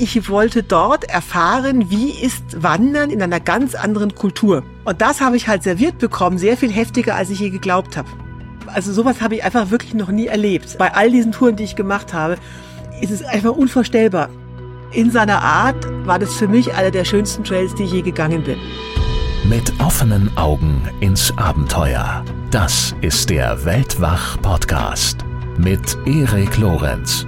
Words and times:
ich 0.00 0.28
wollte 0.28 0.62
dort 0.62 1.04
erfahren, 1.04 1.90
wie 1.90 2.10
ist 2.10 2.62
Wandern 2.62 3.10
in 3.10 3.22
einer 3.22 3.40
ganz 3.40 3.74
anderen 3.74 4.14
Kultur. 4.14 4.62
Und 4.84 5.00
das 5.00 5.20
habe 5.20 5.36
ich 5.36 5.48
halt 5.48 5.62
serviert 5.62 5.98
bekommen, 5.98 6.38
sehr 6.38 6.56
viel 6.56 6.70
heftiger, 6.70 7.14
als 7.14 7.30
ich 7.30 7.40
je 7.40 7.50
geglaubt 7.50 7.96
habe. 7.96 8.08
Also 8.66 8.92
sowas 8.92 9.20
habe 9.20 9.36
ich 9.36 9.44
einfach 9.44 9.70
wirklich 9.70 9.94
noch 9.94 10.10
nie 10.10 10.26
erlebt. 10.26 10.76
Bei 10.78 10.94
all 10.94 11.10
diesen 11.10 11.32
Touren, 11.32 11.56
die 11.56 11.64
ich 11.64 11.76
gemacht 11.76 12.12
habe, 12.12 12.36
ist 13.00 13.10
es 13.10 13.22
einfach 13.22 13.52
unvorstellbar. 13.52 14.28
In 14.92 15.10
seiner 15.10 15.42
Art 15.42 15.86
war 16.06 16.18
das 16.18 16.34
für 16.34 16.48
mich 16.48 16.74
einer 16.74 16.90
der 16.90 17.04
schönsten 17.04 17.44
Trails, 17.44 17.74
die 17.74 17.84
ich 17.84 17.92
je 17.92 18.02
gegangen 18.02 18.42
bin. 18.42 18.58
Mit 19.48 19.72
offenen 19.80 20.36
Augen 20.36 20.82
ins 21.00 21.36
Abenteuer. 21.36 22.24
Das 22.50 22.94
ist 23.00 23.30
der 23.30 23.64
Weltwach-Podcast 23.64 25.24
mit 25.58 25.96
Erik 26.06 26.58
Lorenz. 26.58 27.26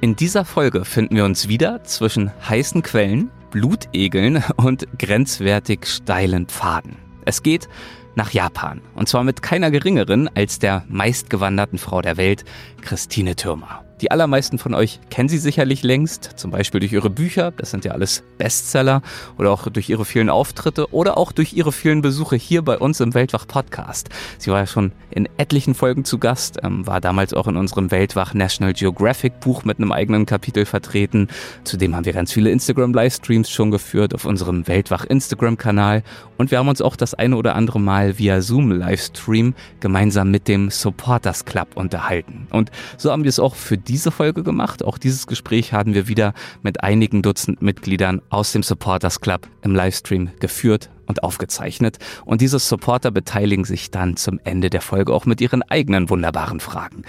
In 0.00 0.14
dieser 0.14 0.44
Folge 0.44 0.84
finden 0.84 1.16
wir 1.16 1.24
uns 1.24 1.48
wieder 1.48 1.82
zwischen 1.82 2.30
heißen 2.48 2.82
Quellen, 2.82 3.32
Blutegeln 3.50 4.44
und 4.56 4.86
grenzwertig 4.96 5.86
steilen 5.86 6.46
Pfaden. 6.46 6.96
Es 7.24 7.42
geht 7.42 7.68
nach 8.14 8.30
Japan. 8.30 8.80
Und 8.94 9.08
zwar 9.08 9.24
mit 9.24 9.42
keiner 9.42 9.72
geringeren 9.72 10.30
als 10.36 10.60
der 10.60 10.84
meistgewanderten 10.88 11.78
Frau 11.78 12.00
der 12.00 12.16
Welt, 12.16 12.44
Christine 12.80 13.34
Türmer. 13.34 13.87
Die 14.00 14.12
allermeisten 14.12 14.58
von 14.58 14.74
euch 14.74 15.00
kennen 15.10 15.28
sie 15.28 15.38
sicherlich 15.38 15.82
längst, 15.82 16.34
zum 16.36 16.52
Beispiel 16.52 16.78
durch 16.78 16.92
ihre 16.92 17.10
Bücher, 17.10 17.50
das 17.50 17.72
sind 17.72 17.84
ja 17.84 17.92
alles 17.92 18.22
Bestseller, 18.38 19.02
oder 19.38 19.50
auch 19.50 19.68
durch 19.68 19.88
ihre 19.88 20.04
vielen 20.04 20.30
Auftritte 20.30 20.92
oder 20.92 21.18
auch 21.18 21.32
durch 21.32 21.52
ihre 21.52 21.72
vielen 21.72 22.00
Besuche 22.00 22.36
hier 22.36 22.62
bei 22.62 22.78
uns 22.78 23.00
im 23.00 23.14
Weltwach 23.14 23.48
Podcast. 23.48 24.08
Sie 24.38 24.50
war 24.52 24.60
ja 24.60 24.66
schon 24.68 24.92
in 25.10 25.28
etlichen 25.36 25.74
Folgen 25.74 26.04
zu 26.04 26.18
Gast, 26.18 26.58
ähm, 26.62 26.86
war 26.86 27.00
damals 27.00 27.34
auch 27.34 27.48
in 27.48 27.56
unserem 27.56 27.90
Weltwach 27.90 28.34
National 28.34 28.72
Geographic 28.72 29.40
Buch 29.40 29.64
mit 29.64 29.78
einem 29.78 29.90
eigenen 29.90 30.26
Kapitel 30.26 30.64
vertreten. 30.64 31.26
Zudem 31.64 31.96
haben 31.96 32.04
wir 32.04 32.12
ganz 32.12 32.32
viele 32.32 32.50
Instagram 32.50 32.94
Livestreams 32.94 33.50
schon 33.50 33.72
geführt 33.72 34.14
auf 34.14 34.26
unserem 34.26 34.68
Weltwach 34.68 35.04
Instagram 35.06 35.58
Kanal 35.58 36.04
und 36.36 36.52
wir 36.52 36.58
haben 36.58 36.68
uns 36.68 36.80
auch 36.82 36.94
das 36.94 37.14
eine 37.14 37.36
oder 37.36 37.56
andere 37.56 37.80
Mal 37.80 38.18
via 38.18 38.40
Zoom 38.42 38.70
Livestream 38.70 39.54
gemeinsam 39.80 40.30
mit 40.30 40.46
dem 40.46 40.70
Supporters 40.70 41.44
Club 41.44 41.70
unterhalten. 41.74 42.46
Und 42.50 42.70
so 42.96 43.10
haben 43.10 43.24
wir 43.24 43.28
es 43.28 43.40
auch 43.40 43.56
für 43.56 43.76
diese 43.88 44.10
Folge 44.10 44.42
gemacht. 44.42 44.84
Auch 44.84 44.98
dieses 44.98 45.26
Gespräch 45.26 45.72
haben 45.72 45.94
wir 45.94 46.08
wieder 46.08 46.34
mit 46.62 46.82
einigen 46.82 47.22
Dutzend 47.22 47.62
Mitgliedern 47.62 48.20
aus 48.28 48.52
dem 48.52 48.62
Supporters 48.62 49.20
Club 49.20 49.48
im 49.62 49.74
Livestream 49.74 50.30
geführt 50.38 50.90
und 51.06 51.22
aufgezeichnet. 51.22 51.96
Und 52.24 52.40
diese 52.40 52.58
Supporter 52.58 53.10
beteiligen 53.10 53.64
sich 53.64 53.90
dann 53.90 54.16
zum 54.16 54.38
Ende 54.44 54.70
der 54.70 54.82
Folge 54.82 55.14
auch 55.14 55.24
mit 55.24 55.40
ihren 55.40 55.62
eigenen 55.62 56.10
wunderbaren 56.10 56.60
Fragen. 56.60 57.02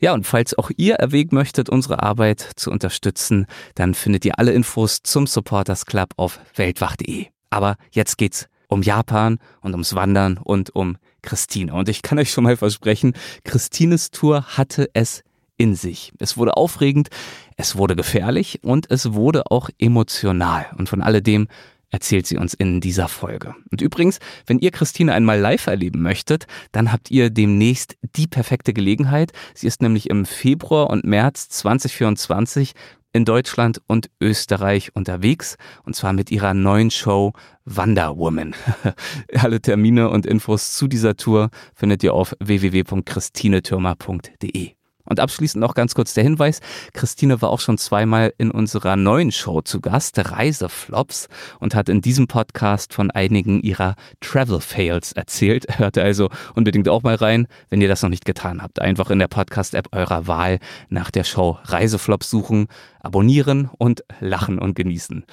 Ja, 0.00 0.12
und 0.12 0.26
falls 0.26 0.56
auch 0.56 0.70
ihr 0.76 0.96
erwägen 0.96 1.34
möchtet, 1.34 1.70
unsere 1.70 2.02
Arbeit 2.02 2.40
zu 2.56 2.70
unterstützen, 2.70 3.46
dann 3.74 3.94
findet 3.94 4.24
ihr 4.24 4.38
alle 4.38 4.52
Infos 4.52 5.02
zum 5.02 5.26
Supporters 5.26 5.86
Club 5.86 6.10
auf 6.16 6.38
weltwach.de. 6.54 7.26
Aber 7.48 7.76
jetzt 7.90 8.18
geht's 8.18 8.48
um 8.68 8.82
Japan 8.82 9.38
und 9.60 9.72
ums 9.72 9.94
Wandern 9.94 10.38
und 10.38 10.74
um 10.74 10.98
Christine. 11.22 11.74
Und 11.74 11.88
ich 11.88 12.02
kann 12.02 12.18
euch 12.18 12.30
schon 12.30 12.44
mal 12.44 12.56
versprechen, 12.56 13.14
Christines 13.44 14.10
Tour 14.10 14.44
hatte 14.56 14.88
es 14.94 15.22
in 15.56 15.74
sich. 15.74 16.12
Es 16.18 16.36
wurde 16.36 16.56
aufregend, 16.56 17.08
es 17.56 17.76
wurde 17.76 17.96
gefährlich 17.96 18.60
und 18.62 18.90
es 18.90 19.12
wurde 19.12 19.50
auch 19.50 19.70
emotional. 19.78 20.66
Und 20.76 20.88
von 20.88 21.02
alledem 21.02 21.48
erzählt 21.90 22.26
sie 22.26 22.36
uns 22.36 22.54
in 22.54 22.80
dieser 22.80 23.08
Folge. 23.08 23.54
Und 23.70 23.80
übrigens, 23.80 24.18
wenn 24.46 24.58
ihr 24.58 24.70
Christine 24.70 25.14
einmal 25.14 25.38
live 25.38 25.66
erleben 25.66 26.02
möchtet, 26.02 26.46
dann 26.72 26.92
habt 26.92 27.10
ihr 27.10 27.30
demnächst 27.30 27.96
die 28.16 28.26
perfekte 28.26 28.72
Gelegenheit. 28.72 29.32
Sie 29.54 29.66
ist 29.66 29.82
nämlich 29.82 30.10
im 30.10 30.26
Februar 30.26 30.90
und 30.90 31.04
März 31.04 31.48
2024 31.48 32.72
in 33.12 33.24
Deutschland 33.24 33.80
und 33.86 34.10
Österreich 34.20 34.94
unterwegs 34.94 35.56
und 35.84 35.96
zwar 35.96 36.12
mit 36.12 36.30
ihrer 36.30 36.52
neuen 36.52 36.90
Show 36.90 37.32
Wonder 37.64 38.18
Woman. 38.18 38.54
Alle 39.34 39.62
Termine 39.62 40.10
und 40.10 40.26
Infos 40.26 40.76
zu 40.76 40.86
dieser 40.86 41.16
Tour 41.16 41.48
findet 41.74 42.02
ihr 42.02 42.12
auf 42.12 42.36
www.christinetürmer.de. 42.40 44.75
Und 45.06 45.20
abschließend 45.20 45.60
noch 45.60 45.74
ganz 45.74 45.94
kurz 45.94 46.14
der 46.14 46.24
Hinweis, 46.24 46.60
Christine 46.92 47.40
war 47.40 47.50
auch 47.50 47.60
schon 47.60 47.78
zweimal 47.78 48.34
in 48.38 48.50
unserer 48.50 48.96
neuen 48.96 49.32
Show 49.32 49.62
zu 49.62 49.80
Gast, 49.80 50.18
Reiseflops, 50.18 51.28
und 51.60 51.74
hat 51.74 51.88
in 51.88 52.00
diesem 52.00 52.26
Podcast 52.26 52.92
von 52.92 53.10
einigen 53.10 53.60
ihrer 53.60 53.94
Travel 54.20 54.60
Fails 54.60 55.12
erzählt. 55.12 55.66
Hört 55.78 55.98
also 55.98 56.28
unbedingt 56.54 56.88
auch 56.88 57.02
mal 57.02 57.14
rein, 57.14 57.46
wenn 57.70 57.80
ihr 57.80 57.88
das 57.88 58.02
noch 58.02 58.10
nicht 58.10 58.24
getan 58.24 58.62
habt. 58.62 58.80
Einfach 58.80 59.10
in 59.10 59.18
der 59.18 59.28
Podcast-App 59.28 59.88
eurer 59.92 60.26
Wahl 60.26 60.58
nach 60.88 61.10
der 61.10 61.24
Show 61.24 61.58
Reiseflops 61.64 62.28
suchen, 62.30 62.66
abonnieren 63.00 63.70
und 63.78 64.04
lachen 64.20 64.58
und 64.58 64.74
genießen. 64.74 65.24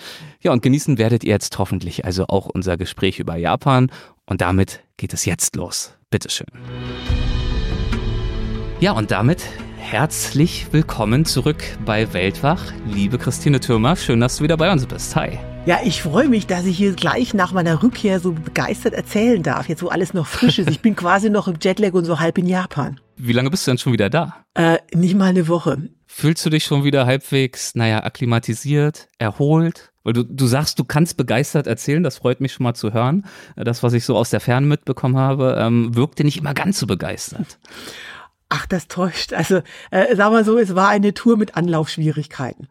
Ja, 0.42 0.52
und 0.52 0.62
genießen 0.62 0.98
werdet 0.98 1.24
ihr 1.24 1.32
jetzt 1.32 1.58
hoffentlich 1.58 2.06
also 2.06 2.28
auch 2.28 2.46
unser 2.46 2.78
Gespräch 2.78 3.20
über 3.20 3.36
Japan. 3.36 3.92
Und 4.26 4.42
damit 4.42 4.84
geht 4.98 5.14
es 5.14 5.26
jetzt 5.26 5.56
los. 5.56 5.94
Bitteschön. 6.10 6.48
Ja, 8.84 8.92
und 8.92 9.12
damit 9.12 9.42
herzlich 9.78 10.68
willkommen 10.72 11.24
zurück 11.24 11.64
bei 11.86 12.12
Weltwach. 12.12 12.74
Liebe 12.86 13.18
Christine 13.18 13.62
Türmer, 13.62 13.96
schön, 13.96 14.20
dass 14.20 14.36
du 14.36 14.44
wieder 14.44 14.58
bei 14.58 14.70
uns 14.70 14.86
bist. 14.86 15.16
Hi. 15.16 15.40
Ja, 15.66 15.80
ich 15.86 16.02
freue 16.02 16.28
mich, 16.28 16.48
dass 16.48 16.66
ich 16.66 16.76
hier 16.76 16.92
gleich 16.92 17.34
nach 17.34 17.54
meiner 17.54 17.82
Rückkehr 17.82 18.20
so 18.20 18.34
begeistert 18.34 18.94
erzählen 18.94 19.42
darf, 19.42 19.70
jetzt 19.70 19.84
wo 19.84 19.88
alles 19.88 20.14
noch 20.14 20.28
frisch 20.28 20.60
ist. 20.60 20.70
Ich 20.70 20.82
bin 20.82 20.98
quasi 20.98 21.30
noch 21.30 21.48
im 21.48 21.56
Jetlag 21.62 21.94
und 21.94 22.04
so 22.04 22.20
halb 22.20 22.38
in 22.38 22.46
Japan. 22.46 23.00
Wie 23.16 23.32
lange 23.32 23.50
bist 23.50 23.66
du 23.66 23.72
denn 23.72 23.78
schon 23.78 23.94
wieder 23.94 24.10
da? 24.10 24.44
Äh, 24.54 24.80
nicht 24.94 25.16
mal 25.16 25.30
eine 25.30 25.48
Woche. 25.48 25.90
Fühlst 26.06 26.46
du 26.46 26.50
dich 26.50 26.66
schon 26.66 26.84
wieder 26.84 27.06
halbwegs, 27.06 27.76
naja, 27.76 28.04
akklimatisiert, 28.04 29.08
erholt? 29.18 29.94
Weil 30.04 30.12
du, 30.12 30.24
du 30.24 30.46
sagst, 30.46 30.78
du 30.78 30.84
kannst 30.84 31.16
begeistert 31.16 31.68
erzählen, 31.68 32.04
das 32.04 32.18
freut 32.18 32.42
mich 32.42 32.52
schon 32.52 32.66
mal 32.66 32.74
zu 32.74 32.92
hören. 32.92 33.26
Das, 33.56 33.82
was 33.82 33.94
ich 33.94 34.04
so 34.04 34.18
aus 34.18 34.30
der 34.30 34.42
Ferne 34.42 34.68
mitbekommen 34.68 35.16
habe, 35.16 35.56
ähm, 35.58 35.96
wirkte 35.96 36.26
nicht 36.26 36.40
immer 36.40 36.54
ganz 36.54 36.80
so 36.80 36.86
begeistert. 36.86 37.58
Ach, 38.56 38.68
das 38.68 38.88
täuscht. 38.88 39.34
Also, 39.34 39.62
äh, 39.90 40.16
sagen 40.16 40.36
wir 40.36 40.44
so, 40.44 40.60
es 40.60 40.76
war 40.76 40.90
eine 40.90 41.16
Tour 41.16 41.38
mit 41.38 41.58
Anlaufschwierigkeiten. 41.58 42.68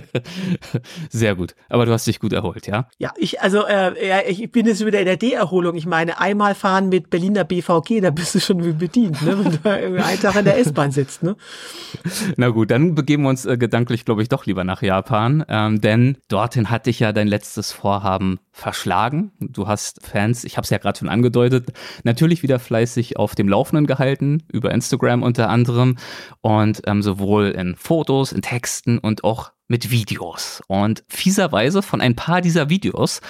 Sehr 1.08 1.36
gut. 1.36 1.54
Aber 1.68 1.86
du 1.86 1.92
hast 1.92 2.08
dich 2.08 2.18
gut 2.18 2.32
erholt, 2.32 2.66
ja? 2.66 2.88
Ja, 2.98 3.12
ich, 3.16 3.40
also, 3.40 3.64
äh, 3.64 4.08
ja, 4.08 4.22
ich 4.26 4.50
bin 4.50 4.66
jetzt 4.66 4.84
wieder 4.84 4.98
in 4.98 5.04
der 5.04 5.16
D-Erholung. 5.16 5.76
Ich 5.76 5.86
meine, 5.86 6.18
einmal 6.18 6.56
fahren 6.56 6.88
mit 6.88 7.10
Berliner 7.10 7.44
BVG, 7.44 8.00
da 8.00 8.10
bist 8.10 8.34
du 8.34 8.40
schon 8.40 8.64
wie 8.64 8.72
bedient, 8.72 9.22
ne? 9.22 9.38
wenn 9.38 9.52
du 9.62 10.02
einen 10.02 10.20
Tag 10.20 10.34
in 10.34 10.46
der 10.46 10.58
S-Bahn 10.58 10.90
sitzt. 10.90 11.22
Ne? 11.22 11.36
Na 12.36 12.48
gut, 12.48 12.72
dann 12.72 12.96
begeben 12.96 13.22
wir 13.22 13.28
uns 13.28 13.46
äh, 13.46 13.56
gedanklich, 13.56 14.04
glaube 14.04 14.22
ich, 14.22 14.30
doch 14.30 14.46
lieber 14.46 14.64
nach 14.64 14.82
Japan. 14.82 15.44
Ähm, 15.48 15.80
denn 15.80 16.16
dorthin 16.26 16.70
hatte 16.70 16.90
ich 16.90 16.98
ja 16.98 17.12
dein 17.12 17.28
letztes 17.28 17.70
Vorhaben 17.70 18.40
verschlagen. 18.52 19.32
Du 19.40 19.66
hast 19.66 20.00
Fans, 20.02 20.44
ich 20.44 20.56
habe 20.56 20.64
es 20.64 20.70
ja 20.70 20.78
gerade 20.78 20.98
schon 20.98 21.08
angedeutet, 21.08 21.72
natürlich 22.04 22.42
wieder 22.42 22.58
fleißig 22.58 23.16
auf 23.16 23.34
dem 23.34 23.48
Laufenden 23.48 23.86
gehalten 23.86 24.42
über 24.52 24.70
Instagram 24.70 25.22
unter 25.22 25.48
anderem 25.48 25.96
und 26.42 26.82
ähm, 26.86 27.02
sowohl 27.02 27.50
in 27.50 27.74
Fotos, 27.76 28.30
in 28.32 28.42
Texten 28.42 28.98
und 28.98 29.24
auch 29.24 29.52
mit 29.68 29.90
Videos. 29.90 30.62
Und 30.68 31.02
fieserweise 31.08 31.82
von 31.82 32.02
ein 32.02 32.14
paar 32.14 32.42
dieser 32.42 32.68
Videos 32.68 33.20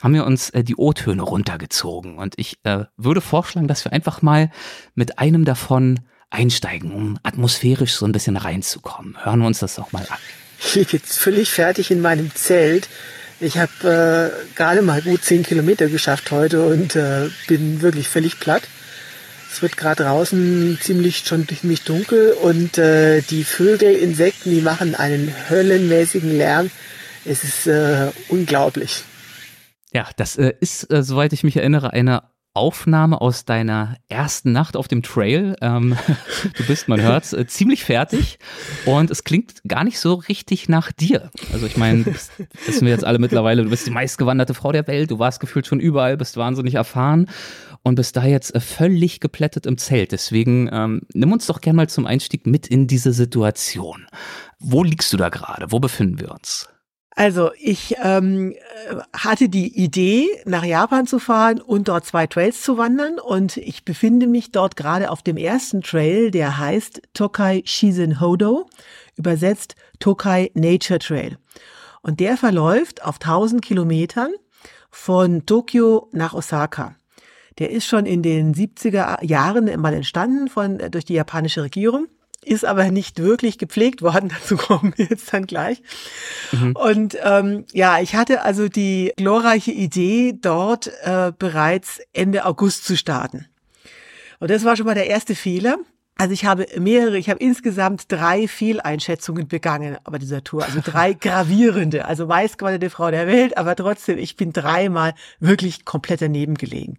haben 0.00 0.14
wir 0.14 0.24
uns 0.24 0.48
äh, 0.50 0.64
die 0.64 0.76
O-Töne 0.76 1.22
runtergezogen. 1.22 2.16
Und 2.16 2.34
ich 2.38 2.58
äh, 2.64 2.84
würde 2.96 3.20
vorschlagen, 3.20 3.68
dass 3.68 3.84
wir 3.84 3.92
einfach 3.92 4.22
mal 4.22 4.50
mit 4.94 5.18
einem 5.18 5.44
davon 5.44 6.00
einsteigen, 6.30 6.92
um 6.92 7.18
atmosphärisch 7.22 7.94
so 7.94 8.06
ein 8.06 8.12
bisschen 8.12 8.36
reinzukommen. 8.36 9.22
Hören 9.24 9.40
wir 9.40 9.46
uns 9.46 9.58
das 9.58 9.74
doch 9.74 9.92
mal 9.92 10.06
an. 10.08 10.18
Ich 10.62 10.74
liege 10.74 10.98
jetzt 10.98 11.18
völlig 11.18 11.48
fertig 11.48 11.90
in 11.90 12.02
meinem 12.02 12.34
Zelt. 12.34 12.90
Ich 13.40 13.56
habe 13.56 14.32
äh, 14.36 14.54
gerade 14.54 14.82
mal 14.82 15.00
gut 15.00 15.24
zehn 15.24 15.42
Kilometer 15.42 15.88
geschafft 15.88 16.30
heute 16.30 16.66
und 16.66 16.94
äh, 16.94 17.30
bin 17.48 17.80
wirklich 17.80 18.06
völlig 18.06 18.38
platt. 18.38 18.62
Es 19.50 19.62
wird 19.62 19.78
gerade 19.78 20.04
draußen 20.04 20.78
ziemlich 20.80 21.24
schon 21.26 21.48
ziemlich 21.48 21.82
dunkel 21.82 22.32
und 22.32 22.76
äh, 22.76 23.22
die 23.22 23.44
Vögel, 23.44 23.94
Insekten, 23.94 24.50
die 24.50 24.60
machen 24.60 24.94
einen 24.94 25.34
höllenmäßigen 25.48 26.36
Lärm. 26.36 26.70
Es 27.24 27.42
ist 27.42 27.66
äh, 27.66 28.12
unglaublich. 28.28 29.04
Ja, 29.92 30.06
das 30.16 30.36
äh, 30.36 30.52
ist, 30.60 30.90
äh, 30.92 31.02
soweit 31.02 31.32
ich 31.32 31.42
mich 31.42 31.56
erinnere, 31.56 31.92
eine 31.94 32.22
Aufnahme 32.52 33.20
aus 33.20 33.44
deiner 33.44 33.96
ersten 34.08 34.52
Nacht 34.52 34.76
auf 34.76 34.88
dem 34.88 35.02
Trail. 35.02 35.56
Ähm, 35.60 35.96
du 36.56 36.64
bist, 36.66 36.88
man 36.88 37.00
hört 37.00 37.32
äh, 37.32 37.46
ziemlich 37.46 37.84
fertig 37.84 38.38
und 38.86 39.10
es 39.10 39.24
klingt 39.24 39.62
gar 39.66 39.84
nicht 39.84 40.00
so 40.00 40.14
richtig 40.14 40.68
nach 40.68 40.90
dir. 40.90 41.30
Also 41.52 41.66
ich 41.66 41.76
meine, 41.76 42.04
wissen 42.06 42.86
wir 42.86 42.92
jetzt 42.92 43.04
alle 43.04 43.18
mittlerweile, 43.18 43.62
du 43.62 43.70
bist 43.70 43.86
die 43.86 43.92
meistgewanderte 43.92 44.54
Frau 44.54 44.72
der 44.72 44.86
Welt, 44.86 45.10
du 45.10 45.18
warst 45.18 45.40
gefühlt 45.40 45.66
schon 45.66 45.80
überall, 45.80 46.16
bist 46.16 46.36
wahnsinnig 46.36 46.74
erfahren 46.74 47.28
und 47.82 47.94
bist 47.94 48.16
da 48.16 48.24
jetzt 48.24 48.54
äh, 48.54 48.60
völlig 48.60 49.20
geplättet 49.20 49.66
im 49.66 49.78
Zelt. 49.78 50.12
Deswegen 50.12 50.68
ähm, 50.72 51.02
nimm 51.12 51.32
uns 51.32 51.46
doch 51.46 51.60
gerne 51.60 51.76
mal 51.76 51.88
zum 51.88 52.06
Einstieg 52.06 52.46
mit 52.46 52.66
in 52.66 52.86
diese 52.86 53.12
Situation. 53.12 54.06
Wo 54.58 54.82
liegst 54.82 55.12
du 55.12 55.16
da 55.16 55.28
gerade? 55.28 55.70
Wo 55.70 55.78
befinden 55.78 56.20
wir 56.20 56.32
uns? 56.32 56.68
Also 57.20 57.50
ich 57.58 57.96
ähm, 58.02 58.54
hatte 59.12 59.50
die 59.50 59.76
Idee, 59.78 60.26
nach 60.46 60.64
Japan 60.64 61.06
zu 61.06 61.18
fahren 61.18 61.60
und 61.60 61.88
dort 61.88 62.06
zwei 62.06 62.26
Trails 62.26 62.62
zu 62.62 62.78
wandern. 62.78 63.18
Und 63.18 63.58
ich 63.58 63.84
befinde 63.84 64.26
mich 64.26 64.52
dort 64.52 64.74
gerade 64.74 65.10
auf 65.10 65.20
dem 65.20 65.36
ersten 65.36 65.82
Trail, 65.82 66.30
der 66.30 66.56
heißt 66.56 67.02
Tokai 67.12 67.60
Shizen 67.66 68.22
Hodo, 68.22 68.70
übersetzt 69.16 69.74
Tokai 69.98 70.50
Nature 70.54 70.98
Trail. 70.98 71.36
Und 72.00 72.20
der 72.20 72.38
verläuft 72.38 73.04
auf 73.04 73.16
1000 73.16 73.60
Kilometern 73.60 74.32
von 74.90 75.44
Tokio 75.44 76.08
nach 76.12 76.32
Osaka. 76.32 76.96
Der 77.58 77.68
ist 77.68 77.84
schon 77.84 78.06
in 78.06 78.22
den 78.22 78.54
70er 78.54 79.22
Jahren 79.22 79.78
mal 79.78 79.92
entstanden 79.92 80.48
von, 80.48 80.78
durch 80.90 81.04
die 81.04 81.12
japanische 81.12 81.64
Regierung 81.64 82.06
ist 82.44 82.64
aber 82.64 82.90
nicht 82.90 83.18
wirklich 83.18 83.58
gepflegt 83.58 84.02
worden. 84.02 84.30
Dazu 84.40 84.56
kommen 84.56 84.92
wir 84.96 85.06
jetzt 85.06 85.32
dann 85.32 85.46
gleich. 85.46 85.82
Mhm. 86.52 86.76
Und 86.76 87.16
ähm, 87.22 87.64
ja, 87.72 88.00
ich 88.00 88.14
hatte 88.14 88.42
also 88.42 88.68
die 88.68 89.12
glorreiche 89.16 89.72
Idee, 89.72 90.34
dort 90.40 90.90
äh, 91.02 91.32
bereits 91.38 92.00
Ende 92.12 92.44
August 92.44 92.84
zu 92.84 92.96
starten. 92.96 93.46
Und 94.38 94.50
das 94.50 94.64
war 94.64 94.76
schon 94.76 94.86
mal 94.86 94.94
der 94.94 95.06
erste 95.06 95.34
Fehler. 95.34 95.76
Also 96.20 96.34
ich 96.34 96.44
habe 96.44 96.66
mehrere, 96.78 97.16
ich 97.16 97.30
habe 97.30 97.40
insgesamt 97.40 98.12
drei 98.12 98.46
Fehleinschätzungen 98.46 99.48
begangen 99.48 99.96
bei 100.04 100.18
dieser 100.18 100.44
Tour. 100.44 100.62
Also 100.62 100.80
drei 100.84 101.14
gravierende, 101.18 102.04
also 102.04 102.26
meistgewonnene 102.26 102.90
Frau 102.90 103.10
der 103.10 103.26
Welt, 103.26 103.56
aber 103.56 103.74
trotzdem, 103.74 104.18
ich 104.18 104.36
bin 104.36 104.52
dreimal 104.52 105.14
wirklich 105.38 105.86
komplett 105.86 106.20
daneben 106.20 106.56
gelegen. 106.56 106.98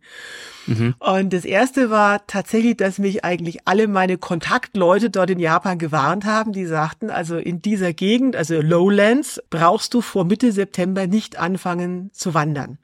Mhm. 0.65 0.95
Und 0.97 1.33
das 1.33 1.45
erste 1.45 1.91
war 1.91 2.25
tatsächlich, 2.25 2.77
dass 2.77 2.97
mich 2.97 3.23
eigentlich 3.23 3.67
alle 3.67 3.87
meine 3.87 4.17
Kontaktleute 4.17 5.11
dort 5.11 5.29
in 5.29 5.37
Japan 5.37 5.77
gewarnt 5.77 6.25
haben. 6.25 6.51
Die 6.51 6.65
sagten, 6.65 7.11
also 7.11 7.37
in 7.37 7.61
dieser 7.61 7.93
Gegend, 7.93 8.35
also 8.35 8.59
Lowlands, 8.59 9.39
brauchst 9.51 9.93
du 9.93 10.01
vor 10.01 10.25
Mitte 10.25 10.51
September 10.51 11.05
nicht 11.05 11.37
anfangen 11.37 12.09
zu 12.11 12.33
wandern. 12.33 12.79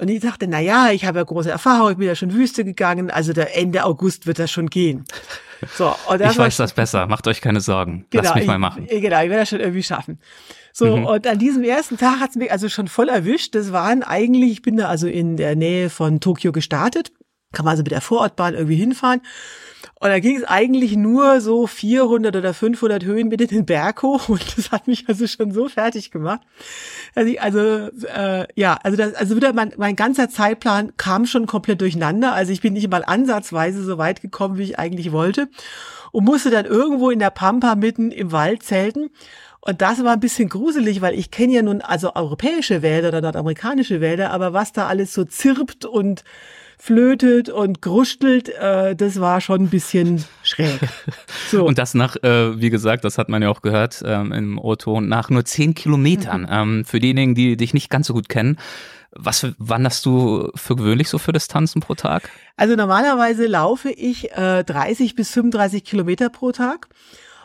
Und 0.00 0.08
ich 0.08 0.20
dachte, 0.20 0.46
na 0.48 0.60
ja, 0.60 0.90
ich 0.90 1.04
habe 1.04 1.18
ja 1.18 1.24
große 1.24 1.50
Erfahrung, 1.50 1.92
ich 1.92 1.96
bin 1.98 2.06
ja 2.06 2.14
schon 2.14 2.32
Wüste 2.32 2.64
gegangen, 2.64 3.10
also 3.10 3.32
der 3.32 3.56
Ende 3.56 3.84
August 3.84 4.26
wird 4.26 4.38
das 4.38 4.50
schon 4.50 4.70
gehen. 4.70 5.04
So, 5.76 5.94
und 6.08 6.22
ich 6.22 6.38
weiß 6.38 6.56
das 6.56 6.72
besser, 6.72 7.06
macht 7.06 7.26
euch 7.26 7.42
keine 7.42 7.60
Sorgen. 7.60 8.06
Genau, 8.08 8.22
Lasst 8.22 8.34
mich 8.34 8.44
ich, 8.44 8.48
mal 8.48 8.58
machen. 8.58 8.86
Genau, 8.86 9.22
ich 9.22 9.28
werde 9.28 9.36
das 9.36 9.50
schon 9.50 9.60
irgendwie 9.60 9.82
schaffen. 9.82 10.18
So, 10.72 10.96
mhm. 10.96 11.04
und 11.04 11.26
an 11.26 11.38
diesem 11.38 11.64
ersten 11.64 11.98
Tag 11.98 12.20
hat 12.20 12.30
es 12.30 12.36
mich 12.36 12.50
also 12.50 12.70
schon 12.70 12.88
voll 12.88 13.10
erwischt. 13.10 13.54
Das 13.54 13.72
waren 13.72 14.02
eigentlich, 14.02 14.52
ich 14.52 14.62
bin 14.62 14.78
da 14.78 14.88
also 14.88 15.06
in 15.06 15.36
der 15.36 15.56
Nähe 15.56 15.90
von 15.90 16.20
Tokio 16.20 16.52
gestartet, 16.52 17.12
kann 17.52 17.64
man 17.64 17.72
also 17.72 17.82
mit 17.82 17.92
der 17.92 18.00
Vorortbahn 18.00 18.54
irgendwie 18.54 18.76
hinfahren. 18.76 19.22
Und 20.02 20.08
da 20.08 20.18
ging 20.18 20.36
es 20.36 20.44
eigentlich 20.44 20.96
nur 20.96 21.40
so 21.40 21.66
400 21.66 22.34
oder 22.34 22.54
500 22.54 23.04
Höhenmeter 23.04 23.46
den 23.46 23.66
Berg 23.66 24.02
hoch 24.02 24.28
und 24.28 24.56
das 24.56 24.70
hat 24.70 24.86
mich 24.86 25.08
also 25.08 25.26
schon 25.26 25.52
so 25.52 25.68
fertig 25.68 26.10
gemacht. 26.10 26.40
Also, 27.14 27.38
also 27.38 28.06
äh, 28.06 28.46
ja, 28.54 28.78
also 28.82 28.96
das, 28.96 29.14
also 29.14 29.36
wieder 29.36 29.52
mein, 29.52 29.72
mein 29.76 29.96
ganzer 29.96 30.30
Zeitplan 30.30 30.96
kam 30.96 31.26
schon 31.26 31.46
komplett 31.46 31.80
durcheinander. 31.80 32.32
Also 32.32 32.52
ich 32.52 32.60
bin 32.60 32.72
nicht 32.72 32.90
mal 32.90 33.04
ansatzweise 33.04 33.82
so 33.84 33.98
weit 33.98 34.22
gekommen, 34.22 34.58
wie 34.58 34.64
ich 34.64 34.78
eigentlich 34.78 35.12
wollte 35.12 35.48
und 36.12 36.24
musste 36.24 36.50
dann 36.50 36.64
irgendwo 36.64 37.10
in 37.10 37.18
der 37.18 37.30
Pampa 37.30 37.74
mitten 37.74 38.10
im 38.10 38.32
Wald 38.32 38.62
zelten. 38.62 39.10
Und 39.60 39.82
das 39.82 40.02
war 40.02 40.14
ein 40.14 40.20
bisschen 40.20 40.48
gruselig, 40.48 41.02
weil 41.02 41.18
ich 41.18 41.30
kenne 41.30 41.52
ja 41.52 41.62
nun 41.62 41.82
also 41.82 42.14
europäische 42.14 42.80
Wälder 42.80 43.08
oder 43.08 43.20
nordamerikanische 43.20 44.00
Wälder, 44.00 44.30
aber 44.30 44.54
was 44.54 44.72
da 44.72 44.86
alles 44.86 45.12
so 45.12 45.24
zirpt 45.24 45.84
und 45.84 46.24
flötet 46.80 47.50
und 47.50 47.82
gruштelt, 47.82 48.48
äh, 48.48 48.96
das 48.96 49.20
war 49.20 49.40
schon 49.42 49.64
ein 49.64 49.68
bisschen 49.68 50.24
schräg. 50.42 50.80
So. 51.50 51.64
Und 51.66 51.78
das 51.78 51.94
nach, 51.94 52.14
äh, 52.22 52.60
wie 52.60 52.70
gesagt, 52.70 53.04
das 53.04 53.18
hat 53.18 53.28
man 53.28 53.42
ja 53.42 53.48
auch 53.48 53.60
gehört 53.60 54.04
ähm, 54.06 54.30
im 54.30 54.56
O-Ton, 54.56 55.08
nach 55.08 55.30
nur 55.30 55.44
zehn 55.44 55.74
Kilometern. 55.74 56.42
Mhm. 56.42 56.48
Ähm, 56.48 56.84
für 56.84 57.00
diejenigen, 57.00 57.34
die 57.34 57.56
dich 57.56 57.74
nicht 57.74 57.90
ganz 57.90 58.06
so 58.06 58.14
gut 58.14 58.28
kennen, 58.28 58.56
was 59.10 59.48
wanderst 59.58 60.06
du 60.06 60.52
für 60.54 60.76
gewöhnlich 60.76 61.08
so 61.08 61.18
für 61.18 61.32
Distanzen 61.32 61.80
pro 61.80 61.96
Tag? 61.96 62.30
Also 62.56 62.76
normalerweise 62.76 63.46
laufe 63.46 63.90
ich 63.90 64.30
äh, 64.30 64.62
30 64.62 65.16
bis 65.16 65.30
35 65.32 65.82
Kilometer 65.82 66.28
pro 66.28 66.52
Tag. 66.52 66.88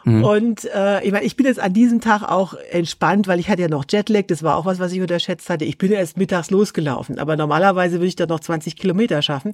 Mhm. 0.06 0.24
Und 0.24 0.66
äh, 0.66 1.04
ich 1.04 1.12
meine, 1.12 1.26
ich 1.26 1.36
bin 1.36 1.48
jetzt 1.48 1.60
an 1.60 1.74
diesem 1.74 2.00
Tag 2.00 2.22
auch 2.24 2.54
entspannt, 2.72 3.28
weil 3.28 3.40
ich 3.40 3.50
hatte 3.50 3.64
ja 3.64 3.68
noch 3.68 3.86
Jetlag, 3.90 4.28
das 4.28 4.44
war 4.44 4.56
auch 4.56 4.66
was, 4.66 4.78
was 4.78 4.92
ich 4.92 5.02
unterschätzt 5.02 5.50
hatte. 5.50 5.66
Ich 5.66 5.80
bin 5.80 5.92
erst 5.92 6.18
mittags 6.18 6.52
losgelaufen, 6.52 7.18
aber 7.18 7.36
normalerweise 7.36 7.96
würde 7.96 8.08
ich 8.08 8.16
da 8.16 8.28
noch 8.28 8.40
20 8.40 8.76
Kilometer 8.76 9.22
schaffen. 9.24 9.54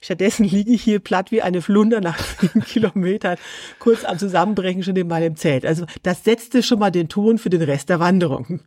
Stattdessen 0.00 0.44
liege 0.48 0.72
ich 0.72 0.82
hier 0.82 1.00
platt 1.00 1.30
wie 1.30 1.42
eine 1.42 1.60
Flunder 1.60 2.00
nach 2.00 2.18
10 2.40 2.64
Kilometern, 2.64 3.36
kurz 3.78 4.04
am 4.04 4.18
Zusammenbrechen 4.18 4.82
schon 4.82 4.96
in 4.96 5.06
meinem 5.06 5.36
Zelt. 5.36 5.66
Also 5.66 5.84
das 6.02 6.24
setzte 6.24 6.62
schon 6.62 6.78
mal 6.78 6.90
den 6.90 7.08
Ton 7.08 7.36
für 7.36 7.50
den 7.50 7.62
Rest 7.62 7.90
der 7.90 8.00
Wanderung. 8.00 8.60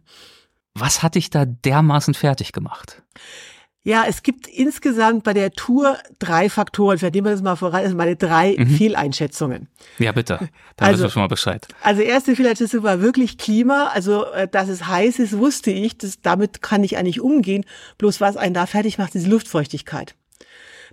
Was 0.75 1.01
hat 1.01 1.15
dich 1.15 1.31
da 1.31 1.45
dermaßen 1.45 2.13
fertig 2.13 2.51
gemacht? 2.51 3.01
Ja, 3.85 4.05
es 4.07 4.23
gibt 4.23 4.47
insgesamt 4.47 5.25
bei 5.25 5.33
der 5.33 5.51
Tour 5.51 5.97
drei 6.17 6.49
Faktoren, 6.49 6.97
für 6.97 7.11
die 7.11 7.21
wir 7.21 7.31
das 7.31 7.41
mal 7.41 7.57
voran, 7.57 7.83
also 7.83 7.97
meine 7.97 8.15
drei 8.15 8.55
mhm. 8.57 8.67
Fehleinschätzungen. 8.67 9.67
Ja, 9.99 10.13
bitte. 10.13 10.39
Da 10.77 10.85
also, 10.85 10.93
wissen 10.93 11.03
wir 11.03 11.09
schon 11.09 11.21
mal 11.23 11.27
Bescheid. 11.27 11.67
Also 11.81 12.01
erste 12.01 12.35
Fehleinschätzung 12.35 12.83
war 12.83 13.01
wirklich 13.01 13.37
Klima. 13.37 13.87
Also, 13.93 14.25
äh, 14.27 14.47
dass 14.47 14.69
es 14.69 14.87
heiß 14.87 15.19
ist, 15.19 15.37
wusste 15.37 15.71
ich. 15.71 15.97
Das, 15.97 16.21
damit 16.21 16.61
kann 16.61 16.85
ich 16.85 16.97
eigentlich 16.97 17.19
umgehen. 17.19 17.65
Bloß 17.97 18.21
was 18.21 18.37
einen 18.37 18.53
da 18.53 18.67
fertig 18.67 18.97
macht, 18.97 19.15
ist 19.15 19.27
Luftfeuchtigkeit. 19.27 20.15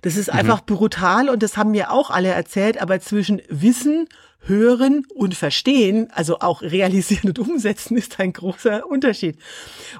Das 0.01 0.17
ist 0.17 0.31
mhm. 0.31 0.39
einfach 0.39 0.61
brutal 0.61 1.29
und 1.29 1.43
das 1.43 1.55
haben 1.55 1.71
mir 1.71 1.91
auch 1.91 2.09
alle 2.09 2.29
erzählt, 2.29 2.81
aber 2.81 2.99
zwischen 2.99 3.41
Wissen, 3.49 4.07
Hören 4.43 5.05
und 5.13 5.35
Verstehen, 5.35 6.09
also 6.11 6.39
auch 6.39 6.61
realisieren 6.61 7.29
und 7.29 7.39
umsetzen, 7.39 7.97
ist 7.97 8.19
ein 8.19 8.33
großer 8.33 8.85
Unterschied. 8.87 9.37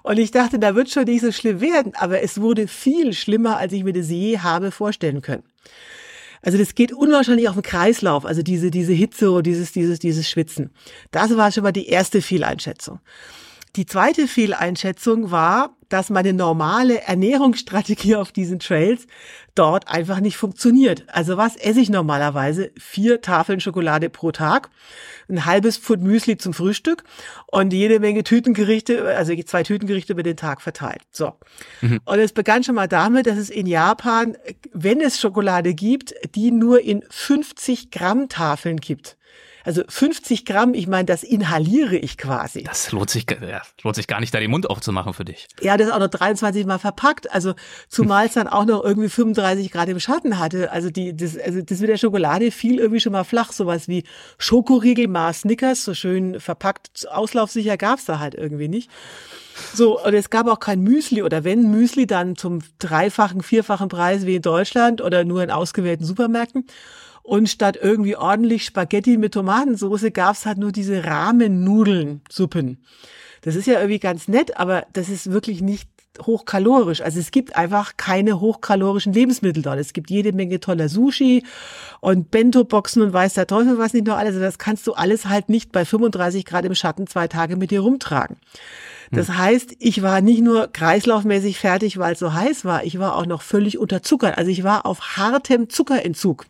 Und 0.04 0.18
ich 0.18 0.32
dachte, 0.32 0.60
da 0.60 0.76
wird 0.76 0.90
schon 0.90 1.04
nicht 1.04 1.22
so 1.22 1.32
schlimm 1.32 1.62
werden, 1.62 1.94
aber 1.96 2.22
es 2.22 2.42
wurde 2.42 2.68
viel 2.68 3.14
schlimmer, 3.14 3.58
als 3.58 3.74
ich 3.74 3.84
mir 3.84 3.94
das 3.94 4.10
je 4.10 4.40
habe 4.40 4.72
vorstellen 4.72 5.22
können. 5.22 5.44
Also 6.42 6.58
das 6.58 6.74
geht 6.74 6.92
unwahrscheinlich 6.92 7.50
auf 7.50 7.56
den 7.56 7.62
Kreislauf, 7.62 8.26
also 8.26 8.42
diese, 8.42 8.72
diese 8.72 8.94
Hitze 8.94 9.32
und 9.32 9.46
dieses, 9.46 9.72
dieses, 9.74 10.00
dieses 10.00 10.28
Schwitzen. 10.28 10.72
Das 11.12 11.38
war 11.38 11.52
schon 11.52 11.64
mal 11.64 11.72
die 11.72 11.88
erste 11.88 12.22
Fehleinschätzung. 12.22 13.00
Die 13.78 13.86
zweite 13.86 14.28
Fehleinschätzung 14.28 15.32
war, 15.32 15.78
dass 15.88 16.10
meine 16.10 16.34
normale 16.34 17.02
Ernährungsstrategie 17.02 18.16
auf 18.16 18.32
diesen 18.32 18.60
Trails 18.60 19.08
dort 19.56 19.88
einfach 19.88 20.20
nicht 20.20 20.38
funktioniert. 20.38 21.06
Also 21.08 21.38
was 21.38 21.56
esse 21.56 21.80
ich 21.80 21.90
normalerweise? 21.90 22.72
Vier 22.78 23.22
Tafeln 23.22 23.60
Schokolade 23.60 24.10
pro 24.10 24.32
Tag, 24.32 24.70
ein 25.30 25.46
halbes 25.46 25.78
Pfund 25.78 26.04
Müsli 26.04 26.38
zum 26.38 26.54
Frühstück 26.54 27.04
und 27.48 27.72
jede 27.72 28.00
Menge 28.00 28.24
Tütengerichte, 28.24 29.16
also 29.16 29.34
zwei 29.44 29.64
Tütengerichte 29.64 30.14
über 30.14 30.24
den 30.24 30.38
Tag 30.38 30.62
verteilt. 30.62 31.04
So. 31.12 31.34
Mhm. 31.82 32.02
Und 32.04 32.20
es 32.20 32.34
begann 32.34 32.64
schon 32.64 32.76
mal 32.76 32.88
damit, 32.88 33.28
dass 33.28 33.38
es 33.38 33.50
in 33.50 33.68
Japan, 33.68 34.38
wenn 34.74 35.00
es 35.00 35.20
Schokolade 35.20 35.74
gibt, 35.74 36.14
die 36.36 36.52
nur 36.52 36.82
in 36.82 37.04
50 37.10 37.92
Gramm 37.92 38.28
Tafeln 38.28 38.78
gibt. 38.78 39.18
Also 39.64 39.84
50 39.88 40.46
Gramm, 40.46 40.74
ich 40.74 40.88
meine, 40.88 41.06
das 41.06 41.24
inhaliere 41.24 41.96
ich 41.96 42.18
quasi. 42.18 42.64
Das 42.64 42.92
lohnt 42.92 43.10
sich, 43.10 43.26
ja, 43.30 43.62
lohnt 43.84 43.96
sich 43.96 44.08
gar 44.08 44.20
nicht, 44.20 44.34
da 44.34 44.40
den 44.40 44.52
Mund 44.52 44.70
aufzumachen 44.70 45.14
für 45.14 45.26
dich. 45.26 45.48
Ja, 45.62 45.78
das 45.78 45.88
ist 45.88 45.94
auch 45.94 46.00
noch 46.00 46.08
23 46.08 46.66
Mal 46.66 46.80
verpackt. 46.80 47.32
Also 47.32 47.54
zumal 47.88 48.28
es 48.28 48.34
dann 48.34 48.48
auch 48.48 48.66
noch 48.66 48.84
irgendwie 48.84 49.10
35 49.10 49.72
Grad 49.72 49.90
im 49.90 50.00
Schatten 50.00 50.40
hatte. 50.40 50.72
Also 50.72 50.90
die, 50.90 51.16
das, 51.16 51.38
also 51.38 51.62
das 51.62 51.80
mit 51.80 51.90
der 51.90 51.98
Schokolade 51.98 52.52
fiel 52.52 52.80
irgendwie 52.80 53.02
schon 53.02 53.12
mal 53.12 53.24
flach. 53.24 53.52
Sowas 53.52 53.88
wie 53.88 54.04
Schokoriegel, 54.38 55.08
Mars 55.08 55.42
Snickers, 55.42 55.84
so 55.84 55.94
schön 55.94 56.40
verpackt, 56.40 57.08
auslaufsicher 57.10 57.78
gab's 57.78 58.06
da 58.06 58.20
halt 58.20 58.36
irgendwie 58.36 58.68
nicht. 58.68 58.90
So, 59.74 60.02
und 60.04 60.14
es 60.14 60.30
gab 60.30 60.48
auch 60.48 60.60
kein 60.60 60.82
Müsli 60.82 61.24
oder 61.24 61.44
wenn 61.44 61.70
Müsli, 61.70 62.08
dann 62.08 62.36
zum 62.36 62.60
dreifachen, 62.80 63.42
vierfachen 63.42 63.90
Preis 63.90 64.26
wie 64.26 64.36
in 64.36 64.42
Deutschland 64.42 65.02
oder 65.02 65.24
nur 65.24 65.44
in 65.44 65.52
ausgewählten 65.52 66.06
Supermärkten. 66.06 66.66
Und 67.24 67.50
statt 67.50 67.78
irgendwie 67.82 68.16
ordentlich 68.16 68.66
Spaghetti 68.66 69.18
mit 69.18 69.34
Tomatensauce 69.34 70.12
gab's 70.14 70.46
halt 70.46 70.58
nur 70.58 70.72
diese 70.72 71.04
Ramen-Nudeln-Suppen. 71.04 72.84
Das 73.42 73.56
ist 73.56 73.68
ja 73.68 73.76
irgendwie 73.76 74.00
ganz 74.00 74.28
nett, 74.28 74.58
aber 74.58 74.86
das 74.94 75.10
ist 75.10 75.32
wirklich 75.32 75.62
nicht 75.62 75.90
hochkalorisch. 76.20 77.02
Also 77.02 77.20
es 77.20 77.32
gibt 77.32 77.56
einfach 77.56 77.98
keine 77.98 78.40
hochkalorischen 78.40 79.14
Lebensmittel 79.14 79.64
dort. 79.64 79.80
Es 79.80 79.94
gibt 79.94 80.10
jede 80.10 80.34
Menge 80.34 80.60
toller 80.60 80.90
Sushi 80.90 81.44
und 82.00 82.32
Bento-Boxen 82.32 83.02
und 83.02 83.14
weiß 83.14 83.36
der 83.36 83.48
Teufel 83.48 83.78
was 83.78 83.94
nicht 83.94 84.08
noch 84.08 84.18
alles. 84.18 84.32
Also 84.32 84.42
das 84.42 84.58
kannst 84.58 84.86
du 84.88 84.94
alles 84.94 85.28
halt 85.28 85.50
nicht 85.50 85.72
bei 85.72 85.86
35 85.86 86.46
Grad 86.46 86.66
im 86.66 86.76
Schatten 86.76 87.08
zwei 87.08 87.28
Tage 87.28 87.56
mit 87.56 87.72
dir 87.72 87.82
rumtragen. 87.82 88.38
Das 89.12 89.28
hm. 89.28 89.38
heißt, 89.38 89.76
ich 89.80 90.02
war 90.02 90.22
nicht 90.22 90.42
nur 90.42 90.68
kreislaufmäßig 90.68 91.60
fertig, 91.60 91.98
weil 91.98 92.14
es 92.14 92.20
so 92.20 92.34
heiß 92.34 92.66
war, 92.66 92.84
ich 92.84 92.98
war 92.98 93.16
auch 93.16 93.26
noch 93.26 93.42
völlig 93.42 93.78
unterzuckert. 93.78 94.38
Also 94.38 94.50
ich 94.50 94.64
war 94.64 94.86
auf 94.86 95.18
hartem 95.18 95.70
Zuckerentzug. 95.70 96.46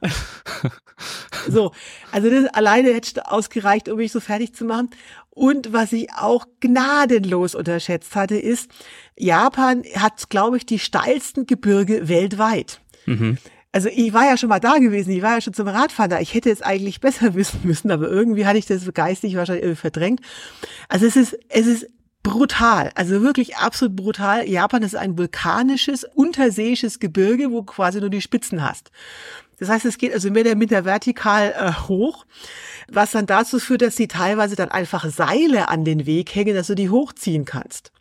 so, 1.48 1.72
also 2.12 2.30
das 2.30 2.46
alleine 2.54 2.92
hätte 2.94 3.30
ausgereicht, 3.30 3.88
um 3.88 3.98
mich 3.98 4.12
so 4.12 4.20
fertig 4.20 4.54
zu 4.54 4.64
machen. 4.64 4.90
Und 5.30 5.74
was 5.74 5.92
ich 5.92 6.12
auch 6.14 6.46
gnadenlos 6.60 7.54
unterschätzt 7.54 8.16
hatte, 8.16 8.36
ist, 8.36 8.70
Japan 9.18 9.82
hat, 9.96 10.30
glaube 10.30 10.56
ich, 10.56 10.64
die 10.64 10.78
steilsten 10.78 11.46
Gebirge 11.46 12.08
weltweit. 12.08 12.80
Mhm. 13.04 13.36
Also 13.76 13.90
ich 13.94 14.14
war 14.14 14.24
ja 14.24 14.38
schon 14.38 14.48
mal 14.48 14.58
da 14.58 14.78
gewesen, 14.78 15.10
ich 15.10 15.20
war 15.20 15.34
ja 15.34 15.40
schon 15.42 15.52
zum 15.52 15.68
Radfahren 15.68 16.08
da. 16.08 16.18
Ich 16.18 16.32
hätte 16.32 16.50
es 16.50 16.62
eigentlich 16.62 17.00
besser 17.00 17.34
wissen 17.34 17.60
müssen, 17.64 17.90
aber 17.90 18.08
irgendwie 18.08 18.46
hatte 18.46 18.56
ich 18.56 18.64
das 18.64 18.90
geistig 18.94 19.36
wahrscheinlich 19.36 19.78
verdrängt. 19.78 20.22
Also 20.88 21.04
es 21.04 21.14
ist, 21.14 21.38
es 21.50 21.66
ist 21.66 21.86
brutal, 22.22 22.90
also 22.94 23.20
wirklich 23.20 23.58
absolut 23.58 23.94
brutal. 23.94 24.48
Japan 24.48 24.82
ist 24.82 24.96
ein 24.96 25.18
vulkanisches, 25.18 26.04
unterseeisches 26.04 27.00
Gebirge, 27.00 27.50
wo 27.50 27.64
quasi 27.64 28.00
nur 28.00 28.08
die 28.08 28.22
Spitzen 28.22 28.62
hast. 28.62 28.90
Das 29.58 29.68
heißt, 29.68 29.84
es 29.84 29.98
geht 29.98 30.14
also 30.14 30.30
mehr 30.30 30.46
oder 30.46 30.54
minder 30.54 30.86
vertikal 30.86 31.52
äh, 31.54 31.72
hoch. 31.86 32.24
was 32.88 33.10
dann 33.10 33.26
dazu 33.26 33.58
führt, 33.58 33.82
dass 33.82 33.94
sie 33.94 34.08
teilweise 34.08 34.56
dann 34.56 34.70
einfach 34.70 35.04
Seile 35.10 35.68
an 35.68 35.84
den 35.84 36.06
Weg 36.06 36.34
hängen, 36.34 36.54
dass 36.54 36.68
du 36.68 36.74
die 36.76 36.88
hochziehen 36.88 37.44
kannst. 37.44 37.92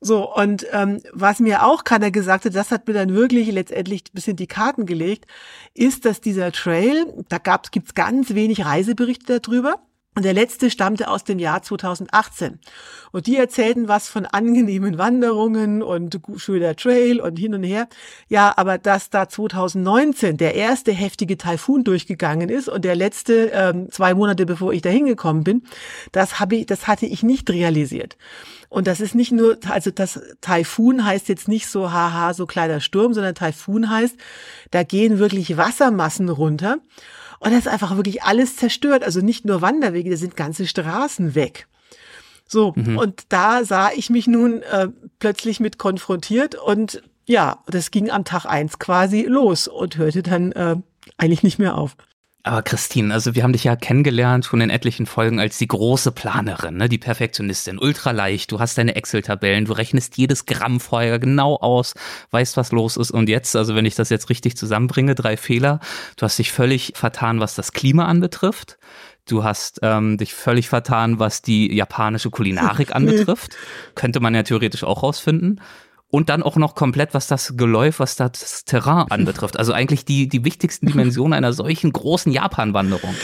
So, 0.00 0.32
und 0.32 0.64
ähm, 0.72 1.02
was 1.12 1.40
mir 1.40 1.64
auch 1.64 1.82
keiner 1.82 2.12
gesagt 2.12 2.44
hat, 2.44 2.54
das 2.54 2.70
hat 2.70 2.86
mir 2.86 2.94
dann 2.94 3.14
wirklich 3.14 3.50
letztendlich 3.50 4.02
ein 4.02 4.14
bisschen 4.14 4.36
die 4.36 4.46
Karten 4.46 4.86
gelegt, 4.86 5.26
ist, 5.74 6.04
dass 6.04 6.20
dieser 6.20 6.52
Trail, 6.52 7.12
da 7.28 7.38
gibt's 7.72 7.94
ganz 7.94 8.34
wenig 8.34 8.64
Reiseberichte 8.64 9.40
darüber. 9.40 9.76
Und 10.18 10.24
der 10.24 10.34
letzte 10.34 10.68
stammte 10.68 11.06
aus 11.06 11.22
dem 11.22 11.38
Jahr 11.38 11.62
2018. 11.62 12.58
Und 13.12 13.28
die 13.28 13.36
erzählten 13.36 13.86
was 13.86 14.08
von 14.08 14.26
angenehmen 14.26 14.98
Wanderungen 14.98 15.80
und 15.80 16.18
schöner 16.34 16.74
Trail 16.74 17.20
und 17.20 17.38
hin 17.38 17.54
und 17.54 17.62
her. 17.62 17.86
Ja, 18.26 18.52
aber 18.56 18.78
dass 18.78 19.10
da 19.10 19.28
2019 19.28 20.36
der 20.36 20.56
erste 20.56 20.90
heftige 20.90 21.38
Taifun 21.38 21.84
durchgegangen 21.84 22.48
ist 22.48 22.68
und 22.68 22.84
der 22.84 22.96
letzte 22.96 23.52
ähm, 23.54 23.92
zwei 23.92 24.12
Monate 24.12 24.44
bevor 24.44 24.72
ich 24.72 24.82
da 24.82 24.90
hingekommen 24.90 25.44
bin, 25.44 25.62
das 26.10 26.40
habe 26.40 26.56
ich, 26.56 26.66
das 26.66 26.88
hatte 26.88 27.06
ich 27.06 27.22
nicht 27.22 27.48
realisiert. 27.48 28.16
Und 28.68 28.88
das 28.88 29.00
ist 29.00 29.14
nicht 29.14 29.30
nur, 29.30 29.56
also 29.68 29.92
das 29.92 30.20
Taifun 30.40 31.04
heißt 31.04 31.28
jetzt 31.28 31.46
nicht 31.46 31.68
so, 31.68 31.92
haha, 31.92 32.34
so 32.34 32.44
kleiner 32.44 32.80
Sturm, 32.80 33.14
sondern 33.14 33.36
Taifun 33.36 33.88
heißt, 33.88 34.16
da 34.72 34.82
gehen 34.82 35.20
wirklich 35.20 35.56
Wassermassen 35.56 36.28
runter. 36.28 36.78
Und 37.40 37.52
da 37.52 37.58
ist 37.58 37.68
einfach 37.68 37.96
wirklich 37.96 38.22
alles 38.22 38.56
zerstört. 38.56 39.04
Also 39.04 39.20
nicht 39.20 39.44
nur 39.44 39.62
Wanderwege, 39.62 40.10
da 40.10 40.16
sind 40.16 40.36
ganze 40.36 40.66
Straßen 40.66 41.34
weg. 41.34 41.66
So, 42.46 42.72
mhm. 42.74 42.96
und 42.96 43.24
da 43.28 43.64
sah 43.64 43.90
ich 43.94 44.08
mich 44.08 44.26
nun 44.26 44.62
äh, 44.62 44.88
plötzlich 45.18 45.60
mit 45.60 45.78
konfrontiert 45.78 46.54
und 46.54 47.02
ja, 47.26 47.62
das 47.66 47.90
ging 47.90 48.10
am 48.10 48.24
Tag 48.24 48.46
eins 48.46 48.78
quasi 48.78 49.22
los 49.22 49.68
und 49.68 49.98
hörte 49.98 50.22
dann 50.22 50.52
äh, 50.52 50.76
eigentlich 51.18 51.42
nicht 51.42 51.58
mehr 51.58 51.76
auf. 51.76 51.94
Aber 52.48 52.62
Christine, 52.62 53.12
also 53.12 53.34
wir 53.34 53.42
haben 53.42 53.52
dich 53.52 53.64
ja 53.64 53.76
kennengelernt 53.76 54.46
schon 54.46 54.62
in 54.62 54.70
etlichen 54.70 55.04
Folgen 55.04 55.38
als 55.38 55.58
die 55.58 55.68
große 55.68 56.12
Planerin, 56.12 56.78
ne? 56.78 56.88
die 56.88 56.96
Perfektionistin, 56.96 57.78
ultraleicht, 57.78 58.50
du 58.50 58.58
hast 58.58 58.78
deine 58.78 58.96
Excel-Tabellen, 58.96 59.66
du 59.66 59.74
rechnest 59.74 60.16
jedes 60.16 60.46
Gramm 60.46 60.80
vorher 60.80 61.18
genau 61.18 61.56
aus, 61.56 61.92
weißt, 62.30 62.56
was 62.56 62.72
los 62.72 62.96
ist. 62.96 63.10
Und 63.10 63.28
jetzt, 63.28 63.54
also 63.54 63.74
wenn 63.74 63.84
ich 63.84 63.96
das 63.96 64.08
jetzt 64.08 64.30
richtig 64.30 64.56
zusammenbringe, 64.56 65.14
drei 65.14 65.36
Fehler, 65.36 65.80
du 66.16 66.22
hast 66.22 66.38
dich 66.38 66.50
völlig 66.50 66.94
vertan, 66.96 67.38
was 67.38 67.54
das 67.54 67.72
Klima 67.72 68.06
anbetrifft. 68.06 68.78
Du 69.28 69.44
hast 69.44 69.80
ähm, 69.82 70.16
dich 70.16 70.32
völlig 70.32 70.70
vertan, 70.70 71.18
was 71.18 71.42
die 71.42 71.70
japanische 71.76 72.30
Kulinarik 72.30 72.94
anbetrifft. 72.96 73.58
Könnte 73.94 74.20
man 74.20 74.34
ja 74.34 74.42
theoretisch 74.42 74.84
auch 74.84 75.02
rausfinden 75.02 75.60
und 76.10 76.28
dann 76.28 76.42
auch 76.42 76.56
noch 76.56 76.74
komplett, 76.74 77.14
was 77.14 77.26
das 77.26 77.56
Geläuf, 77.56 78.00
was 78.00 78.16
das 78.16 78.64
Terrain 78.64 79.10
anbetrifft. 79.10 79.58
Also 79.58 79.72
eigentlich 79.72 80.04
die, 80.04 80.28
die 80.28 80.44
wichtigsten 80.44 80.86
Dimensionen 80.88 81.34
einer 81.34 81.52
solchen 81.52 81.92
großen 81.92 82.32
Japan-Wanderung. 82.32 83.14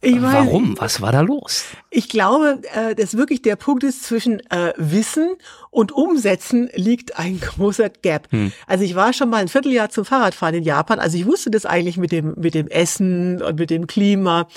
Ich 0.00 0.22
weiß, 0.22 0.46
Warum? 0.46 0.78
Was 0.78 1.00
war 1.00 1.12
da 1.12 1.20
los? 1.20 1.64
Ich 1.90 2.08
glaube, 2.08 2.60
äh, 2.74 2.94
dass 2.94 3.16
wirklich 3.16 3.42
der 3.42 3.56
Punkt 3.56 3.82
ist, 3.82 4.04
zwischen 4.04 4.40
äh, 4.50 4.72
Wissen 4.76 5.30
und 5.70 5.92
Umsetzen 5.92 6.70
liegt 6.74 7.18
ein 7.18 7.40
großer 7.40 7.88
Gap. 7.88 8.28
Hm. 8.30 8.52
Also 8.66 8.84
ich 8.84 8.94
war 8.94 9.12
schon 9.12 9.30
mal 9.30 9.38
ein 9.38 9.48
Vierteljahr 9.48 9.90
zum 9.90 10.04
Fahrradfahren 10.04 10.54
in 10.54 10.62
Japan. 10.62 11.00
Also 11.00 11.18
ich 11.18 11.26
wusste 11.26 11.50
das 11.50 11.66
eigentlich 11.66 11.96
mit 11.96 12.12
dem, 12.12 12.34
mit 12.36 12.54
dem 12.54 12.68
Essen 12.68 13.42
und 13.42 13.58
mit 13.58 13.70
dem 13.70 13.86
Klima. 13.86 14.48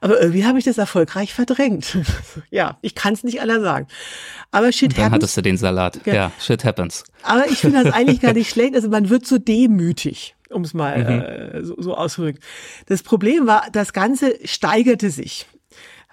Aber 0.00 0.20
irgendwie 0.20 0.44
habe 0.44 0.58
ich 0.58 0.64
das 0.64 0.78
erfolgreich 0.78 1.32
verdrängt. 1.32 1.96
ja, 2.50 2.78
ich 2.82 2.94
kann 2.94 3.14
es 3.14 3.24
nicht 3.24 3.40
anders 3.40 3.62
sagen. 3.62 3.86
Aber 4.50 4.72
shit 4.72 4.92
dann 4.92 5.04
happens. 5.04 5.14
hattest 5.14 5.36
du 5.36 5.42
den 5.42 5.56
Salat. 5.56 6.00
Ja, 6.04 6.14
ja 6.14 6.32
shit 6.38 6.64
happens. 6.64 7.04
Aber 7.22 7.46
ich 7.48 7.58
finde 7.58 7.84
das 7.84 7.94
eigentlich 7.94 8.20
gar 8.20 8.32
nicht 8.32 8.50
schlecht. 8.52 8.74
Also 8.74 8.88
man 8.88 9.08
wird 9.08 9.26
so 9.26 9.38
demütig 9.38 10.34
um 10.50 10.62
es 10.62 10.74
mal 10.74 10.98
mhm. 10.98 11.60
äh, 11.60 11.64
so, 11.64 11.80
so 11.80 11.94
auszudrücken. 11.94 12.40
Das 12.86 13.02
Problem 13.02 13.46
war, 13.46 13.66
das 13.72 13.92
Ganze 13.92 14.34
steigerte 14.44 15.10
sich. 15.10 15.46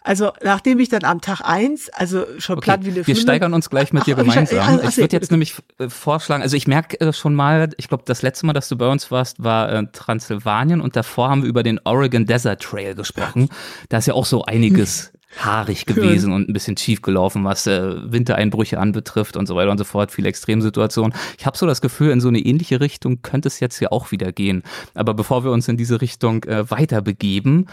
Also 0.08 0.32
nachdem 0.42 0.80
ich 0.80 0.88
dann 0.88 1.04
am 1.04 1.20
Tag 1.20 1.42
eins, 1.42 1.90
also 1.90 2.26
schon 2.38 2.58
okay. 2.58 2.64
platt 2.64 2.86
wie 2.86 2.92
eine 2.92 3.06
Wir 3.06 3.16
steigern 3.18 3.54
uns 3.54 3.70
gleich 3.70 3.92
mit 3.92 4.06
dir 4.06 4.16
ach, 4.16 4.22
gemeinsam. 4.22 4.60
Ach, 4.62 4.80
ach, 4.82 4.90
ich 4.90 4.98
würde 4.98 5.14
jetzt 5.14 5.32
nämlich 5.32 5.56
äh, 5.80 5.90
vorschlagen, 5.90 6.42
also 6.42 6.56
ich 6.56 6.66
merke 6.66 6.98
äh, 7.02 7.12
schon 7.12 7.36
mal, 7.36 7.72
ich 7.76 7.90
glaube, 7.90 8.04
das 8.06 8.22
letzte 8.22 8.46
Mal, 8.46 8.54
dass 8.54 8.70
du 8.70 8.78
bei 8.78 8.88
uns 8.88 9.12
warst, 9.12 9.44
war 9.44 9.70
äh, 9.70 9.84
Transsilvanien 9.92 10.80
und 10.80 10.96
davor 10.96 11.30
haben 11.30 11.42
wir 11.42 11.50
über 11.50 11.62
den 11.62 11.82
Oregon 11.84 12.26
Desert 12.26 12.62
Trail 12.62 12.96
gesprochen. 12.96 13.50
Da 13.90 13.98
ist 13.98 14.06
ja 14.06 14.14
auch 14.14 14.26
so 14.26 14.46
einiges 14.46 15.12
haarig 15.46 15.86
gewesen 15.86 16.32
und 16.34 16.50
ein 16.50 16.54
bisschen 16.54 16.78
schief 16.78 17.02
gelaufen, 17.02 17.44
was 17.44 17.68
äh, 17.68 18.12
Wintereinbrüche 18.12 18.80
anbetrifft 18.80 19.38
und 19.38 19.48
so 19.48 19.56
weiter 19.56 19.72
und 19.72 19.78
so 19.78 19.84
fort, 19.84 20.12
viele 20.12 20.30
Extremsituationen. 20.30 21.14
Ich 21.38 21.46
habe 21.46 21.58
so 21.58 21.66
das 21.66 21.82
Gefühl, 21.82 22.12
in 22.12 22.22
so 22.22 22.28
eine 22.28 22.40
ähnliche 22.40 22.82
Richtung 22.82 23.22
könnte 23.22 23.48
es 23.48 23.60
jetzt 23.60 23.80
ja 23.80 23.92
auch 23.92 24.12
wieder 24.12 24.32
gehen. 24.32 24.64
Aber 24.94 25.14
bevor 25.14 25.44
wir 25.44 25.52
uns 25.52 25.68
in 25.68 25.78
diese 25.78 26.02
Richtung 26.02 26.44
äh, 26.46 26.70
weiter 26.70 27.02
begeben, 27.02 27.68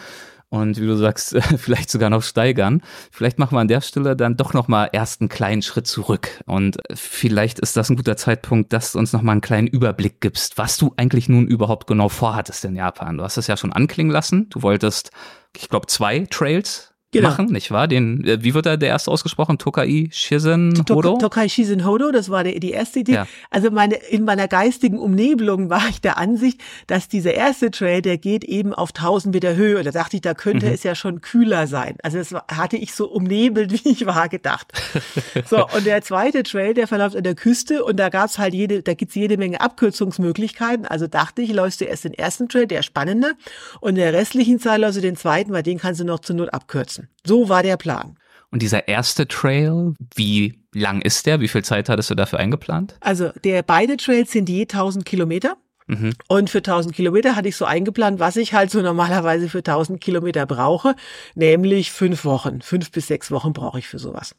und 0.54 0.80
wie 0.80 0.87
du 0.87 0.97
sagst, 0.97 1.37
vielleicht 1.56 1.90
sogar 1.90 2.11
noch 2.11 2.23
steigern. 2.23 2.80
Vielleicht 3.11 3.40
machen 3.40 3.56
wir 3.56 3.61
an 3.61 3.66
der 3.66 3.80
Stelle 3.80 4.14
dann 4.14 4.37
doch 4.37 4.52
noch 4.52 4.68
mal 4.68 4.88
erst 4.92 5.21
einen 5.21 5.28
kleinen 5.28 5.62
Schritt 5.62 5.88
zurück 5.88 6.28
und 6.47 6.78
vielleicht 6.94 7.59
ist 7.59 7.76
das 7.76 7.90
ein 7.90 7.97
guter 7.97 8.16
Zeitpunkt, 8.16 8.73
dass 8.73 8.92
du 8.92 9.00
uns 9.00 9.12
noch 9.12 9.23
mal 9.23 9.33
einen 9.33 9.40
kleinen 9.40 9.66
Überblick 9.66 10.21
gibst, 10.21 10.56
was 10.56 10.76
du 10.76 10.94
eigentlich 10.97 11.28
nun 11.28 11.49
überhaupt 11.49 11.88
genau 11.88 12.09
vorhattest 12.09 12.64
in 12.64 12.76
Japan. 12.76 13.18
Du 13.18 13.25
hast 13.25 13.37
es 13.37 13.49
ja 13.49 13.56
schon 13.56 13.73
anklingen 13.73 14.12
lassen. 14.12 14.49
Du 14.50 14.62
wolltest, 14.62 15.11
ich 15.56 15.68
glaube, 15.68 15.88
zwei 15.88 16.21
Trails 16.30 16.93
genau. 17.14 17.30
machen, 17.30 17.47
nicht 17.47 17.71
wahr? 17.71 17.88
Den, 17.88 18.25
äh, 18.25 18.42
wie 18.42 18.54
wird 18.54 18.66
da 18.66 18.76
der 18.76 18.90
erste 18.90 19.11
ausgesprochen? 19.11 19.59
Tokai 19.59 20.09
Shizen 20.12 20.85
Hodo? 20.88 21.18
Tokai 21.18 21.49
Shizen 21.49 21.87
Hodo, 21.87 22.12
das 22.12 22.30
war 22.30 22.44
die, 22.44 22.61
die 22.61 22.71
erste 22.71 23.00
Idee. 23.00 23.14
Ja. 23.14 23.26
Also 23.50 23.71
meine, 23.71 23.94
in 23.94 24.25
meiner 24.25 24.49
geistigen 24.49 24.99
Umnebelung 24.99 25.71
war 25.71 25.88
ich 25.88 26.00
der 26.00 26.18
Ansicht, 26.18 26.61
dass 26.87 27.09
dieser 27.09 27.35
erste 27.35 27.71
Trail, 27.71 28.02
der 28.02 28.18
geht 28.18 28.44
eben 28.44 28.75
auf 28.75 28.90
1000 28.90 29.35
Meter 29.35 29.56
Höhe. 29.56 29.83
Da 29.83 29.90
dachte 29.90 30.16
ich, 30.16 30.23
da 30.23 30.35
könnte 30.35 30.66
mhm. 30.66 30.73
es 30.73 30.83
ja 30.83 30.94
schon 30.94 31.21
kühler 31.21 31.66
sein. 31.66 31.97
Also 32.02 32.18
das 32.18 32.33
hatte 32.33 32.76
ich 32.76 32.94
so 32.94 33.09
umnebelt, 33.09 33.73
wie 33.85 33.90
ich 33.90 34.06
war, 34.06 34.28
gedacht. 34.28 34.73
so, 35.49 35.66
und 35.66 35.87
der 35.87 36.02
zweite 36.02 36.42
Trail, 36.42 36.75
der 36.75 36.87
verläuft 36.87 37.16
an 37.16 37.23
der 37.23 37.35
Küste 37.35 37.85
und 37.85 37.99
da 37.99 38.09
gab's 38.09 38.38
halt 38.38 38.54
jede, 38.54 38.83
da 38.83 38.94
gibt's 38.94 39.14
jede 39.14 39.37
Menge 39.37 39.61
Abkürzungsmöglichkeiten. 39.61 40.87
Also 40.87 41.06
dachte 41.06 41.42
ich, 41.42 41.52
läufst 41.52 41.80
du 41.80 41.85
erst 41.85 42.04
den 42.04 42.14
ersten 42.14 42.49
Trail, 42.49 42.66
der 42.66 42.83
spannende, 42.83 43.35
und 43.80 43.97
der 43.97 44.12
restlichen 44.12 44.59
Zeit 44.59 44.80
läufst 44.80 44.99
du 44.99 45.02
den 45.02 45.16
zweiten, 45.16 45.52
weil 45.52 45.62
den 45.62 45.78
kannst 45.78 46.00
du 46.00 46.04
noch 46.04 46.21
zur 46.21 46.37
Not 46.37 46.52
abkürzen. 46.52 47.03
So 47.26 47.49
war 47.49 47.62
der 47.62 47.76
Plan. 47.76 48.16
Und 48.50 48.62
dieser 48.62 48.87
erste 48.87 49.26
Trail, 49.26 49.94
wie 50.14 50.61
lang 50.73 51.00
ist 51.02 51.26
der? 51.26 51.40
Wie 51.40 51.49
viel 51.49 51.64
Zeit 51.64 51.88
hattest 51.88 52.11
du 52.11 52.14
dafür 52.14 52.38
eingeplant? 52.38 52.96
Also 53.00 53.30
der 53.42 53.62
beide 53.62 53.96
Trails 53.96 54.30
sind 54.30 54.49
je 54.49 54.62
1000 54.62 55.04
Kilometer. 55.04 55.56
Mhm. 55.87 56.14
Und 56.29 56.49
für 56.49 56.59
1000 56.59 56.95
Kilometer 56.95 57.37
hatte 57.37 57.49
ich 57.49 57.57
so 57.57 57.67
eingeplant, 57.67 58.19
was 58.19 58.37
ich 58.37 58.55
halt 58.55 58.71
so 58.71 58.81
normalerweise 58.81 59.50
für 59.50 59.59
1000 59.59 60.00
Kilometer 60.00 60.47
brauche, 60.47 60.97
nämlich 61.35 61.93
fünf 61.93 62.25
Wochen. 62.25 62.62
Fünf 62.62 62.91
bis 62.91 63.09
sechs 63.09 63.31
Wochen 63.31 63.53
brauche 63.53 63.79
ich 63.79 63.87
für 63.87 63.99
sowas. 63.99 64.35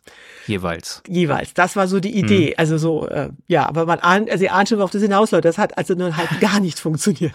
Jeweils. 0.48 1.04
Jeweils. 1.08 1.54
Das 1.54 1.75
war 1.75 1.88
so 1.88 2.00
die 2.00 2.18
Idee. 2.18 2.50
Mhm. 2.50 2.54
Also 2.58 2.78
so, 2.78 3.08
äh, 3.08 3.30
ja, 3.48 3.68
aber 3.68 3.86
man 3.86 4.00
ahnt, 4.00 4.30
also 4.32 4.44
ihr 4.44 4.54
ahnt 4.54 4.70
schon, 4.70 4.80
worauf 4.80 4.92
das 4.92 5.04
hinausläuft. 5.04 5.46
Das 5.46 5.60
hat 5.60 5.78
also 5.78 5.94
nun 5.94 6.18
halt 6.18 6.30
gar 6.40 6.60
nicht 6.60 6.80
funktioniert. 6.80 7.34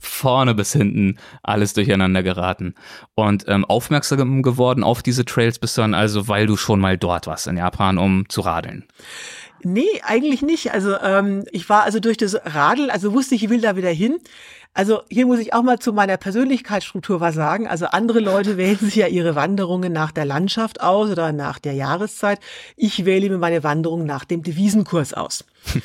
Vorne 0.00 0.54
bis 0.54 0.72
hinten 0.72 1.18
alles 1.44 1.74
durcheinander 1.74 2.24
geraten. 2.24 2.74
Und 3.14 3.44
ähm, 3.46 3.64
aufmerksam 3.64 4.42
geworden 4.42 4.82
auf 4.82 5.02
diese 5.04 5.24
Trails 5.24 5.60
bist 5.60 5.76
du 5.76 5.82
dann 5.82 5.94
also, 5.94 6.26
weil 6.26 6.46
du 6.46 6.56
schon 6.56 6.80
mal 6.80 6.98
dort 6.98 7.28
warst 7.28 7.46
in 7.46 7.56
Japan, 7.56 7.98
um 7.98 8.28
zu 8.28 8.40
radeln. 8.40 8.84
Nee, 9.62 10.00
eigentlich 10.02 10.42
nicht. 10.42 10.72
Also 10.72 10.96
ähm, 10.98 11.44
ich 11.52 11.68
war 11.68 11.82
also 11.82 12.00
durch 12.00 12.16
das 12.16 12.36
Radl, 12.44 12.90
also 12.90 13.12
wusste 13.12 13.34
ich, 13.34 13.44
ich 13.44 13.50
will 13.50 13.60
da 13.60 13.76
wieder 13.76 13.90
hin. 13.90 14.18
Also 14.74 15.02
hier 15.08 15.26
muss 15.26 15.40
ich 15.40 15.54
auch 15.54 15.62
mal 15.62 15.78
zu 15.78 15.92
meiner 15.92 16.16
Persönlichkeitsstruktur 16.16 17.20
was 17.20 17.34
sagen. 17.34 17.66
Also 17.66 17.86
andere 17.86 18.20
Leute 18.20 18.56
wählen 18.56 18.78
sich 18.78 18.96
ja 18.96 19.06
ihre 19.08 19.34
Wanderungen 19.34 19.92
nach 19.92 20.12
der 20.12 20.24
Landschaft 20.24 20.80
aus 20.80 21.10
oder 21.10 21.32
nach 21.32 21.58
der 21.58 21.72
Jahreszeit. 21.72 22.38
Ich 22.76 23.04
wähle 23.04 23.28
mir 23.28 23.38
meine 23.38 23.64
Wanderung 23.64 24.06
nach 24.06 24.24
dem 24.24 24.42
Devisenkurs 24.42 25.14
aus. 25.14 25.44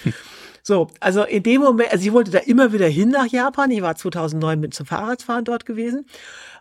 So, 0.65 0.87
also 1.01 1.23
in 1.23 1.43
dem 1.43 1.59
Moment, 1.59 1.91
also 1.91 2.05
ich 2.05 2.13
wollte 2.13 2.31
da 2.31 2.37
immer 2.37 2.71
wieder 2.71 2.87
hin 2.87 3.09
nach 3.09 3.27
Japan. 3.27 3.69
Ich 3.69 3.81
war 3.81 3.97
2009 3.97 4.61
mit 4.61 4.73
zum 4.73 4.85
Fahrradfahren 4.85 5.43
dort 5.43 5.65
gewesen. 5.65 6.05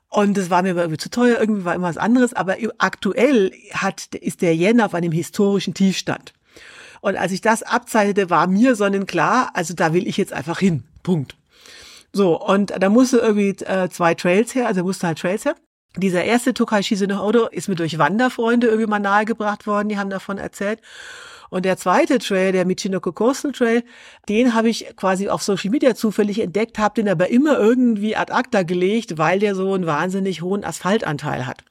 Und 0.08 0.36
das 0.36 0.50
war 0.50 0.62
mir 0.62 0.74
irgendwie 0.74 0.98
zu 0.98 1.08
teuer, 1.08 1.38
irgendwie 1.38 1.64
war 1.64 1.76
immer 1.76 1.86
was 1.86 1.98
anderes. 1.98 2.34
Aber 2.34 2.56
aktuell 2.78 3.52
hat, 3.72 4.14
ist 4.16 4.42
der 4.42 4.56
Yen 4.56 4.80
auf 4.80 4.94
einem 4.94 5.12
historischen 5.12 5.72
Tiefstand. 5.72 6.32
Und 7.02 7.16
als 7.16 7.32
ich 7.32 7.40
das 7.40 7.64
abzeichnete, 7.64 8.30
war 8.30 8.46
mir 8.46 8.76
sonnenklar, 8.76 9.50
also 9.54 9.74
da 9.74 9.92
will 9.92 10.06
ich 10.06 10.16
jetzt 10.16 10.32
einfach 10.32 10.60
hin. 10.60 10.84
Punkt. 11.02 11.36
So, 12.12 12.40
und 12.40 12.72
da 12.78 12.88
musste 12.88 13.18
irgendwie 13.18 13.50
äh, 13.64 13.88
zwei 13.90 14.14
Trails 14.14 14.54
her, 14.54 14.68
also 14.68 14.84
musste 14.84 15.08
halt 15.08 15.18
Trails 15.18 15.44
her. 15.44 15.56
Dieser 15.96 16.22
erste 16.22 16.54
Tokai 16.54 16.82
Shizuno 16.82 17.48
ist 17.48 17.68
mir 17.68 17.74
durch 17.74 17.98
Wanderfreunde 17.98 18.68
irgendwie 18.68 18.86
mal 18.86 19.00
nahegebracht 19.00 19.66
worden, 19.66 19.88
die 19.88 19.98
haben 19.98 20.10
davon 20.10 20.38
erzählt. 20.38 20.80
Und 21.50 21.64
der 21.64 21.76
zweite 21.76 22.18
Trail, 22.18 22.52
der 22.52 22.64
Michinoko 22.64 23.10
Coastal 23.12 23.50
Trail, 23.50 23.82
den 24.28 24.54
habe 24.54 24.68
ich 24.68 24.94
quasi 24.96 25.28
auf 25.28 25.42
Social 25.42 25.70
Media 25.70 25.96
zufällig 25.96 26.38
entdeckt, 26.38 26.78
habe 26.78 26.94
den 26.94 27.08
aber 27.08 27.30
immer 27.30 27.58
irgendwie 27.58 28.14
ad 28.14 28.32
acta 28.32 28.62
gelegt, 28.62 29.18
weil 29.18 29.40
der 29.40 29.56
so 29.56 29.74
einen 29.74 29.86
wahnsinnig 29.86 30.40
hohen 30.40 30.64
Asphaltanteil 30.64 31.46
hat. 31.46 31.64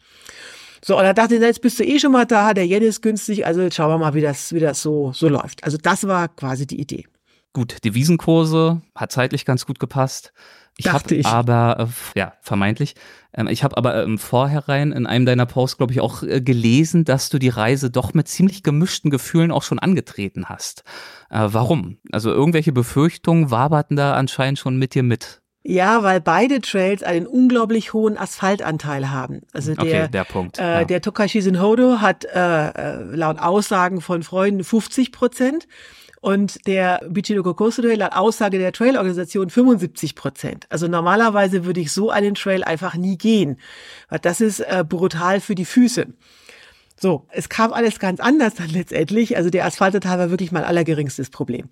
So, 0.84 0.98
und 0.98 1.04
da 1.04 1.14
dachte 1.14 1.36
ich, 1.36 1.42
jetzt 1.42 1.62
bist 1.62 1.80
du 1.80 1.84
eh 1.84 2.00
schon 2.00 2.12
mal 2.12 2.26
da, 2.26 2.54
der 2.54 2.66
Yen 2.66 2.82
ist 2.82 3.02
günstig, 3.02 3.46
also 3.46 3.62
jetzt 3.62 3.76
schauen 3.76 3.90
wir 3.90 3.98
mal, 4.00 4.14
wie 4.14 4.22
das, 4.22 4.52
wie 4.54 4.60
das 4.60 4.82
so, 4.82 5.12
so 5.14 5.30
läuft. 5.30 5.64
Also 5.64 5.78
das 5.78 6.08
war 6.08 6.28
quasi 6.28 6.66
die 6.66 6.80
Idee. 6.80 7.06
Gut, 7.54 7.84
Devisenkurse 7.84 8.82
hat 8.96 9.12
zeitlich 9.12 9.46
ganz 9.46 9.66
gut 9.66 9.80
gepasst. 9.80 10.34
Ich 10.78 10.88
habe 10.88 11.26
aber, 11.26 11.80
äh, 11.80 12.20
ja, 12.20 12.34
vermeintlich, 12.42 12.96
ähm, 13.34 13.48
ich 13.48 13.64
habe 13.64 13.78
aber 13.78 14.04
im 14.04 14.12
ähm, 14.12 14.18
Vorherein 14.18 14.92
in 14.92 15.06
einem 15.06 15.26
deiner 15.26 15.46
Posts, 15.46 15.78
glaube 15.78 15.94
ich, 15.94 16.00
auch 16.00 16.24
äh, 16.24 16.42
gelesen, 16.42 17.04
dass 17.04 17.30
du 17.30 17.40
die 17.40 17.50
Reise 17.50 17.92
doch 17.92 18.14
mit 18.14 18.28
ziemlich 18.28 18.64
gemischten 18.64 19.12
Gefühlen 19.12 19.52
auch 19.52 19.64
schon 19.64 19.80
angetreten 19.80 20.46
hast. 20.46 20.84
Äh, 21.30 21.50
warum? 21.52 21.98
Also 22.12 22.32
irgendwelche 22.32 22.72
Befürchtungen 22.72 23.52
waberten 23.52 23.98
da 23.98 24.14
anscheinend 24.14 24.60
schon 24.60 24.78
mit 24.78 24.96
dir 24.96 25.04
mit. 25.04 25.41
Ja, 25.64 26.02
weil 26.02 26.22
beide 26.22 26.60
Trails 26.60 27.04
einen 27.04 27.28
unglaublich 27.28 27.94
hohen 27.94 28.18
Asphaltanteil 28.18 29.12
haben. 29.12 29.42
Also 29.54 29.76
der, 29.76 29.84
okay, 29.84 30.08
der 30.12 30.24
Punkt. 30.24 30.58
Äh, 30.58 30.64
ja. 30.64 30.84
Der 30.86 31.02
Tokashi 31.02 31.42
Sinhodo 31.42 32.02
hat 32.02 32.26
äh, 32.26 32.70
äh 32.70 33.16
laut 33.16 33.38
Aussagen 33.38 34.02
von 34.02 34.24
Freunden 34.24 34.64
50 34.64 35.12
Prozent 35.12 35.68
und 36.20 36.66
der 36.68 37.02
Bichinoku 37.08 37.54
Coastal 37.54 37.86
Trail 37.86 38.00
laut 38.00 38.14
Aussage 38.14 38.58
der 38.58 38.72
Trailorganisation 38.72 39.52
75 39.52 40.16
Prozent. 40.16 40.66
Also 40.70 40.88
normalerweise 40.88 41.64
würde 41.64 41.82
ich 41.82 41.92
so 41.92 42.10
einen 42.10 42.34
Trail 42.34 42.64
einfach 42.64 42.96
nie 42.96 43.18
gehen, 43.18 43.58
weil 44.10 44.20
das 44.20 44.42
ist 44.42 44.62
äh, 44.62 44.84
brutal 44.88 45.42
für 45.42 45.54
die 45.54 45.66
Füße. 45.66 46.08
So, 47.02 47.26
es 47.32 47.50
kam 47.50 47.74
alles 47.74 47.98
ganz 47.98 48.20
anders 48.20 48.54
dann 48.54 48.70
letztendlich. 48.70 49.36
Also 49.36 49.50
der 49.50 49.66
Asphaltteil 49.66 50.20
war 50.20 50.30
wirklich 50.30 50.52
mein 50.52 50.64
allergeringstes 50.64 51.32
Problem. 51.32 51.70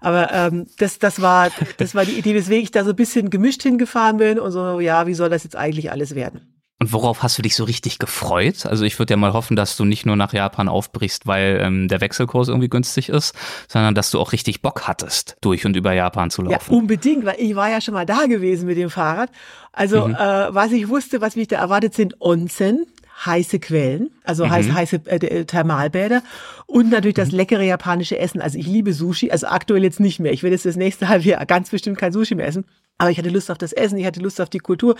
Aber 0.00 0.32
ähm, 0.32 0.66
das, 0.78 1.00
das 1.00 1.20
war, 1.20 1.50
das 1.78 1.96
war 1.96 2.04
die 2.04 2.12
Idee, 2.12 2.34
weswegen 2.34 2.62
ich 2.62 2.70
da 2.70 2.84
so 2.84 2.90
ein 2.90 2.96
bisschen 2.96 3.28
gemischt 3.28 3.64
hingefahren 3.64 4.18
bin 4.18 4.38
und 4.38 4.52
so, 4.52 4.78
ja, 4.78 5.08
wie 5.08 5.14
soll 5.14 5.30
das 5.30 5.42
jetzt 5.42 5.56
eigentlich 5.56 5.90
alles 5.90 6.14
werden? 6.14 6.54
Und 6.80 6.92
worauf 6.92 7.24
hast 7.24 7.36
du 7.36 7.42
dich 7.42 7.56
so 7.56 7.64
richtig 7.64 7.98
gefreut? 7.98 8.64
Also 8.66 8.84
ich 8.84 9.00
würde 9.00 9.14
ja 9.14 9.16
mal 9.16 9.32
hoffen, 9.32 9.56
dass 9.56 9.76
du 9.76 9.84
nicht 9.84 10.06
nur 10.06 10.14
nach 10.14 10.32
Japan 10.32 10.68
aufbrichst, 10.68 11.26
weil 11.26 11.58
ähm, 11.60 11.88
der 11.88 12.00
Wechselkurs 12.00 12.46
irgendwie 12.46 12.68
günstig 12.68 13.08
ist, 13.08 13.34
sondern 13.66 13.96
dass 13.96 14.12
du 14.12 14.20
auch 14.20 14.30
richtig 14.30 14.62
Bock 14.62 14.86
hattest, 14.86 15.36
durch 15.40 15.66
und 15.66 15.74
über 15.74 15.92
Japan 15.92 16.30
zu 16.30 16.42
laufen. 16.42 16.70
Ja, 16.70 16.76
unbedingt, 16.78 17.24
weil 17.24 17.34
ich 17.40 17.56
war 17.56 17.68
ja 17.68 17.80
schon 17.80 17.94
mal 17.94 18.06
da 18.06 18.26
gewesen 18.26 18.66
mit 18.66 18.76
dem 18.76 18.90
Fahrrad. 18.90 19.30
Also 19.72 20.06
mhm. 20.06 20.14
äh, 20.14 20.54
was 20.54 20.70
ich 20.70 20.88
wusste, 20.88 21.20
was 21.20 21.34
mich 21.34 21.48
da 21.48 21.56
erwartet, 21.56 21.94
sind 21.94 22.20
Onsen, 22.20 22.86
heiße 23.24 23.58
Quellen, 23.58 24.10
also 24.24 24.44
mhm. 24.46 24.50
heiße, 24.50 24.74
heiße 24.74 24.96
äh, 25.06 25.44
Thermalbäder 25.44 26.22
und 26.66 26.90
natürlich 26.90 27.16
das 27.16 27.32
mhm. 27.32 27.38
leckere 27.38 27.62
japanische 27.62 28.18
Essen. 28.18 28.40
Also 28.40 28.58
ich 28.58 28.66
liebe 28.66 28.92
Sushi, 28.92 29.30
also 29.30 29.46
aktuell 29.48 29.82
jetzt 29.82 30.00
nicht 30.00 30.20
mehr. 30.20 30.32
Ich 30.32 30.42
werde 30.42 30.54
jetzt 30.54 30.66
das 30.66 30.76
nächste 30.76 31.08
halbe 31.08 31.24
Jahr 31.24 31.44
ganz 31.46 31.70
bestimmt 31.70 31.98
kein 31.98 32.12
Sushi 32.12 32.34
mehr 32.34 32.46
essen. 32.46 32.64
Aber 33.00 33.10
ich 33.10 33.18
hatte 33.18 33.28
Lust 33.28 33.48
auf 33.48 33.58
das 33.58 33.72
Essen, 33.72 33.96
ich 33.96 34.06
hatte 34.06 34.18
Lust 34.18 34.40
auf 34.40 34.50
die 34.50 34.58
Kultur. 34.58 34.96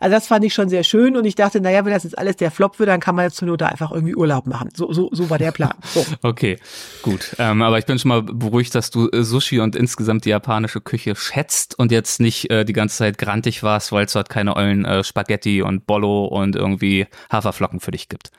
Also 0.00 0.14
das 0.14 0.26
fand 0.26 0.42
ich 0.42 0.54
schon 0.54 0.70
sehr 0.70 0.84
schön 0.84 1.16
und 1.18 1.26
ich 1.26 1.34
dachte, 1.34 1.60
naja, 1.60 1.84
wenn 1.84 1.92
das 1.92 2.04
jetzt 2.04 2.16
alles 2.16 2.36
der 2.36 2.50
Flop 2.50 2.78
wird, 2.78 2.88
dann 2.88 2.98
kann 2.98 3.14
man 3.14 3.26
jetzt 3.26 3.36
zur 3.36 3.46
Not 3.46 3.60
da 3.60 3.66
einfach 3.66 3.92
irgendwie 3.92 4.16
Urlaub 4.16 4.46
machen. 4.46 4.70
So, 4.74 4.90
so, 4.90 5.10
so 5.12 5.28
war 5.28 5.36
der 5.36 5.52
Plan. 5.52 5.74
So. 5.84 6.04
okay, 6.22 6.56
gut. 7.02 7.36
Ähm, 7.38 7.60
aber 7.60 7.78
ich 7.78 7.84
bin 7.84 7.98
schon 7.98 8.08
mal 8.08 8.22
beruhigt, 8.22 8.74
dass 8.74 8.90
du 8.90 9.10
äh, 9.10 9.22
Sushi 9.22 9.60
und 9.60 9.76
insgesamt 9.76 10.24
die 10.24 10.30
japanische 10.30 10.80
Küche 10.80 11.14
schätzt 11.14 11.78
und 11.78 11.92
jetzt 11.92 12.20
nicht 12.20 12.50
äh, 12.50 12.64
die 12.64 12.72
ganze 12.72 12.96
Zeit 12.96 13.18
grantig 13.18 13.62
warst, 13.62 13.92
weil 13.92 14.06
es 14.06 14.14
dort 14.14 14.30
keine 14.30 14.56
ollen 14.56 14.86
äh, 14.86 15.04
Spaghetti 15.04 15.60
und 15.60 15.86
Bollo 15.86 16.24
und 16.24 16.56
irgendwie 16.56 17.06
Haferflocken 17.30 17.80
für 17.80 17.90
dich 17.90 18.08
gibt. 18.08 18.30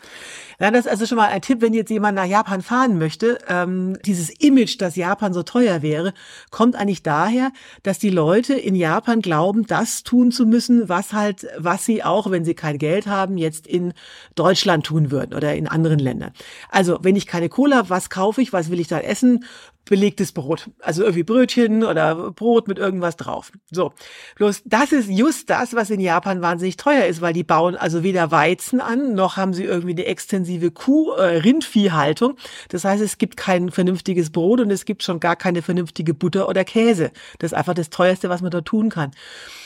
Ja, 0.60 0.72
das 0.72 0.86
ist 0.86 0.91
also 0.91 1.05
schon 1.05 1.17
mal 1.17 1.29
ein 1.29 1.41
Tipp, 1.41 1.62
wenn 1.62 1.74
jetzt 1.74 1.89
jemand 1.89 2.15
nach 2.15 2.25
Japan 2.25 2.62
fahren 2.62 2.98
möchte. 2.98 3.39
Ähm, 3.48 3.98
dieses 4.05 4.29
Image, 4.29 4.79
dass 4.79 4.96
Japan 4.96 5.34
so 5.34 5.43
teuer 5.43 5.82
wäre, 5.82 6.13
kommt 6.51 6.75
eigentlich 6.75 7.03
daher, 7.03 7.51
dass 7.84 8.00
die 8.00 8.10
Leute 8.10 8.53
in 8.53 8.75
Japan 8.75 9.02
glauben, 9.22 9.65
das 9.67 10.03
tun 10.03 10.31
zu 10.31 10.45
müssen, 10.45 10.89
was 10.89 11.13
halt, 11.13 11.48
was 11.57 11.86
sie 11.86 12.03
auch, 12.03 12.31
wenn 12.31 12.45
sie 12.45 12.53
kein 12.53 12.77
Geld 12.77 13.07
haben, 13.07 13.38
jetzt 13.38 13.67
in 13.67 13.93
Deutschland 14.36 14.86
tun 14.86 15.12
würden 15.12 15.33
oder 15.33 15.55
in 15.55 15.67
anderen 15.67 16.00
Ländern. 16.00 16.31
Also, 16.69 17.00
wenn 17.01 17.15
ich 17.15 17.27
keine 17.27 17.50
Cola 17.50 17.77
habe, 17.77 17.89
was 17.89 18.10
kaufe 18.10 18.41
ich, 18.41 18.53
was 18.53 18.69
will 18.69 18.79
ich 18.79 18.88
da 18.88 19.00
essen? 19.00 19.45
Belegtes 19.86 20.32
Brot. 20.32 20.70
Also 20.80 21.04
irgendwie 21.04 21.24
Brötchen 21.24 21.84
oder 21.84 22.32
Brot 22.32 22.68
mit 22.68 22.78
irgendwas 22.78 23.18
drauf. 23.18 23.52
So. 23.70 23.94
Bloß 24.36 24.62
das 24.66 24.92
ist 24.92 25.10
just 25.10 25.50
das, 25.50 25.75
was 25.75 25.90
in 25.90 26.00
Japan 26.00 26.42
wahnsinnig 26.42 26.78
teuer 26.78 27.06
ist, 27.06 27.22
weil 27.22 27.34
die 27.34 27.44
bauen 27.44 27.75
also 27.75 28.04
weder 28.04 28.32
Weizen 28.32 28.80
an, 28.80 29.13
noch 29.13 29.36
haben 29.36 29.54
sie 29.54 29.63
irgendwie 29.63 29.92
eine 29.92 30.06
extensive 30.06 30.72
Kuh, 30.72 31.12
äh, 31.12 31.38
Rindviehhaltung. 31.38 32.38
Das 32.70 32.86
heißt, 32.86 33.02
es 33.02 33.18
gibt 33.18 33.36
kein 33.36 33.72
vernünftiges 33.72 34.32
Brot 34.32 34.62
und 34.62 34.72
es 34.72 34.86
gibt 34.86 35.04
schon 35.04 35.19
gar 35.19 35.36
keine 35.36 35.62
vernünftige 35.62 36.13
Butter 36.13 36.48
oder 36.48 36.63
Käse. 36.63 37.12
Das 37.39 37.52
ist 37.52 37.58
einfach 37.58 37.74
das 37.74 37.89
teuerste, 37.89 38.30
was 38.30 38.41
man 38.41 38.52
da 38.52 38.62
tun 38.62 38.89
kann. 38.89 39.12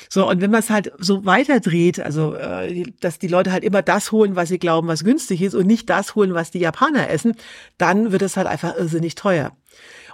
So, 0.10 0.27
und 0.27 0.41
wenn 0.41 0.51
man 0.51 0.62
es 0.62 0.69
halt 0.69 0.91
so 0.97 1.25
weiterdreht, 1.25 1.99
also 1.99 2.34
äh, 2.34 2.84
dass 3.01 3.19
die 3.19 3.27
Leute 3.27 3.51
halt 3.51 3.63
immer 3.63 3.82
das 3.82 4.12
holen, 4.12 4.36
was 4.36 4.49
sie 4.49 4.60
glauben, 4.60 4.88
was 4.88 5.03
günstig 5.03 5.41
ist 5.41 5.53
und 5.53 5.67
nicht 5.67 5.89
das 5.89 6.15
holen, 6.15 6.34
was 6.34 6.51
die 6.51 6.60
Japaner 6.60 7.10
essen, 7.10 7.36
dann 7.77 8.12
wird 8.12 8.21
es 8.21 8.38
halt 8.38 8.47
einfach 8.47 8.75
irrsinnig 8.77 9.15
teuer. 9.15 9.51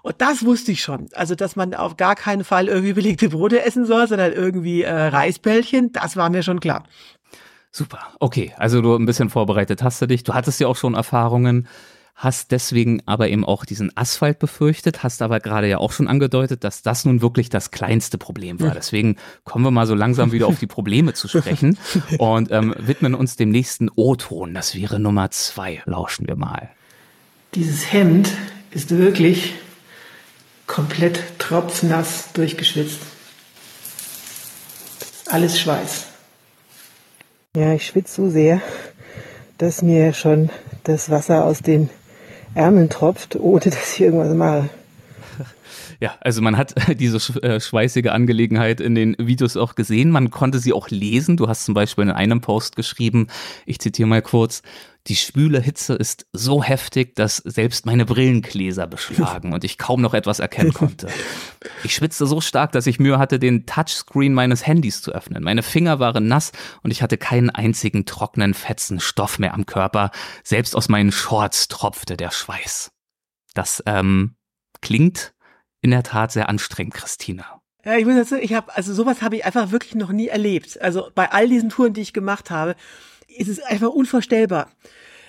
Und 0.01 0.15
das 0.19 0.45
wusste 0.45 0.73
ich 0.73 0.81
schon. 0.81 1.07
Also, 1.13 1.33
dass 1.33 1.55
man 1.55 1.73
auf 1.73 1.95
gar 1.97 2.15
keinen 2.15 2.43
Fall 2.43 2.67
irgendwie 2.67 2.93
belegte 2.93 3.29
Brote 3.29 3.63
essen 3.63 3.85
soll, 3.85 4.07
sondern 4.07 4.33
irgendwie 4.33 4.83
äh, 4.83 4.91
Reisbällchen, 4.93 5.91
das 5.93 6.17
war 6.17 6.29
mir 6.29 6.43
schon 6.43 6.59
klar. 6.59 6.83
Super. 7.71 7.99
Okay, 8.19 8.53
also 8.57 8.81
du 8.81 8.95
ein 8.95 9.05
bisschen 9.07 9.29
vorbereitet 9.29 9.81
hast 9.81 10.01
du 10.01 10.05
dich. 10.05 10.23
Du 10.23 10.33
hattest 10.33 10.59
ja 10.59 10.67
auch 10.67 10.75
schon 10.75 10.93
Erfahrungen, 10.93 11.67
hast 12.15 12.51
deswegen 12.51 13.01
aber 13.07 13.29
eben 13.29 13.43
auch 13.43 13.65
diesen 13.65 13.95
Asphalt 13.97 14.37
befürchtet, 14.37 15.01
hast 15.01 15.23
aber 15.23 15.39
gerade 15.39 15.67
ja 15.67 15.79
auch 15.79 15.91
schon 15.91 16.07
angedeutet, 16.07 16.63
dass 16.63 16.83
das 16.83 17.05
nun 17.05 17.21
wirklich 17.21 17.49
das 17.49 17.71
kleinste 17.71 18.19
Problem 18.19 18.59
war. 18.59 18.75
Deswegen 18.75 19.15
kommen 19.43 19.65
wir 19.65 19.71
mal 19.71 19.87
so 19.87 19.95
langsam 19.95 20.31
wieder 20.31 20.47
auf 20.47 20.59
die 20.59 20.67
Probleme 20.67 21.13
zu 21.13 21.27
sprechen 21.27 21.77
und 22.19 22.51
ähm, 22.51 22.75
widmen 22.77 23.15
uns 23.15 23.37
dem 23.37 23.49
nächsten 23.49 23.89
O-Ton. 23.95 24.53
Das 24.53 24.75
wäre 24.75 24.99
Nummer 24.99 25.31
zwei. 25.31 25.81
Lauschen 25.85 26.27
wir 26.27 26.35
mal. 26.35 26.69
Dieses 27.55 27.91
Hemd 27.91 28.29
ist 28.73 28.91
wirklich 28.91 29.53
komplett 30.67 31.19
tropfnass 31.39 32.31
durchgeschwitzt. 32.33 32.99
Alles 35.27 35.59
Schweiß. 35.59 36.05
Ja, 37.55 37.73
ich 37.73 37.85
schwitze 37.85 38.15
so 38.15 38.29
sehr, 38.29 38.61
dass 39.57 39.81
mir 39.81 40.13
schon 40.13 40.49
das 40.83 41.09
Wasser 41.09 41.45
aus 41.45 41.59
den 41.59 41.89
Ärmeln 42.55 42.89
tropft, 42.89 43.35
ohne 43.35 43.61
dass 43.61 43.93
ich 43.93 44.01
irgendwas 44.01 44.33
mache. 44.35 44.69
Ja, 46.03 46.17
also 46.19 46.41
man 46.41 46.57
hat 46.57 46.75
diese 46.99 47.17
äh, 47.43 47.61
schweißige 47.61 48.07
Angelegenheit 48.07 48.81
in 48.81 48.93
den 48.93 49.15
Videos 49.17 49.55
auch 49.55 49.73
gesehen. 49.73 50.11
Man 50.11 50.31
konnte 50.31 50.59
sie 50.59 50.73
auch 50.73 50.89
lesen. 50.89 51.37
Du 51.37 51.47
hast 51.47 51.63
zum 51.63 51.73
Beispiel 51.73 52.03
in 52.03 52.11
einem 52.11 52.41
Post 52.41 52.75
geschrieben, 52.75 53.27
ich 53.65 53.79
zitiere 53.79 54.09
mal 54.09 54.21
kurz, 54.21 54.63
die 55.07 55.15
schwüle 55.15 55.61
Hitze 55.61 55.93
ist 55.93 56.25
so 56.33 56.61
heftig, 56.61 57.15
dass 57.15 57.37
selbst 57.37 57.85
meine 57.85 58.03
Brillengläser 58.03 58.85
beschlagen 58.85 59.53
und 59.53 59.63
ich 59.63 59.77
kaum 59.77 60.01
noch 60.01 60.13
etwas 60.13 60.41
erkennen 60.41 60.73
konnte. 60.73 61.07
Ich 61.85 61.95
schwitzte 61.95 62.27
so 62.27 62.41
stark, 62.41 62.73
dass 62.73 62.85
ich 62.85 62.99
Mühe 62.99 63.17
hatte, 63.17 63.39
den 63.39 63.65
Touchscreen 63.65 64.33
meines 64.33 64.67
Handys 64.67 65.01
zu 65.01 65.13
öffnen. 65.13 65.41
Meine 65.41 65.63
Finger 65.63 65.99
waren 65.99 66.27
nass 66.27 66.51
und 66.81 66.91
ich 66.91 67.01
hatte 67.01 67.17
keinen 67.17 67.49
einzigen 67.49 68.05
trockenen, 68.05 68.53
fetzen 68.53 68.99
Stoff 68.99 69.39
mehr 69.39 69.53
am 69.53 69.65
Körper. 69.65 70.11
Selbst 70.43 70.75
aus 70.75 70.89
meinen 70.89 71.13
Shorts 71.13 71.69
tropfte 71.69 72.17
der 72.17 72.31
Schweiß. 72.31 72.91
Das 73.53 73.81
ähm, 73.85 74.35
klingt 74.81 75.32
in 75.83 75.91
der 75.91 76.01
Tat 76.01 76.31
sehr 76.31 76.49
anstrengend, 76.49 76.95
Christina. 76.95 77.61
Ja, 77.85 77.97
ich 77.97 78.05
muss 78.05 78.15
dazu, 78.15 78.35
ich 78.35 78.53
habe, 78.53 78.75
also 78.75 78.93
sowas 78.93 79.21
habe 79.21 79.35
ich 79.35 79.45
einfach 79.45 79.71
wirklich 79.71 79.95
noch 79.95 80.11
nie 80.11 80.29
erlebt. 80.29 80.81
Also 80.81 81.09
bei 81.13 81.31
all 81.31 81.49
diesen 81.49 81.69
Touren, 81.69 81.93
die 81.93 82.01
ich 82.01 82.13
gemacht 82.13 82.49
habe, 82.49 82.75
ist 83.27 83.49
es 83.49 83.61
einfach 83.61 83.89
unvorstellbar. 83.89 84.71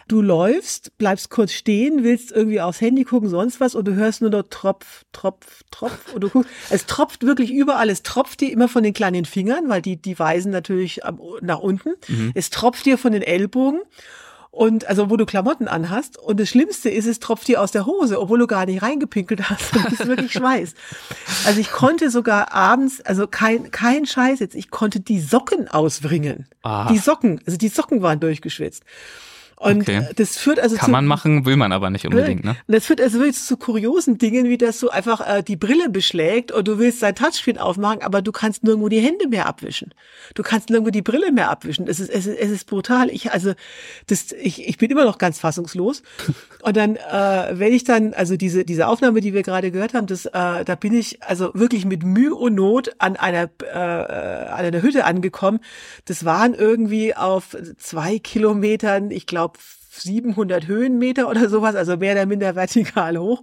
Du 0.07 0.21
läufst, 0.21 0.97
bleibst 0.97 1.31
kurz 1.31 1.53
stehen, 1.53 2.05
willst 2.05 2.31
irgendwie 2.31 2.61
aufs 2.61 2.81
Handy 2.81 3.05
gucken, 3.05 3.29
sonst 3.29 3.59
was, 3.59 3.75
und 3.75 3.89
du 3.89 3.95
hörst 3.95 4.21
nur 4.21 4.31
noch 4.31 4.45
Tropf, 4.49 5.05
Tropf, 5.13 5.63
Tropf, 5.71 6.13
und 6.15 6.21
du 6.21 6.29
guckst, 6.29 6.51
es 6.71 6.87
tropft 6.87 7.25
wirklich 7.25 7.51
überall, 7.51 7.89
es 7.89 8.03
tropft 8.03 8.41
dir 8.41 8.53
immer 8.53 8.69
von 8.69 8.83
den 8.83 8.93
kleinen 8.93 9.25
Fingern, 9.25 9.69
weil 9.69 9.83
die, 9.83 9.97
die 9.97 10.19
weisen 10.19 10.53
natürlich 10.53 11.01
nach 11.41 11.59
unten. 11.59 11.95
Mhm. 12.07 12.33
Es 12.35 12.51
tropft 12.51 12.85
dir 12.85 12.99
von 12.99 13.13
den 13.13 13.23
Ellbogen 13.23 13.81
und 14.55 14.87
also 14.87 15.11
wo 15.11 15.17
du 15.17 15.27
Klamotten 15.27 15.67
anhast 15.67 16.17
und 16.17 16.39
das 16.39 16.49
Schlimmste 16.49 16.89
ist, 16.89 17.07
es 17.07 17.19
tropft 17.19 17.49
dir 17.49 17.61
aus 17.61 17.73
der 17.73 17.87
Hose, 17.87 18.21
obwohl 18.21 18.39
du 18.39 18.47
gar 18.47 18.67
nicht 18.67 18.83
reingepinkelt 18.83 19.51
hast 19.51 19.75
und 19.75 19.91
bist 19.91 20.07
wirklich 20.07 20.33
Schweiß. 20.33 20.75
Also 21.45 21.61
ich 21.61 21.73
konnte 21.73 22.09
sogar 22.09 22.53
abends, 22.53 23.01
also 23.01 23.27
kein 23.27 23.73
kein 23.73 24.07
Scheiß 24.07 24.39
jetzt, 24.39 24.55
ich 24.55 24.71
konnte 24.71 25.01
die 25.01 25.21
Socken 25.21 25.67
ausbringen. 25.69 26.47
Ah. 26.63 26.89
Die 26.89 26.99
Socken, 26.99 27.41
also 27.47 27.59
die 27.59 27.69
Socken 27.69 28.01
waren 28.03 28.21
durchgeschwitzt. 28.21 28.85
Und 29.65 29.81
okay. 29.81 30.07
das 30.17 30.37
führt 30.37 30.61
also 30.61 30.77
Kann 30.77 30.87
zu, 30.87 30.91
man 30.91 31.07
machen, 31.07 31.47
will 31.47 31.57
man 31.57 31.73
aber 31.73 31.89
nicht 31.89 32.05
unbedingt, 32.05 32.45
ne? 32.45 32.51
Und 32.51 32.75
das 32.75 32.85
führt 32.85 33.01
also 33.01 33.19
wirklich 33.19 33.43
zu 33.43 33.57
kuriosen 33.57 34.19
Dingen, 34.19 34.47
wie 34.51 34.59
dass 34.59 34.79
du 34.79 34.91
einfach 34.91 35.27
äh, 35.27 35.43
die 35.43 35.57
Brille 35.57 35.89
beschlägt 35.89 36.53
und 36.53 36.69
du 36.69 36.79
willst 36.79 37.03
dein 37.03 37.15
Touchscreen 37.15 37.57
aufmachen, 37.57 38.03
aber 38.03 38.21
du 38.21 38.31
kannst 38.31 38.63
nirgendwo 38.63 38.91
die 38.91 39.01
Hände 39.01 39.27
mehr 39.27 39.47
abwischen. 39.47 39.95
Du 40.35 40.43
kannst 40.43 40.69
nirgendwo 40.69 40.91
die 40.91 41.01
Brille 41.01 41.33
mehr 41.33 41.51
abwischen. 41.51 41.89
Es 41.89 41.99
ist, 41.99 42.11
es 42.11 42.27
ist, 42.27 42.39
es 42.39 42.51
ist 42.51 42.67
brutal. 42.67 43.09
Ich, 43.09 43.33
also, 43.33 43.55
das, 44.07 44.33
ich, 44.33 44.69
ich 44.69 44.77
bin 44.77 44.91
immer 44.91 45.05
noch 45.05 45.17
ganz 45.17 45.39
fassungslos. 45.39 46.03
Und 46.63 46.77
dann, 46.77 46.97
äh, 46.97 47.59
wenn 47.59 47.73
ich 47.73 47.85
dann, 47.85 48.13
also 48.13 48.37
diese, 48.37 48.65
diese 48.65 48.87
Aufnahme, 48.87 49.21
die 49.23 49.33
wir 49.33 49.43
gerade 49.43 49.71
gehört 49.71 49.95
haben, 49.95 50.07
das, 50.07 50.27
äh, 50.27 50.65
da 50.65 50.75
bin 50.79 50.93
ich 50.95 51.23
also 51.23 51.51
wirklich 51.55 51.85
mit 51.85 52.03
Mühe 52.03 52.35
und 52.35 52.55
Not 52.55 52.91
an 52.99 53.17
einer, 53.17 53.51
äh, 53.63 53.79
an 53.79 54.65
einer 54.65 54.83
Hütte 54.83 55.05
angekommen. 55.05 55.61
Das 56.05 56.25
waren 56.25 56.55
irgendwie 56.55 57.15
auf 57.15 57.57
zwei 57.79 58.19
Kilometern, 58.19 59.11
ich 59.11 59.27
glaube, 59.27 59.54
700 59.91 60.67
Höhenmeter 60.67 61.29
oder 61.29 61.49
sowas, 61.49 61.75
also 61.75 61.97
mehr 61.97 62.13
oder 62.13 62.27
minder 62.27 62.55
vertikal 62.55 63.17
hoch. 63.19 63.43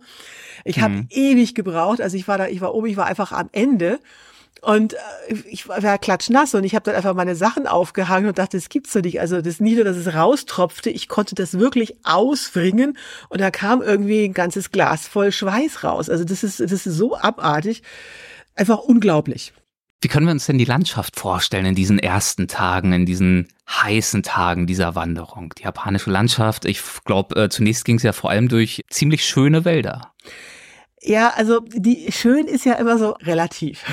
Ich 0.64 0.80
habe 0.80 0.94
Mhm. 0.94 1.08
ewig 1.10 1.56
gebraucht, 1.56 2.02
also 2.02 2.16
ich 2.18 2.28
war 2.28 2.38
da, 2.38 2.48
ich 2.48 2.62
war 2.62 2.74
oben, 2.76 2.88
ich 2.88 2.98
war 2.98 3.06
einfach 3.08 3.32
am 3.32 3.50
Ende. 3.52 4.00
Und 4.62 4.94
äh, 4.94 4.98
ich 5.50 5.68
war 5.68 5.82
war 5.82 5.98
klatschnass 5.98 6.54
und 6.54 6.64
ich 6.64 6.76
habe 6.76 6.84
dann 6.84 6.94
einfach 6.94 7.16
meine 7.16 7.36
Sachen 7.36 7.66
aufgehangen 7.66 8.28
und 8.30 8.38
dachte, 8.38 8.58
das 8.58 8.70
gibt's 8.70 8.94
doch 8.94 9.02
nicht. 9.02 9.20
Also 9.20 9.42
das 9.42 9.60
nicht 9.60 9.76
nur, 9.76 9.86
dass 9.86 9.98
es 9.98 10.14
raustropfte, 10.14 10.92
ich 10.92 11.08
konnte 11.08 11.34
das 11.34 11.58
wirklich 11.58 11.96
auswringen 12.04 12.96
und 13.30 13.42
da 13.42 13.50
kam 13.50 13.82
irgendwie 13.82 14.24
ein 14.26 14.34
ganzes 14.34 14.72
Glas 14.72 15.08
voll 15.08 15.32
Schweiß 15.32 15.84
raus. 15.84 16.10
Also 16.12 16.26
das 16.26 16.44
ist, 16.44 16.60
das 16.60 16.72
ist 16.72 16.84
so 16.84 17.18
abartig. 17.18 17.82
Einfach 18.56 18.80
unglaublich. 18.80 19.52
Wie 20.02 20.08
können 20.08 20.26
wir 20.26 20.32
uns 20.32 20.48
denn 20.48 20.58
die 20.58 20.66
Landschaft 20.66 21.20
vorstellen 21.20 21.66
in 21.66 21.76
diesen 21.76 22.00
ersten 22.00 22.48
Tagen, 22.48 22.92
in 22.92 23.06
diesen 23.06 23.50
heißen 23.70 24.24
Tagen 24.24 24.66
dieser 24.66 24.96
Wanderung? 24.96 25.54
Die 25.60 25.64
japanische 25.64 26.10
Landschaft, 26.10 26.66
ich 26.66 26.82
glaube, 27.06 27.36
äh, 27.40 27.50
zunächst 27.50 27.86
ging 27.86 27.98
es 27.98 28.04
ja 28.04 28.12
vor 28.12 28.32
allem 28.32 28.48
durch 28.48 28.84
ziemlich 28.90 29.24
schöne 29.24 29.64
Wälder. 29.64 30.12
Ja, 31.04 31.34
also 31.36 31.60
die 31.60 32.12
schön 32.12 32.48
ist 32.48 32.66
ja 32.66 32.74
immer 32.74 32.98
so 32.98 33.12
relativ. 33.22 33.84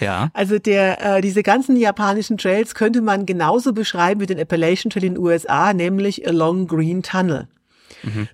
Ja. 0.00 0.30
Also 0.34 0.58
der 0.58 1.16
äh, 1.16 1.20
diese 1.20 1.42
ganzen 1.42 1.76
japanischen 1.76 2.36
Trails 2.38 2.74
könnte 2.74 3.00
man 3.00 3.26
genauso 3.26 3.72
beschreiben 3.72 4.20
wie 4.20 4.26
den 4.26 4.40
Appalachian 4.40 4.90
Trail 4.90 5.04
in 5.04 5.14
den 5.14 5.22
USA, 5.22 5.72
nämlich 5.72 6.26
Along 6.26 6.66
Green 6.66 7.02
Tunnel. 7.02 7.48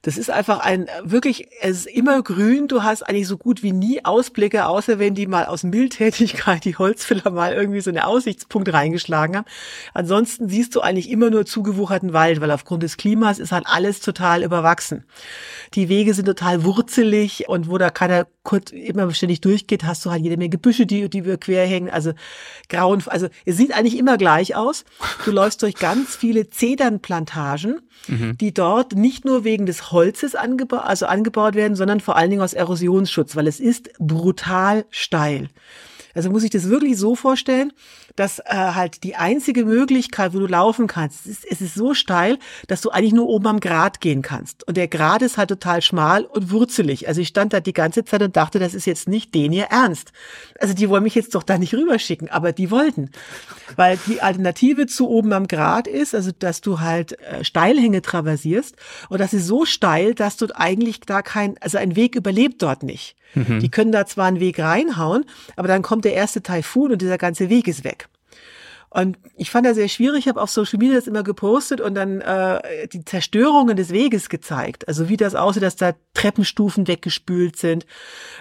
Das 0.03 0.19
ist 0.19 0.31
einfach 0.31 0.61
ein 0.61 0.87
wirklich, 1.03 1.49
es 1.61 1.81
ist 1.81 1.87
immer 1.87 2.23
grün. 2.23 2.69
Du 2.69 2.83
hast 2.83 3.03
eigentlich 3.03 3.27
so 3.27 3.39
gut 3.39 3.63
wie 3.63 3.73
nie 3.73 4.05
Ausblicke, 4.05 4.67
außer 4.67 4.99
wenn 4.99 5.15
die 5.15 5.27
mal 5.27 5.47
aus 5.47 5.63
Mildtätigkeit 5.63 6.65
die 6.65 6.77
Holzfäller 6.77 7.31
mal 7.31 7.53
irgendwie 7.53 7.81
so 7.81 7.91
einen 7.91 8.01
Aussichtspunkt 8.01 8.73
reingeschlagen 8.73 9.37
haben. 9.37 9.47
Ansonsten 9.95 10.49
siehst 10.49 10.75
du 10.75 10.81
eigentlich 10.81 11.11
immer 11.11 11.31
nur 11.31 11.47
zugewucherten 11.47 12.13
Wald, 12.13 12.41
weil 12.41 12.51
aufgrund 12.51 12.83
des 12.83 12.97
Klimas 12.97 13.39
ist 13.39 13.53
halt 13.53 13.65
alles 13.67 14.01
total 14.01 14.43
überwachsen. 14.43 15.05
Die 15.75 15.89
Wege 15.89 16.15
sind 16.15 16.27
total 16.27 16.65
wurzelig 16.65 17.49
und 17.49 17.69
wo 17.69 17.79
da 17.79 17.91
keiner 17.91 18.27
kurz 18.43 18.71
immer 18.71 19.13
ständig 19.13 19.41
durchgeht, 19.41 19.85
hast 19.85 20.05
du 20.05 20.11
halt 20.11 20.23
jede 20.23 20.37
Menge 20.37 20.59
Büsche, 20.59 20.87
die, 20.87 21.09
die 21.09 21.25
wir 21.25 21.37
quer 21.37 21.67
hängen. 21.67 21.91
Also 21.91 22.13
grauen, 22.69 23.03
also 23.07 23.29
es 23.45 23.57
sieht 23.57 23.73
eigentlich 23.73 23.99
immer 23.99 24.17
gleich 24.17 24.57
aus. 24.57 24.85
Du 25.25 25.31
läufst 25.31 25.63
durch 25.63 25.75
ganz 25.75 26.17
viele 26.17 26.49
Zedernplantagen, 26.49 27.81
die 28.09 28.55
dort 28.55 28.95
nicht 28.95 29.25
nur 29.25 29.45
wegen 29.45 29.60
des 29.67 29.93
Holzes 29.93 30.35
angebaut, 30.35 30.83
also 30.85 31.07
angebaut 31.07 31.55
werden, 31.55 31.77
sondern 31.77 32.01
vor 32.01 32.17
allen 32.17 32.31
Dingen 32.31 32.43
aus 32.43 32.55
Erosionsschutz, 32.55 33.37
weil 33.37 33.47
es 33.47 33.61
ist 33.61 33.91
brutal 33.99 34.85
steil. 34.91 35.49
Also 36.15 36.31
muss 36.31 36.43
ich 36.43 36.51
das 36.51 36.69
wirklich 36.69 36.97
so 36.99 37.15
vorstellen, 37.15 37.73
dass 38.17 38.39
äh, 38.41 38.45
halt 38.49 39.05
die 39.05 39.17
einzige 39.17 39.65
Möglichkeit, 39.65 40.35
wo 40.35 40.39
du 40.39 40.47
laufen 40.47 40.87
kannst, 40.87 41.27
es 41.27 41.33
ist, 41.33 41.45
es 41.51 41.61
ist 41.61 41.75
so 41.75 41.95
steil, 41.95 42.39
dass 42.67 42.81
du 42.81 42.91
eigentlich 42.91 43.13
nur 43.13 43.29
oben 43.29 43.47
am 43.47 43.61
Grat 43.61 44.01
gehen 44.01 44.23
kannst. 44.23 44.67
Und 44.67 44.77
der 44.77 44.89
Grat 44.89 45.23
ist 45.23 45.39
halt 45.39 45.49
total 45.49 45.83
schmal 45.83 46.25
und 46.25 46.51
wurzelig. 46.51 47.09
Also 47.09 47.21
ich 47.21 47.29
stand 47.29 47.53
da 47.53 47.61
die 47.61 47.73
ganze 47.73 48.05
Zeit 48.05 48.23
und 48.23 48.37
dachte, 48.37 48.59
das 48.59 48.75
ist 48.75 48.87
jetzt 48.87 49.09
nicht 49.09 49.35
den 49.35 49.53
hier 49.53 49.67
ernst. 49.67 50.13
Also 50.59 50.75
die 50.75 50.89
wollen 50.89 51.05
mich 51.05 51.15
jetzt 51.15 51.35
doch 51.35 51.43
da 51.43 51.59
nicht 51.59 51.75
rüberschicken, 51.75 52.29
aber 52.29 52.53
die 52.53 52.71
wollten. 52.71 53.11
Weil 53.77 53.99
die 54.07 54.21
Alternative 54.21 54.87
zu 54.87 55.09
oben 55.09 55.33
am 55.33 55.49
Grat 55.49 55.87
ist, 55.87 56.15
also 56.15 56.31
dass 56.37 56.61
du 56.61 56.81
halt 56.81 57.19
äh, 57.21 57.45
Steilhänge 57.45 58.03
traversierst 58.03 58.77
und 59.09 59.21
das 59.21 59.33
ist 59.33 59.47
so 59.47 59.65
steil, 59.65 60.15
dass 60.15 60.37
du 60.37 60.47
eigentlich 60.55 61.01
da 61.01 61.23
kein, 61.23 61.57
also 61.61 61.79
ein 61.79 61.97
Weg 61.97 62.17
überlebt 62.17 62.63
dort 62.63 62.83
nicht. 62.83 63.17
Die 63.35 63.71
können 63.71 63.93
da 63.93 64.07
zwar 64.07 64.27
einen 64.27 64.41
Weg 64.41 64.59
reinhauen, 64.59 65.25
aber 65.57 65.69
dann 65.69 65.83
kommt 65.83 66.05
der 66.05 66.15
erste 66.15 66.43
Taifun 66.43 66.93
und 66.93 67.03
dieser 67.03 67.19
ganze 67.19 67.49
Weg 67.49 67.69
ist 67.69 67.85
weg. 67.85 68.09
Und 68.93 69.19
ich 69.37 69.51
fand 69.51 69.67
das 69.67 69.77
sehr 69.77 69.89
schwierig, 69.89 70.21
ich 70.21 70.29
habe 70.29 70.43
auf 70.43 70.51
Social 70.51 70.81
Media 70.81 70.97
das 70.97 71.07
immer 71.07 71.23
gepostet 71.23 71.81
und 71.81 71.95
dann 71.95 72.21
äh, 72.21 72.89
die 72.89 73.05
Zerstörungen 73.05 73.77
des 73.77 73.91
Weges 73.91 74.29
gezeigt. 74.29 74.89
Also 74.89 75.09
wie 75.09 75.17
das 75.17 75.37
aussieht, 75.37 75.63
dass 75.63 75.77
da 75.77 75.93
Treppenstufen 76.15 76.89
weggespült 76.89 77.55
sind, 77.55 77.87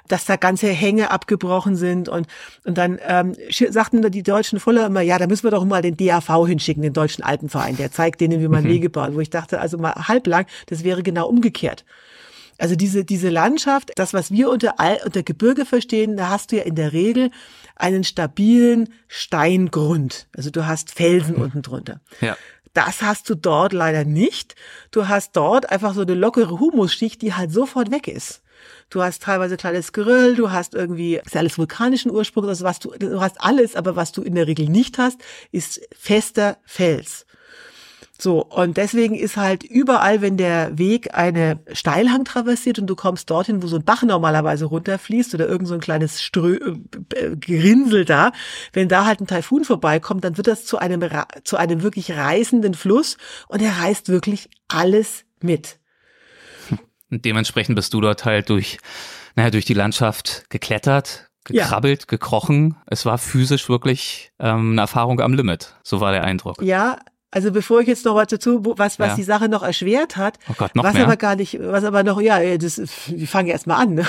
dass 0.07 0.25
da 0.25 0.37
ganze 0.37 0.67
Hänge 0.69 1.11
abgebrochen 1.11 1.75
sind 1.75 2.09
und, 2.09 2.25
und 2.65 2.79
dann 2.79 2.97
ähm, 3.07 3.35
sagten 3.69 4.01
da 4.01 4.09
die 4.09 4.23
deutschen 4.23 4.59
Voller 4.59 4.87
immer, 4.87 5.01
ja, 5.01 5.19
da 5.19 5.27
müssen 5.27 5.43
wir 5.43 5.51
doch 5.51 5.65
mal 5.65 5.83
den 5.83 5.97
DAV 5.97 6.47
hinschicken, 6.47 6.81
den 6.81 6.93
Deutschen 6.93 7.23
Alpenverein, 7.23 7.77
der 7.77 7.91
zeigt 7.91 8.19
denen, 8.19 8.41
wie 8.41 8.47
man 8.47 8.63
Wege 8.63 8.89
baut. 8.89 9.13
Wo 9.13 9.19
ich 9.19 9.29
dachte, 9.29 9.61
also 9.61 9.77
mal 9.77 9.93
halblang, 10.07 10.47
das 10.65 10.83
wäre 10.83 11.03
genau 11.03 11.27
umgekehrt. 11.27 11.85
Also 12.59 12.75
diese, 12.75 13.05
diese 13.05 13.29
Landschaft, 13.29 13.91
das, 13.95 14.13
was 14.13 14.31
wir 14.31 14.49
unter, 14.49 14.79
Al 14.79 14.99
unter 15.05 15.23
Gebirge 15.23 15.65
verstehen, 15.65 16.17
da 16.17 16.29
hast 16.29 16.51
du 16.51 16.57
ja 16.57 16.63
in 16.63 16.75
der 16.75 16.93
Regel 16.93 17.31
einen 17.75 18.03
stabilen 18.03 18.93
Steingrund. 19.07 20.27
Also 20.35 20.51
du 20.51 20.67
hast 20.67 20.91
Felsen 20.91 21.35
unten 21.35 21.61
drunter. 21.61 22.01
Ja. 22.21 22.37
Das 22.73 23.01
hast 23.01 23.29
du 23.29 23.35
dort 23.35 23.73
leider 23.73 24.05
nicht. 24.05 24.55
Du 24.91 25.07
hast 25.07 25.35
dort 25.35 25.71
einfach 25.71 25.93
so 25.93 26.01
eine 26.01 26.13
lockere 26.13 26.59
Humusschicht, 26.59 27.21
die 27.21 27.33
halt 27.33 27.51
sofort 27.51 27.91
weg 27.91 28.07
ist. 28.07 28.41
Du 28.89 29.01
hast 29.01 29.23
teilweise 29.23 29.55
kleines 29.55 29.93
Geröll, 29.93 30.35
du 30.35 30.51
hast 30.51 30.73
irgendwie, 30.73 31.15
ist 31.15 31.37
alles 31.37 31.57
vulkanischen 31.57 32.11
Ursprungs, 32.11 32.47
also 32.47 32.65
was 32.65 32.79
du, 32.79 32.91
du 32.91 33.21
hast 33.21 33.39
alles, 33.39 33.75
aber 33.75 33.95
was 33.95 34.11
du 34.11 34.21
in 34.21 34.35
der 34.35 34.47
Regel 34.47 34.67
nicht 34.67 34.97
hast, 34.97 35.19
ist 35.51 35.81
fester 35.97 36.57
Fels. 36.65 37.25
So, 38.21 38.43
und 38.43 38.75
deswegen 38.75 39.15
ist 39.15 39.37
halt 39.37 39.63
überall, 39.63 40.21
wenn 40.21 40.35
der 40.35 40.77
Weg 40.77 41.13
eine 41.15 41.59
Steilhang 41.71 42.25
traversiert 42.25 42.77
und 42.77 42.87
du 42.87 42.95
kommst 42.97 43.29
dorthin, 43.29 43.63
wo 43.63 43.67
so 43.67 43.77
ein 43.77 43.85
Bach 43.85 44.03
normalerweise 44.03 44.65
runterfließt 44.65 45.33
oder 45.35 45.47
irgend 45.47 45.69
so 45.69 45.73
ein 45.73 45.79
kleines 45.79 46.21
Strö 46.21 46.55
äh, 46.57 47.15
äh, 47.15 47.35
Gerinsel 47.37 48.03
da, 48.03 48.33
wenn 48.73 48.89
da 48.89 49.05
halt 49.05 49.21
ein 49.21 49.27
Taifun 49.27 49.63
vorbeikommt, 49.63 50.25
dann 50.25 50.35
wird 50.35 50.47
das 50.47 50.65
zu 50.65 50.77
einem, 50.77 51.01
zu 51.45 51.55
einem 51.55 51.81
wirklich 51.81 52.11
reißenden 52.11 52.73
Fluss 52.73 53.15
und 53.47 53.61
er 53.61 53.71
reißt 53.81 54.09
wirklich 54.09 54.49
alles 54.67 55.23
mit. 55.41 55.79
Und 57.11 57.25
dementsprechend 57.25 57.75
bist 57.75 57.93
du 57.93 58.01
dort 58.01 58.25
halt 58.25 58.49
durch, 58.49 58.77
naja, 59.35 59.49
durch 59.49 59.65
die 59.65 59.73
Landschaft 59.73 60.43
geklettert, 60.49 61.29
Ja. 61.49 61.63
gekrabbelt, 61.63 62.07
gekrochen. 62.07 62.75
Es 62.85 63.05
war 63.05 63.17
physisch 63.17 63.69
wirklich 63.69 64.31
ähm, 64.39 64.73
eine 64.73 64.81
Erfahrung 64.81 65.19
am 65.21 65.33
Limit. 65.33 65.73
So 65.83 66.01
war 66.01 66.11
der 66.11 66.23
Eindruck. 66.23 66.61
Ja, 66.61 66.99
also 67.31 67.51
bevor 67.51 67.81
ich 67.81 67.87
jetzt 67.87 68.05
noch 68.05 68.15
was 68.15 68.27
dazu, 68.27 68.61
was, 68.77 68.97
was 68.99 69.09
Ja. 69.09 69.15
die 69.15 69.23
Sache 69.23 69.49
noch 69.49 69.61
erschwert 69.63 70.17
hat, 70.17 70.39
Oh 70.49 70.53
Gott, 70.57 70.75
noch 70.75 70.83
was 70.83 70.93
mehr? 70.93 71.03
aber 71.05 71.15
gar 71.17 71.35
nicht, 71.35 71.57
was 71.61 71.83
aber 71.83 72.03
noch, 72.03 72.19
ja, 72.21 72.57
das, 72.57 72.81
wir 73.07 73.27
fangen 73.27 73.47
ja 73.47 73.53
erstmal 73.53 73.81
an, 73.83 73.93
ne? 73.93 74.05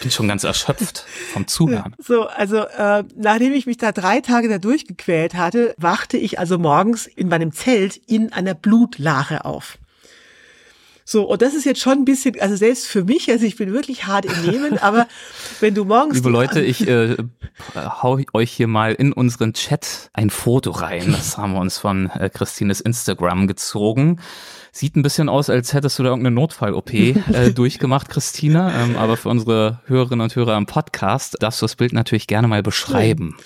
bin 0.00 0.10
schon 0.10 0.28
ganz 0.28 0.44
erschöpft 0.44 1.04
vom 1.32 1.46
Zuhören. 1.46 1.94
So, 1.98 2.26
also 2.26 2.58
äh, 2.58 3.04
nachdem 3.16 3.52
ich 3.52 3.66
mich 3.66 3.76
da 3.76 3.92
drei 3.92 4.20
Tage 4.20 4.48
da 4.48 4.58
durchgequält 4.58 5.34
hatte, 5.34 5.74
wachte 5.76 6.16
ich 6.16 6.38
also 6.38 6.58
morgens 6.58 7.06
in 7.06 7.28
meinem 7.28 7.52
Zelt 7.52 7.96
in 8.06 8.32
einer 8.32 8.54
Blutlache 8.54 9.44
auf. 9.44 9.78
So, 11.04 11.24
und 11.24 11.42
das 11.42 11.54
ist 11.54 11.64
jetzt 11.64 11.80
schon 11.80 11.98
ein 11.98 12.04
bisschen, 12.04 12.40
also 12.40 12.54
selbst 12.56 12.86
für 12.86 13.04
mich, 13.04 13.30
also 13.30 13.44
ich 13.44 13.56
bin 13.56 13.72
wirklich 13.72 14.06
hart 14.06 14.24
im 14.24 14.50
Nehmen, 14.50 14.78
aber 14.78 15.06
wenn 15.60 15.74
du 15.74 15.84
morgens... 15.84 16.16
Liebe 16.16 16.30
Leute, 16.30 16.60
ich 16.60 16.86
äh, 16.86 17.16
hau 17.74 18.18
euch 18.32 18.52
hier 18.52 18.68
mal 18.68 18.92
in 18.94 19.12
unseren 19.12 19.52
Chat 19.52 20.10
ein 20.12 20.30
Foto 20.30 20.70
rein. 20.70 21.12
Das 21.12 21.36
haben 21.38 21.54
wir 21.54 21.60
uns 21.60 21.78
von 21.78 22.10
äh, 22.10 22.30
Christines 22.30 22.80
Instagram 22.80 23.46
gezogen. 23.46 24.20
Sieht 24.70 24.96
ein 24.96 25.02
bisschen 25.02 25.28
aus, 25.28 25.50
als 25.50 25.74
hättest 25.74 25.98
du 25.98 26.02
da 26.02 26.10
irgendeine 26.10 26.34
Notfall-OP 26.34 26.94
äh, 26.94 27.50
durchgemacht, 27.54 28.08
Christina. 28.08 28.72
Ähm, 28.82 28.96
aber 28.96 29.16
für 29.16 29.28
unsere 29.28 29.80
Hörerinnen 29.86 30.22
und 30.22 30.34
Hörer 30.34 30.56
im 30.56 30.66
Podcast 30.66 31.36
darfst 31.40 31.60
du 31.60 31.64
das 31.64 31.76
Bild 31.76 31.92
natürlich 31.92 32.26
gerne 32.26 32.48
mal 32.48 32.62
beschreiben. 32.62 33.36
Ja, 33.38 33.44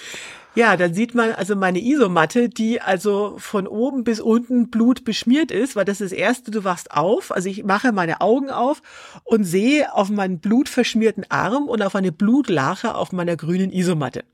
dann 0.76 0.94
sieht 0.94 1.14
man 1.14 1.32
also 1.32 1.54
meine 1.54 1.80
Isomatte, 1.80 2.48
die 2.48 2.80
also 2.80 3.36
von 3.38 3.66
oben 3.66 4.04
bis 4.04 4.20
unten 4.20 4.70
Blut 4.70 5.04
beschmiert 5.04 5.50
ist, 5.50 5.76
weil 5.76 5.84
das 5.84 6.00
ist 6.00 6.12
das 6.12 6.18
Erste, 6.18 6.50
du 6.50 6.64
wachst 6.64 6.92
auf, 6.92 7.30
also 7.30 7.48
ich 7.48 7.64
mache 7.64 7.92
meine 7.92 8.22
Augen 8.22 8.48
auf 8.48 8.80
und 9.24 9.44
sehe 9.44 9.92
auf 9.92 10.08
meinen 10.08 10.38
blutverschmierten 10.38 11.26
Arm 11.28 11.68
und 11.68 11.82
auf 11.82 11.94
eine 11.94 12.10
Blutlache 12.10 12.94
auf 12.94 13.12
meiner 13.12 13.36
grünen 13.36 13.70
Isomatte. 13.70 14.24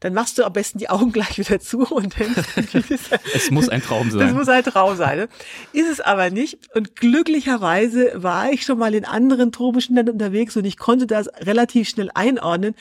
Dann 0.00 0.14
machst 0.14 0.38
du 0.38 0.44
am 0.44 0.52
besten 0.54 0.78
die 0.78 0.88
Augen 0.88 1.12
gleich 1.16 1.38
wieder 1.38 1.60
zu 1.60 1.80
und 1.86 2.18
denkst, 2.18 2.42
Es 3.34 3.50
muss 3.50 3.68
ein 3.68 3.82
Traum 3.82 4.10
sein. 4.10 4.34
muss 4.34 4.48
halt 4.48 4.66
Traum 4.66 4.96
sein. 4.96 5.18
Ne? 5.18 5.28
Ist 5.72 5.90
es 5.90 6.00
aber 6.00 6.30
nicht. 6.30 6.58
Und 6.74 6.96
glücklicherweise 6.96 8.12
war 8.14 8.50
ich 8.50 8.62
schon 8.62 8.78
mal 8.78 8.94
in 8.94 9.04
anderen 9.04 9.52
tropischen 9.52 9.94
Ländern 9.94 10.14
unterwegs 10.14 10.56
und 10.56 10.64
ich 10.64 10.78
konnte 10.78 11.06
das 11.06 11.28
relativ 11.40 11.88
schnell 11.88 12.10
einordnen. 12.14 12.74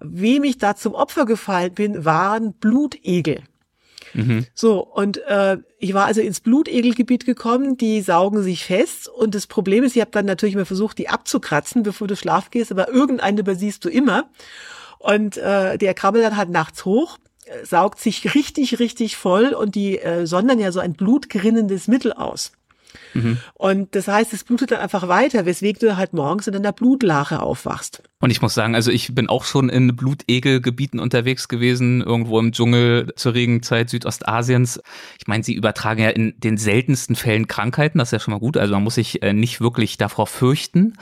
Wem 0.00 0.44
ich 0.44 0.58
da 0.58 0.76
zum 0.76 0.94
Opfer 0.94 1.24
gefallen 1.24 1.72
bin, 1.72 2.04
waren 2.04 2.41
Blutegel. 2.50 3.42
So, 4.54 4.80
und 4.80 5.18
äh, 5.26 5.58
ich 5.78 5.94
war 5.94 6.06
also 6.06 6.20
ins 6.20 6.40
Blutegelgebiet 6.40 7.24
gekommen, 7.24 7.76
die 7.76 8.00
saugen 8.02 8.42
sich 8.42 8.64
fest 8.64 9.08
und 9.08 9.34
das 9.34 9.46
Problem 9.46 9.84
ist, 9.84 9.96
ich 9.96 10.00
habe 10.00 10.10
dann 10.10 10.26
natürlich 10.26 10.54
mal 10.54 10.64
versucht, 10.64 10.98
die 10.98 11.08
abzukratzen, 11.08 11.82
bevor 11.82 12.08
du 12.08 12.16
schlafen 12.16 12.48
gehst, 12.50 12.70
aber 12.70 12.88
irgendeinen 12.88 13.38
übersiehst 13.38 13.84
du 13.84 13.88
immer. 13.88 14.28
Und 14.98 15.36
äh, 15.36 15.78
der 15.78 15.94
krabbelt 15.94 16.24
dann 16.24 16.36
halt 16.36 16.50
nachts 16.50 16.84
hoch, 16.84 17.18
äh, 17.46 17.64
saugt 17.64 18.00
sich 18.00 18.34
richtig, 18.34 18.78
richtig 18.78 19.16
voll 19.16 19.54
und 19.54 19.74
die 19.74 19.98
äh, 19.98 20.26
sondern 20.26 20.58
ja 20.58 20.72
so 20.72 20.80
ein 20.80 20.92
blutgerinnendes 20.92 21.88
Mittel 21.88 22.12
aus. 22.12 22.52
Und 23.54 23.94
das 23.94 24.08
heißt, 24.08 24.32
es 24.32 24.44
blutet 24.44 24.70
dann 24.70 24.80
einfach 24.80 25.08
weiter, 25.08 25.46
weswegen 25.46 25.80
du 25.80 25.96
halt 25.96 26.12
morgens 26.12 26.46
in 26.46 26.56
einer 26.56 26.72
Blutlache 26.72 27.40
aufwachst. 27.40 28.02
Und 28.20 28.30
ich 28.30 28.40
muss 28.40 28.54
sagen, 28.54 28.74
also 28.74 28.90
ich 28.90 29.14
bin 29.14 29.28
auch 29.28 29.44
schon 29.44 29.68
in 29.68 29.94
Blutegelgebieten 29.96 31.00
unterwegs 31.00 31.48
gewesen, 31.48 32.02
irgendwo 32.02 32.38
im 32.38 32.52
Dschungel 32.52 33.12
zur 33.16 33.34
Regenzeit 33.34 33.90
Südostasiens. 33.90 34.80
Ich 35.18 35.26
meine, 35.26 35.42
sie 35.42 35.54
übertragen 35.54 36.02
ja 36.02 36.10
in 36.10 36.34
den 36.38 36.56
seltensten 36.56 37.16
Fällen 37.16 37.48
Krankheiten, 37.48 37.98
das 37.98 38.08
ist 38.08 38.12
ja 38.12 38.20
schon 38.20 38.32
mal 38.32 38.40
gut. 38.40 38.56
Also 38.56 38.74
man 38.74 38.84
muss 38.84 38.94
sich 38.94 39.22
äh, 39.22 39.32
nicht 39.32 39.60
wirklich 39.60 39.98
davor 39.98 40.26
fürchten. 40.26 40.94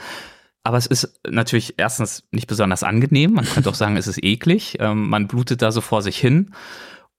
Aber 0.63 0.77
es 0.77 0.85
ist 0.85 1.19
natürlich 1.27 1.75
erstens 1.77 2.23
nicht 2.31 2.47
besonders 2.47 2.83
angenehm. 2.83 3.33
Man 3.33 3.45
könnte 3.45 3.69
auch 3.69 3.75
sagen, 3.75 3.97
es 3.97 4.07
ist 4.07 4.23
eklig. 4.23 4.77
Ähm, 4.79 5.09
man 5.09 5.27
blutet 5.27 5.61
da 5.61 5.71
so 5.71 5.81
vor 5.81 6.01
sich 6.01 6.17
hin. 6.17 6.53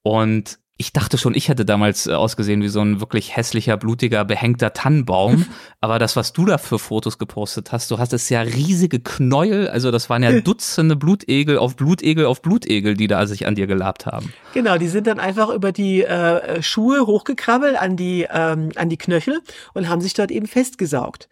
Und 0.01 0.59
ich 0.77 0.91
dachte 0.91 1.19
schon, 1.19 1.35
ich 1.35 1.49
hätte 1.49 1.65
damals 1.65 2.07
äh, 2.07 2.13
ausgesehen 2.13 2.63
wie 2.63 2.67
so 2.67 2.81
ein 2.81 2.99
wirklich 2.99 3.37
hässlicher, 3.37 3.77
blutiger, 3.77 4.25
behängter 4.25 4.73
Tannenbaum. 4.73 5.45
Aber 5.81 5.99
das, 5.99 6.15
was 6.15 6.33
du 6.33 6.45
da 6.45 6.57
für 6.57 6.79
Fotos 6.79 7.19
gepostet 7.19 7.71
hast, 7.71 7.91
du 7.91 7.99
hast 7.99 8.11
es 8.11 8.27
ja 8.29 8.41
riesige 8.41 8.99
Knäuel, 8.99 9.67
also 9.67 9.91
das 9.91 10.09
waren 10.09 10.23
ja 10.23 10.31
Dutzende 10.41 10.95
Blutegel 10.95 11.57
auf 11.59 11.75
Blutegel 11.75 12.25
auf 12.25 12.41
Blutegel, 12.41 12.95
die 12.95 13.07
da 13.07 13.27
sich 13.27 13.45
an 13.45 13.55
dir 13.55 13.67
gelabt 13.67 14.07
haben. 14.07 14.33
Genau, 14.53 14.77
die 14.77 14.87
sind 14.87 15.05
dann 15.05 15.19
einfach 15.19 15.49
über 15.49 15.71
die 15.71 16.03
äh, 16.03 16.61
Schuhe 16.63 17.05
hochgekrabbelt 17.05 17.79
an 17.79 17.95
die, 17.95 18.27
ähm, 18.31 18.71
an 18.75 18.89
die 18.89 18.97
Knöchel 18.97 19.41
und 19.73 19.89
haben 19.89 20.01
sich 20.01 20.15
dort 20.15 20.31
eben 20.31 20.47
festgesaugt. 20.47 21.29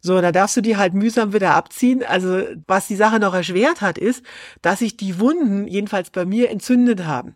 So, 0.00 0.20
da 0.20 0.32
darfst 0.32 0.56
du 0.56 0.60
die 0.60 0.76
halt 0.76 0.92
mühsam 0.92 1.32
wieder 1.32 1.54
abziehen. 1.54 2.04
Also, 2.06 2.42
was 2.66 2.86
die 2.86 2.94
Sache 2.94 3.18
noch 3.18 3.32
erschwert 3.32 3.80
hat, 3.80 3.96
ist, 3.96 4.22
dass 4.60 4.80
sich 4.80 4.98
die 4.98 5.18
Wunden, 5.18 5.66
jedenfalls 5.66 6.10
bei 6.10 6.26
mir, 6.26 6.50
entzündet 6.50 7.06
haben. 7.06 7.34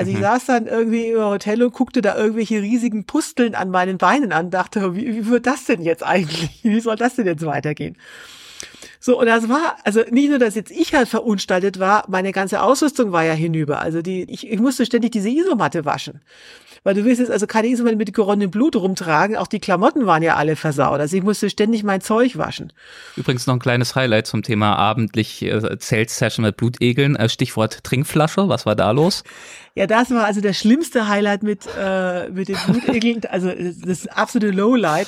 Also 0.00 0.12
mhm. 0.12 0.16
ich 0.16 0.22
saß 0.22 0.46
dann 0.46 0.66
irgendwie 0.66 1.08
im 1.08 1.20
Hotel 1.20 1.62
und 1.62 1.74
guckte 1.74 2.00
da 2.00 2.16
irgendwelche 2.16 2.62
riesigen 2.62 3.04
Pusteln 3.04 3.54
an 3.54 3.68
meinen 3.68 3.98
Beinen 3.98 4.32
an, 4.32 4.50
dachte, 4.50 4.96
wie, 4.96 5.14
wie 5.14 5.26
wird 5.26 5.44
das 5.44 5.66
denn 5.66 5.82
jetzt 5.82 6.02
eigentlich? 6.02 6.48
Wie 6.62 6.80
soll 6.80 6.96
das 6.96 7.16
denn 7.16 7.26
jetzt 7.26 7.44
weitergehen? 7.44 7.98
So, 8.98 9.20
und 9.20 9.26
das 9.26 9.50
war, 9.50 9.76
also 9.84 10.00
nicht 10.10 10.30
nur, 10.30 10.38
dass 10.38 10.54
jetzt 10.54 10.70
ich 10.70 10.94
halt 10.94 11.08
verunstaltet 11.08 11.78
war, 11.78 12.04
meine 12.08 12.32
ganze 12.32 12.62
Ausrüstung 12.62 13.12
war 13.12 13.24
ja 13.24 13.34
hinüber. 13.34 13.82
Also 13.82 14.00
die, 14.00 14.22
ich, 14.22 14.50
ich 14.50 14.58
musste 14.58 14.86
ständig 14.86 15.12
diese 15.12 15.28
Isomatte 15.28 15.84
waschen. 15.84 16.22
Weil 16.82 16.94
du 16.94 17.04
willst 17.04 17.20
jetzt 17.20 17.30
also 17.30 17.46
keine 17.46 17.68
Isomatte 17.68 17.96
mit 17.96 18.14
geronnenem 18.14 18.50
Blut 18.50 18.74
rumtragen. 18.74 19.36
Auch 19.36 19.48
die 19.48 19.60
Klamotten 19.60 20.06
waren 20.06 20.22
ja 20.22 20.36
alle 20.36 20.56
versaut. 20.56 20.98
Also 20.98 21.14
ich 21.14 21.22
musste 21.22 21.50
ständig 21.50 21.82
mein 21.82 22.00
Zeug 22.00 22.38
waschen. 22.38 22.72
Übrigens 23.16 23.46
noch 23.46 23.54
ein 23.54 23.60
kleines 23.60 23.94
Highlight 23.94 24.26
zum 24.26 24.42
Thema 24.42 24.76
abendlich 24.76 25.42
äh, 25.42 25.78
Zelt-Session 25.78 26.44
mit 26.44 26.56
Blutegeln. 26.56 27.16
Äh, 27.16 27.28
Stichwort 27.28 27.84
Trinkflasche. 27.84 28.48
Was 28.48 28.64
war 28.64 28.76
da 28.76 28.92
los? 28.92 29.24
Ja, 29.76 29.86
das 29.86 30.10
war 30.10 30.24
also 30.24 30.40
der 30.40 30.52
schlimmste 30.52 31.08
Highlight 31.08 31.44
mit, 31.44 31.68
äh, 31.78 32.28
mit 32.30 32.48
den 32.48 32.56
Blutegeln, 32.66 33.20
also 33.30 33.52
das 33.84 34.08
absolute 34.08 34.50
Lowlight. 34.50 35.06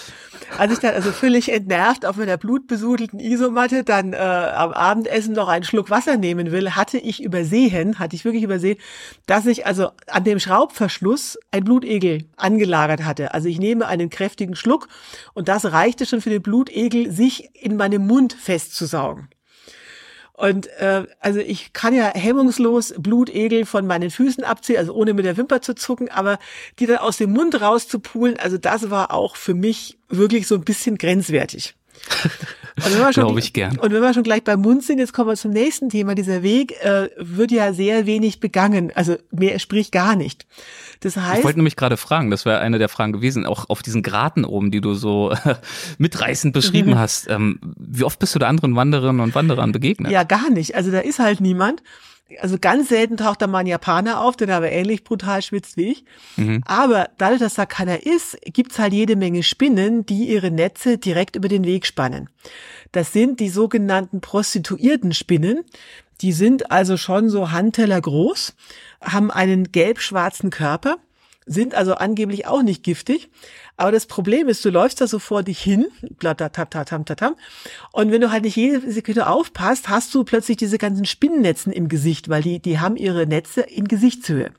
Als 0.56 0.72
ich 0.72 0.78
dann 0.78 0.94
also 0.94 1.10
völlig 1.10 1.50
entnervt 1.50 2.06
auf 2.06 2.16
meiner 2.16 2.36
blutbesudelten 2.36 3.18
Isomatte 3.18 3.82
dann 3.82 4.12
äh, 4.12 4.16
am 4.16 4.72
Abendessen 4.72 5.34
noch 5.34 5.48
einen 5.48 5.64
Schluck 5.64 5.90
Wasser 5.90 6.16
nehmen 6.16 6.52
will, 6.52 6.70
hatte 6.72 6.98
ich 6.98 7.22
übersehen, 7.22 7.98
hatte 7.98 8.14
ich 8.14 8.24
wirklich 8.24 8.44
übersehen, 8.44 8.78
dass 9.26 9.46
ich 9.46 9.66
also 9.66 9.88
an 10.06 10.24
dem 10.24 10.38
Schraubverschluss 10.38 11.38
ein 11.50 11.64
Blutegel 11.64 12.26
angelagert 12.36 13.04
hatte. 13.04 13.34
Also 13.34 13.48
ich 13.48 13.58
nehme 13.58 13.86
einen 13.86 14.10
kräftigen 14.10 14.54
Schluck 14.54 14.88
und 15.34 15.48
das 15.48 15.72
reichte 15.72 16.06
schon 16.06 16.20
für 16.20 16.30
den 16.30 16.42
Blutegel, 16.42 17.10
sich 17.10 17.50
in 17.54 17.76
meinem 17.76 18.06
Mund 18.06 18.32
festzusaugen. 18.32 19.28
Und 20.34 20.66
äh, 20.78 21.04
also 21.20 21.40
ich 21.40 21.72
kann 21.72 21.94
ja 21.94 22.10
hemmungslos 22.14 22.94
Blutegel 22.98 23.66
von 23.66 23.86
meinen 23.86 24.10
Füßen 24.10 24.44
abziehen, 24.44 24.78
also 24.78 24.94
ohne 24.94 25.12
mit 25.12 25.24
der 25.24 25.36
Wimper 25.36 25.60
zu 25.60 25.74
zucken, 25.74 26.08
aber 26.08 26.38
die 26.78 26.86
dann 26.86 26.98
aus 26.98 27.18
dem 27.18 27.32
Mund 27.32 27.60
rauszupulen, 27.60 28.38
also 28.38 28.56
das 28.58 28.90
war 28.90 29.12
auch 29.12 29.36
für 29.36 29.54
mich 29.54 29.98
wirklich 30.08 30.46
so 30.46 30.54
ein 30.54 30.64
bisschen 30.64 30.96
grenzwertig. 30.96 31.74
Glaube 33.12 33.38
ich 33.38 33.52
gern. 33.52 33.78
Und 33.78 33.92
wenn 33.92 34.00
wir 34.00 34.14
schon 34.14 34.22
gleich 34.22 34.44
beim 34.44 34.60
Mund 34.60 34.82
sind, 34.82 34.98
jetzt 34.98 35.12
kommen 35.12 35.28
wir 35.28 35.36
zum 35.36 35.50
nächsten 35.50 35.88
Thema. 35.90 36.14
Dieser 36.14 36.42
Weg 36.42 36.72
äh, 36.82 37.10
wird 37.18 37.50
ja 37.52 37.72
sehr 37.72 38.06
wenig 38.06 38.40
begangen, 38.40 38.90
also 38.94 39.16
mehr 39.30 39.58
sprich 39.58 39.90
gar 39.90 40.16
nicht. 40.16 40.46
Das 41.00 41.16
heißt, 41.16 41.38
ich 41.38 41.44
wollte 41.44 41.58
nämlich 41.58 41.76
gerade 41.76 41.96
fragen, 41.96 42.30
das 42.30 42.44
wäre 42.44 42.60
eine 42.60 42.78
der 42.78 42.88
Fragen 42.88 43.12
gewesen, 43.12 43.44
auch 43.44 43.68
auf 43.68 43.82
diesen 43.82 44.02
Graten 44.02 44.44
oben, 44.44 44.70
die 44.70 44.80
du 44.80 44.94
so 44.94 45.32
äh, 45.32 45.56
mitreißend 45.98 46.54
beschrieben 46.54 46.92
mhm. 46.92 46.98
hast. 46.98 47.28
Ähm, 47.28 47.58
wie 47.76 48.04
oft 48.04 48.18
bist 48.18 48.34
du 48.34 48.38
da 48.38 48.48
anderen 48.48 48.74
Wandererinnen 48.74 49.20
und 49.20 49.34
Wanderern 49.34 49.72
begegnet? 49.72 50.10
Ja, 50.10 50.24
gar 50.24 50.50
nicht. 50.50 50.74
Also 50.74 50.90
da 50.90 51.00
ist 51.00 51.18
halt 51.18 51.40
niemand 51.40 51.82
also 52.40 52.56
ganz 52.58 52.88
selten 52.88 53.16
taucht 53.16 53.42
da 53.42 53.46
mal 53.46 53.58
ein 53.58 53.66
Japaner 53.66 54.20
auf, 54.20 54.36
der 54.36 54.48
aber 54.54 54.70
ähnlich 54.70 55.04
brutal 55.04 55.42
schwitzt 55.42 55.76
wie 55.76 55.92
ich. 55.92 56.04
Mhm. 56.36 56.62
Aber 56.66 57.10
dadurch, 57.18 57.40
dass 57.40 57.54
da 57.54 57.66
keiner 57.66 58.06
ist, 58.06 58.38
gibt's 58.44 58.78
halt 58.78 58.92
jede 58.92 59.16
Menge 59.16 59.42
Spinnen, 59.42 60.06
die 60.06 60.28
ihre 60.28 60.50
Netze 60.50 60.98
direkt 60.98 61.36
über 61.36 61.48
den 61.48 61.64
Weg 61.64 61.86
spannen. 61.86 62.28
Das 62.92 63.12
sind 63.12 63.40
die 63.40 63.48
sogenannten 63.48 64.20
prostituierten 64.20 65.12
Spinnen. 65.12 65.64
Die 66.20 66.32
sind 66.32 66.70
also 66.70 66.96
schon 66.96 67.28
so 67.28 67.50
Handteller 67.50 68.00
groß, 68.00 68.54
haben 69.00 69.30
einen 69.30 69.72
gelb-schwarzen 69.72 70.50
Körper, 70.50 70.98
sind 71.46 71.74
also 71.74 71.94
angeblich 71.94 72.46
auch 72.46 72.62
nicht 72.62 72.82
giftig, 72.82 73.30
aber 73.76 73.92
das 73.92 74.06
Problem 74.06 74.48
ist, 74.48 74.64
du 74.64 74.70
läufst 74.70 75.00
da 75.00 75.06
so 75.06 75.18
vor 75.18 75.42
dich 75.42 75.58
hin, 75.60 75.86
tam, 77.16 77.36
und 77.92 78.12
wenn 78.12 78.20
du 78.20 78.30
halt 78.30 78.44
nicht 78.44 78.56
jede 78.56 78.90
Sekunde 78.90 79.26
aufpasst, 79.26 79.88
hast 79.88 80.14
du 80.14 80.24
plötzlich 80.24 80.56
diese 80.56 80.78
ganzen 80.78 81.04
Spinnennetzen 81.04 81.72
im 81.72 81.88
Gesicht, 81.88 82.28
weil 82.28 82.42
die, 82.42 82.60
die 82.60 82.78
haben 82.78 82.96
ihre 82.96 83.26
Netze 83.26 83.62
in 83.62 83.88
Gesichtshöhe. 83.88 84.52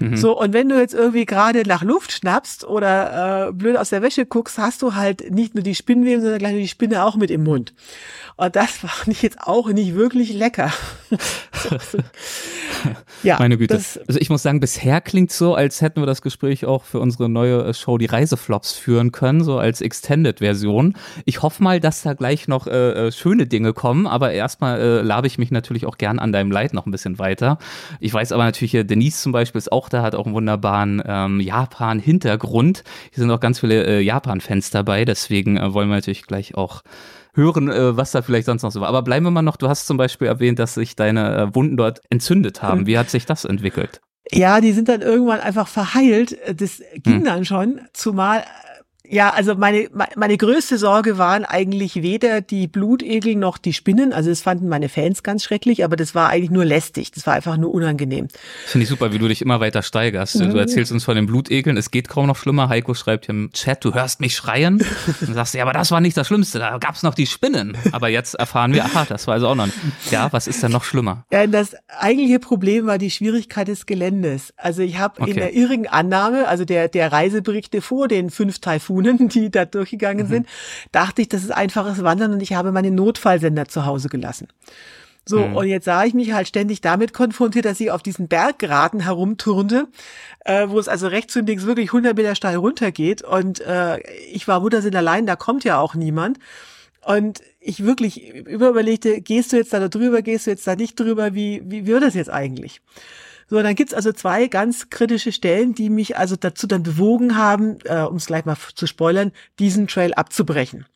Mhm. 0.00 0.16
So, 0.16 0.38
und 0.38 0.52
wenn 0.52 0.68
du 0.68 0.78
jetzt 0.78 0.94
irgendwie 0.94 1.26
gerade 1.26 1.62
nach 1.66 1.82
Luft 1.82 2.12
schnappst 2.12 2.64
oder 2.64 3.48
äh, 3.48 3.52
blöd 3.52 3.76
aus 3.76 3.90
der 3.90 4.02
Wäsche 4.02 4.24
guckst, 4.24 4.58
hast 4.58 4.82
du 4.82 4.94
halt 4.94 5.30
nicht 5.30 5.54
nur 5.54 5.62
die 5.62 5.74
Spinnenweben, 5.74 6.22
sondern 6.22 6.38
gleich 6.38 6.56
die 6.56 6.68
Spinne 6.68 7.04
auch 7.04 7.16
mit 7.16 7.30
im 7.30 7.44
Mund. 7.44 7.74
Und 8.36 8.56
das 8.56 8.70
war 8.82 8.90
nicht 9.04 9.22
jetzt 9.22 9.42
auch 9.42 9.68
nicht 9.68 9.94
wirklich 9.94 10.32
lecker. 10.32 10.72
ja, 13.22 13.36
meine 13.38 13.58
Güte. 13.58 13.74
also 13.74 14.18
ich 14.18 14.30
muss 14.30 14.42
sagen, 14.42 14.60
bisher 14.60 15.02
klingt 15.02 15.30
so, 15.30 15.54
als 15.54 15.82
hätten 15.82 16.00
wir 16.00 16.06
das 16.06 16.22
Gespräch 16.22 16.64
auch 16.64 16.84
für 16.84 17.00
unsere 17.00 17.28
neue 17.28 17.64
äh, 17.64 17.74
Show 17.74 17.98
die 17.98 18.06
Reiseflops 18.06 18.72
führen 18.72 19.12
können, 19.12 19.44
so 19.44 19.58
als 19.58 19.82
Extended-Version. 19.82 20.94
Ich 21.26 21.42
hoffe 21.42 21.62
mal, 21.62 21.80
dass 21.80 22.02
da 22.02 22.14
gleich 22.14 22.48
noch 22.48 22.66
äh, 22.66 23.08
äh, 23.08 23.12
schöne 23.12 23.46
Dinge 23.46 23.74
kommen, 23.74 24.06
aber 24.06 24.32
erstmal 24.32 24.80
äh, 24.80 25.02
labe 25.02 25.26
ich 25.26 25.36
mich 25.36 25.50
natürlich 25.50 25.84
auch 25.84 25.98
gern 25.98 26.18
an 26.18 26.32
deinem 26.32 26.50
Leid 26.50 26.72
noch 26.72 26.86
ein 26.86 26.90
bisschen 26.90 27.18
weiter. 27.18 27.58
Ich 27.98 28.14
weiß 28.14 28.32
aber 28.32 28.44
natürlich, 28.44 28.74
äh, 28.74 28.84
Denise 28.84 29.20
zum 29.20 29.32
Beispiel 29.32 29.58
ist 29.58 29.70
auch 29.70 29.89
da, 29.92 30.02
hat 30.02 30.14
auch 30.14 30.26
einen 30.26 30.34
wunderbaren 30.34 31.02
ähm, 31.04 31.40
Japan-Hintergrund. 31.40 32.84
Hier 33.12 33.22
sind 33.22 33.30
auch 33.30 33.40
ganz 33.40 33.60
viele 33.60 33.84
äh, 33.84 34.00
Japan-Fans 34.00 34.70
dabei, 34.70 35.04
deswegen 35.04 35.56
äh, 35.56 35.74
wollen 35.74 35.88
wir 35.88 35.96
natürlich 35.96 36.26
gleich 36.26 36.54
auch 36.54 36.82
hören, 37.34 37.68
äh, 37.70 37.96
was 37.96 38.12
da 38.12 38.22
vielleicht 38.22 38.46
sonst 38.46 38.62
noch 38.62 38.72
so 38.72 38.80
war. 38.80 38.88
Aber 38.88 39.02
bleiben 39.02 39.26
wir 39.26 39.30
mal 39.30 39.42
noch, 39.42 39.56
du 39.56 39.68
hast 39.68 39.86
zum 39.86 39.96
Beispiel 39.96 40.28
erwähnt, 40.28 40.58
dass 40.58 40.74
sich 40.74 40.96
deine 40.96 41.36
äh, 41.36 41.54
Wunden 41.54 41.76
dort 41.76 42.00
entzündet 42.10 42.62
haben. 42.62 42.86
Wie 42.86 42.98
hat 42.98 43.10
sich 43.10 43.26
das 43.26 43.44
entwickelt? 43.44 44.00
Ja, 44.32 44.60
die 44.60 44.72
sind 44.72 44.88
dann 44.88 45.00
irgendwann 45.00 45.40
einfach 45.40 45.68
verheilt. 45.68 46.36
Das 46.54 46.82
ging 46.94 47.18
hm. 47.18 47.24
dann 47.24 47.44
schon, 47.44 47.80
zumal 47.92 48.44
ja, 49.10 49.30
also 49.30 49.56
meine, 49.56 49.88
meine 50.14 50.36
größte 50.36 50.78
Sorge 50.78 51.18
waren 51.18 51.44
eigentlich 51.44 51.96
weder 51.96 52.40
die 52.40 52.68
Blutegel 52.68 53.34
noch 53.34 53.58
die 53.58 53.72
Spinnen. 53.72 54.12
Also 54.12 54.30
das 54.30 54.40
fanden 54.40 54.68
meine 54.68 54.88
Fans 54.88 55.24
ganz 55.24 55.42
schrecklich, 55.42 55.84
aber 55.84 55.96
das 55.96 56.14
war 56.14 56.28
eigentlich 56.28 56.52
nur 56.52 56.64
lästig. 56.64 57.10
Das 57.10 57.26
war 57.26 57.34
einfach 57.34 57.56
nur 57.56 57.74
unangenehm. 57.74 58.28
Finde 58.66 58.84
ich 58.84 58.88
super, 58.88 59.12
wie 59.12 59.18
du 59.18 59.26
dich 59.26 59.42
immer 59.42 59.58
weiter 59.58 59.82
steigerst. 59.82 60.38
Mhm. 60.38 60.50
Du 60.50 60.58
erzählst 60.58 60.92
uns 60.92 61.02
von 61.04 61.16
den 61.16 61.26
Blutegeln. 61.26 61.76
Es 61.76 61.90
geht 61.90 62.06
kaum 62.06 62.28
noch 62.28 62.36
schlimmer. 62.36 62.68
Heiko 62.68 62.94
schreibt 62.94 63.26
hier 63.26 63.34
im 63.34 63.50
Chat, 63.52 63.84
du 63.84 63.94
hörst 63.94 64.20
mich 64.20 64.36
schreien. 64.36 64.80
Und 65.20 65.34
sagst, 65.34 65.54
ja, 65.54 65.64
aber 65.64 65.72
das 65.72 65.90
war 65.90 66.00
nicht 66.00 66.16
das 66.16 66.28
Schlimmste. 66.28 66.60
Da 66.60 66.78
gab's 66.78 67.02
noch 67.02 67.14
die 67.14 67.26
Spinnen. 67.26 67.76
Aber 67.90 68.08
jetzt 68.08 68.34
erfahren 68.34 68.72
wir, 68.72 68.84
aha, 68.84 69.06
das 69.08 69.26
war 69.26 69.34
also 69.34 69.48
auch 69.48 69.56
noch. 69.56 69.66
Ja, 70.12 70.32
was 70.32 70.46
ist 70.46 70.62
denn 70.62 70.70
noch 70.70 70.84
schlimmer? 70.84 71.24
Ja, 71.32 71.48
das 71.48 71.74
eigentliche 71.88 72.38
Problem 72.38 72.86
war 72.86 72.98
die 72.98 73.10
Schwierigkeit 73.10 73.66
des 73.66 73.86
Geländes. 73.86 74.54
Also 74.56 74.82
ich 74.82 74.98
habe 74.98 75.20
okay. 75.20 75.30
in 75.30 75.36
der 75.36 75.52
irrigen 75.52 75.88
Annahme, 75.88 76.46
also 76.46 76.64
der, 76.64 76.86
der 76.86 77.10
Reiseberichte 77.10 77.82
vor 77.82 78.06
den 78.06 78.30
fünf 78.30 78.60
Taifunen, 78.60 78.99
Personen, 79.02 79.28
die 79.28 79.50
da 79.50 79.64
durchgegangen 79.64 80.26
mhm. 80.26 80.30
sind, 80.30 80.46
dachte 80.92 81.22
ich, 81.22 81.28
das 81.28 81.42
ist 81.42 81.50
einfaches 81.50 82.02
Wandern 82.02 82.32
und 82.32 82.42
ich 82.42 82.54
habe 82.54 82.72
meine 82.72 82.90
Notfallsender 82.90 83.66
zu 83.66 83.86
Hause 83.86 84.08
gelassen. 84.08 84.48
So, 85.26 85.46
mhm. 85.46 85.56
und 85.56 85.68
jetzt 85.68 85.84
sah 85.84 86.04
ich 86.04 86.14
mich 86.14 86.32
halt 86.32 86.48
ständig 86.48 86.80
damit 86.80 87.12
konfrontiert, 87.12 87.66
dass 87.66 87.78
ich 87.78 87.90
auf 87.90 88.02
diesen 88.02 88.26
Berggraten 88.26 89.00
herumturnte, 89.00 89.86
äh, 90.44 90.68
wo 90.68 90.78
es 90.78 90.88
also 90.88 91.08
rechts 91.08 91.36
und 91.36 91.46
links 91.46 91.66
wirklich 91.66 91.88
100 91.88 92.16
Meter 92.16 92.34
steil 92.34 92.56
runtergeht. 92.56 93.22
Und 93.22 93.60
äh, 93.60 94.00
ich 94.32 94.48
war 94.48 94.60
Muttersinn 94.60 94.96
allein, 94.96 95.26
da 95.26 95.36
kommt 95.36 95.62
ja 95.64 95.78
auch 95.78 95.94
niemand. 95.94 96.38
Und 97.04 97.42
ich 97.60 97.84
wirklich 97.84 98.34
überlegte, 98.34 99.20
gehst 99.20 99.52
du 99.52 99.56
jetzt 99.56 99.72
da 99.72 99.88
drüber, 99.88 100.22
gehst 100.22 100.46
du 100.46 100.50
jetzt 100.50 100.66
da 100.66 100.74
nicht 100.74 100.98
drüber, 100.98 101.34
wie, 101.34 101.62
wie 101.64 101.86
wird 101.86 102.02
das 102.02 102.14
jetzt 102.14 102.30
eigentlich? 102.30 102.80
So, 103.50 103.60
dann 103.60 103.74
gibt's 103.74 103.94
also 103.94 104.12
zwei 104.12 104.46
ganz 104.46 104.90
kritische 104.90 105.32
Stellen, 105.32 105.74
die 105.74 105.90
mich 105.90 106.16
also 106.16 106.36
dazu 106.36 106.68
dann 106.68 106.84
bewogen 106.84 107.36
haben, 107.36 107.78
äh, 107.84 108.02
um 108.02 108.16
es 108.16 108.26
gleich 108.26 108.44
mal 108.44 108.56
zu 108.76 108.86
spoilern, 108.86 109.32
diesen 109.58 109.88
Trail 109.88 110.14
abzubrechen. 110.14 110.86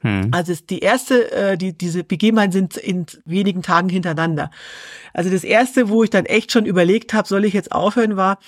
Hm. 0.00 0.28
Also 0.32 0.52
die 0.68 0.80
erste, 0.80 1.32
äh, 1.32 1.56
die, 1.56 1.72
diese 1.72 2.04
Begebenheiten 2.04 2.52
sind 2.52 2.76
in 2.76 3.06
wenigen 3.24 3.62
Tagen 3.62 3.88
hintereinander. 3.88 4.50
Also 5.14 5.30
das 5.30 5.44
erste, 5.44 5.88
wo 5.88 6.04
ich 6.04 6.10
dann 6.10 6.26
echt 6.26 6.52
schon 6.52 6.66
überlegt 6.66 7.14
habe, 7.14 7.26
soll 7.26 7.46
ich 7.46 7.54
jetzt 7.54 7.72
aufhören, 7.72 8.18
war, 8.18 8.38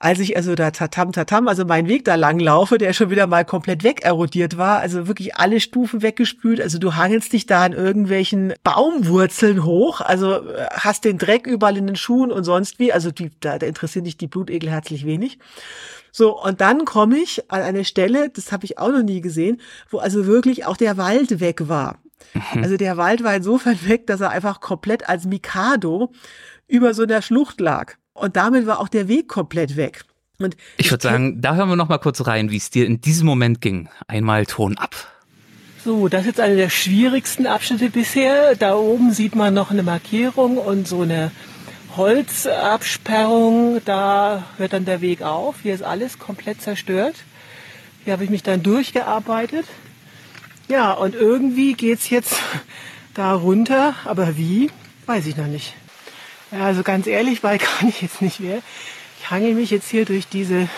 als 0.00 0.20
ich 0.20 0.36
also 0.36 0.54
da 0.54 0.70
tatam 0.70 1.10
tatam, 1.12 1.48
also 1.48 1.64
meinen 1.64 1.88
Weg 1.88 2.04
da 2.04 2.14
lang 2.14 2.38
laufe, 2.38 2.78
der 2.78 2.92
schon 2.92 3.10
wieder 3.10 3.26
mal 3.26 3.44
komplett 3.44 3.82
wegerodiert 3.82 4.56
war, 4.56 4.78
also 4.78 5.08
wirklich 5.08 5.36
alle 5.36 5.60
Stufen 5.60 6.02
weggespült, 6.02 6.60
also 6.60 6.78
du 6.78 6.94
hangelst 6.94 7.32
dich 7.32 7.46
da 7.46 7.64
an 7.64 7.72
irgendwelchen 7.72 8.54
Baumwurzeln 8.62 9.64
hoch, 9.64 10.00
also 10.00 10.48
äh, 10.48 10.66
hast 10.70 11.04
den 11.04 11.18
Dreck 11.18 11.46
überall 11.46 11.76
in 11.76 11.88
den 11.88 11.96
Schuhen 11.96 12.30
und 12.30 12.44
sonst 12.44 12.78
wie, 12.78 12.92
also 12.92 13.10
die, 13.10 13.30
da, 13.40 13.58
da 13.58 13.66
interessieren 13.66 14.04
dich 14.04 14.16
die 14.16 14.28
Blutegel 14.28 14.70
herzlich 14.70 15.04
wenig. 15.04 15.38
So, 16.12 16.40
und 16.40 16.60
dann 16.60 16.84
komme 16.84 17.16
ich 17.16 17.50
an 17.50 17.62
eine 17.62 17.84
Stelle, 17.84 18.30
das 18.30 18.52
habe 18.52 18.64
ich 18.64 18.78
auch 18.78 18.90
noch 18.90 19.02
nie 19.02 19.20
gesehen, 19.20 19.60
wo 19.90 19.98
also 19.98 20.26
wirklich 20.26 20.64
auch 20.64 20.76
der 20.76 20.96
Wald 20.96 21.40
weg 21.40 21.68
war. 21.68 21.98
Mhm. 22.34 22.62
Also 22.62 22.76
der 22.76 22.96
Wald 22.96 23.24
war 23.24 23.34
insofern 23.34 23.78
weg, 23.84 24.06
dass 24.06 24.20
er 24.20 24.30
einfach 24.30 24.60
komplett 24.60 25.08
als 25.08 25.26
Mikado 25.26 26.12
über 26.66 26.94
so 26.94 27.02
einer 27.02 27.22
Schlucht 27.22 27.60
lag. 27.60 27.96
Und 28.18 28.36
damit 28.36 28.66
war 28.66 28.80
auch 28.80 28.88
der 28.88 29.08
Weg 29.08 29.28
komplett 29.28 29.76
weg. 29.76 30.04
Und 30.38 30.56
ich, 30.76 30.86
ich 30.86 30.90
würde 30.92 31.02
sagen, 31.02 31.40
da 31.40 31.54
hören 31.56 31.68
wir 31.68 31.76
noch 31.76 31.88
mal 31.88 31.98
kurz 31.98 32.26
rein, 32.26 32.50
wie 32.50 32.56
es 32.56 32.70
dir 32.70 32.86
in 32.86 33.00
diesem 33.00 33.26
Moment 33.26 33.60
ging. 33.60 33.88
Einmal 34.06 34.46
Ton 34.46 34.78
ab. 34.78 34.94
So, 35.84 36.08
das 36.08 36.22
ist 36.22 36.26
jetzt 36.26 36.40
einer 36.40 36.56
der 36.56 36.70
schwierigsten 36.70 37.46
Abschnitte 37.46 37.90
bisher. 37.90 38.54
Da 38.54 38.74
oben 38.74 39.12
sieht 39.12 39.34
man 39.34 39.54
noch 39.54 39.70
eine 39.70 39.82
Markierung 39.82 40.58
und 40.58 40.86
so 40.86 41.02
eine 41.02 41.32
Holzabsperrung. 41.96 43.80
Da 43.84 44.44
hört 44.58 44.72
dann 44.72 44.84
der 44.84 45.00
Weg 45.00 45.22
auf. 45.22 45.56
Hier 45.62 45.74
ist 45.74 45.82
alles 45.82 46.18
komplett 46.18 46.60
zerstört. 46.60 47.16
Hier 48.04 48.12
habe 48.12 48.24
ich 48.24 48.30
mich 48.30 48.42
dann 48.42 48.62
durchgearbeitet. 48.62 49.66
Ja, 50.68 50.92
und 50.92 51.14
irgendwie 51.14 51.74
geht's 51.74 52.10
jetzt 52.10 52.36
da 53.14 53.34
runter. 53.34 53.94
Aber 54.04 54.36
wie, 54.36 54.70
weiß 55.06 55.26
ich 55.26 55.36
noch 55.36 55.46
nicht. 55.46 55.74
Ja, 56.52 56.66
also 56.66 56.82
ganz 56.82 57.06
ehrlich, 57.06 57.42
weil 57.42 57.58
kann 57.58 57.88
ich 57.88 58.02
jetzt 58.02 58.22
nicht 58.22 58.40
mehr. 58.40 58.60
Ich 59.20 59.30
hangel 59.30 59.54
mich 59.54 59.70
jetzt 59.70 59.90
hier 59.90 60.04
durch 60.04 60.28
diese 60.28 60.68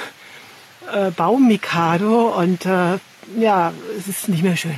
äh, 0.92 1.10
Baummikado 1.10 2.36
und 2.36 2.66
äh, 2.66 2.98
ja, 3.38 3.72
es 3.98 4.08
ist 4.08 4.28
nicht 4.28 4.42
mehr 4.42 4.56
schön. 4.56 4.76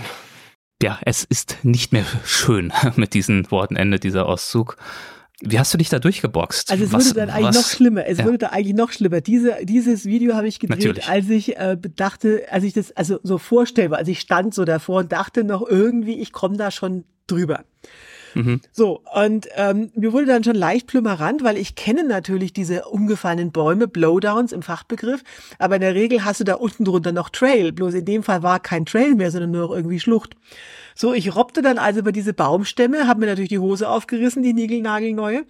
Ja, 0.82 0.98
es 1.04 1.24
ist 1.24 1.58
nicht 1.62 1.92
mehr 1.92 2.04
schön 2.24 2.72
mit 2.96 3.14
diesen 3.14 3.50
Worten 3.50 3.76
endet 3.76 4.04
dieser 4.04 4.26
Auszug. 4.26 4.76
Wie 5.44 5.58
hast 5.58 5.74
du 5.74 5.78
dich 5.78 5.88
da 5.88 5.98
durchgeboxt? 5.98 6.70
Also 6.70 6.84
es 6.84 6.92
was, 6.92 7.06
wurde 7.06 7.20
dann 7.20 7.30
eigentlich 7.30 7.48
was? 7.48 7.56
noch 7.56 7.70
schlimmer. 7.70 8.06
Es 8.06 8.18
ja. 8.18 8.24
wurde 8.24 8.38
da 8.38 8.48
eigentlich 8.48 8.76
noch 8.76 8.92
schlimmer. 8.92 9.20
Diese, 9.20 9.56
dieses 9.64 10.04
Video 10.04 10.34
habe 10.34 10.46
ich 10.46 10.60
gedreht, 10.60 10.78
Natürlich. 10.78 11.08
als 11.08 11.28
ich 11.30 11.56
äh, 11.56 11.76
dachte, 11.96 12.44
als 12.50 12.62
ich 12.62 12.74
das 12.74 12.92
also 12.92 13.18
so 13.24 13.38
vorstellbar, 13.38 13.98
als 13.98 14.08
ich 14.08 14.20
stand 14.20 14.54
so 14.54 14.64
davor 14.64 15.00
und 15.00 15.10
dachte 15.10 15.42
noch 15.42 15.66
irgendwie, 15.66 16.20
ich 16.20 16.32
komme 16.32 16.56
da 16.56 16.70
schon 16.70 17.04
drüber. 17.26 17.64
Mhm. 18.34 18.60
So, 18.72 19.02
und 19.14 19.48
ähm, 19.56 19.90
mir 19.94 20.12
wurde 20.12 20.26
dann 20.26 20.44
schon 20.44 20.54
leicht 20.54 20.86
plümerant, 20.86 21.42
weil 21.44 21.56
ich 21.56 21.74
kenne 21.74 22.04
natürlich 22.04 22.52
diese 22.52 22.84
umgefallenen 22.84 23.52
Bäume, 23.52 23.88
Blowdowns 23.88 24.52
im 24.52 24.62
Fachbegriff, 24.62 25.22
aber 25.58 25.76
in 25.76 25.80
der 25.80 25.94
Regel 25.94 26.24
hast 26.24 26.40
du 26.40 26.44
da 26.44 26.54
unten 26.54 26.84
drunter 26.84 27.12
noch 27.12 27.30
Trail. 27.30 27.72
Bloß 27.72 27.94
in 27.94 28.04
dem 28.04 28.22
Fall 28.22 28.42
war 28.42 28.60
kein 28.60 28.86
Trail 28.86 29.14
mehr, 29.14 29.30
sondern 29.30 29.50
nur 29.50 29.62
noch 29.68 29.74
irgendwie 29.74 30.00
Schlucht. 30.00 30.36
So, 30.94 31.12
ich 31.14 31.34
robbte 31.34 31.62
dann 31.62 31.78
also 31.78 32.00
über 32.00 32.12
diese 32.12 32.32
Baumstämme, 32.32 33.06
habe 33.06 33.20
mir 33.20 33.26
natürlich 33.26 33.48
die 33.48 33.58
Hose 33.58 33.88
aufgerissen, 33.88 34.42
die 34.42 34.52
Nigelnagelneue. 34.52 35.44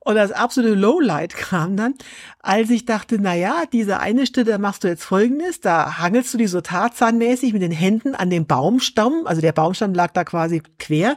Und 0.00 0.14
das 0.14 0.32
absolute 0.32 0.74
Lowlight 0.74 1.36
kam 1.36 1.76
dann, 1.76 1.94
als 2.40 2.70
ich 2.70 2.84
dachte, 2.84 3.18
na 3.20 3.34
ja, 3.34 3.64
diese 3.72 4.00
eine 4.00 4.26
Stelle, 4.26 4.52
da 4.52 4.58
machst 4.58 4.84
du 4.84 4.88
jetzt 4.88 5.04
folgendes, 5.04 5.60
da 5.60 5.98
hangelst 5.98 6.32
du 6.32 6.38
die 6.38 6.46
so 6.46 6.60
tarzanmäßig 6.60 7.52
mit 7.52 7.62
den 7.62 7.72
Händen 7.72 8.14
an 8.14 8.30
dem 8.30 8.46
Baumstamm, 8.46 9.22
also 9.26 9.40
der 9.40 9.52
Baumstamm 9.52 9.94
lag 9.94 10.12
da 10.12 10.24
quasi 10.24 10.62
quer. 10.78 11.16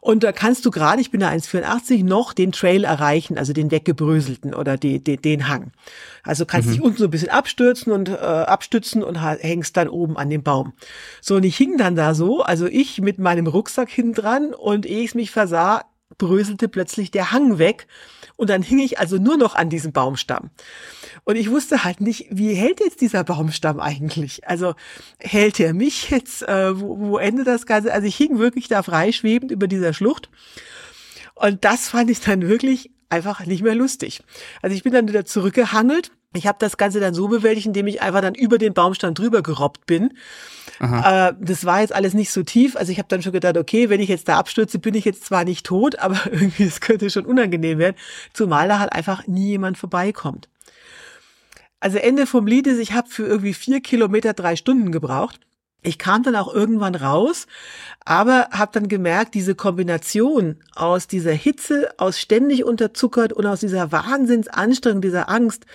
Und 0.00 0.24
da 0.24 0.32
kannst 0.32 0.66
du 0.66 0.70
gerade, 0.70 1.00
ich 1.00 1.10
bin 1.10 1.20
da 1.20 1.30
1,84, 1.30 2.04
noch 2.04 2.32
den 2.32 2.52
Trail 2.52 2.84
erreichen, 2.84 3.38
also 3.38 3.52
den 3.52 3.70
weggebröselten 3.70 4.54
oder 4.54 4.76
die, 4.76 5.02
die, 5.02 5.16
den 5.16 5.48
Hang. 5.48 5.72
Also 6.24 6.46
kannst 6.46 6.68
mhm. 6.68 6.72
dich 6.72 6.82
unten 6.82 6.98
so 6.98 7.04
ein 7.04 7.10
bisschen 7.10 7.28
abstürzen 7.28 7.92
und 7.92 8.08
äh, 8.08 8.14
abstützen 8.14 9.02
und 9.02 9.16
hängst 9.16 9.76
dann 9.76 9.88
oben 9.88 10.16
an 10.16 10.30
dem 10.30 10.42
Baum. 10.42 10.72
So, 11.20 11.36
und 11.36 11.44
ich 11.44 11.56
hing 11.56 11.76
dann 11.76 11.94
da 11.94 12.14
so, 12.14 12.42
also 12.42 12.66
ich 12.66 13.00
mit 13.00 13.18
meinem 13.18 13.46
Rucksack 13.46 13.90
hinten 13.90 14.14
dran 14.14 14.54
und 14.54 14.86
ehe 14.86 15.04
ich 15.04 15.14
mich 15.14 15.30
versah, 15.30 15.84
bröselte 16.18 16.68
plötzlich 16.68 17.10
der 17.10 17.32
Hang 17.32 17.58
weg 17.58 17.86
und 18.36 18.50
dann 18.50 18.62
hing 18.62 18.78
ich 18.78 18.98
also 18.98 19.18
nur 19.18 19.36
noch 19.36 19.54
an 19.54 19.70
diesem 19.70 19.92
Baumstamm. 19.92 20.50
Und 21.24 21.36
ich 21.36 21.50
wusste 21.50 21.84
halt 21.84 22.00
nicht, 22.00 22.26
wie 22.30 22.54
hält 22.54 22.80
jetzt 22.80 23.00
dieser 23.00 23.24
Baumstamm 23.24 23.80
eigentlich? 23.80 24.46
Also 24.46 24.74
hält 25.18 25.58
er 25.60 25.74
mich 25.74 26.10
jetzt? 26.10 26.42
Äh, 26.42 26.78
wo, 26.80 26.98
wo 26.98 27.18
endet 27.18 27.46
das 27.46 27.66
Ganze? 27.66 27.92
Also 27.92 28.06
ich 28.06 28.16
hing 28.16 28.38
wirklich 28.38 28.68
da 28.68 28.82
freischwebend 28.82 29.50
über 29.50 29.66
dieser 29.66 29.92
Schlucht. 29.92 30.28
Und 31.34 31.64
das 31.64 31.88
fand 31.88 32.10
ich 32.10 32.20
dann 32.20 32.42
wirklich 32.48 32.90
einfach 33.08 33.46
nicht 33.46 33.62
mehr 33.62 33.74
lustig. 33.74 34.22
Also 34.62 34.74
ich 34.74 34.82
bin 34.82 34.92
dann 34.92 35.08
wieder 35.08 35.24
zurückgehangelt. 35.24 36.12
Ich 36.36 36.46
habe 36.46 36.58
das 36.58 36.76
Ganze 36.76 36.98
dann 36.98 37.14
so 37.14 37.28
bewältigt, 37.28 37.66
indem 37.66 37.86
ich 37.86 38.02
einfach 38.02 38.20
dann 38.20 38.34
über 38.34 38.58
den 38.58 38.74
Baumstand 38.74 39.18
drüber 39.18 39.42
gerobbt 39.42 39.86
bin. 39.86 40.14
Äh, 40.80 41.32
das 41.40 41.64
war 41.64 41.80
jetzt 41.80 41.94
alles 41.94 42.14
nicht 42.14 42.32
so 42.32 42.42
tief. 42.42 42.76
Also 42.76 42.90
ich 42.90 42.98
habe 42.98 43.08
dann 43.08 43.22
schon 43.22 43.32
gedacht, 43.32 43.56
okay, 43.56 43.88
wenn 43.88 44.00
ich 44.00 44.08
jetzt 44.08 44.28
da 44.28 44.38
abstürze, 44.38 44.78
bin 44.78 44.94
ich 44.94 45.04
jetzt 45.04 45.24
zwar 45.24 45.44
nicht 45.44 45.64
tot, 45.64 45.98
aber 46.00 46.20
irgendwie 46.30 46.64
es 46.64 46.80
könnte 46.80 47.10
schon 47.10 47.26
unangenehm 47.26 47.78
werden, 47.78 47.96
zumal 48.32 48.68
da 48.68 48.80
halt 48.80 48.92
einfach 48.92 49.26
nie 49.26 49.50
jemand 49.50 49.78
vorbeikommt. 49.78 50.48
Also 51.80 51.98
Ende 51.98 52.26
vom 52.26 52.46
Lied 52.46 52.66
ist, 52.66 52.78
ich 52.78 52.92
habe 52.92 53.10
für 53.10 53.26
irgendwie 53.26 53.54
vier 53.54 53.80
Kilometer 53.80 54.32
drei 54.32 54.56
Stunden 54.56 54.90
gebraucht. 54.90 55.38
Ich 55.84 55.98
kam 55.98 56.22
dann 56.22 56.34
auch 56.34 56.52
irgendwann 56.52 56.94
raus, 56.94 57.46
aber 58.04 58.48
habe 58.50 58.72
dann 58.72 58.88
gemerkt, 58.88 59.34
diese 59.34 59.54
Kombination 59.54 60.56
aus 60.74 61.06
dieser 61.06 61.32
Hitze, 61.32 61.90
aus 61.98 62.18
ständig 62.18 62.64
unterzuckert 62.64 63.32
und 63.32 63.46
aus 63.46 63.60
dieser 63.60 63.92
Wahnsinnsanstrengung, 63.92 65.02
dieser 65.02 65.28
Angst, 65.28 65.66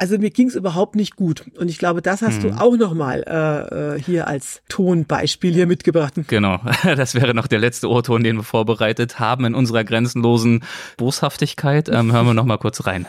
also 0.00 0.18
mir 0.18 0.30
ging 0.30 0.48
es 0.48 0.54
überhaupt 0.54 0.96
nicht 0.96 1.14
gut. 1.14 1.44
Und 1.58 1.68
ich 1.68 1.78
glaube, 1.78 2.00
das 2.00 2.22
hast 2.22 2.42
hm. 2.42 2.56
du 2.56 2.60
auch 2.60 2.76
nochmal 2.76 3.22
äh, 3.26 3.96
äh, 3.96 4.02
hier 4.02 4.26
als 4.26 4.62
Tonbeispiel 4.70 5.52
hier 5.52 5.66
mitgebracht. 5.66 6.14
Genau, 6.26 6.58
das 6.82 7.14
wäre 7.14 7.34
noch 7.34 7.46
der 7.46 7.58
letzte 7.58 7.88
Ohrton, 7.88 8.24
den 8.24 8.36
wir 8.36 8.42
vorbereitet 8.42 9.20
haben 9.20 9.44
in 9.44 9.54
unserer 9.54 9.84
grenzenlosen 9.84 10.64
Boshaftigkeit. 10.96 11.90
Ähm, 11.90 12.12
hören 12.12 12.26
wir 12.26 12.34
nochmal 12.34 12.58
kurz 12.58 12.86
rein. 12.86 13.06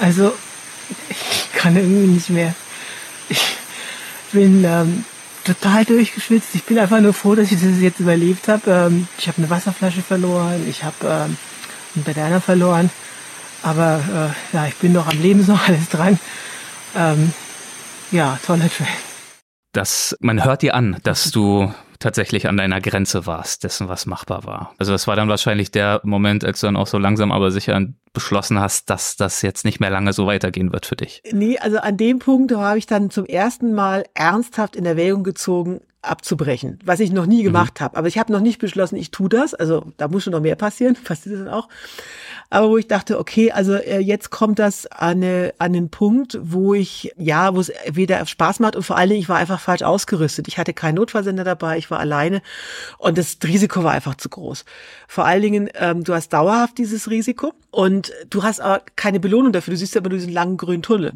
Also 0.00 0.32
kann 1.52 1.76
irgendwie 1.76 2.06
nicht 2.06 2.30
mehr. 2.30 2.54
Ich 3.28 3.40
bin 4.32 4.64
ähm, 4.64 5.04
total 5.44 5.84
durchgeschwitzt. 5.84 6.54
Ich 6.54 6.64
bin 6.64 6.78
einfach 6.78 7.00
nur 7.00 7.12
froh, 7.12 7.34
dass 7.34 7.50
ich 7.50 7.60
das 7.60 7.80
jetzt 7.80 8.00
überlebt 8.00 8.48
habe. 8.48 8.70
Ähm, 8.70 9.08
ich 9.18 9.28
habe 9.28 9.38
eine 9.38 9.50
Wasserflasche 9.50 10.02
verloren, 10.02 10.66
ich 10.68 10.84
habe 10.84 10.96
ähm, 11.02 11.36
einen 11.94 12.04
Banana 12.04 12.40
verloren. 12.40 12.90
Aber 13.62 14.00
äh, 14.52 14.56
ja, 14.56 14.66
ich 14.66 14.76
bin 14.76 14.92
noch 14.92 15.06
am 15.06 15.20
Leben, 15.20 15.42
so 15.44 15.58
alles 15.66 15.88
dran. 15.88 16.18
Ähm, 16.96 17.32
ja, 18.10 18.38
toller 18.44 18.70
Trail. 18.70 18.88
Das, 19.72 20.16
man 20.20 20.44
hört 20.44 20.62
dir 20.62 20.74
an, 20.74 20.96
dass 21.04 21.30
du 21.30 21.72
tatsächlich 22.00 22.48
an 22.48 22.56
deiner 22.56 22.80
Grenze 22.80 23.26
warst, 23.26 23.62
dessen, 23.62 23.88
was 23.88 24.06
machbar 24.06 24.44
war. 24.44 24.74
Also 24.78 24.90
das 24.90 25.06
war 25.06 25.14
dann 25.14 25.28
wahrscheinlich 25.28 25.70
der 25.70 26.00
Moment, 26.02 26.44
als 26.44 26.60
du 26.60 26.66
dann 26.66 26.76
auch 26.76 26.88
so 26.88 26.98
langsam 26.98 27.30
aber 27.30 27.52
sicher 27.52 27.80
beschlossen 28.12 28.58
hast, 28.58 28.90
dass 28.90 29.16
das 29.16 29.42
jetzt 29.42 29.64
nicht 29.64 29.78
mehr 29.78 29.90
lange 29.90 30.12
so 30.12 30.26
weitergehen 30.26 30.72
wird 30.72 30.86
für 30.86 30.96
dich. 30.96 31.22
Nee, 31.30 31.58
also 31.58 31.78
an 31.78 31.96
dem 31.96 32.18
Punkt 32.18 32.52
habe 32.52 32.78
ich 32.78 32.86
dann 32.86 33.10
zum 33.10 33.26
ersten 33.26 33.72
Mal 33.74 34.04
ernsthaft 34.14 34.74
in 34.74 34.84
Erwägung 34.84 35.22
gezogen, 35.22 35.80
abzubrechen, 36.02 36.78
was 36.84 37.00
ich 37.00 37.12
noch 37.12 37.26
nie 37.26 37.40
mhm. 37.40 37.44
gemacht 37.44 37.80
mhm. 37.80 37.84
habe. 37.84 37.96
Aber 37.96 38.08
ich 38.08 38.18
habe 38.18 38.32
noch 38.32 38.40
nicht 38.40 38.58
beschlossen, 38.58 38.96
ich 38.96 39.10
tue 39.10 39.28
das. 39.28 39.54
Also 39.54 39.92
da 39.96 40.08
muss 40.08 40.24
schon 40.24 40.32
noch 40.32 40.40
mehr 40.40 40.56
passieren, 40.56 40.96
passiert 41.04 41.40
dann 41.40 41.48
auch 41.48 41.68
aber 42.50 42.68
wo 42.68 42.76
ich 42.76 42.88
dachte, 42.88 43.18
okay, 43.20 43.52
also 43.52 43.74
äh, 43.74 44.00
jetzt 44.00 44.30
kommt 44.30 44.58
das 44.58 44.86
an, 44.88 45.22
eine, 45.22 45.54
an 45.58 45.72
den 45.72 45.88
Punkt, 45.88 46.36
wo 46.42 46.74
ich, 46.74 47.12
ja, 47.16 47.54
wo 47.54 47.60
es 47.60 47.72
weder 47.86 48.26
Spaß 48.26 48.58
macht 48.58 48.74
und 48.74 48.82
vor 48.82 48.96
allen 48.96 49.08
Dingen, 49.08 49.20
ich 49.20 49.28
war 49.28 49.38
einfach 49.38 49.60
falsch 49.60 49.82
ausgerüstet. 49.82 50.48
Ich 50.48 50.58
hatte 50.58 50.74
keinen 50.74 50.96
Notfallsender 50.96 51.44
dabei, 51.44 51.78
ich 51.78 51.92
war 51.92 52.00
alleine 52.00 52.42
und 52.98 53.16
das 53.16 53.38
Risiko 53.44 53.84
war 53.84 53.92
einfach 53.92 54.16
zu 54.16 54.28
groß. 54.28 54.64
Vor 55.06 55.24
allen 55.24 55.42
Dingen, 55.42 55.70
ähm, 55.74 56.02
du 56.02 56.12
hast 56.12 56.32
dauerhaft 56.32 56.76
dieses 56.78 57.08
Risiko 57.08 57.52
und 57.70 58.12
du 58.28 58.42
hast 58.42 58.60
aber 58.60 58.82
keine 58.96 59.20
Belohnung 59.20 59.52
dafür. 59.52 59.72
Du 59.72 59.78
siehst 59.78 59.96
aber 59.96 60.08
nur 60.08 60.18
diesen 60.18 60.32
langen 60.32 60.56
grünen 60.56 60.82
Tunnel. 60.82 61.12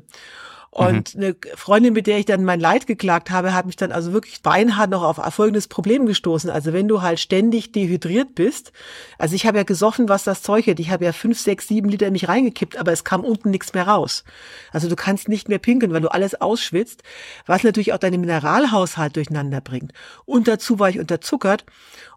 Und 0.74 1.14
mhm. 1.14 1.22
eine 1.22 1.37
Freundin, 1.54 1.92
mit 1.92 2.08
der 2.08 2.18
ich 2.18 2.26
dann 2.26 2.42
mein 2.42 2.58
Leid 2.58 2.88
geklagt 2.88 3.30
habe, 3.30 3.54
hat 3.54 3.64
mich 3.64 3.76
dann 3.76 3.92
also 3.92 4.12
wirklich 4.12 4.42
beinhart 4.42 4.90
noch 4.90 5.04
auf 5.04 5.32
folgendes 5.32 5.68
Problem 5.68 6.04
gestoßen. 6.04 6.50
Also 6.50 6.72
wenn 6.72 6.88
du 6.88 7.00
halt 7.00 7.20
ständig 7.20 7.70
dehydriert 7.70 8.34
bist, 8.34 8.72
also 9.16 9.37
ich 9.37 9.46
habe 9.46 9.56
ja 9.56 9.62
gesoffen, 9.62 10.08
was 10.08 10.24
das 10.24 10.42
Zeug 10.42 10.66
hat. 10.66 10.80
Ich 10.80 10.90
habe 10.90 11.04
ja 11.04 11.12
fünf, 11.12 11.38
sechs, 11.38 11.68
sieben 11.68 11.88
Liter 11.88 12.08
in 12.08 12.12
mich 12.12 12.26
reingekippt, 12.26 12.76
aber 12.76 12.90
es 12.90 13.04
kam 13.04 13.22
unten 13.22 13.50
nichts 13.50 13.72
mehr 13.72 13.87
raus. 13.87 14.24
Also 14.72 14.88
du 14.88 14.96
kannst 14.96 15.28
nicht 15.28 15.48
mehr 15.48 15.60
pinkeln, 15.60 15.92
weil 15.92 16.00
du 16.00 16.10
alles 16.10 16.40
ausschwitzt, 16.40 17.04
was 17.46 17.62
natürlich 17.62 17.92
auch 17.92 17.98
deinen 17.98 18.20
Mineralhaushalt 18.20 19.14
durcheinander 19.14 19.60
bringt. 19.60 19.92
Und 20.24 20.48
dazu 20.48 20.80
war 20.80 20.88
ich 20.90 20.98
unterzuckert 20.98 21.64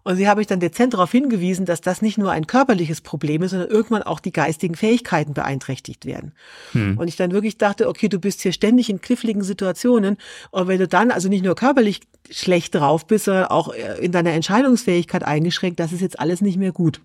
und 0.04 0.16
sie 0.16 0.28
habe 0.28 0.40
ich 0.40 0.46
dann 0.46 0.60
dezent 0.60 0.94
darauf 0.94 1.10
hingewiesen, 1.10 1.66
dass 1.66 1.80
das 1.80 2.02
nicht 2.02 2.18
nur 2.18 2.30
ein 2.30 2.46
körperliches 2.46 3.00
Problem 3.00 3.42
ist, 3.42 3.50
sondern 3.50 3.68
irgendwann 3.70 4.02
auch 4.02 4.20
die 4.20 4.32
geistigen 4.32 4.74
Fähigkeiten 4.74 5.34
beeinträchtigt 5.34 6.06
werden. 6.06 6.32
Hm. 6.72 6.98
Und 6.98 7.08
ich 7.08 7.16
dann 7.16 7.32
wirklich 7.32 7.58
dachte, 7.58 7.88
okay, 7.88 8.08
du 8.08 8.18
bist 8.18 8.40
hier 8.42 8.52
ständig 8.52 8.90
in 8.90 9.00
kniffligen 9.00 9.42
Situationen. 9.42 10.16
Und 10.50 10.68
wenn 10.68 10.78
du 10.78 10.88
dann 10.88 11.10
also 11.10 11.28
nicht 11.28 11.44
nur 11.44 11.54
körperlich 11.54 12.00
schlecht 12.30 12.74
drauf 12.74 13.06
bist, 13.06 13.26
sondern 13.26 13.46
auch 13.46 13.72
äh, 13.72 13.98
in 14.04 14.12
deiner 14.12 14.32
Entscheidungsfähigkeit 14.32 15.24
eingeschränkt, 15.24 15.80
das 15.80 15.92
ist 15.92 16.00
jetzt 16.00 16.20
alles 16.20 16.40
nicht 16.40 16.58
mehr 16.58 16.72
gut. 16.72 17.00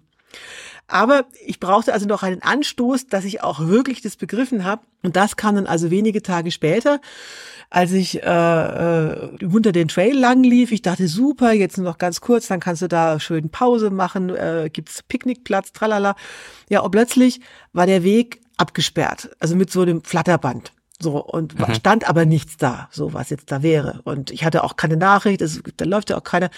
Aber 0.87 1.25
ich 1.45 1.59
brauchte 1.59 1.93
also 1.93 2.05
noch 2.05 2.23
einen 2.23 2.41
Anstoß, 2.41 3.07
dass 3.07 3.25
ich 3.25 3.41
auch 3.41 3.67
wirklich 3.67 4.01
das 4.01 4.15
begriffen 4.17 4.63
habe. 4.63 4.83
Und 5.01 5.15
das 5.15 5.37
kam 5.37 5.55
dann 5.55 5.67
also 5.67 5.91
wenige 5.91 6.21
Tage 6.21 6.51
später, 6.51 6.99
als 7.69 7.91
ich 7.91 8.21
äh, 8.21 8.25
äh, 8.25 9.45
unter 9.45 9.71
den 9.71 9.87
Trail 9.87 10.17
lang 10.17 10.43
lief. 10.43 10.71
Ich 10.71 10.81
dachte, 10.81 11.07
super, 11.07 11.51
jetzt 11.51 11.77
noch 11.77 11.97
ganz 11.97 12.21
kurz, 12.21 12.47
dann 12.47 12.59
kannst 12.59 12.81
du 12.81 12.87
da 12.87 13.19
schön 13.19 13.49
Pause 13.49 13.89
machen, 13.89 14.29
äh, 14.29 14.69
gibt's 14.71 15.03
Picknickplatz, 15.03 15.71
tralala. 15.73 16.15
Ja, 16.69 16.81
und 16.81 16.91
plötzlich 16.91 17.41
war 17.71 17.87
der 17.87 18.03
Weg 18.03 18.41
abgesperrt, 18.57 19.29
also 19.39 19.55
mit 19.55 19.71
so 19.71 19.81
einem 19.81 20.03
Flatterband. 20.03 20.71
So, 21.03 21.21
und 21.21 21.59
mhm. 21.59 21.75
stand 21.75 22.07
aber 22.07 22.25
nichts 22.25 22.55
da, 22.55 22.87
so 22.89 23.13
was 23.13 23.29
jetzt 23.29 23.51
da 23.51 23.61
wäre. 23.61 23.99
Und 24.05 24.31
ich 24.31 24.45
hatte 24.45 24.63
auch 24.63 24.77
keine 24.77 24.95
Nachricht, 24.95 25.41
es, 25.41 25.61
da 25.75 25.83
läuft 25.83 26.09
ja 26.09 26.17
auch 26.17 26.23
keiner. 26.23 26.49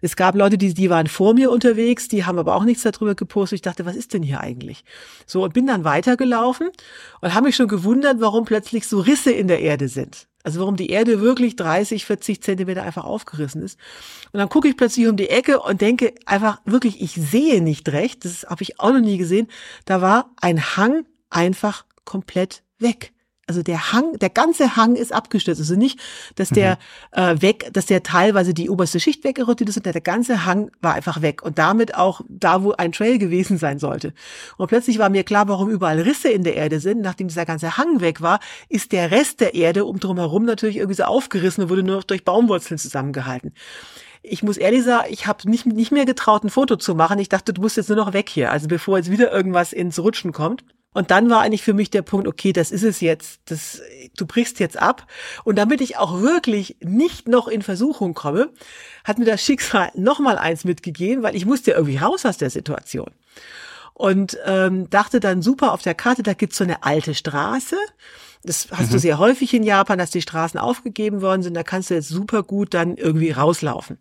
Es 0.00 0.16
gab 0.16 0.34
Leute, 0.34 0.58
die, 0.58 0.74
die 0.74 0.90
waren 0.90 1.06
vor 1.06 1.34
mir 1.34 1.52
unterwegs, 1.52 2.08
die 2.08 2.24
haben 2.24 2.38
aber 2.38 2.56
auch 2.56 2.64
nichts 2.64 2.82
darüber 2.82 3.14
gepostet. 3.14 3.58
Ich 3.58 3.62
dachte, 3.62 3.86
was 3.86 3.94
ist 3.94 4.12
denn 4.12 4.24
hier 4.24 4.40
eigentlich? 4.40 4.84
So, 5.24 5.44
und 5.44 5.54
bin 5.54 5.68
dann 5.68 5.84
weitergelaufen 5.84 6.70
und 7.20 7.32
habe 7.32 7.46
mich 7.46 7.54
schon 7.54 7.68
gewundert, 7.68 8.16
warum 8.18 8.44
plötzlich 8.44 8.88
so 8.88 8.98
Risse 8.98 9.30
in 9.30 9.46
der 9.46 9.60
Erde 9.60 9.86
sind. 9.86 10.26
Also 10.42 10.58
warum 10.58 10.76
die 10.76 10.90
Erde 10.90 11.20
wirklich 11.20 11.54
30, 11.54 12.04
40 12.04 12.42
Zentimeter 12.42 12.82
einfach 12.82 13.04
aufgerissen 13.04 13.62
ist. 13.62 13.78
Und 14.32 14.40
dann 14.40 14.48
gucke 14.48 14.66
ich 14.66 14.76
plötzlich 14.76 15.06
um 15.06 15.16
die 15.16 15.30
Ecke 15.30 15.60
und 15.60 15.80
denke 15.80 16.12
einfach 16.26 16.60
wirklich, 16.64 17.00
ich 17.00 17.12
sehe 17.12 17.62
nicht 17.62 17.88
recht. 17.90 18.24
Das 18.24 18.44
habe 18.48 18.62
ich 18.64 18.80
auch 18.80 18.90
noch 18.90 19.00
nie 19.00 19.18
gesehen. 19.18 19.46
Da 19.84 20.00
war 20.00 20.32
ein 20.40 20.76
Hang 20.76 21.06
einfach 21.30 21.84
komplett 22.04 22.64
weg. 22.80 23.11
Also 23.48 23.64
der 23.64 23.92
Hang, 23.92 24.18
der 24.20 24.30
ganze 24.30 24.76
Hang 24.76 24.94
ist 24.94 25.12
abgestürzt. 25.12 25.60
Also 25.60 25.74
nicht, 25.74 25.98
dass 26.36 26.50
der 26.50 26.78
mhm. 27.14 27.22
äh, 27.22 27.42
weg, 27.42 27.70
dass 27.72 27.86
der 27.86 28.04
teilweise 28.04 28.54
die 28.54 28.70
oberste 28.70 29.00
Schicht 29.00 29.24
weggerottet 29.24 29.68
ist, 29.68 29.74
sondern 29.74 29.94
der 29.94 30.00
ganze 30.00 30.44
Hang 30.44 30.70
war 30.80 30.94
einfach 30.94 31.22
weg 31.22 31.42
und 31.42 31.58
damit 31.58 31.96
auch 31.96 32.20
da, 32.28 32.62
wo 32.62 32.72
ein 32.72 32.92
Trail 32.92 33.18
gewesen 33.18 33.58
sein 33.58 33.80
sollte. 33.80 34.14
Und 34.58 34.68
plötzlich 34.68 35.00
war 35.00 35.10
mir 35.10 35.24
klar, 35.24 35.48
warum 35.48 35.70
überall 35.70 36.00
Risse 36.00 36.28
in 36.28 36.44
der 36.44 36.54
Erde 36.54 36.78
sind. 36.78 37.00
Nachdem 37.00 37.26
dieser 37.26 37.44
ganze 37.44 37.76
Hang 37.76 38.00
weg 38.00 38.20
war, 38.20 38.38
ist 38.68 38.92
der 38.92 39.10
Rest 39.10 39.40
der 39.40 39.54
Erde 39.54 39.86
um 39.86 39.98
drumherum 39.98 40.44
natürlich 40.44 40.76
irgendwie 40.76 40.96
so 40.96 41.04
aufgerissen 41.04 41.64
und 41.64 41.70
wurde 41.70 41.82
nur 41.82 41.96
noch 41.96 42.04
durch 42.04 42.24
Baumwurzeln 42.24 42.78
zusammengehalten. 42.78 43.54
Ich 44.22 44.44
muss 44.44 44.56
ehrlich 44.56 44.84
sagen, 44.84 45.08
ich 45.10 45.26
habe 45.26 45.50
nicht, 45.50 45.66
nicht 45.66 45.90
mehr 45.90 46.04
getraut, 46.04 46.44
ein 46.44 46.50
Foto 46.50 46.76
zu 46.76 46.94
machen. 46.94 47.18
Ich 47.18 47.28
dachte, 47.28 47.52
du 47.52 47.60
musst 47.60 47.76
jetzt 47.76 47.88
nur 47.88 47.96
noch 47.96 48.12
weg 48.12 48.28
hier, 48.28 48.52
also 48.52 48.68
bevor 48.68 48.98
jetzt 48.98 49.10
wieder 49.10 49.32
irgendwas 49.32 49.72
ins 49.72 49.98
Rutschen 49.98 50.30
kommt. 50.30 50.62
Und 50.92 51.10
dann 51.10 51.30
war 51.30 51.40
eigentlich 51.40 51.62
für 51.62 51.74
mich 51.74 51.90
der 51.90 52.02
Punkt, 52.02 52.28
okay, 52.28 52.52
das 52.52 52.70
ist 52.70 52.82
es 52.82 53.00
jetzt, 53.00 53.40
das, 53.46 53.80
du 54.16 54.26
brichst 54.26 54.60
jetzt 54.60 54.76
ab. 54.76 55.06
Und 55.44 55.56
damit 55.56 55.80
ich 55.80 55.96
auch 55.96 56.20
wirklich 56.20 56.76
nicht 56.80 57.28
noch 57.28 57.48
in 57.48 57.62
Versuchung 57.62 58.14
komme, 58.14 58.50
hat 59.04 59.18
mir 59.18 59.24
das 59.24 59.42
Schicksal 59.42 59.90
nochmal 59.94 60.38
eins 60.38 60.64
mitgegeben, 60.64 61.22
weil 61.22 61.34
ich 61.34 61.46
musste 61.46 61.70
ja 61.70 61.76
irgendwie 61.78 61.98
raus 61.98 62.26
aus 62.26 62.36
der 62.36 62.50
Situation. 62.50 63.10
Und 63.94 64.38
ähm, 64.46 64.88
dachte 64.90 65.20
dann 65.20 65.42
super 65.42 65.72
auf 65.72 65.82
der 65.82 65.94
Karte, 65.94 66.22
da 66.22 66.34
gibt's 66.34 66.58
so 66.58 66.64
eine 66.64 66.82
alte 66.82 67.14
Straße. 67.14 67.76
Das 68.42 68.68
hast 68.72 68.88
mhm. 68.88 68.94
du 68.94 68.98
sehr 68.98 69.18
häufig 69.18 69.54
in 69.54 69.62
Japan, 69.62 69.98
dass 69.98 70.10
die 70.10 70.22
Straßen 70.22 70.58
aufgegeben 70.58 71.22
worden 71.22 71.42
sind. 71.42 71.54
Da 71.54 71.62
kannst 71.62 71.90
du 71.90 71.94
jetzt 71.94 72.08
super 72.08 72.42
gut 72.42 72.74
dann 72.74 72.96
irgendwie 72.96 73.30
rauslaufen. 73.30 73.98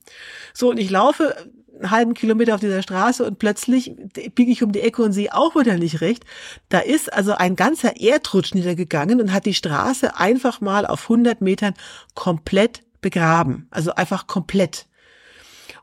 So, 0.53 0.69
und 0.69 0.77
ich 0.77 0.89
laufe 0.89 1.35
einen 1.81 1.91
halben 1.91 2.13
Kilometer 2.13 2.55
auf 2.55 2.61
dieser 2.61 2.81
Straße 2.81 3.25
und 3.25 3.39
plötzlich 3.39 3.93
biege 4.35 4.51
ich 4.51 4.63
um 4.63 4.71
die 4.71 4.81
Ecke 4.81 5.03
und 5.03 5.11
sehe 5.11 5.33
auch 5.33 5.55
wieder 5.55 5.77
nicht 5.77 6.01
recht. 6.01 6.23
Da 6.69 6.79
ist 6.79 7.11
also 7.11 7.33
ein 7.33 7.55
ganzer 7.55 7.99
Erdrutsch 7.99 8.53
niedergegangen 8.53 9.19
und 9.21 9.33
hat 9.33 9.45
die 9.45 9.53
Straße 9.53 10.17
einfach 10.17 10.61
mal 10.61 10.85
auf 10.85 11.03
100 11.03 11.41
Metern 11.41 11.73
komplett 12.15 12.83
begraben. 13.01 13.67
Also 13.71 13.93
einfach 13.95 14.27
komplett. 14.27 14.87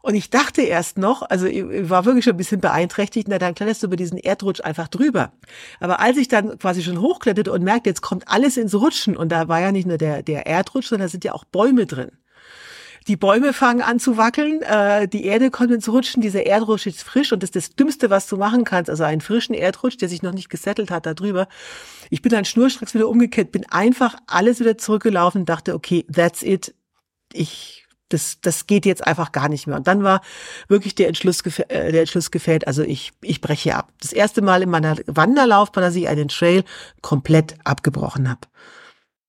Und 0.01 0.15
ich 0.15 0.31
dachte 0.31 0.63
erst 0.63 0.97
noch, 0.97 1.23
also 1.23 1.47
ich 1.47 1.65
war 1.91 2.05
wirklich 2.05 2.25
schon 2.25 2.35
ein 2.35 2.39
bisschen 2.39 2.61
beeinträchtigt, 2.61 3.27
na 3.29 3.39
dann 3.39 3.55
kletterst 3.55 3.83
du 3.83 3.89
über 3.89 3.97
diesen 3.97 4.17
Erdrutsch 4.17 4.61
einfach 4.63 4.89
drüber. 4.89 5.33
Aber 5.81 6.01
als 6.01 6.17
ich 6.17 6.29
dann 6.29 6.59
quasi 6.59 6.83
schon 6.83 7.01
hochkletterte 7.01 7.53
und 7.53 7.65
merkte, 7.65 7.91
jetzt 7.91 8.01
kommt 8.01 8.29
alles 8.29 8.57
ins 8.57 8.75
Rutschen 8.75 9.17
und 9.17 9.31
da 9.31 9.49
war 9.49 9.61
ja 9.61 9.73
nicht 9.73 9.87
nur 9.87 9.99
der, 9.99 10.23
der 10.23 10.47
Erdrutsch, 10.47 10.89
sondern 10.89 11.09
da 11.09 11.11
sind 11.11 11.25
ja 11.25 11.33
auch 11.33 11.45
Bäume 11.45 11.87
drin. 11.87 12.13
Die 13.09 13.17
Bäume 13.17 13.55
fangen 13.55 13.81
an 13.81 13.99
zu 13.99 14.19
wackeln, 14.19 14.61
äh, 14.61 15.09
die 15.09 15.25
Erde 15.25 15.51
kommt 15.51 15.71
ins 15.71 15.89
Rutschen, 15.89 16.21
dieser 16.21 16.45
Erdrutsch 16.45 16.87
ist 16.87 17.03
frisch 17.03 17.33
und 17.33 17.43
das 17.43 17.49
ist 17.49 17.57
das 17.57 17.71
Dümmste, 17.75 18.11
was 18.11 18.27
du 18.27 18.37
machen 18.37 18.65
kannst. 18.65 18.91
Also 18.91 19.03
einen 19.03 19.23
frischen 19.23 19.55
Erdrutsch, 19.55 19.97
der 19.99 20.11
sich 20.11 20.23
noch 20.23 20.35
nicht 20.35 20.51
gesettelt 20.51 20.91
hat, 20.91 21.07
da 21.07 21.15
drüber. 21.15 21.49
Ich 22.11 22.21
bin 22.21 22.31
dann 22.31 22.45
schnurstracks 22.45 22.93
wieder 22.93 23.09
umgekehrt, 23.09 23.51
bin 23.51 23.65
einfach 23.71 24.15
alles 24.27 24.61
wieder 24.61 24.77
zurückgelaufen, 24.77 25.47
dachte, 25.47 25.75
okay, 25.75 26.05
that's 26.13 26.43
it. 26.43 26.75
Ich 27.33 27.87
das, 28.11 28.41
das 28.41 28.67
geht 28.67 28.87
jetzt 28.87 29.07
einfach 29.07 29.33
gar 29.33 29.49
nicht 29.49 29.67
mehr. 29.67 29.77
Und 29.77 29.87
dann 29.87 30.03
war 30.03 30.23
wirklich 30.69 30.95
der 30.95 31.09
Entschluss, 31.09 31.41
äh, 31.41 31.93
der 31.93 32.01
Entschluss 32.01 32.31
gefällt, 32.31 32.67
also 32.67 32.83
ich, 32.83 33.13
ich 33.23 33.41
breche 33.41 33.75
ab. 33.75 33.93
Das 34.01 34.13
erste 34.13 34.43
Mal 34.43 34.63
in 34.63 34.71
meiner 34.71 34.97
Wanderlaufbahn, 35.07 35.83
dass 35.83 35.95
ich 35.95 36.09
einen 36.09 36.29
Trail 36.29 36.65
komplett 37.03 37.57
abgebrochen 37.65 38.29
habe. 38.29 38.41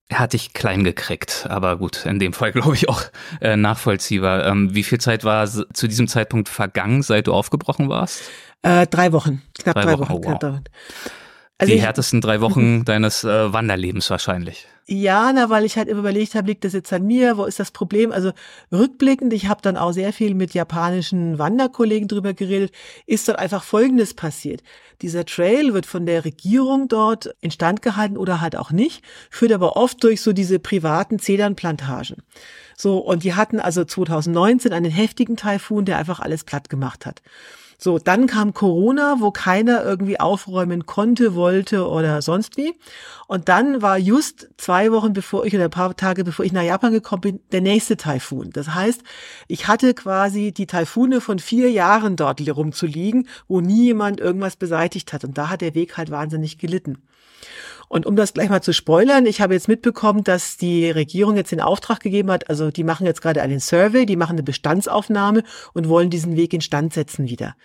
Er 0.09 0.19
hat 0.19 0.33
dich 0.33 0.53
klein 0.53 0.83
gekriegt, 0.83 1.45
aber 1.49 1.77
gut, 1.77 2.05
in 2.05 2.19
dem 2.19 2.33
Fall 2.33 2.51
glaube 2.53 2.73
ich 2.75 2.89
auch 2.89 3.03
äh, 3.41 3.55
nachvollziehbar. 3.55 4.45
Ähm, 4.45 4.73
wie 4.73 4.83
viel 4.83 4.99
Zeit 4.99 5.23
war 5.23 5.47
zu 5.47 5.87
diesem 5.87 6.07
Zeitpunkt 6.07 6.49
vergangen, 6.49 7.03
seit 7.03 7.27
du 7.27 7.33
aufgebrochen 7.33 7.89
warst? 7.89 8.23
Äh, 8.63 8.87
drei 8.87 9.13
Wochen, 9.13 9.41
knapp 9.59 9.75
drei, 9.75 9.83
drei 9.83 9.99
Wochen. 9.99 10.09
Wochen. 10.09 10.25
Oh, 10.25 10.41
wow. 10.41 10.59
Also 11.59 11.73
Die 11.73 11.81
härtesten 11.81 12.21
drei 12.21 12.39
Wochen 12.39 12.85
deines 12.85 13.25
äh, 13.25 13.51
Wanderlebens 13.53 14.09
wahrscheinlich. 14.09 14.65
Ja, 14.87 15.31
na, 15.33 15.51
weil 15.51 15.65
ich 15.65 15.77
halt 15.77 15.87
immer 15.87 15.99
überlegt 15.99 16.33
habe, 16.33 16.47
liegt 16.47 16.63
das 16.63 16.73
jetzt 16.73 16.91
an 16.93 17.05
mir? 17.05 17.37
Wo 17.37 17.43
ist 17.43 17.59
das 17.59 17.69
Problem? 17.69 18.11
Also 18.11 18.31
rückblickend, 18.71 19.33
ich 19.33 19.47
habe 19.47 19.61
dann 19.61 19.77
auch 19.77 19.91
sehr 19.91 20.13
viel 20.13 20.33
mit 20.33 20.53
japanischen 20.55 21.37
Wanderkollegen 21.37 22.07
drüber 22.07 22.33
geredet, 22.33 22.71
ist 23.05 23.27
dort 23.27 23.37
einfach 23.37 23.61
Folgendes 23.61 24.15
passiert. 24.15 24.63
Dieser 25.01 25.25
Trail 25.25 25.73
wird 25.73 25.85
von 25.85 26.05
der 26.07 26.25
Regierung 26.25 26.87
dort 26.87 27.35
instand 27.41 27.81
gehalten 27.81 28.17
oder 28.17 28.41
halt 28.41 28.55
auch 28.55 28.71
nicht, 28.71 29.03
führt 29.29 29.51
aber 29.51 29.75
oft 29.75 30.03
durch 30.03 30.21
so 30.21 30.33
diese 30.33 30.59
privaten 30.59 31.19
Zedernplantagen. 31.19 32.23
So, 32.75 32.97
und 32.97 33.23
die 33.23 33.35
hatten 33.35 33.59
also 33.59 33.83
2019 33.83 34.71
einen 34.71 34.89
heftigen 34.89 35.35
Taifun, 35.35 35.83
der 35.85 35.97
einfach 35.97 36.21
alles 36.21 36.45
platt 36.45 36.69
gemacht 36.69 37.05
hat. 37.05 37.21
So, 37.81 37.97
dann 37.97 38.27
kam 38.27 38.53
Corona, 38.53 39.15
wo 39.19 39.31
keiner 39.31 39.85
irgendwie 39.85 40.19
aufräumen 40.19 40.85
konnte, 40.85 41.33
wollte 41.33 41.87
oder 41.87 42.21
sonst 42.21 42.57
wie. 42.57 42.73
Und 43.27 43.47
dann 43.47 43.81
war 43.81 43.97
just 43.97 44.49
zwei 44.57 44.91
Wochen 44.91 45.13
bevor 45.13 45.45
ich 45.45 45.55
oder 45.55 45.63
ein 45.63 45.69
paar 45.69 45.95
Tage 45.95 46.25
bevor 46.25 46.43
ich 46.43 46.51
nach 46.51 46.61
Japan 46.61 46.91
gekommen 46.91 47.21
bin, 47.21 47.39
der 47.53 47.61
nächste 47.61 47.95
Taifun. 47.95 48.49
Das 48.51 48.75
heißt, 48.75 49.01
ich 49.47 49.69
hatte 49.69 49.93
quasi 49.93 50.51
die 50.51 50.67
Taifune 50.67 51.21
von 51.21 51.39
vier 51.39 51.71
Jahren 51.71 52.17
dort 52.17 52.41
rumzuliegen, 52.49 53.29
wo 53.47 53.61
nie 53.61 53.85
jemand 53.85 54.19
irgendwas 54.19 54.57
beseitigt 54.57 55.13
hat. 55.13 55.23
Und 55.23 55.37
da 55.37 55.47
hat 55.49 55.61
der 55.61 55.73
Weg 55.73 55.95
halt 55.95 56.11
wahnsinnig 56.11 56.57
gelitten. 56.57 56.97
Und 57.89 58.05
um 58.05 58.15
das 58.15 58.33
gleich 58.33 58.49
mal 58.49 58.61
zu 58.61 58.71
spoilern, 58.71 59.25
ich 59.25 59.41
habe 59.41 59.55
jetzt 59.55 59.67
mitbekommen, 59.67 60.23
dass 60.23 60.57
die 60.57 60.89
Regierung 60.89 61.35
jetzt 61.35 61.51
den 61.51 61.59
Auftrag 61.59 61.99
gegeben 61.99 62.31
hat, 62.31 62.47
also 62.49 62.69
die 62.69 62.83
machen 62.83 63.05
jetzt 63.05 63.21
gerade 63.21 63.41
einen 63.41 63.59
Survey, 63.59 64.05
die 64.05 64.15
machen 64.15 64.33
eine 64.33 64.43
Bestandsaufnahme 64.43 65.43
und 65.73 65.89
wollen 65.89 66.11
diesen 66.11 66.37
Weg 66.37 66.53
instand 66.53 66.93
setzen 66.93 67.27
wieder. 67.27 67.55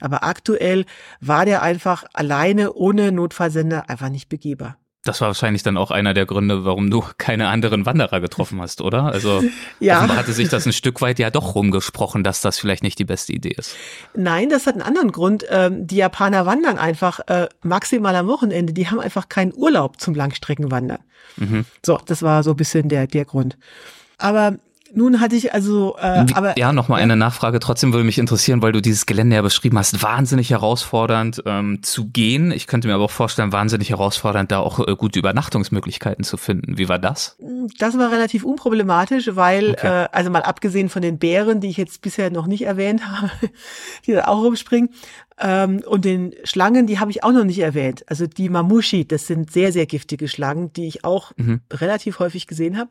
Aber 0.00 0.24
aktuell 0.24 0.84
war 1.20 1.44
der 1.44 1.62
einfach 1.62 2.04
alleine 2.12 2.72
ohne 2.72 3.12
Notfallsender 3.12 3.88
einfach 3.88 4.10
nicht 4.10 4.28
begehbar. 4.28 4.78
Das 5.08 5.22
war 5.22 5.28
wahrscheinlich 5.28 5.62
dann 5.62 5.78
auch 5.78 5.90
einer 5.90 6.12
der 6.12 6.26
Gründe, 6.26 6.66
warum 6.66 6.90
du 6.90 7.02
keine 7.16 7.48
anderen 7.48 7.86
Wanderer 7.86 8.20
getroffen 8.20 8.60
hast, 8.60 8.82
oder? 8.82 9.04
Also 9.04 9.42
ja. 9.80 10.06
hatte 10.06 10.32
sich 10.32 10.50
das 10.50 10.66
ein 10.66 10.74
Stück 10.74 11.00
weit 11.00 11.18
ja 11.18 11.30
doch 11.30 11.54
rumgesprochen, 11.54 12.22
dass 12.22 12.42
das 12.42 12.58
vielleicht 12.58 12.82
nicht 12.82 12.98
die 12.98 13.06
beste 13.06 13.32
Idee 13.32 13.54
ist. 13.56 13.74
Nein, 14.14 14.50
das 14.50 14.66
hat 14.66 14.74
einen 14.74 14.82
anderen 14.82 15.10
Grund. 15.10 15.46
Ähm, 15.48 15.86
die 15.86 15.96
Japaner 15.96 16.44
wandern 16.44 16.76
einfach 16.76 17.20
äh, 17.26 17.48
maximal 17.62 18.14
am 18.16 18.26
Wochenende. 18.28 18.74
Die 18.74 18.88
haben 18.88 19.00
einfach 19.00 19.30
keinen 19.30 19.54
Urlaub 19.54 19.98
zum 19.98 20.14
Langstreckenwandern. 20.14 20.98
Mhm. 21.36 21.64
So, 21.84 21.98
das 22.04 22.22
war 22.22 22.42
so 22.42 22.50
ein 22.50 22.56
bisschen 22.56 22.90
der, 22.90 23.06
der 23.06 23.24
Grund. 23.24 23.56
Aber 24.18 24.58
nun 24.94 25.20
hatte 25.20 25.36
ich 25.36 25.52
also, 25.52 25.96
äh, 26.00 26.24
aber 26.34 26.58
ja, 26.58 26.72
noch 26.72 26.88
mal 26.88 26.96
eine 26.96 27.16
Nachfrage. 27.16 27.60
Trotzdem 27.60 27.92
würde 27.92 28.04
mich 28.04 28.18
interessieren, 28.18 28.62
weil 28.62 28.72
du 28.72 28.80
dieses 28.80 29.06
Gelände 29.06 29.36
ja 29.36 29.42
beschrieben 29.42 29.78
hast, 29.78 30.02
wahnsinnig 30.02 30.50
herausfordernd 30.50 31.42
ähm, 31.46 31.82
zu 31.82 32.08
gehen. 32.08 32.52
Ich 32.52 32.66
könnte 32.66 32.88
mir 32.88 32.94
aber 32.94 33.04
auch 33.04 33.10
vorstellen, 33.10 33.52
wahnsinnig 33.52 33.90
herausfordernd, 33.90 34.50
da 34.50 34.60
auch 34.60 34.86
äh, 34.86 34.94
gute 34.96 35.18
Übernachtungsmöglichkeiten 35.18 36.24
zu 36.24 36.36
finden. 36.36 36.78
Wie 36.78 36.88
war 36.88 36.98
das? 36.98 37.36
Das 37.78 37.98
war 37.98 38.10
relativ 38.10 38.44
unproblematisch, 38.44 39.30
weil 39.34 39.72
okay. 39.72 40.04
äh, 40.04 40.08
also 40.12 40.30
mal 40.30 40.42
abgesehen 40.42 40.88
von 40.88 41.02
den 41.02 41.18
Bären, 41.18 41.60
die 41.60 41.68
ich 41.68 41.76
jetzt 41.76 42.00
bisher 42.00 42.30
noch 42.30 42.46
nicht 42.46 42.62
erwähnt 42.62 43.02
habe, 43.08 43.30
die 44.06 44.12
da 44.12 44.26
auch 44.26 44.42
rumspringen, 44.42 44.90
ähm, 45.40 45.82
und 45.86 46.04
den 46.04 46.34
Schlangen, 46.44 46.86
die 46.86 46.98
habe 46.98 47.10
ich 47.10 47.22
auch 47.22 47.32
noch 47.32 47.44
nicht 47.44 47.60
erwähnt. 47.60 48.04
Also 48.08 48.26
die 48.26 48.48
Mamushi, 48.48 49.06
das 49.06 49.26
sind 49.26 49.52
sehr 49.52 49.72
sehr 49.72 49.86
giftige 49.86 50.26
Schlangen, 50.26 50.72
die 50.72 50.88
ich 50.88 51.04
auch 51.04 51.32
mhm. 51.36 51.60
relativ 51.72 52.18
häufig 52.18 52.46
gesehen 52.46 52.76
habe. 52.76 52.90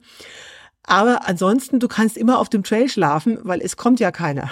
Aber 0.87 1.27
ansonsten, 1.27 1.79
du 1.79 1.87
kannst 1.87 2.17
immer 2.17 2.39
auf 2.39 2.49
dem 2.49 2.63
Trail 2.63 2.89
schlafen, 2.89 3.37
weil 3.43 3.61
es 3.61 3.77
kommt 3.77 3.99
ja 3.99 4.11
keiner. 4.11 4.49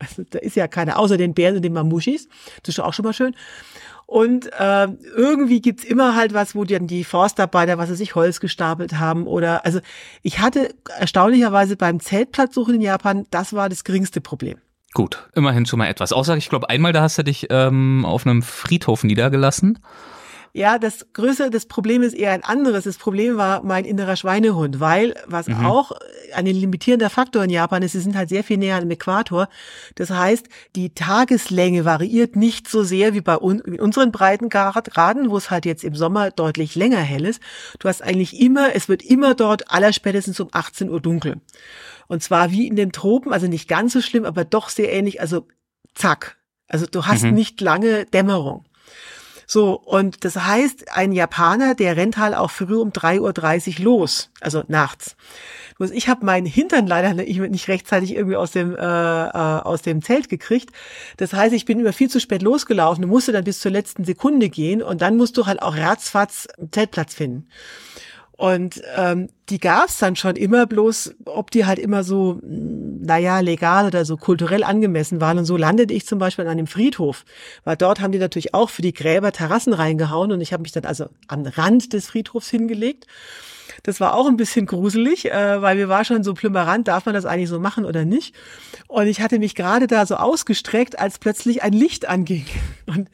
Also 0.00 0.24
da 0.28 0.40
ist 0.40 0.56
ja 0.56 0.66
keiner, 0.66 0.98
außer 0.98 1.16
den 1.16 1.34
Bären 1.34 1.56
und 1.56 1.62
den 1.62 1.72
Mamushis. 1.72 2.28
Das 2.62 2.74
ist 2.74 2.80
auch 2.80 2.92
schon 2.92 3.04
mal 3.04 3.12
schön. 3.12 3.36
Und 4.06 4.50
äh, 4.58 4.88
irgendwie 5.16 5.60
gibt's 5.60 5.84
immer 5.84 6.14
halt 6.14 6.34
was, 6.34 6.54
wo 6.54 6.64
dann 6.64 6.86
die 6.86 7.04
Forstarbeiter, 7.04 7.78
was 7.78 7.88
sie 7.88 7.96
sich 7.96 8.14
Holz 8.14 8.40
gestapelt 8.40 8.98
haben. 8.98 9.26
Oder 9.26 9.64
also 9.64 9.80
ich 10.22 10.40
hatte 10.40 10.74
erstaunlicherweise 10.98 11.76
beim 11.76 12.00
Zeltplatzsuchen 12.00 12.74
in 12.74 12.80
Japan, 12.80 13.26
das 13.30 13.52
war 13.52 13.68
das 13.68 13.84
geringste 13.84 14.20
Problem. 14.20 14.58
Gut, 14.92 15.28
immerhin 15.34 15.66
schon 15.66 15.78
mal 15.78 15.88
etwas. 15.88 16.12
Außer 16.12 16.36
ich 16.36 16.48
glaube, 16.48 16.70
einmal 16.70 16.92
da 16.92 17.02
hast 17.02 17.18
du 17.18 17.24
dich 17.24 17.48
ähm, 17.50 18.04
auf 18.04 18.26
einem 18.26 18.42
Friedhof 18.42 19.04
niedergelassen. 19.04 19.80
Ja, 20.56 20.78
das 20.78 21.12
größere, 21.12 21.50
das 21.50 21.66
Problem 21.66 22.02
ist 22.02 22.14
eher 22.14 22.30
ein 22.30 22.44
anderes. 22.44 22.84
Das 22.84 22.96
Problem 22.96 23.36
war 23.36 23.64
mein 23.64 23.84
innerer 23.84 24.14
Schweinehund, 24.14 24.78
weil 24.78 25.16
was 25.26 25.48
mhm. 25.48 25.66
auch 25.66 25.90
ein 26.32 26.46
limitierender 26.46 27.10
Faktor 27.10 27.42
in 27.42 27.50
Japan 27.50 27.82
ist, 27.82 27.90
sie 27.90 28.00
sind 28.00 28.14
halt 28.14 28.28
sehr 28.28 28.44
viel 28.44 28.58
näher 28.58 28.76
am 28.76 28.88
Äquator. 28.88 29.48
Das 29.96 30.10
heißt, 30.10 30.46
die 30.76 30.94
Tageslänge 30.94 31.84
variiert 31.84 32.36
nicht 32.36 32.68
so 32.68 32.84
sehr 32.84 33.14
wie 33.14 33.20
bei 33.20 33.36
un 33.36 33.58
in 33.62 33.80
unseren 33.80 34.12
Breitengraden, 34.12 35.28
wo 35.28 35.36
es 35.36 35.50
halt 35.50 35.66
jetzt 35.66 35.82
im 35.82 35.96
Sommer 35.96 36.30
deutlich 36.30 36.76
länger 36.76 37.00
hell 37.00 37.24
ist. 37.24 37.42
Du 37.80 37.88
hast 37.88 38.00
eigentlich 38.00 38.40
immer, 38.40 38.76
es 38.76 38.88
wird 38.88 39.02
immer 39.02 39.34
dort 39.34 39.72
allerspätestens 39.72 40.38
um 40.38 40.50
18 40.52 40.88
Uhr 40.88 41.00
dunkel. 41.00 41.40
Und 42.06 42.22
zwar 42.22 42.52
wie 42.52 42.68
in 42.68 42.76
den 42.76 42.92
Tropen, 42.92 43.32
also 43.32 43.48
nicht 43.48 43.68
ganz 43.68 43.92
so 43.92 44.00
schlimm, 44.00 44.24
aber 44.24 44.44
doch 44.44 44.68
sehr 44.68 44.92
ähnlich, 44.92 45.20
also 45.20 45.48
zack. 45.96 46.36
Also 46.68 46.86
du 46.86 47.06
hast 47.06 47.24
mhm. 47.24 47.34
nicht 47.34 47.60
lange 47.60 48.04
Dämmerung. 48.06 48.66
So, 49.46 49.78
und 49.78 50.24
das 50.24 50.36
heißt, 50.36 50.96
ein 50.96 51.12
Japaner, 51.12 51.74
der 51.74 51.96
rennt 51.96 52.16
halt 52.16 52.34
auch 52.34 52.50
früh 52.50 52.76
um 52.76 52.90
3.30 52.90 53.78
Uhr 53.78 53.84
los, 53.84 54.30
also 54.40 54.62
nachts. 54.68 55.16
Ich 55.92 56.08
habe 56.08 56.24
meinen 56.24 56.46
Hintern 56.46 56.86
leider 56.86 57.14
nicht 57.14 57.68
rechtzeitig 57.68 58.14
irgendwie 58.14 58.36
aus 58.36 58.52
dem, 58.52 58.76
äh, 58.76 58.78
äh, 58.78 59.30
aus 59.30 59.82
dem 59.82 60.02
Zelt 60.02 60.28
gekriegt. 60.28 60.70
Das 61.16 61.32
heißt, 61.32 61.52
ich 61.52 61.64
bin 61.64 61.80
immer 61.80 61.92
viel 61.92 62.08
zu 62.08 62.20
spät 62.20 62.42
losgelaufen 62.42 63.04
und 63.04 63.10
musste 63.10 63.32
dann 63.32 63.44
bis 63.44 63.58
zur 63.58 63.72
letzten 63.72 64.04
Sekunde 64.04 64.50
gehen 64.50 64.82
und 64.82 65.02
dann 65.02 65.16
musst 65.16 65.36
du 65.36 65.46
halt 65.46 65.60
auch 65.60 65.76
ratzfatz 65.76 66.46
einen 66.56 66.70
Zeltplatz 66.70 67.14
finden. 67.14 67.48
Und 68.36 68.82
ähm, 68.96 69.28
die 69.48 69.60
gab's 69.60 69.98
dann 69.98 70.16
schon 70.16 70.34
immer, 70.34 70.66
bloß 70.66 71.14
ob 71.26 71.52
die 71.52 71.66
halt 71.66 71.78
immer 71.78 72.02
so, 72.02 72.40
naja, 72.42 73.40
legal 73.40 73.86
oder 73.86 74.04
so 74.04 74.16
kulturell 74.16 74.64
angemessen 74.64 75.20
waren. 75.20 75.38
Und 75.38 75.44
so 75.44 75.56
landete 75.56 75.94
ich 75.94 76.06
zum 76.06 76.18
Beispiel 76.18 76.46
an 76.48 76.56
dem 76.56 76.66
Friedhof. 76.66 77.24
Weil 77.62 77.76
dort 77.76 78.00
haben 78.00 78.10
die 78.10 78.18
natürlich 78.18 78.52
auch 78.52 78.70
für 78.70 78.82
die 78.82 78.92
Gräber 78.92 79.30
Terrassen 79.30 79.72
reingehauen 79.72 80.32
und 80.32 80.40
ich 80.40 80.52
habe 80.52 80.62
mich 80.62 80.72
dann 80.72 80.84
also 80.84 81.06
am 81.28 81.46
Rand 81.46 81.92
des 81.92 82.08
Friedhofs 82.08 82.50
hingelegt 82.50 83.06
das 83.84 84.00
war 84.00 84.14
auch 84.14 84.26
ein 84.26 84.38
bisschen 84.38 84.64
gruselig, 84.64 85.30
äh, 85.30 85.60
weil 85.62 85.76
mir 85.76 85.90
war 85.90 86.04
schon 86.04 86.24
so 86.24 86.32
plümmerant, 86.32 86.88
darf 86.88 87.04
man 87.04 87.14
das 87.14 87.26
eigentlich 87.26 87.50
so 87.50 87.60
machen 87.60 87.84
oder 87.84 88.06
nicht? 88.06 88.34
Und 88.88 89.06
ich 89.06 89.20
hatte 89.20 89.38
mich 89.38 89.54
gerade 89.54 89.86
da 89.86 90.06
so 90.06 90.16
ausgestreckt, 90.16 90.98
als 90.98 91.18
plötzlich 91.18 91.62
ein 91.62 91.74
Licht 91.74 92.08
anging. 92.08 92.46
Und, 92.86 93.08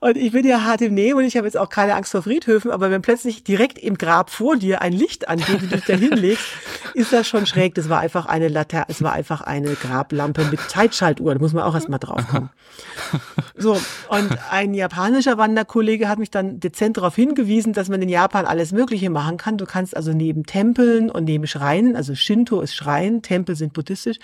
und 0.00 0.18
ich 0.18 0.32
bin 0.32 0.46
ja 0.46 0.64
hart 0.64 0.82
im 0.82 0.92
Nehmen 0.92 1.20
und 1.20 1.24
ich 1.24 1.38
habe 1.38 1.46
jetzt 1.46 1.56
auch 1.56 1.70
keine 1.70 1.94
Angst 1.94 2.12
vor 2.12 2.22
Friedhöfen, 2.22 2.70
aber 2.70 2.90
wenn 2.90 3.00
plötzlich 3.00 3.42
direkt 3.42 3.78
im 3.78 3.96
Grab 3.96 4.28
vor 4.28 4.56
dir 4.56 4.82
ein 4.82 4.92
Licht 4.92 5.26
angeht 5.28 5.62
und 5.62 5.72
du 5.72 5.76
dich 5.76 5.86
da 5.86 5.94
hinlegst, 5.94 6.44
ist 6.94 7.14
das 7.14 7.26
schon 7.26 7.46
schräg. 7.46 7.74
Das 7.74 7.88
war 7.88 8.00
einfach 8.00 8.26
eine 8.26 8.48
Laterne, 8.48 8.84
es 8.88 9.02
war 9.02 9.14
einfach 9.14 9.40
eine 9.40 9.72
Grablampe 9.74 10.44
mit 10.50 10.60
Zeitschaltuhr. 10.60 11.32
Da 11.32 11.40
muss 11.40 11.54
man 11.54 11.64
auch 11.64 11.74
erstmal 11.74 11.98
drauf 11.98 12.28
kommen. 12.28 12.50
So, 13.58 13.80
und 14.08 14.36
ein 14.50 14.74
japanischer 14.74 15.38
Wanderkollege 15.38 16.08
hat 16.08 16.18
mich 16.18 16.30
dann 16.30 16.60
dezent 16.60 16.98
darauf 16.98 17.14
hingewiesen, 17.14 17.72
dass 17.72 17.88
man 17.88 18.02
in 18.02 18.08
Japan 18.10 18.44
alles 18.44 18.72
Mögliche 18.72 19.08
machen 19.08 19.38
kann. 19.38 19.56
Du 19.56 19.64
kannst 19.64 19.96
also 19.96 20.05
neben 20.12 20.44
Tempeln 20.44 21.10
und 21.10 21.24
neben 21.24 21.46
Schreinen, 21.46 21.96
also 21.96 22.14
Shinto 22.14 22.60
ist 22.60 22.74
Schrein, 22.74 23.22
Tempel 23.22 23.56
sind 23.56 23.72
buddhistisch, 23.72 24.18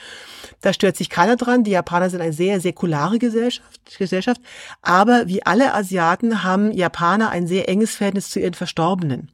da 0.61 0.73
stört 0.73 0.97
sich 0.97 1.11
keiner 1.11 1.37
dran. 1.37 1.65
Die 1.65 1.73
Japaner 1.73 2.11
sind 2.11 2.21
eine 2.21 2.33
sehr 2.33 2.61
säkulare 2.61 3.19
Gesellschaft, 3.19 3.99
Gesellschaft. 3.99 4.41
Aber 4.81 5.27
wie 5.27 5.45
alle 5.45 5.75
Asiaten 5.75 6.43
haben 6.43 6.73
Japaner 6.73 7.31
ein 7.31 7.47
sehr 7.47 7.69
enges 7.69 7.95
Verhältnis 7.97 8.31
zu 8.31 8.41
ihren 8.41 8.55
Verstorbenen. 8.55 9.31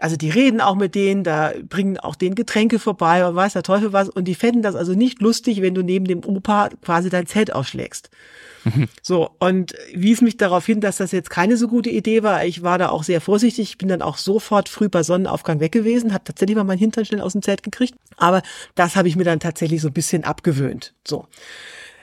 Also 0.00 0.16
die 0.16 0.30
reden 0.30 0.60
auch 0.60 0.76
mit 0.76 0.94
denen, 0.94 1.24
da 1.24 1.52
bringen 1.68 1.98
auch 1.98 2.14
denen 2.14 2.34
Getränke 2.34 2.78
vorbei 2.78 3.26
und 3.26 3.36
weiß 3.36 3.52
der 3.52 3.62
Teufel 3.62 3.92
was. 3.92 4.08
Und 4.08 4.24
die 4.24 4.34
fänden 4.34 4.62
das 4.62 4.74
also 4.74 4.94
nicht 4.94 5.20
lustig, 5.20 5.60
wenn 5.60 5.74
du 5.74 5.82
neben 5.82 6.06
dem 6.06 6.24
Opa 6.24 6.70
quasi 6.82 7.10
dein 7.10 7.26
Zelt 7.26 7.52
aufschlägst. 7.52 8.08
So, 9.02 9.30
und 9.38 9.74
wies 9.94 10.20
mich 10.20 10.36
darauf 10.36 10.66
hin, 10.66 10.80
dass 10.80 10.98
das 10.98 11.12
jetzt 11.12 11.30
keine 11.30 11.56
so 11.56 11.68
gute 11.68 11.90
Idee 11.90 12.22
war. 12.22 12.44
Ich 12.44 12.62
war 12.62 12.78
da 12.78 12.90
auch 12.90 13.02
sehr 13.02 13.20
vorsichtig. 13.20 13.70
Ich 13.70 13.78
bin 13.78 13.88
dann 13.88 14.02
auch 14.02 14.16
sofort 14.16 14.68
früh 14.68 14.88
bei 14.88 15.02
Sonnenaufgang 15.02 15.60
weg 15.60 15.72
gewesen, 15.72 16.12
habe 16.12 16.24
tatsächlich 16.24 16.56
mal 16.56 16.64
meinen 16.64 16.78
Hintern 16.78 17.04
schnell 17.04 17.20
aus 17.20 17.32
dem 17.32 17.42
Zelt 17.42 17.62
gekriegt. 17.62 17.94
Aber 18.16 18.42
das 18.74 18.96
habe 18.96 19.08
ich 19.08 19.16
mir 19.16 19.24
dann 19.24 19.40
tatsächlich 19.40 19.80
so 19.80 19.88
ein 19.88 19.94
bisschen 19.94 20.24
abgewöhnt. 20.24 20.94
So. 21.06 21.26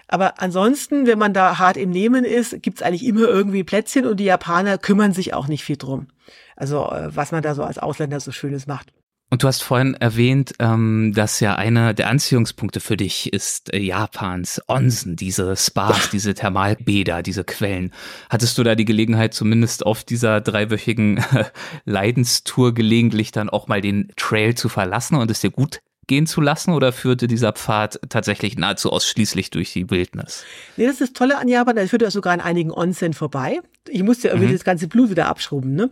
Aber 0.07 0.41
ansonsten, 0.41 1.05
wenn 1.05 1.19
man 1.19 1.33
da 1.33 1.59
hart 1.59 1.77
im 1.77 1.89
Nehmen 1.89 2.23
ist, 2.23 2.61
gibt's 2.61 2.81
eigentlich 2.81 3.05
immer 3.05 3.27
irgendwie 3.27 3.63
Plätzchen 3.63 4.05
und 4.05 4.17
die 4.17 4.25
Japaner 4.25 4.77
kümmern 4.77 5.13
sich 5.13 5.33
auch 5.33 5.47
nicht 5.47 5.63
viel 5.63 5.77
drum. 5.77 6.07
Also 6.55 6.89
äh, 6.89 7.15
was 7.15 7.31
man 7.31 7.43
da 7.43 7.53
so 7.55 7.63
als 7.63 7.77
Ausländer 7.77 8.19
so 8.19 8.31
Schönes 8.31 8.67
macht. 8.67 8.93
Und 9.29 9.43
du 9.43 9.47
hast 9.47 9.61
vorhin 9.61 9.93
erwähnt, 9.95 10.53
ähm, 10.59 11.11
dass 11.13 11.41
ja 11.41 11.55
einer 11.55 11.93
der 11.93 12.07
Anziehungspunkte 12.07 12.79
für 12.79 12.95
dich 12.95 13.33
ist 13.33 13.73
äh, 13.73 13.79
Japans 13.79 14.61
Onsen, 14.67 15.17
diese 15.17 15.57
Spas, 15.57 16.09
diese 16.11 16.33
Thermalbäder, 16.33 17.23
diese 17.23 17.43
Quellen. 17.43 17.91
Hattest 18.29 18.57
du 18.57 18.63
da 18.63 18.75
die 18.75 18.85
Gelegenheit, 18.85 19.33
zumindest 19.33 19.85
auf 19.85 20.05
dieser 20.05 20.39
dreiwöchigen 20.39 21.23
Leidenstour 21.85 22.73
gelegentlich 22.73 23.33
dann 23.33 23.49
auch 23.49 23.67
mal 23.67 23.81
den 23.81 24.13
Trail 24.15 24.55
zu 24.55 24.69
verlassen 24.69 25.15
und 25.15 25.29
es 25.29 25.41
dir 25.41 25.51
gut 25.51 25.81
gehen 26.07 26.25
zu 26.25 26.41
lassen 26.41 26.73
oder 26.73 26.91
führte 26.91 27.27
dieser 27.27 27.51
Pfad 27.53 27.99
tatsächlich 28.09 28.57
nahezu 28.57 28.91
ausschließlich 28.91 29.51
durch 29.51 29.73
die 29.73 29.89
Wildnis? 29.89 30.45
Nee, 30.77 30.85
das 30.85 30.95
ist 30.95 31.01
das 31.01 31.13
Tolle 31.13 31.37
an 31.37 31.47
Japan, 31.47 31.75
da 31.75 31.85
führte 31.85 32.09
sogar 32.09 32.33
an 32.33 32.41
einigen 32.41 32.71
Onsen 32.71 33.13
vorbei. 33.13 33.59
Ich 33.89 34.03
musste 34.03 34.27
ja 34.27 34.33
irgendwie 34.33 34.49
mhm. 34.49 34.57
das 34.57 34.63
ganze 34.63 34.87
Blut 34.87 35.09
wieder 35.09 35.27
abschrubben, 35.27 35.75
ne? 35.75 35.89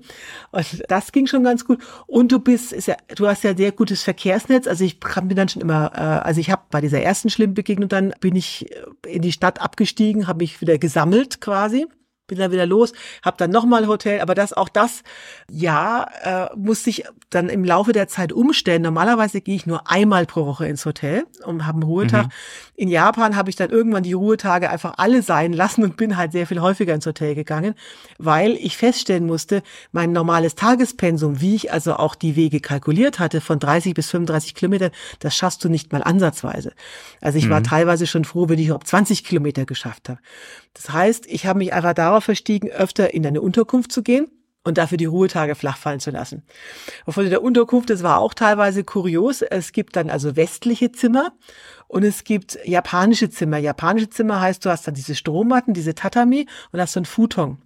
Und 0.52 0.84
das 0.90 1.12
ging 1.12 1.28
schon 1.28 1.44
ganz 1.44 1.66
gut. 1.66 1.80
Und 2.08 2.32
du 2.32 2.40
bist, 2.40 2.74
ist 2.74 2.88
ja, 2.88 2.96
du 3.16 3.28
hast 3.28 3.44
ja 3.44 3.56
sehr 3.56 3.72
gutes 3.72 4.04
Verkehrsnetz. 4.04 4.68
Also 4.68 4.84
ich 4.84 5.00
bin 5.00 5.36
dann 5.36 5.50
schon 5.50 5.62
immer, 5.62 5.92
äh, 5.94 6.00
also 6.00 6.42
ich 6.42 6.50
habe 6.50 6.64
bei 6.72 6.82
dieser 6.82 7.02
ersten 7.02 7.30
schlimmen 7.30 7.54
Begegnung 7.54 7.90
dann 7.90 8.14
bin 8.20 8.36
ich 8.36 8.70
in 9.08 9.22
die 9.22 9.32
Stadt 9.32 9.62
abgestiegen, 9.62 10.28
habe 10.28 10.40
mich 10.40 10.60
wieder 10.62 10.78
gesammelt 10.78 11.40
quasi 11.40 11.86
bin 12.28 12.38
dann 12.38 12.52
wieder 12.52 12.66
los, 12.66 12.94
habe 13.24 13.38
dann 13.38 13.52
nochmal 13.52 13.88
Hotel, 13.88 14.22
aber 14.22 14.36
das 14.36 14.54
auch 14.54 14.70
das, 14.70 15.04
ja, 15.50 16.08
äh, 16.24 16.56
musste 16.56 16.90
ich 16.90 17.06
dann 17.30 17.50
im 17.50 17.64
Laufe 17.64 17.92
der 17.92 18.08
Zeit 18.08 18.32
umstellen. 18.34 18.82
Normalerweise 18.82 19.42
gehe 19.42 19.56
ich 19.56 19.66
nur 19.66 19.90
einmal 19.90 20.26
pro 20.26 20.46
Woche 20.46 20.68
ins 20.68 20.86
Hotel 20.86 21.26
und 21.46 21.66
habe 21.66 21.76
einen 21.76 21.84
Ruhetag. 21.84 22.26
Mhm. 22.26 22.32
In 22.76 22.90
Japan 22.90 23.36
habe 23.36 23.50
ich 23.50 23.56
dann 23.56 23.70
irgendwann 23.70 24.04
die 24.04 24.14
Ruhetage 24.14 24.70
einfach 24.70 24.96
alle 24.98 25.22
sein 25.22 25.54
lassen 25.54 25.84
und 25.84 25.98
bin 25.98 26.18
halt 26.18 26.32
sehr 26.32 26.48
viel 26.48 26.62
häufiger 26.62 26.94
ins 26.94 27.06
Hotel 27.06 27.36
gegangen, 27.36 27.76
weil 28.18 28.52
ich 28.52 28.78
feststellen 28.78 29.26
musste, 29.26 29.62
mein 29.92 30.12
normales 30.12 30.56
Tagespensum, 30.56 31.42
wie 31.42 31.56
ich 31.56 31.72
also 31.72 31.96
auch 31.96 32.16
die 32.16 32.36
Wege 32.36 32.60
kalkuliert 32.60 33.20
hatte, 33.20 33.42
von 33.42 33.60
30 33.60 33.94
bis 33.94 34.10
35 34.10 34.56
Kilometern, 34.56 34.92
das 35.20 35.36
schaffst 35.36 35.64
du 35.64 35.70
nicht 35.70 35.92
mal 35.92 36.04
ansatzweise. 36.04 36.74
Also 37.22 37.38
ich 37.38 37.48
mhm. 37.48 37.52
war 37.52 37.64
teilweise 37.64 38.08
schon 38.08 38.26
froh, 38.26 38.50
wenn 38.50 38.60
ich 38.60 38.68
überhaupt 38.68 38.88
20 38.88 39.24
Kilometer 39.24 39.66
geschafft 39.66 40.10
habe. 40.10 40.20
Das 40.74 40.90
heißt, 40.92 41.26
ich 41.28 41.46
habe 41.46 41.60
mich 41.60 41.74
einfach 41.74 41.94
darauf 42.16 42.24
verstiegen, 42.24 42.70
öfter 42.70 43.14
in 43.14 43.26
eine 43.26 43.42
Unterkunft 43.42 43.92
zu 43.92 44.02
gehen 44.02 44.28
und 44.64 44.78
dafür 44.78 44.98
die 44.98 45.06
Ruhetage 45.06 45.54
flach 45.56 45.78
fallen 45.78 46.00
zu 46.00 46.12
lassen. 46.12 46.44
Von 47.08 47.30
der 47.30 47.44
Unterkunft, 47.44 47.90
das 47.90 48.04
war 48.04 48.20
auch 48.20 48.34
teilweise 48.34 48.84
kurios. 48.84 49.42
Es 49.42 49.74
gibt 49.74 49.96
dann 49.96 50.10
also 50.10 50.36
westliche 50.36 50.92
Zimmer 50.92 51.34
und 51.88 52.04
es 52.04 52.24
gibt 52.24 52.58
japanische 52.64 53.30
Zimmer. 53.30 53.58
Japanische 53.58 54.10
Zimmer 54.10 54.42
heißt, 54.42 54.66
du 54.66 54.70
hast 54.70 54.88
dann 54.88 54.96
diese 54.96 55.14
Strohmatten, 55.14 55.74
diese 55.74 55.94
Tatami 55.94 56.48
und 56.72 56.80
hast 56.82 56.94
so 56.94 57.00
ein 57.00 57.06
Futon. 57.06 57.60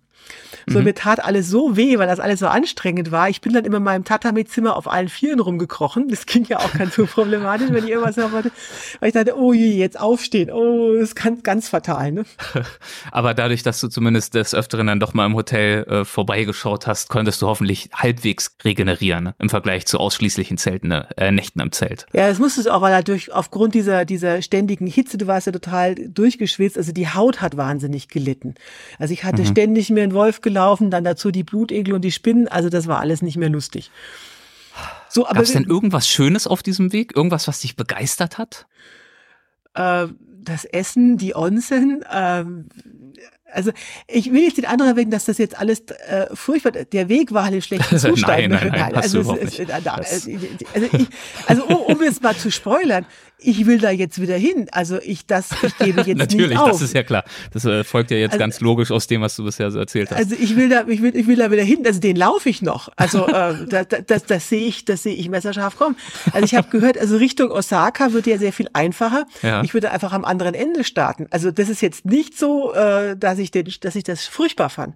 So, 0.68 0.80
mhm. 0.80 0.86
mir 0.86 0.94
tat 0.94 1.24
alles 1.24 1.50
so 1.50 1.78
weh, 1.78 1.98
weil 1.98 2.08
das 2.08 2.20
alles 2.20 2.40
so 2.40 2.48
anstrengend 2.48 3.12
war. 3.12 3.30
Ich 3.30 3.42
bin 3.42 3.54
dann 3.54 3.66
immer 3.66 3.78
in 3.78 3.84
meinem 3.84 4.04
Tatami-Zimmer 4.04 4.76
auf 4.76 4.88
allen 4.88 5.10
Vieren 5.10 5.40
rumgekrochen. 5.40 6.10
Das 6.10 6.26
ging 6.26 6.46
ja 6.46 6.60
auch 6.60 6.74
ganz 6.74 6.96
so 6.96 7.06
problematisch, 7.06 7.68
wenn 7.72 7.84
ich 7.84 7.90
irgendwas 7.90 8.18
noch 8.18 8.32
wollte. 8.32 8.52
Weil 9.00 9.10
ich 9.10 9.14
dachte, 9.14 9.38
oh 9.38 9.54
je, 9.54 9.72
jetzt 9.72 10.00
aufstehen. 10.00 10.52
Oh, 10.52 10.94
das 10.94 11.10
ist 11.10 11.16
ganz, 11.16 11.44
ganz 11.44 11.70
fatal, 11.70 12.12
ne? 12.12 12.26
Aber 13.12 13.34
dadurch, 13.34 13.64
dass 13.64 13.80
du 13.80 13.88
zumindest 13.88 14.36
des 14.36 14.54
Öfteren 14.54 14.88
dann 14.88 15.00
doch 15.00 15.14
mal 15.14 15.26
im 15.26 15.36
Hotel 15.36 15.84
äh, 15.84 16.06
vorbeigeschaut 16.06 16.88
hast, 16.88 17.10
konntest 17.10 17.42
du 17.42 17.48
hoffentlich 17.48 17.90
halbwegs 17.94 18.56
regenerieren 18.64 19.24
ne? 19.24 19.36
im 19.40 19.50
Vergleich 19.50 19.86
zu 19.86 20.00
ausschließlichen 20.00 20.58
Zelten, 20.58 20.92
äh, 20.92 21.32
Nächten 21.32 21.62
im 21.62 21.72
Zelt. 21.72 22.06
Ja, 22.14 22.28
das 22.28 22.40
musstest 22.40 22.68
du 22.68 22.74
auch, 22.74 22.82
weil 22.82 22.92
dadurch 22.92 23.32
aufgrund 23.32 23.74
dieser, 23.74 24.06
dieser 24.06 24.42
ständigen 24.42 24.88
Hitze, 24.88 25.18
du 25.18 25.28
warst 25.28 25.48
ja 25.48 25.54
total 25.54 25.96
durchgeschwitzt, 25.96 26.78
also 26.78 26.92
die 26.92 27.08
Haut 27.08 27.42
hat 27.42 27.58
wahnsinnig 27.58 28.10
gelitten. 28.10 28.56
Also 28.98 29.14
ich 29.14 29.24
hatte 29.24 29.42
mhm. 29.42 29.48
ständig 29.48 29.90
mir 29.90 30.04
einen 30.10 30.16
Wolf 30.16 30.42
gelaufen, 30.42 30.92
dann 30.92 31.04
dazu 31.04 31.32
die 31.32 31.44
Blutegel 31.44 31.94
und 31.94 32.02
die 32.02 32.12
Spinnen. 32.12 32.48
Also 32.48 32.70
das 32.70 32.88
war 32.88 33.00
alles 33.00 33.22
nicht 33.22 33.38
mehr 33.38 33.50
lustig. 33.50 33.92
So, 35.10 35.24
Gab 35.24 35.38
es 35.38 35.54
denn 35.54 35.64
irgendwas 35.64 36.08
Schönes 36.08 36.48
auf 36.48 36.64
diesem 36.64 36.94
Weg? 36.94 37.16
Irgendwas, 37.16 37.48
was 37.48 37.62
dich 37.62 37.76
begeistert 37.76 38.38
hat? 38.38 38.68
Äh, 39.74 40.08
das 40.42 40.66
Essen, 40.66 41.18
die 41.18 41.36
Onsen, 41.36 42.04
äh, 42.04 42.46
also 43.52 43.72
ich 44.08 44.32
will 44.32 44.42
nicht 44.42 44.58
den 44.58 44.66
anderen 44.66 44.92
erwähnen, 44.92 45.12
dass 45.12 45.26
das 45.26 45.38
jetzt 45.38 45.58
alles 45.60 45.82
äh, 46.08 46.28
furchtbar. 46.34 46.72
Der 46.72 47.10
Weg 47.10 47.34
war 47.34 47.46
halt 47.46 47.56
im 47.56 47.62
schlechten 47.62 47.98
Zustand. 48.00 48.22
nein, 48.22 48.50
nein, 48.52 48.68
nein, 48.70 48.92
nein 48.92 48.96
also, 48.96 49.36
es, 49.36 49.60
es, 49.60 49.60
äh, 49.60 49.68
also, 49.72 50.88
ich, 50.98 51.08
also 51.48 51.64
oh, 51.68 51.92
um 51.92 52.04
jetzt 52.04 52.22
mal 52.22 52.36
zu 52.36 52.52
spoilern, 52.52 53.06
ich 53.42 53.66
will 53.66 53.78
da 53.80 53.90
jetzt 53.92 54.22
wieder 54.22 54.36
hin. 54.36 54.68
Also 54.72 55.00
ich 55.02 55.26
das, 55.26 55.50
ich 55.64 55.78
gebe 55.78 56.02
jetzt 56.02 56.18
Natürlich, 56.18 56.50
nicht 56.50 56.60
auf. 56.60 56.70
das 56.72 56.82
ist 56.82 56.94
ja 56.94 57.04
klar. 57.04 57.24
Das 57.54 57.66
äh, 57.66 57.84
folgt 57.84 58.12
ja 58.12 58.18
jetzt 58.18 58.32
Also- 58.34 58.40
ganz 58.40 58.60
logisch 58.60 58.92
aus 58.92 59.08
dem, 59.08 59.22
was 59.22 59.36
du 59.36 59.44
bisher 59.44 59.72
so 59.72 59.80
erzählt 59.80 60.12
hast. 60.12 60.18
Also 60.18 60.36
ich 60.40 60.56
will 60.56 60.70
da, 60.70 60.86
ich 60.88 61.02
will, 61.02 61.16
ich 61.16 61.28
will 61.28 61.36
da 61.38 61.50
wieder 61.52 61.64
hin. 61.64 61.84
Also 61.86 62.00
den 62.00 62.16
laufe 62.16 62.50
ich 62.50 62.62
noch. 62.62 62.90
Also 62.96 63.28
äh, 63.28 63.32
da, 63.68 63.84
da, 63.84 64.02
das, 64.02 64.26
das 64.26 64.50
sehe 64.50 64.66
ich, 64.68 64.86
das 64.86 65.04
sehe 65.04 65.14
ich 65.16 65.30
messerscharf 65.30 65.78
kommen. 65.78 65.96
Also 66.34 66.46
ich 66.46 66.56
habe 66.56 66.68
gehört, 66.72 66.98
also 66.98 67.18
Richtung 67.18 67.52
Osaka 67.52 68.14
wird 68.14 68.28
ja 68.28 68.38
sehr 68.38 68.54
viel 68.54 68.68
einfacher. 68.74 69.26
Ja. 69.42 69.64
Ich 69.64 69.74
würde 69.74 69.92
einfach 69.92 70.12
am 70.14 70.26
anderen 70.26 70.54
Ende 70.54 70.84
starten. 70.84 71.28
Also 71.32 71.52
das 71.52 71.70
ist 71.70 71.82
jetzt 71.82 72.06
nicht 72.06 72.38
so, 72.38 72.74
äh, 72.74 73.16
dass 73.18 73.40
ich 73.40 73.52
den, 73.52 73.68
dass 73.82 73.96
ich 73.96 74.04
das 74.04 74.26
furchtbar 74.26 74.70
fand. 74.70 74.96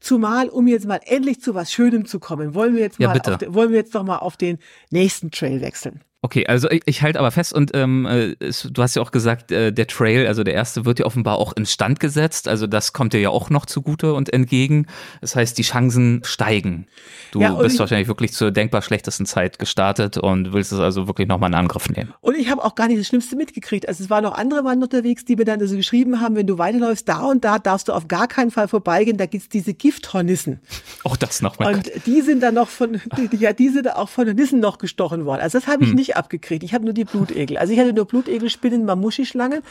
Zumal, 0.00 0.48
um 0.48 0.66
jetzt 0.66 0.86
mal 0.86 1.00
endlich 1.04 1.40
zu 1.40 1.54
was 1.54 1.72
Schönem 1.72 2.06
zu 2.06 2.18
kommen, 2.18 2.54
wollen 2.54 2.74
wir 2.74 2.82
jetzt 2.82 2.98
Ja, 2.98 3.08
mal, 3.08 3.18
den, 3.20 3.54
wollen 3.54 3.70
wir 3.70 3.78
jetzt 3.78 3.94
noch 3.94 4.02
mal 4.04 4.18
auf 4.18 4.36
den 4.36 4.58
nächsten 4.90 5.30
Trail 5.30 5.60
wechseln. 5.60 6.00
Okay, 6.24 6.46
also 6.46 6.70
ich, 6.70 6.82
ich 6.86 7.02
halte 7.02 7.18
aber 7.18 7.32
fest 7.32 7.52
und 7.52 7.72
ähm, 7.74 8.06
äh, 8.06 8.36
es, 8.38 8.68
du 8.70 8.80
hast 8.80 8.94
ja 8.94 9.02
auch 9.02 9.10
gesagt, 9.10 9.50
äh, 9.50 9.72
der 9.72 9.88
Trail, 9.88 10.28
also 10.28 10.44
der 10.44 10.54
erste, 10.54 10.84
wird 10.84 11.00
ja 11.00 11.04
offenbar 11.04 11.36
auch 11.36 11.52
instand 11.56 11.98
gesetzt. 11.98 12.46
Also 12.46 12.68
das 12.68 12.92
kommt 12.92 13.12
dir 13.12 13.18
ja 13.20 13.30
auch 13.30 13.50
noch 13.50 13.66
zugute 13.66 14.14
und 14.14 14.32
entgegen. 14.32 14.86
Das 15.20 15.34
heißt, 15.34 15.58
die 15.58 15.62
Chancen 15.62 16.22
steigen. 16.24 16.86
Du 17.32 17.40
Ja, 17.40 17.54
bist 17.54 17.74
ich- 17.74 17.80
wahrscheinlich 17.80 18.06
wirklich 18.06 18.32
zur 18.34 18.52
denkbar 18.52 18.82
schlechtesten 18.82 19.26
Zeit 19.26 19.58
gestartet 19.58 20.16
und 20.16 20.52
willst 20.52 20.70
es 20.70 20.78
also 20.78 21.08
wirklich 21.08 21.26
nochmal 21.26 21.50
in 21.50 21.54
Angriff 21.56 21.88
nehmen. 21.90 22.14
Und 22.20 22.36
ich 22.36 22.48
habe 22.50 22.62
auch 22.64 22.76
gar 22.76 22.86
nicht 22.86 23.00
das 23.00 23.08
Schlimmste 23.08 23.34
mitgekriegt. 23.34 23.88
Also 23.88 24.04
es 24.04 24.08
waren 24.08 24.22
noch 24.22 24.34
andere 24.38 24.62
Mann 24.62 24.80
unterwegs, 24.80 25.24
die 25.24 25.34
mir 25.34 25.44
dann 25.44 25.60
also 25.60 25.74
geschrieben 25.74 26.20
haben, 26.20 26.36
wenn 26.36 26.46
du 26.46 26.56
weiterläufst, 26.56 27.08
da 27.08 27.22
und 27.22 27.44
da 27.44 27.58
darfst 27.58 27.88
du 27.88 27.92
auf 27.92 28.06
gar 28.06 28.28
keinen 28.28 28.52
Fall 28.52 28.68
vorbeigehen, 28.68 29.16
da 29.16 29.26
gibt's 29.26 29.48
diese 29.48 29.74
Gifthornissen. 29.74 30.60
Auch 31.02 31.16
das 31.16 31.42
noch 31.42 31.58
mal. 31.58 31.74
Und 31.74 31.90
die 32.06 32.20
sind 32.20 32.44
dann 32.44 32.54
noch 32.54 32.68
von, 32.68 33.00
die, 33.32 33.36
ja, 33.38 33.52
die 33.52 33.70
sind 33.70 33.92
auch 33.92 34.08
von 34.08 34.24
den 34.26 34.36
Nissen 34.36 34.60
noch 34.60 34.78
gestochen 34.78 35.24
worden. 35.24 35.40
Also 35.40 35.58
das 35.58 35.66
habe 35.66 35.82
ich 35.82 35.90
Hm. 35.90 35.96
nicht 35.96 36.11
abgekriegt. 36.16 36.62
Ich 36.62 36.74
habe 36.74 36.84
nur 36.84 36.94
die 36.94 37.04
Blutegel. 37.04 37.58
Also 37.58 37.72
ich 37.72 37.78
hatte 37.78 37.92
nur 37.92 38.06
Blutegel, 38.06 38.50
Spinnen, 38.50 38.84
Mamuschi-Schlangen 38.84 39.62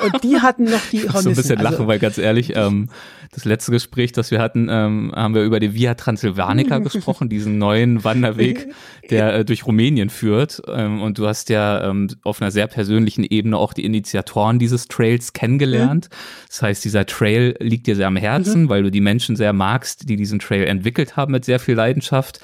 und 0.00 0.24
die 0.24 0.40
hatten 0.40 0.64
noch 0.64 0.80
die 0.90 1.02
Hornissen. 1.02 1.22
so 1.22 1.28
ein 1.30 1.36
bisschen 1.36 1.58
lachen, 1.58 1.74
also, 1.74 1.86
weil 1.86 1.98
ganz 1.98 2.18
ehrlich, 2.18 2.56
ähm, 2.56 2.88
das 3.32 3.44
letzte 3.44 3.72
Gespräch, 3.72 4.12
das 4.12 4.30
wir 4.30 4.40
hatten, 4.40 4.68
ähm, 4.70 5.12
haben 5.14 5.34
wir 5.34 5.42
über 5.42 5.60
die 5.60 5.74
Via 5.74 5.94
Transylvanica 5.94 6.78
gesprochen, 6.78 7.28
diesen 7.28 7.58
neuen 7.58 8.04
Wanderweg, 8.04 8.68
der 9.10 9.34
äh, 9.34 9.44
durch 9.44 9.66
Rumänien 9.66 10.10
führt. 10.10 10.62
Ähm, 10.66 11.02
und 11.02 11.18
du 11.18 11.26
hast 11.26 11.48
ja 11.50 11.88
ähm, 11.88 12.08
auf 12.24 12.40
einer 12.40 12.50
sehr 12.50 12.66
persönlichen 12.66 13.24
Ebene 13.24 13.56
auch 13.56 13.72
die 13.72 13.84
Initiatoren 13.84 14.58
dieses 14.58 14.88
Trails 14.88 15.32
kennengelernt. 15.32 16.08
Das 16.48 16.62
heißt, 16.62 16.84
dieser 16.84 17.06
Trail 17.06 17.56
liegt 17.60 17.86
dir 17.86 17.96
sehr 17.96 18.06
am 18.06 18.16
Herzen, 18.16 18.68
weil 18.68 18.82
du 18.82 18.90
die 18.90 19.00
Menschen 19.00 19.36
sehr 19.36 19.52
magst, 19.52 20.08
die 20.08 20.16
diesen 20.16 20.38
Trail 20.38 20.64
entwickelt 20.64 21.16
haben 21.16 21.32
mit 21.32 21.44
sehr 21.44 21.58
viel 21.58 21.74
Leidenschaft. 21.74 22.40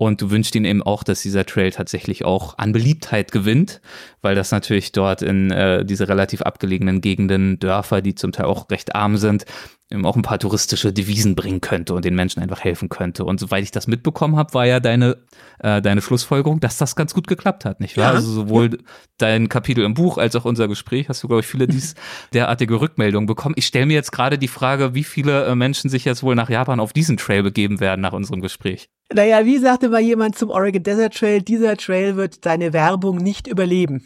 Und 0.00 0.22
du 0.22 0.30
wünschst 0.30 0.54
ihnen 0.54 0.64
eben 0.64 0.82
auch, 0.82 1.02
dass 1.02 1.22
dieser 1.22 1.44
Trail 1.44 1.72
tatsächlich 1.72 2.24
auch 2.24 2.56
an 2.56 2.70
Beliebtheit 2.70 3.32
gewinnt, 3.32 3.80
weil 4.22 4.36
das 4.36 4.52
natürlich 4.52 4.92
dort 4.92 5.22
in 5.22 5.50
äh, 5.50 5.84
diese 5.84 6.08
relativ 6.08 6.40
abgelegenen 6.42 7.00
Gegenden, 7.00 7.58
Dörfer, 7.58 8.00
die 8.00 8.14
zum 8.14 8.30
Teil 8.30 8.46
auch 8.46 8.70
recht 8.70 8.94
arm 8.94 9.16
sind, 9.16 9.44
eben 9.90 10.06
auch 10.06 10.14
ein 10.14 10.22
paar 10.22 10.38
touristische 10.38 10.92
Devisen 10.92 11.34
bringen 11.34 11.60
könnte 11.60 11.94
und 11.94 12.04
den 12.04 12.14
Menschen 12.14 12.40
einfach 12.40 12.60
helfen 12.60 12.88
könnte. 12.88 13.24
Und 13.24 13.40
soweit 13.40 13.64
ich 13.64 13.72
das 13.72 13.88
mitbekommen 13.88 14.36
habe, 14.36 14.54
war 14.54 14.66
ja 14.66 14.78
deine, 14.78 15.16
äh, 15.58 15.82
deine 15.82 16.00
Schlussfolgerung, 16.00 16.60
dass 16.60 16.76
das 16.76 16.94
ganz 16.94 17.12
gut 17.12 17.26
geklappt 17.26 17.64
hat, 17.64 17.80
nicht 17.80 17.96
wahr? 17.96 18.12
Ja. 18.12 18.16
Also 18.16 18.30
sowohl 18.30 18.78
dein 19.16 19.48
Kapitel 19.48 19.82
im 19.82 19.94
Buch 19.94 20.16
als 20.16 20.36
auch 20.36 20.44
unser 20.44 20.68
Gespräch 20.68 21.08
hast 21.08 21.24
du, 21.24 21.26
glaube 21.26 21.40
ich, 21.40 21.46
viele 21.46 21.66
dies 21.68 21.96
derartige 22.32 22.80
Rückmeldungen 22.80 23.26
bekommen. 23.26 23.56
Ich 23.58 23.66
stelle 23.66 23.86
mir 23.86 23.94
jetzt 23.94 24.12
gerade 24.12 24.38
die 24.38 24.46
Frage, 24.46 24.94
wie 24.94 25.04
viele 25.04 25.46
äh, 25.46 25.56
Menschen 25.56 25.90
sich 25.90 26.04
jetzt 26.04 26.22
wohl 26.22 26.36
nach 26.36 26.50
Japan 26.50 26.78
auf 26.78 26.92
diesen 26.92 27.16
Trail 27.16 27.42
begeben 27.42 27.80
werden 27.80 28.00
nach 28.00 28.12
unserem 28.12 28.40
Gespräch. 28.40 28.90
Naja, 29.12 29.44
wie 29.46 29.58
sagte 29.58 29.88
mal 29.88 30.00
jemand 30.00 30.36
zum 30.36 30.50
Oregon 30.50 30.82
Desert 30.82 31.16
Trail, 31.16 31.40
dieser 31.40 31.76
Trail 31.76 32.16
wird 32.16 32.44
deine 32.44 32.72
Werbung 32.72 33.16
nicht 33.16 33.46
überleben. 33.46 34.04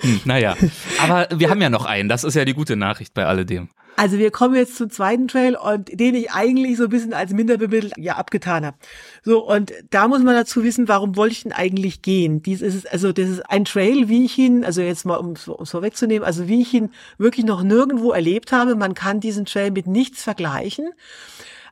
Hm, 0.00 0.20
naja, 0.24 0.54
aber 1.02 1.28
wir 1.34 1.50
haben 1.50 1.62
ja 1.62 1.70
noch 1.70 1.86
einen. 1.86 2.08
Das 2.08 2.24
ist 2.24 2.34
ja 2.34 2.44
die 2.44 2.54
gute 2.54 2.76
Nachricht 2.76 3.14
bei 3.14 3.24
alledem. 3.24 3.68
Also 3.98 4.18
wir 4.18 4.30
kommen 4.30 4.54
jetzt 4.54 4.76
zum 4.76 4.90
zweiten 4.90 5.26
Trail 5.26 5.56
und 5.56 5.88
den 5.98 6.14
ich 6.14 6.30
eigentlich 6.30 6.76
so 6.76 6.84
ein 6.84 6.88
bisschen 6.88 7.14
als 7.14 7.32
minder 7.32 7.56
bemittelt 7.56 7.94
ja 7.96 8.14
abgetan 8.14 8.64
habe. 8.64 8.76
So 9.24 9.44
und 9.44 9.72
da 9.90 10.06
muss 10.06 10.22
man 10.22 10.36
dazu 10.36 10.62
wissen, 10.62 10.86
warum 10.86 11.16
wollte 11.16 11.32
ich 11.32 11.42
denn 11.42 11.52
eigentlich 11.52 12.00
gehen? 12.00 12.40
Dies 12.40 12.62
ist 12.62 12.92
also 12.92 13.10
das 13.10 13.28
ist 13.28 13.50
ein 13.50 13.64
Trail, 13.64 14.08
wie 14.08 14.24
ich 14.24 14.38
ihn, 14.38 14.64
also 14.64 14.82
jetzt 14.82 15.04
mal 15.04 15.16
um 15.16 15.32
es 15.32 15.50
vorwegzunehmen, 15.70 16.24
also 16.24 16.46
wie 16.46 16.62
ich 16.62 16.72
ihn 16.74 16.90
wirklich 17.16 17.44
noch 17.44 17.64
nirgendwo 17.64 18.12
erlebt 18.12 18.52
habe. 18.52 18.76
Man 18.76 18.94
kann 18.94 19.18
diesen 19.18 19.46
Trail 19.46 19.72
mit 19.72 19.88
nichts 19.88 20.22
vergleichen, 20.22 20.90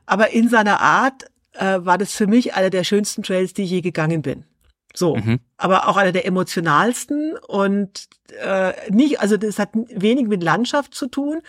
aber 0.07 0.31
in 0.31 0.49
seiner 0.49 0.81
Art 0.81 1.25
äh, 1.53 1.79
war 1.79 1.99
das 1.99 2.13
für 2.13 2.25
mich 2.25 2.55
einer 2.55 2.71
der 2.71 2.83
schönsten 2.83 3.21
Trails, 3.21 3.53
die 3.53 3.63
ich 3.63 3.69
je 3.69 3.81
gegangen 3.81 4.23
bin. 4.23 4.43
So, 4.97 5.15
Mhm. 5.15 5.39
aber 5.57 5.87
auch 5.87 5.95
einer 5.95 6.11
der 6.11 6.25
emotionalsten 6.25 7.37
und 7.47 8.07
äh, 8.43 8.73
nicht, 8.89 9.19
also 9.21 9.37
das 9.37 9.59
hat 9.59 9.69
wenig 9.73 10.27
mit 10.27 10.41
Landschaft 10.41 10.95
zu 10.95 11.05
tun, 11.07 11.41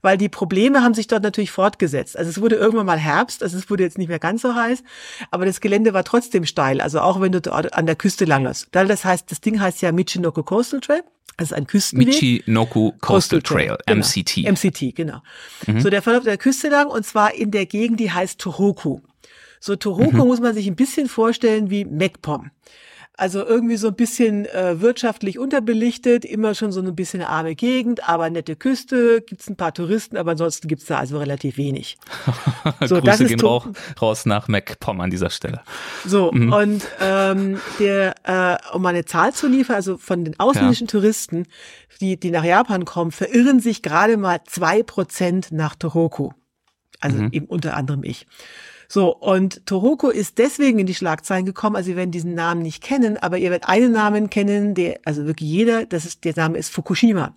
weil 0.00 0.16
die 0.16 0.30
Probleme 0.30 0.82
haben 0.82 0.94
sich 0.94 1.06
dort 1.06 1.22
natürlich 1.22 1.50
fortgesetzt. 1.50 2.16
Also 2.16 2.30
es 2.30 2.40
wurde 2.40 2.56
irgendwann 2.56 2.86
mal 2.86 2.98
Herbst, 2.98 3.42
also 3.42 3.58
es 3.58 3.68
wurde 3.68 3.82
jetzt 3.82 3.98
nicht 3.98 4.08
mehr 4.08 4.18
ganz 4.18 4.40
so 4.40 4.54
heiß, 4.54 4.82
aber 5.30 5.44
das 5.44 5.60
Gelände 5.60 5.92
war 5.92 6.02
trotzdem 6.02 6.46
steil, 6.46 6.80
also 6.80 7.00
auch 7.00 7.20
wenn 7.20 7.30
du 7.32 7.42
dort 7.42 7.74
an 7.74 7.84
der 7.84 7.94
Küste 7.94 8.24
langläufst. 8.24 8.68
Das 8.72 9.04
heißt, 9.04 9.30
das 9.30 9.42
Ding 9.42 9.60
heißt 9.60 9.82
ja 9.82 9.92
Michinoku 9.92 10.42
Coastal 10.42 10.80
Trail, 10.80 11.02
das 11.36 11.50
ist 11.50 11.52
ein 11.52 11.66
Küstenweg. 11.66 12.06
Michinoku 12.06 12.92
Coastal 13.02 13.42
Trail, 13.42 13.76
genau. 13.86 14.00
MCT. 14.00 14.38
MCT, 14.50 14.94
genau. 14.94 15.20
So, 15.78 15.90
der 15.90 16.00
verläuft 16.00 16.26
der 16.26 16.38
Küste 16.38 16.68
lang 16.70 16.86
und 16.86 17.04
zwar 17.04 17.34
in 17.34 17.50
der 17.50 17.66
Gegend, 17.66 18.00
die 18.00 18.10
heißt 18.10 18.40
Tohoku. 18.40 19.00
So, 19.60 19.76
Tohoku 19.76 20.24
muss 20.26 20.40
man 20.40 20.54
sich 20.54 20.66
ein 20.66 20.76
bisschen 20.76 21.08
vorstellen 21.08 21.70
wie 21.70 21.84
Mekpom. 21.84 22.50
Also 23.16 23.46
irgendwie 23.46 23.76
so 23.76 23.88
ein 23.88 23.94
bisschen 23.94 24.44
äh, 24.46 24.80
wirtschaftlich 24.80 25.38
unterbelichtet, 25.38 26.24
immer 26.24 26.56
schon 26.56 26.72
so 26.72 26.80
ein 26.80 26.96
bisschen 26.96 27.22
arme 27.22 27.54
Gegend, 27.54 28.08
aber 28.08 28.28
nette 28.28 28.56
Küste, 28.56 29.22
gibt's 29.22 29.48
ein 29.48 29.54
paar 29.54 29.72
Touristen, 29.72 30.16
aber 30.16 30.32
ansonsten 30.32 30.66
gibt's 30.66 30.86
da 30.86 30.98
also 30.98 31.18
relativ 31.18 31.56
wenig. 31.56 31.96
So, 32.86 33.00
das 33.00 33.18
Grüße 33.18 33.36
gehen 33.36 33.44
auch 33.44 33.68
raus 34.00 34.24
nach 34.24 34.48
MacPom 34.48 35.00
an 35.00 35.10
dieser 35.10 35.28
Stelle. 35.28 35.60
So, 36.06 36.30
und 36.30 36.82
ähm, 37.00 37.60
der, 37.78 38.14
äh, 38.24 38.74
um 38.74 38.82
mal 38.82 38.90
eine 38.90 39.04
Zahl 39.04 39.32
zu 39.32 39.48
liefern, 39.48 39.76
also 39.76 39.98
von 39.98 40.24
den 40.24 40.38
ausländischen 40.40 40.88
Touristen, 40.88 41.46
die, 42.00 42.18
die 42.18 42.30
nach 42.30 42.44
Japan 42.44 42.84
kommen, 42.84 43.10
verirren 43.12 43.60
sich 43.60 43.82
gerade 43.82 44.16
mal 44.16 44.40
zwei 44.46 44.82
Prozent 44.82 45.52
nach 45.52 45.74
Tohoku. 45.74 46.30
Also 47.00 47.18
eben 47.32 47.46
unter 47.46 47.76
anderem 47.76 48.02
ich. 48.02 48.26
So, 48.94 49.12
und 49.12 49.66
Tohoku 49.66 50.08
ist 50.08 50.38
deswegen 50.38 50.78
in 50.78 50.86
die 50.86 50.94
Schlagzeilen 50.94 51.44
gekommen, 51.44 51.74
also 51.74 51.90
ihr 51.90 51.96
werdet 51.96 52.14
diesen 52.14 52.34
Namen 52.34 52.62
nicht 52.62 52.80
kennen, 52.80 53.16
aber 53.16 53.38
ihr 53.38 53.50
werdet 53.50 53.68
einen 53.68 53.90
Namen 53.90 54.30
kennen, 54.30 54.76
der, 54.76 55.00
also 55.04 55.26
wirklich 55.26 55.50
jeder, 55.50 55.84
das 55.84 56.04
ist, 56.04 56.22
der 56.24 56.32
Name 56.36 56.58
ist 56.58 56.68
Fukushima. 56.72 57.34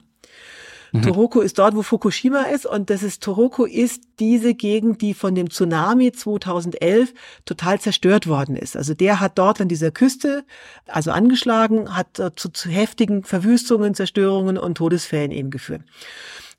Tohoku 1.01 1.41
ist 1.41 1.57
dort, 1.57 1.75
wo 1.75 1.81
Fukushima 1.81 2.43
ist 2.43 2.67
und 2.67 2.91
das 2.91 3.01
ist, 3.01 3.23
Tohoku 3.23 3.65
ist 3.65 4.03
diese 4.19 4.53
Gegend, 4.53 5.01
die 5.01 5.15
von 5.15 5.33
dem 5.33 5.49
Tsunami 5.49 6.11
2011 6.11 7.15
total 7.45 7.81
zerstört 7.81 8.27
worden 8.27 8.55
ist. 8.55 8.77
Also 8.77 8.93
der 8.93 9.19
hat 9.19 9.39
dort 9.39 9.59
an 9.59 9.67
dieser 9.67 9.89
Küste, 9.89 10.45
also 10.85 11.09
angeschlagen, 11.09 11.97
hat 11.97 12.21
zu, 12.35 12.49
zu 12.49 12.69
heftigen 12.69 13.23
Verwüstungen, 13.23 13.95
Zerstörungen 13.95 14.59
und 14.59 14.75
Todesfällen 14.75 15.31
eben 15.31 15.49
geführt. 15.49 15.81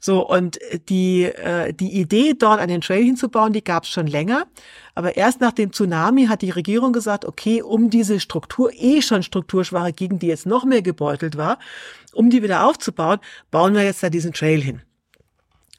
So, 0.09 0.27
und 0.27 0.59
die, 0.89 1.25
äh, 1.25 1.75
die 1.75 2.01
Idee, 2.01 2.33
dort 2.33 2.61
einen 2.61 2.81
Trail 2.81 3.05
hinzubauen, 3.05 3.53
die 3.53 3.63
gab 3.63 3.83
es 3.83 3.91
schon 3.91 4.07
länger. 4.07 4.47
Aber 4.95 5.19
erst 5.19 5.43
nach 5.43 5.53
dem 5.53 5.71
Tsunami 5.71 6.29
hat 6.29 6.41
die 6.41 6.49
Regierung 6.49 6.95
gesagt, 6.95 7.27
okay, 7.27 7.61
um 7.61 7.91
diese 7.91 8.19
Struktur, 8.19 8.73
eh 8.73 9.03
schon 9.03 9.23
strukturschwache 9.23 9.93
Gegend, 9.93 10.23
die 10.23 10.29
jetzt 10.29 10.47
noch 10.47 10.65
mehr 10.65 10.81
gebeutelt 10.81 11.37
war, 11.37 11.59
um 12.15 12.31
die 12.31 12.43
wieder 12.43 12.65
aufzubauen, 12.65 13.19
bauen 13.51 13.75
wir 13.75 13.83
jetzt 13.83 14.03
da 14.03 14.09
diesen 14.09 14.33
Trail 14.33 14.63
hin. 14.63 14.81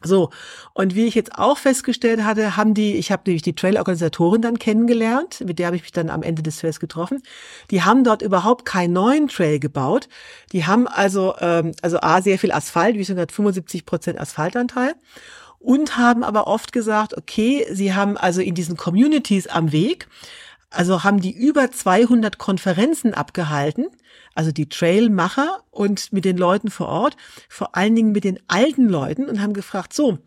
So, 0.02 0.30
und 0.74 0.96
wie 0.96 1.08
ich 1.08 1.16
jetzt 1.16 1.36
auch 1.38 1.58
festgestellt 1.58 2.24
hatte, 2.24 2.56
haben 2.56 2.74
die, 2.74 2.96
ich 2.96 3.12
habe 3.12 3.24
nämlich 3.26 3.42
die 3.42 3.54
Trail-Organisatorin 3.54 4.42
dann 4.42 4.58
kennengelernt, 4.58 5.44
mit 5.46 5.60
der 5.60 5.68
habe 5.68 5.76
ich 5.76 5.82
mich 5.82 5.92
dann 5.92 6.10
am 6.10 6.24
Ende 6.24 6.42
des 6.42 6.58
Trails 6.58 6.80
getroffen. 6.80 7.22
Die 7.70 7.84
haben 7.84 8.06
dort 8.06 8.22
überhaupt 8.22 8.64
keinen 8.64 8.94
neuen 8.94 9.28
Trail 9.28 9.60
gebaut. 9.60 10.08
Die 10.54 10.66
haben 10.66 10.88
also, 10.88 11.36
ähm, 11.42 11.74
also 11.82 12.00
A, 12.00 12.22
sehr 12.22 12.40
viel 12.40 12.54
Asphalt, 12.54 12.96
wie 12.96 13.04
schon 13.04 13.16
gesagt, 13.16 13.34
75 13.34 13.86
Prozent 13.86 14.22
Asphaltanteil. 14.22 14.96
Und 15.60 15.98
haben 15.98 16.24
aber 16.24 16.48
oft 16.48 16.72
gesagt, 16.72 17.18
okay, 17.18 17.68
sie 17.70 17.94
haben 17.94 18.16
also 18.16 18.40
in 18.40 18.56
diesen 18.56 18.78
Communities 18.78 19.48
am 19.48 19.74
Weg, 19.74 20.08
also 20.70 21.04
haben 21.04 21.20
die 21.20 21.32
über 21.32 21.72
200 21.72 22.38
Konferenzen 22.38 23.14
abgehalten, 23.14 23.88
also 24.36 24.52
die 24.52 24.70
Trailmacher 24.70 25.64
und 25.72 26.14
mit 26.14 26.26
den 26.26 26.38
Leuten 26.38 26.70
vor 26.70 26.88
Ort, 26.88 27.18
vor 27.48 27.76
allen 27.76 27.96
Dingen 27.96 28.12
mit 28.12 28.24
den 28.24 28.40
alten 28.48 28.88
Leuten 28.88 29.26
und 29.26 29.42
haben 29.42 29.54
gefragt, 29.54 29.94
so, 29.94 30.20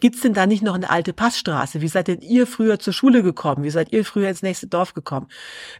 gibt's 0.00 0.20
denn 0.20 0.32
da 0.32 0.46
nicht 0.46 0.62
noch 0.62 0.74
eine 0.74 0.90
alte 0.90 1.12
Passstraße? 1.12 1.80
Wie 1.82 1.88
seid 1.88 2.08
denn 2.08 2.20
ihr 2.20 2.46
früher 2.46 2.78
zur 2.78 2.92
Schule 2.92 3.22
gekommen? 3.22 3.62
Wie 3.62 3.70
seid 3.70 3.92
ihr 3.92 4.04
früher 4.04 4.28
ins 4.28 4.42
nächste 4.42 4.66
Dorf 4.66 4.94
gekommen? 4.94 5.28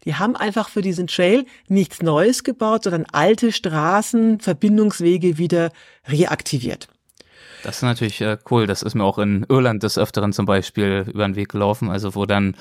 Die 0.04 0.16
haben 0.16 0.36
einfach 0.36 0.68
für 0.68 0.82
diesen 0.82 1.06
Trail 1.06 1.46
nichts 1.68 2.02
Neues 2.02 2.44
gebaut, 2.44 2.84
sondern 2.84 3.06
alte 3.12 3.52
Straßen, 3.52 4.40
Verbindungswege 4.40 5.38
wieder 5.38 5.72
reaktiviert. 6.06 6.88
Das 7.62 7.76
ist 7.76 7.82
natürlich 7.82 8.20
äh, 8.20 8.38
cool. 8.50 8.66
Das 8.66 8.82
ist 8.82 8.94
mir 8.94 9.04
auch 9.04 9.18
in 9.18 9.46
Irland 9.48 9.82
des 9.82 9.98
Öfteren 9.98 10.32
zum 10.32 10.46
Beispiel 10.46 11.04
über 11.12 11.26
den 11.26 11.36
Weg 11.36 11.50
gelaufen, 11.50 11.90
also 11.90 12.14
wo 12.14 12.26
dann 12.26 12.56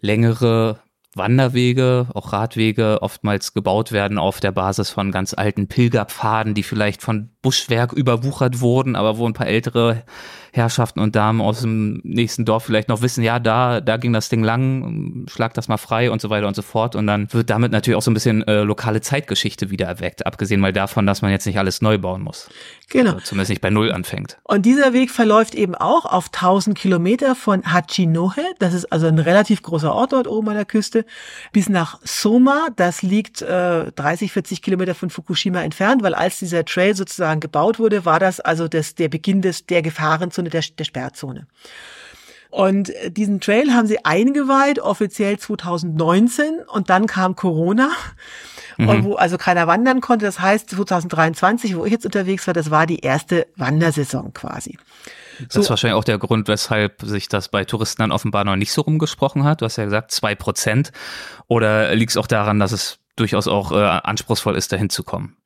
längere 0.00 0.78
Wanderwege, 1.14 2.06
auch 2.14 2.32
Radwege 2.32 2.98
oftmals 3.02 3.54
gebaut 3.54 3.92
werden 3.92 4.18
auf 4.18 4.40
der 4.40 4.52
Basis 4.52 4.90
von 4.90 5.10
ganz 5.10 5.34
alten 5.34 5.66
Pilgerpfaden, 5.66 6.54
die 6.54 6.62
vielleicht 6.62 7.02
von 7.02 7.30
Buschwerk 7.42 7.92
überwuchert 7.92 8.60
wurden, 8.60 8.94
aber 8.94 9.18
wo 9.18 9.26
ein 9.26 9.32
paar 9.32 9.46
ältere 9.48 10.04
Herrschaften 10.52 11.00
und 11.00 11.16
Damen 11.16 11.40
aus 11.40 11.60
dem 11.60 12.00
nächsten 12.04 12.44
Dorf 12.44 12.64
vielleicht 12.64 12.88
noch 12.88 13.02
wissen, 13.02 13.22
ja, 13.22 13.38
da, 13.38 13.80
da 13.80 13.96
ging 13.96 14.12
das 14.12 14.28
Ding 14.28 14.42
lang, 14.42 15.26
schlag 15.28 15.54
das 15.54 15.68
mal 15.68 15.76
frei 15.76 16.10
und 16.10 16.20
so 16.20 16.30
weiter 16.30 16.48
und 16.48 16.54
so 16.54 16.62
fort. 16.62 16.96
Und 16.96 17.06
dann 17.06 17.32
wird 17.32 17.50
damit 17.50 17.72
natürlich 17.72 17.96
auch 17.96 18.02
so 18.02 18.10
ein 18.10 18.14
bisschen 18.14 18.46
äh, 18.46 18.62
lokale 18.62 19.00
Zeitgeschichte 19.00 19.70
wieder 19.70 19.86
erweckt, 19.86 20.26
abgesehen 20.26 20.60
mal 20.60 20.72
davon, 20.72 21.06
dass 21.06 21.22
man 21.22 21.30
jetzt 21.30 21.46
nicht 21.46 21.58
alles 21.58 21.82
neu 21.82 21.98
bauen 21.98 22.22
muss. 22.22 22.48
Genau. 22.90 23.12
Also 23.12 23.24
zumindest 23.24 23.50
nicht 23.50 23.60
bei 23.60 23.70
Null 23.70 23.92
anfängt. 23.92 24.38
Und 24.44 24.64
dieser 24.64 24.92
Weg 24.92 25.10
verläuft 25.10 25.54
eben 25.54 25.74
auch 25.74 26.06
auf 26.06 26.26
1000 26.26 26.76
Kilometer 26.78 27.34
von 27.34 27.72
Hachinohe, 27.72 28.54
das 28.58 28.72
ist 28.72 28.86
also 28.86 29.06
ein 29.06 29.18
relativ 29.18 29.62
großer 29.62 29.92
Ort 29.92 30.12
dort 30.12 30.26
oben 30.26 30.48
an 30.48 30.54
der 30.54 30.64
Küste, 30.64 31.04
bis 31.52 31.68
nach 31.68 31.98
Soma, 32.02 32.68
das 32.76 33.02
liegt 33.02 33.42
äh, 33.42 33.92
30, 33.92 34.32
40 34.32 34.62
Kilometer 34.62 34.94
von 34.94 35.10
Fukushima 35.10 35.60
entfernt, 35.60 36.02
weil 36.02 36.14
als 36.14 36.38
dieser 36.38 36.64
Trail 36.64 36.94
sozusagen 36.94 37.40
gebaut 37.40 37.78
wurde, 37.78 38.04
war 38.04 38.20
das 38.20 38.40
also 38.40 38.68
das, 38.68 38.94
der 38.94 39.08
Beginn 39.08 39.42
des, 39.42 39.66
der 39.66 39.82
Gefahrenzone, 40.38 40.50
der, 40.50 40.62
der 40.76 40.84
Sperrzone. 40.84 41.46
Und 42.50 42.90
äh, 42.90 43.10
diesen 43.10 43.40
Trail 43.40 43.74
haben 43.74 43.86
sie 43.86 44.04
eingeweiht, 44.04 44.78
offiziell 44.78 45.38
2019, 45.38 46.60
und 46.66 46.88
dann 46.90 47.06
kam 47.06 47.36
Corona. 47.36 47.90
Mhm. 48.80 49.02
wo 49.02 49.14
also 49.16 49.38
keiner 49.38 49.66
wandern 49.66 50.00
konnte. 50.00 50.24
Das 50.24 50.38
heißt, 50.38 50.70
2023, 50.70 51.76
wo 51.76 51.84
ich 51.84 51.90
jetzt 51.90 52.06
unterwegs 52.06 52.46
war, 52.46 52.54
das 52.54 52.70
war 52.70 52.86
die 52.86 53.00
erste 53.00 53.48
Wandersaison 53.56 54.32
quasi. 54.32 54.78
Das 55.40 55.54
so. 55.54 55.60
ist 55.62 55.70
wahrscheinlich 55.70 55.98
auch 55.98 56.04
der 56.04 56.18
Grund, 56.18 56.46
weshalb 56.46 57.02
sich 57.02 57.26
das 57.26 57.48
bei 57.48 57.64
Touristen 57.64 58.02
dann 58.02 58.12
offenbar 58.12 58.44
noch 58.44 58.54
nicht 58.54 58.70
so 58.70 58.82
rumgesprochen 58.82 59.42
hat. 59.42 59.62
Du 59.62 59.64
hast 59.64 59.78
ja 59.78 59.84
gesagt, 59.84 60.12
zwei 60.12 60.36
Prozent. 60.36 60.92
Oder 61.48 61.92
liegt 61.96 62.12
es 62.12 62.16
auch 62.16 62.28
daran, 62.28 62.60
dass 62.60 62.70
es 62.70 63.00
durchaus 63.16 63.48
auch 63.48 63.72
äh, 63.72 63.74
anspruchsvoll 63.74 64.54
ist, 64.54 64.70
dahin 64.70 64.90
zu 64.90 65.02
kommen? 65.02 65.37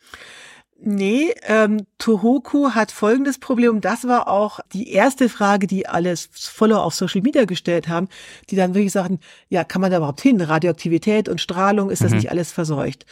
Nee, 0.85 1.33
ähm, 1.45 1.87
Tohoku 1.99 2.71
hat 2.71 2.91
folgendes 2.91 3.39
Problem. 3.39 3.81
Das 3.81 4.09
war 4.09 4.27
auch 4.27 4.59
die 4.73 4.91
erste 4.91 5.29
Frage, 5.29 5.69
die 5.69 5.87
alle 5.87 6.13
Follower 6.33 6.83
auf 6.83 6.93
Social 6.93 7.21
Media 7.21 7.45
gestellt 7.45 7.87
haben, 7.87 8.09
die 8.51 8.57
dann 8.57 8.75
wirklich 8.75 8.91
sagten, 8.91 9.21
ja, 9.49 9.63
kann 9.63 9.81
man 9.81 9.93
da 9.93 9.99
überhaupt 9.99 10.21
hin? 10.21 10.41
Radioaktivität 10.41 11.29
und 11.29 11.41
Strahlung, 11.41 11.89
ist 11.89 12.03
das 12.03 12.11
mhm. 12.11 12.17
nicht 12.17 12.31
alles 12.33 12.51
verseucht? 12.51 13.07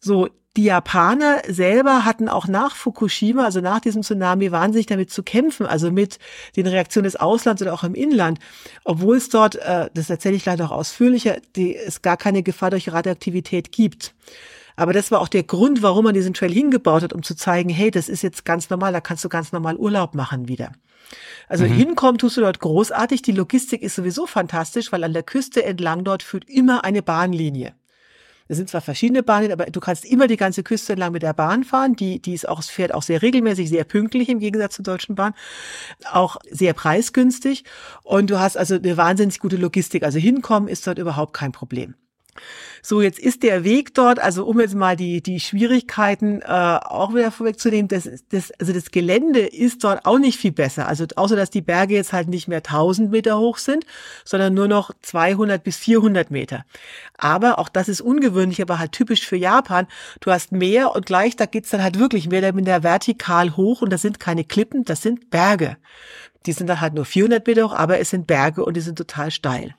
So, 0.00 0.28
die 0.56 0.62
Japaner 0.62 1.42
selber 1.48 2.04
hatten 2.04 2.28
auch 2.28 2.46
nach 2.46 2.76
Fukushima, 2.76 3.44
also 3.44 3.60
nach 3.60 3.80
diesem 3.80 4.02
Tsunami, 4.02 4.52
wahnsinnig 4.52 4.86
damit 4.86 5.10
zu 5.10 5.24
kämpfen, 5.24 5.66
also 5.66 5.90
mit 5.90 6.20
den 6.54 6.68
Reaktionen 6.68 7.04
des 7.04 7.16
Auslands 7.16 7.60
oder 7.62 7.74
auch 7.74 7.82
im 7.82 7.96
Inland, 7.96 8.38
obwohl 8.84 9.16
es 9.16 9.28
dort, 9.28 9.56
äh, 9.56 9.90
das 9.92 10.08
erzähle 10.08 10.36
ich 10.36 10.44
leider 10.44 10.66
auch 10.66 10.70
ausführlicher, 10.70 11.38
die, 11.56 11.74
es 11.74 12.00
gar 12.00 12.16
keine 12.16 12.44
Gefahr 12.44 12.70
durch 12.70 12.92
Radioaktivität 12.92 13.72
gibt. 13.72 14.14
Aber 14.78 14.92
das 14.92 15.10
war 15.10 15.20
auch 15.20 15.26
der 15.26 15.42
Grund, 15.42 15.82
warum 15.82 16.04
man 16.04 16.14
diesen 16.14 16.34
Trail 16.34 16.52
hingebaut 16.52 17.02
hat, 17.02 17.12
um 17.12 17.24
zu 17.24 17.34
zeigen, 17.34 17.68
hey, 17.68 17.90
das 17.90 18.08
ist 18.08 18.22
jetzt 18.22 18.44
ganz 18.44 18.70
normal, 18.70 18.92
da 18.92 19.00
kannst 19.00 19.24
du 19.24 19.28
ganz 19.28 19.50
normal 19.50 19.76
Urlaub 19.76 20.14
machen 20.14 20.46
wieder. 20.46 20.70
Also 21.48 21.64
mhm. 21.64 21.72
hinkommen 21.72 22.18
tust 22.18 22.36
du 22.36 22.42
dort 22.42 22.60
großartig. 22.60 23.22
Die 23.22 23.32
Logistik 23.32 23.82
ist 23.82 23.96
sowieso 23.96 24.26
fantastisch, 24.26 24.92
weil 24.92 25.02
an 25.02 25.14
der 25.14 25.24
Küste 25.24 25.64
entlang 25.64 26.04
dort 26.04 26.22
führt 26.22 26.48
immer 26.48 26.84
eine 26.84 27.02
Bahnlinie. 27.02 27.74
Es 28.46 28.56
sind 28.56 28.70
zwar 28.70 28.80
verschiedene 28.80 29.24
Bahnen, 29.24 29.50
aber 29.50 29.66
du 29.66 29.80
kannst 29.80 30.04
immer 30.04 30.28
die 30.28 30.36
ganze 30.36 30.62
Küste 30.62 30.92
entlang 30.92 31.10
mit 31.10 31.24
der 31.24 31.34
Bahn 31.34 31.64
fahren. 31.64 31.96
Die, 31.96 32.22
die 32.22 32.34
ist 32.34 32.48
auch, 32.48 32.62
fährt 32.62 32.94
auch 32.94 33.02
sehr 33.02 33.20
regelmäßig, 33.20 33.68
sehr 33.68 33.82
pünktlich 33.82 34.28
im 34.28 34.38
Gegensatz 34.38 34.76
zur 34.76 34.84
Deutschen 34.84 35.16
Bahn. 35.16 35.34
Auch 36.12 36.36
sehr 36.48 36.72
preisgünstig. 36.72 37.64
Und 38.04 38.30
du 38.30 38.38
hast 38.38 38.56
also 38.56 38.76
eine 38.76 38.96
wahnsinnig 38.96 39.40
gute 39.40 39.56
Logistik. 39.56 40.04
Also 40.04 40.20
hinkommen 40.20 40.68
ist 40.68 40.86
dort 40.86 40.98
überhaupt 40.98 41.32
kein 41.32 41.50
Problem. 41.50 41.96
So, 42.82 43.02
jetzt 43.02 43.18
ist 43.18 43.42
der 43.42 43.64
Weg 43.64 43.94
dort, 43.94 44.18
also 44.18 44.46
um 44.46 44.60
jetzt 44.60 44.74
mal 44.74 44.96
die, 44.96 45.20
die 45.20 45.40
Schwierigkeiten 45.40 46.40
äh, 46.42 46.46
auch 46.46 47.14
wieder 47.14 47.30
vorwegzunehmen, 47.30 47.88
das, 47.88 48.08
das, 48.30 48.50
also 48.58 48.72
das 48.72 48.90
Gelände 48.90 49.40
ist 49.40 49.84
dort 49.84 50.06
auch 50.06 50.18
nicht 50.18 50.38
viel 50.38 50.52
besser. 50.52 50.88
Also 50.88 51.06
außer, 51.16 51.36
dass 51.36 51.50
die 51.50 51.60
Berge 51.60 51.94
jetzt 51.94 52.12
halt 52.12 52.28
nicht 52.28 52.48
mehr 52.48 52.58
1000 52.58 53.10
Meter 53.10 53.38
hoch 53.38 53.58
sind, 53.58 53.84
sondern 54.24 54.54
nur 54.54 54.68
noch 54.68 54.92
200 55.02 55.62
bis 55.62 55.76
400 55.76 56.30
Meter. 56.30 56.64
Aber 57.16 57.58
auch 57.58 57.68
das 57.68 57.88
ist 57.88 58.00
ungewöhnlich, 58.00 58.62
aber 58.62 58.78
halt 58.78 58.92
typisch 58.92 59.26
für 59.26 59.36
Japan. 59.36 59.86
Du 60.20 60.30
hast 60.30 60.52
Meer 60.52 60.94
und 60.94 61.06
gleich, 61.06 61.36
da 61.36 61.46
geht's 61.46 61.70
dann 61.70 61.82
halt 61.82 61.98
wirklich 61.98 62.28
mehr 62.28 62.40
oder 62.40 62.52
minder 62.52 62.82
vertikal 62.82 63.56
hoch 63.56 63.82
und 63.82 63.92
das 63.92 64.02
sind 64.02 64.20
keine 64.20 64.44
Klippen, 64.44 64.84
das 64.84 65.02
sind 65.02 65.30
Berge. 65.30 65.76
Die 66.46 66.52
sind 66.52 66.68
dann 66.68 66.80
halt 66.80 66.94
nur 66.94 67.04
400 67.04 67.46
Meter 67.46 67.64
hoch, 67.64 67.74
aber 67.74 67.98
es 67.98 68.10
sind 68.10 68.26
Berge 68.26 68.64
und 68.64 68.76
die 68.76 68.80
sind 68.80 68.96
total 68.96 69.30
steil. 69.30 69.74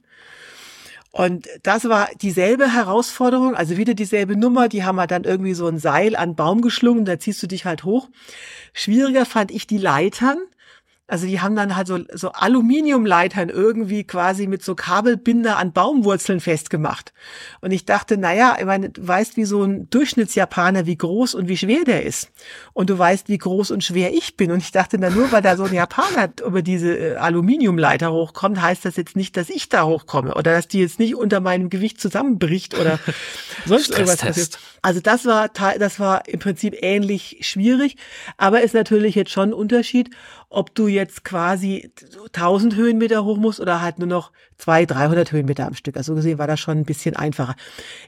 Und 1.12 1.48
das 1.64 1.90
war 1.90 2.10
dieselbe 2.22 2.72
Herausforderung, 2.72 3.56
also 3.56 3.78
wieder 3.78 3.96
dieselbe 3.96 4.36
Nummer. 4.36 4.70
Die 4.70 4.84
haben 4.84 5.00
halt 5.00 5.12
dann 5.12 5.24
irgendwie 5.24 5.56
so 5.56 5.68
ein 5.68 5.80
Seil 5.80 6.16
an 6.16 6.36
Baum 6.36 6.62
geschlungen, 6.62 7.06
da 7.06 7.20
ziehst 7.20 7.42
du 7.42 7.48
dich 7.48 7.66
halt 7.66 7.84
hoch. 7.84 8.10
Schwieriger 8.74 9.26
fand 9.26 9.52
ich 9.52 9.66
die 9.66 9.80
Leitern. 9.80 10.38
Also 11.10 11.26
die 11.26 11.42
haben 11.42 11.56
dann 11.56 11.76
halt 11.76 11.88
so, 11.88 12.00
so 12.14 12.32
Aluminiumleitern 12.32 13.50
irgendwie 13.50 14.04
quasi 14.04 14.46
mit 14.46 14.64
so 14.64 14.76
Kabelbinder 14.76 15.58
an 15.58 15.74
Baumwurzeln 15.74 16.40
festgemacht. 16.40 17.14
Und 17.62 17.72
ich 17.72 17.86
dachte, 17.86 18.18
naja, 18.18 18.58
ich 18.60 18.66
meine, 18.66 18.92
du 18.92 19.08
weißt, 19.08 19.36
wie 19.36 19.46
so 19.46 19.64
ein 19.64 19.90
Durchschnittsjapaner, 19.90 20.86
wie 20.86 20.98
groß 20.98 21.34
und 21.34 21.48
wie 21.48 21.58
schwer 21.58 21.84
der 21.84 22.06
ist. 22.06 22.30
Und 22.74 22.92
du 22.92 22.98
weißt, 22.98 23.28
wie 23.28 23.40
groß 23.40 23.72
und 23.72 23.84
schwer 23.84 24.14
ich 24.14 24.38
bin. 24.38 24.52
Und 24.52 24.60
ich 24.60 24.72
dachte, 24.72 24.98
na 25.00 25.10
nur 25.10 25.32
weil 25.32 25.42
da 25.42 25.58
so 25.58 25.64
ein 25.64 25.74
Japaner 25.74 26.30
über 26.46 26.62
diese 26.62 26.96
äh, 26.96 27.16
Aluminiumleiter 27.16 28.12
hochkommt, 28.12 28.62
heißt 28.62 28.86
das 28.86 28.96
jetzt 28.96 29.16
nicht, 29.16 29.36
dass 29.36 29.50
ich 29.50 29.68
da 29.68 29.86
hochkomme 29.86 30.36
oder 30.36 30.54
dass 30.54 30.68
die 30.68 30.80
jetzt 30.80 31.00
nicht 31.00 31.16
unter 31.16 31.40
meinem 31.40 31.72
Gewicht 31.72 32.00
zusammenbricht 32.00 32.78
oder 32.78 33.00
sonst 33.66 33.90
irgendwas 33.90 34.18
passiert. 34.18 34.60
Also 34.82 35.00
das 35.02 35.26
war, 35.26 35.50
das 35.50 36.00
war 36.00 36.28
im 36.28 36.40
Prinzip 36.40 36.76
ähnlich 36.82 37.38
schwierig, 37.42 37.98
aber 38.38 38.62
ist 38.62 38.74
natürlich 38.74 39.16
jetzt 39.16 39.32
schon 39.32 39.50
ein 39.50 39.54
Unterschied, 39.54 40.10
ob 40.50 40.74
du 40.76 40.88
jetzt 40.88 41.24
quasi 41.24 41.92
1000 42.34 42.76
Höhenmeter 42.76 43.24
hoch 43.24 43.38
musst 43.38 43.60
oder 43.60 43.82
halt 43.82 44.00
nur 44.00 44.08
noch 44.08 44.32
200, 44.60 44.92
300 44.92 45.32
Höhenmeter 45.32 45.66
am 45.66 45.74
Stück. 45.74 45.98
Also 45.98 46.16
gesehen 46.16 46.38
war 46.38 46.48
das 46.48 46.60
schon 46.60 46.78
ein 46.78 46.86
bisschen 46.86 47.16
einfacher. 47.16 47.56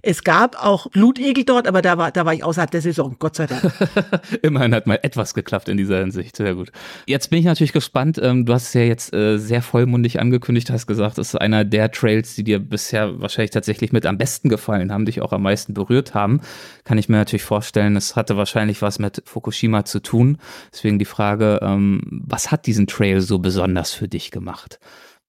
Es 0.02 0.24
gab 0.24 0.62
auch 0.64 0.88
Blutegel 0.88 1.46
dort, 1.46 1.68
aber 1.68 1.82
da 1.82 1.98
war, 1.98 2.12
da 2.12 2.26
war 2.26 2.34
ich 2.34 2.44
außerhalb 2.44 2.70
der 2.70 2.82
Saison, 2.82 3.16
Gott 3.20 3.38
sei 3.38 3.48
Dank. 3.48 3.72
Immerhin 4.42 4.76
hat 4.76 4.86
mal 4.86 5.00
etwas 5.02 5.34
geklappt 5.34 5.70
in 5.70 5.78
dieser 5.78 6.00
Hinsicht. 6.00 6.36
Sehr 6.36 6.56
gut. 6.56 6.72
Jetzt 7.08 7.30
bin 7.30 7.40
ich 7.40 7.46
natürlich 7.46 7.74
gespannt. 7.74 8.20
Ähm, 8.22 8.46
du 8.46 8.54
hast 8.54 8.68
es 8.68 8.74
ja 8.74 8.82
jetzt 8.82 9.14
äh, 9.14 9.38
sehr 9.38 9.62
vollmundig 9.62 10.20
angekündigt, 10.20 10.70
hast 10.70 10.88
gesagt, 10.88 11.18
es 11.18 11.30
ist 11.30 11.36
einer 11.36 11.64
der 11.64 11.92
Trails, 11.92 12.36
die 12.36 12.44
dir 12.44 12.60
bisher 12.60 13.22
wahrscheinlich 13.22 13.52
tatsächlich 13.52 13.94
mit 13.94 14.06
am 14.06 14.18
besten 14.18 14.50
gefallen 14.50 14.92
haben, 14.92 15.06
dich 15.06 15.22
auch 15.22 15.32
am 15.32 15.44
meisten 15.44 15.74
berührt 15.74 16.14
haben. 16.14 16.42
Kann 16.84 16.98
ich 16.98 17.08
mir 17.08 17.18
natürlich 17.18 17.44
vorstellen, 17.44 17.96
es 17.96 18.16
hatte 18.18 18.36
wahrscheinlich 18.36 18.82
was 18.82 19.00
mit 19.00 19.24
Fukushima 19.26 19.86
zu 19.86 20.02
tun. 20.02 20.38
Deswegen 20.74 21.00
die 21.00 21.06
Frage, 21.06 21.60
ähm, 21.62 22.02
was 22.26 22.52
hat 22.52 22.66
diesen 22.66 22.88
Trail 22.88 23.22
so 23.22 23.40
besonders 23.40 23.94
für 23.94 24.10
dich 24.10 24.32
gemacht? 24.32 24.80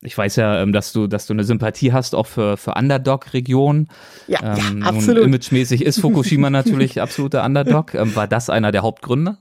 Ich 0.03 0.19
weiß 0.19 0.37
ja, 0.37 0.61
ähm, 0.61 0.73
dass 0.73 0.93
du, 0.93 1.07
dass 1.07 1.27
du 1.27 1.33
eine 1.33 1.45
Sympathie 1.45 1.93
hast 1.93 2.15
auch 2.15 2.27
für, 2.27 2.57
für 2.57 2.75
Underdog-Regionen. 2.75 3.89
Ja, 4.27 4.57
ähm, 4.57 4.81
ja, 4.81 4.87
absolut. 4.87 5.25
Imagemäßig 5.25 5.85
ist 5.85 6.01
Fukushima 6.01 6.51
natürlich 6.51 7.01
absoluter 7.01 7.45
Underdog. 7.45 7.95
Ähm, 7.95 8.15
war 8.17 8.27
das 8.27 8.51
einer 8.51 8.73
der 8.73 8.83
Hauptgründe? 8.83 9.39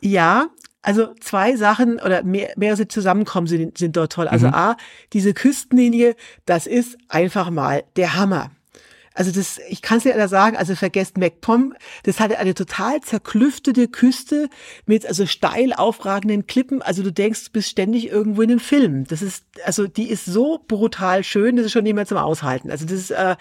Ja, 0.00 0.46
also 0.82 1.08
zwei 1.20 1.56
Sachen 1.56 2.00
oder 2.00 2.22
mehr, 2.22 2.50
mehrere 2.56 2.88
zusammenkommen 2.88 3.46
sind, 3.46 3.76
sind 3.76 3.96
dort 3.96 4.12
toll. 4.12 4.28
Also 4.28 4.46
mhm. 4.46 4.54
A, 4.54 4.76
diese 5.12 5.34
Küstenlinie, 5.34 6.14
das 6.46 6.66
ist 6.66 6.96
einfach 7.08 7.50
mal 7.50 7.82
der 7.96 8.14
Hammer. 8.14 8.50
Also 9.12 9.32
das, 9.32 9.58
ich 9.68 9.82
kann 9.82 9.98
es 9.98 10.04
dir 10.04 10.28
sagen, 10.28 10.56
also 10.56 10.76
vergesst 10.76 11.18
MacPom, 11.18 11.74
das 12.04 12.20
hatte 12.20 12.38
eine 12.38 12.54
total 12.54 13.00
zerklüftete 13.00 13.88
Küste 13.88 14.48
mit 14.86 15.04
also 15.04 15.26
steil 15.26 15.72
aufragenden 15.72 16.46
Klippen. 16.46 16.80
Also 16.80 17.02
du 17.02 17.12
denkst, 17.12 17.46
du 17.46 17.50
bist 17.50 17.68
ständig 17.68 18.08
irgendwo 18.08 18.42
in 18.42 18.50
einem 18.50 18.60
Film. 18.60 19.04
Das 19.08 19.20
ist, 19.20 19.44
also 19.64 19.88
die 19.88 20.08
ist 20.08 20.26
so 20.26 20.64
brutal 20.66 21.24
schön, 21.24 21.56
das 21.56 21.66
ist 21.66 21.72
schon 21.72 21.82
niemand 21.82 22.08
zum 22.08 22.18
Aushalten. 22.18 22.70
Also 22.70 22.84
das 22.84 22.94
ist, 22.94 23.10
äh, 23.10 23.36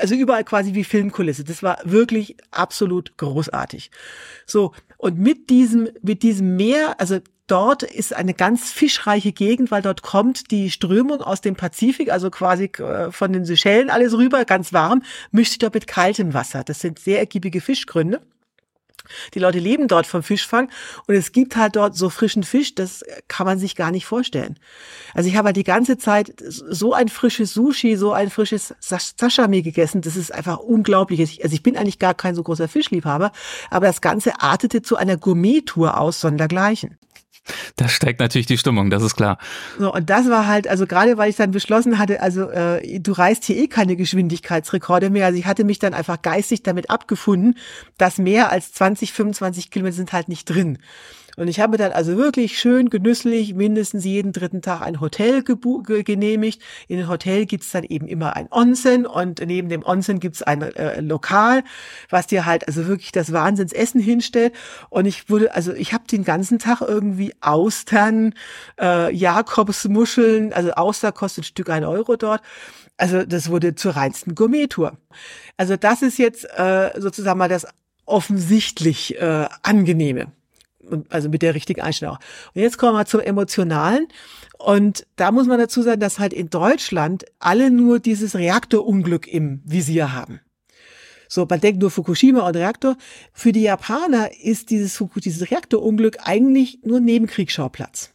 also 0.00 0.14
überall 0.14 0.44
quasi 0.44 0.74
wie 0.74 0.84
Filmkulisse. 0.84 1.44
Das 1.44 1.62
war 1.62 1.78
wirklich 1.84 2.36
absolut 2.50 3.18
großartig. 3.18 3.90
So, 4.46 4.72
und 4.96 5.18
mit 5.18 5.50
diesem, 5.50 5.90
mit 6.02 6.22
diesem 6.22 6.56
Meer, 6.56 6.98
also 6.98 7.20
dort 7.50 7.82
ist 7.82 8.14
eine 8.14 8.34
ganz 8.34 8.70
fischreiche 8.70 9.32
Gegend, 9.32 9.70
weil 9.70 9.82
dort 9.82 10.02
kommt 10.02 10.50
die 10.50 10.70
Strömung 10.70 11.20
aus 11.20 11.40
dem 11.40 11.56
Pazifik, 11.56 12.10
also 12.10 12.30
quasi 12.30 12.64
äh, 12.78 13.10
von 13.10 13.32
den 13.32 13.44
Seychellen 13.44 13.90
alles 13.90 14.16
rüber, 14.16 14.44
ganz 14.44 14.72
warm, 14.72 15.02
mischt 15.30 15.52
sich 15.52 15.58
dort 15.58 15.74
mit 15.74 15.86
kaltem 15.86 16.34
Wasser. 16.34 16.64
Das 16.64 16.80
sind 16.80 16.98
sehr 16.98 17.18
ergiebige 17.18 17.60
Fischgründe. 17.60 18.20
Die 19.34 19.38
Leute 19.38 19.58
leben 19.58 19.88
dort 19.88 20.06
vom 20.06 20.22
Fischfang 20.22 20.70
und 21.06 21.14
es 21.14 21.32
gibt 21.32 21.56
halt 21.56 21.76
dort 21.76 21.96
so 21.96 22.10
frischen 22.10 22.44
Fisch, 22.44 22.74
das 22.74 23.02
kann 23.28 23.46
man 23.46 23.58
sich 23.58 23.74
gar 23.74 23.90
nicht 23.90 24.06
vorstellen. 24.06 24.58
Also 25.14 25.28
ich 25.28 25.36
habe 25.36 25.46
halt 25.46 25.56
die 25.56 25.64
ganze 25.64 25.98
Zeit 25.98 26.34
so 26.38 26.92
ein 26.92 27.08
frisches 27.08 27.52
Sushi, 27.52 27.96
so 27.96 28.12
ein 28.12 28.30
frisches 28.30 28.74
Sashimi 28.80 29.62
gegessen, 29.62 30.02
das 30.02 30.16
ist 30.16 30.32
einfach 30.32 30.58
unglaublich. 30.58 31.42
Also 31.42 31.54
ich 31.54 31.62
bin 31.62 31.76
eigentlich 31.76 31.98
gar 31.98 32.14
kein 32.14 32.34
so 32.34 32.42
großer 32.42 32.68
Fischliebhaber, 32.68 33.32
aber 33.70 33.86
das 33.86 34.00
Ganze 34.00 34.40
artete 34.40 34.82
zu 34.82 34.96
einer 34.96 35.16
Gourmet-Tour 35.16 35.98
aus 35.98 36.20
sondergleichen. 36.20 36.98
Das 37.76 37.92
steigt 37.92 38.20
natürlich 38.20 38.46
die 38.46 38.58
Stimmung, 38.58 38.90
das 38.90 39.02
ist 39.02 39.16
klar. 39.16 39.38
So, 39.78 39.92
und 39.92 40.10
das 40.10 40.28
war 40.28 40.46
halt, 40.46 40.68
also 40.68 40.86
gerade 40.86 41.16
weil 41.16 41.30
ich 41.30 41.36
dann 41.36 41.50
beschlossen 41.50 41.98
hatte, 41.98 42.20
also 42.20 42.50
äh, 42.50 43.00
du 43.00 43.12
reißt 43.12 43.44
hier 43.44 43.56
eh 43.56 43.66
keine 43.66 43.96
Geschwindigkeitsrekorde 43.96 45.10
mehr. 45.10 45.26
Also 45.26 45.38
ich 45.38 45.46
hatte 45.46 45.64
mich 45.64 45.78
dann 45.78 45.94
einfach 45.94 46.22
geistig 46.22 46.62
damit 46.62 46.90
abgefunden, 46.90 47.56
dass 47.96 48.18
mehr 48.18 48.52
als 48.52 48.72
20, 48.72 49.12
25 49.12 49.70
Kilometer 49.70 49.96
sind 49.96 50.12
halt 50.12 50.28
nicht 50.28 50.44
drin. 50.44 50.78
Und 51.40 51.48
ich 51.48 51.58
habe 51.58 51.78
dann 51.78 51.92
also 51.92 52.18
wirklich 52.18 52.58
schön 52.58 52.90
genüsslich 52.90 53.54
mindestens 53.54 54.04
jeden 54.04 54.32
dritten 54.32 54.60
Tag 54.60 54.82
ein 54.82 55.00
Hotel 55.00 55.42
genehmigt. 55.42 56.60
In 56.86 56.98
dem 56.98 57.08
Hotel 57.08 57.46
gibt's 57.46 57.70
dann 57.70 57.82
eben 57.82 58.06
immer 58.08 58.36
ein 58.36 58.46
Onsen 58.50 59.06
und 59.06 59.40
neben 59.46 59.70
dem 59.70 59.82
Onsen 59.82 60.20
gibt's 60.20 60.42
ein 60.42 60.60
äh, 60.60 61.00
Lokal, 61.00 61.64
was 62.10 62.26
dir 62.26 62.44
halt 62.44 62.68
also 62.68 62.86
wirklich 62.86 63.10
das 63.10 63.32
Wahnsinnsessen 63.32 64.02
hinstellt. 64.02 64.52
Und 64.90 65.06
ich 65.06 65.30
wurde, 65.30 65.54
also 65.54 65.72
ich 65.72 65.94
habe 65.94 66.04
den 66.06 66.24
ganzen 66.24 66.58
Tag 66.58 66.82
irgendwie 66.82 67.32
Austern, 67.40 68.34
äh, 68.78 69.10
Jakobsmuscheln, 69.10 70.52
also 70.52 70.72
Auster 70.72 71.10
kostet 71.10 71.44
ein 71.44 71.46
Stück 71.46 71.70
ein 71.70 71.84
Euro 71.84 72.16
dort. 72.16 72.42
Also 72.98 73.24
das 73.24 73.48
wurde 73.48 73.74
zur 73.74 73.96
reinsten 73.96 74.34
Gourmet-Tour. 74.34 74.98
Also 75.56 75.78
das 75.78 76.02
ist 76.02 76.18
jetzt 76.18 76.44
äh, 76.58 76.90
sozusagen 76.98 77.38
mal 77.38 77.48
das 77.48 77.66
offensichtlich 78.04 79.18
äh, 79.18 79.48
angenehme 79.62 80.32
also 81.08 81.28
mit 81.28 81.42
der 81.42 81.54
richtigen 81.54 81.80
Einstellung. 81.80 82.16
Und 82.54 82.62
jetzt 82.62 82.78
kommen 82.78 82.96
wir 82.96 83.06
zum 83.06 83.20
Emotionalen. 83.20 84.08
Und 84.58 85.06
da 85.16 85.32
muss 85.32 85.46
man 85.46 85.58
dazu 85.58 85.82
sagen, 85.82 86.00
dass 86.00 86.18
halt 86.18 86.32
in 86.32 86.50
Deutschland 86.50 87.24
alle 87.38 87.70
nur 87.70 87.98
dieses 87.98 88.34
Reaktorunglück 88.34 89.26
im 89.26 89.62
Visier 89.64 90.12
haben. 90.12 90.40
So, 91.28 91.46
man 91.48 91.60
denkt 91.60 91.80
nur 91.80 91.90
Fukushima 91.90 92.40
und 92.46 92.56
Reaktor. 92.56 92.96
Für 93.32 93.52
die 93.52 93.62
Japaner 93.62 94.30
ist 94.42 94.70
dieses, 94.70 95.02
dieses 95.16 95.50
Reaktorunglück 95.50 96.18
eigentlich 96.24 96.80
nur 96.82 96.98
Nebenkriegsschauplatz. 96.98 98.10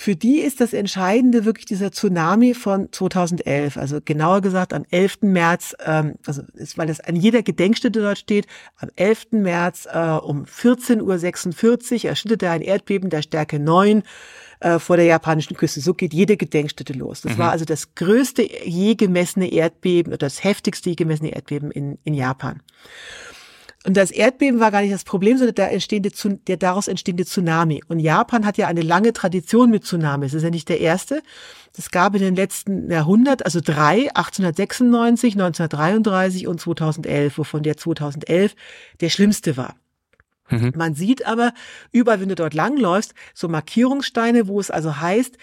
Für 0.00 0.14
die 0.14 0.38
ist 0.38 0.60
das 0.60 0.74
Entscheidende 0.74 1.44
wirklich 1.44 1.66
dieser 1.66 1.90
Tsunami 1.90 2.54
von 2.54 2.92
2011, 2.92 3.76
also 3.76 3.98
genauer 4.00 4.42
gesagt 4.42 4.72
am 4.72 4.84
11. 4.88 5.22
März, 5.22 5.74
ähm, 5.84 6.14
also 6.24 6.42
ist, 6.54 6.78
weil 6.78 6.86
das 6.86 7.00
an 7.00 7.16
jeder 7.16 7.42
Gedenkstätte 7.42 8.00
dort 8.00 8.16
steht, 8.16 8.46
am 8.76 8.90
11. 8.94 9.32
März 9.32 9.88
äh, 9.92 9.98
um 9.98 10.44
14.46 10.44 12.04
Uhr 12.04 12.10
erschütterte 12.10 12.48
ein 12.48 12.62
Erdbeben 12.62 13.10
der 13.10 13.22
Stärke 13.22 13.58
9 13.58 14.04
äh, 14.60 14.78
vor 14.78 14.96
der 14.96 15.06
japanischen 15.06 15.56
Küste. 15.56 15.80
So 15.80 15.94
geht 15.94 16.14
jede 16.14 16.36
Gedenkstätte 16.36 16.92
los. 16.92 17.22
Das 17.22 17.32
mhm. 17.32 17.38
war 17.38 17.50
also 17.50 17.64
das 17.64 17.96
größte 17.96 18.48
je 18.64 18.94
gemessene 18.94 19.50
Erdbeben 19.50 20.12
oder 20.12 20.18
das 20.18 20.44
heftigste 20.44 20.90
je 20.90 20.94
gemessene 20.94 21.32
Erdbeben 21.34 21.72
in, 21.72 21.98
in 22.04 22.14
Japan. 22.14 22.62
Und 23.86 23.96
das 23.96 24.10
Erdbeben 24.10 24.58
war 24.58 24.72
gar 24.72 24.82
nicht 24.82 24.92
das 24.92 25.04
Problem, 25.04 25.38
sondern 25.38 25.54
der, 25.54 25.72
entstehende, 25.72 26.10
der 26.46 26.56
daraus 26.56 26.88
entstehende 26.88 27.24
Tsunami. 27.24 27.82
Und 27.86 28.00
Japan 28.00 28.44
hat 28.44 28.58
ja 28.58 28.66
eine 28.66 28.82
lange 28.82 29.12
Tradition 29.12 29.70
mit 29.70 29.84
Tsunamis. 29.84 30.32
Das 30.32 30.38
ist 30.38 30.44
ja 30.44 30.50
nicht 30.50 30.68
der 30.68 30.80
erste. 30.80 31.22
Es 31.76 31.92
gab 31.92 32.14
in 32.16 32.20
den 32.20 32.34
letzten 32.34 32.90
Jahrhundert, 32.90 33.44
also 33.44 33.60
drei, 33.60 34.10
1896, 34.14 35.34
1933 35.34 36.48
und 36.48 36.60
2011, 36.60 37.38
wovon 37.38 37.62
der 37.62 37.76
2011 37.76 38.56
der 39.00 39.10
schlimmste 39.10 39.56
war. 39.56 39.76
Mhm. 40.50 40.72
Man 40.74 40.94
sieht 40.94 41.24
aber 41.26 41.52
überall, 41.92 42.20
wenn 42.20 42.30
du 42.30 42.34
dort 42.34 42.54
langläufst, 42.54 43.14
so 43.32 43.48
Markierungssteine, 43.48 44.48
wo 44.48 44.58
es 44.58 44.70
also 44.70 44.98
heißt, 45.00 45.36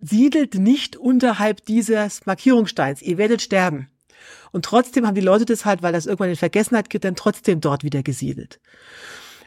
siedelt 0.00 0.54
nicht 0.54 0.96
unterhalb 0.96 1.64
dieses 1.66 2.24
Markierungssteins, 2.24 3.02
ihr 3.02 3.18
werdet 3.18 3.42
sterben. 3.42 3.88
Und 4.56 4.64
trotzdem 4.64 5.06
haben 5.06 5.14
die 5.14 5.20
Leute 5.20 5.44
das 5.44 5.66
halt, 5.66 5.82
weil 5.82 5.92
das 5.92 6.06
irgendwann 6.06 6.30
in 6.30 6.36
Vergessenheit 6.36 6.88
geht, 6.88 7.04
dann 7.04 7.14
trotzdem 7.14 7.60
dort 7.60 7.84
wieder 7.84 8.02
gesiedelt. 8.02 8.58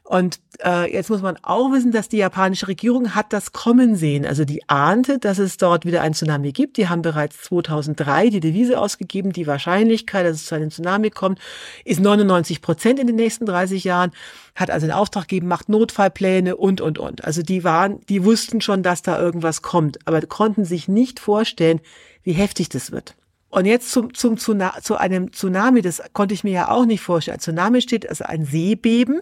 Und 0.03 0.39
äh, 0.63 0.93
jetzt 0.93 1.09
muss 1.09 1.23
man 1.23 1.37
auch 1.41 1.71
wissen, 1.71 1.91
dass 1.91 2.09
die 2.09 2.17
japanische 2.17 2.67
Regierung 2.67 3.15
hat 3.15 3.33
das 3.33 3.51
kommen 3.51 3.95
sehen. 3.95 4.23
Also 4.23 4.45
die 4.45 4.69
ahnte, 4.69 5.17
dass 5.17 5.39
es 5.39 5.57
dort 5.57 5.83
wieder 5.83 6.03
ein 6.03 6.13
Tsunami 6.13 6.51
gibt. 6.51 6.77
Die 6.77 6.89
haben 6.89 7.01
bereits 7.01 7.41
2003 7.41 8.29
die 8.29 8.39
Devise 8.39 8.79
ausgegeben. 8.79 9.33
Die 9.33 9.47
Wahrscheinlichkeit, 9.47 10.27
dass 10.27 10.35
es 10.35 10.45
zu 10.45 10.53
einem 10.53 10.69
Tsunami 10.69 11.09
kommt, 11.09 11.39
ist 11.85 12.01
99 12.01 12.61
Prozent 12.61 12.99
in 12.99 13.07
den 13.07 13.15
nächsten 13.15 13.47
30 13.47 13.83
Jahren. 13.83 14.11
Hat 14.53 14.69
also 14.69 14.85
einen 14.85 14.93
Auftrag 14.93 15.27
gegeben, 15.27 15.47
macht 15.47 15.69
Notfallpläne 15.69 16.55
und, 16.55 16.81
und, 16.81 16.99
und. 16.99 17.25
Also 17.25 17.41
die 17.41 17.63
waren, 17.63 17.99
die 18.09 18.23
wussten 18.23 18.61
schon, 18.61 18.83
dass 18.83 19.01
da 19.01 19.19
irgendwas 19.19 19.63
kommt, 19.63 20.07
aber 20.07 20.21
konnten 20.21 20.65
sich 20.65 20.87
nicht 20.87 21.19
vorstellen, 21.19 21.79
wie 22.21 22.33
heftig 22.33 22.69
das 22.69 22.91
wird. 22.91 23.15
Und 23.49 23.65
jetzt 23.65 23.91
zum, 23.91 24.13
zum, 24.13 24.37
zu, 24.37 24.55
zu 24.81 24.97
einem 24.97 25.31
Tsunami, 25.31 25.81
das 25.81 26.01
konnte 26.13 26.33
ich 26.33 26.43
mir 26.43 26.53
ja 26.53 26.69
auch 26.69 26.85
nicht 26.85 27.01
vorstellen. 27.01 27.37
Ein 27.37 27.41
Tsunami 27.41 27.81
steht 27.81 28.07
also 28.07 28.23
ein 28.25 28.45
Seebeben 28.45 29.21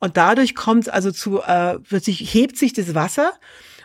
und 0.00 0.16
dadurch 0.16 0.54
kommt 0.54 0.88
also 0.90 1.10
zu, 1.10 1.40
äh, 1.40 1.78
plötzlich 1.78 2.32
hebt 2.34 2.56
sich 2.58 2.72
das 2.72 2.94
Wasser 2.94 3.32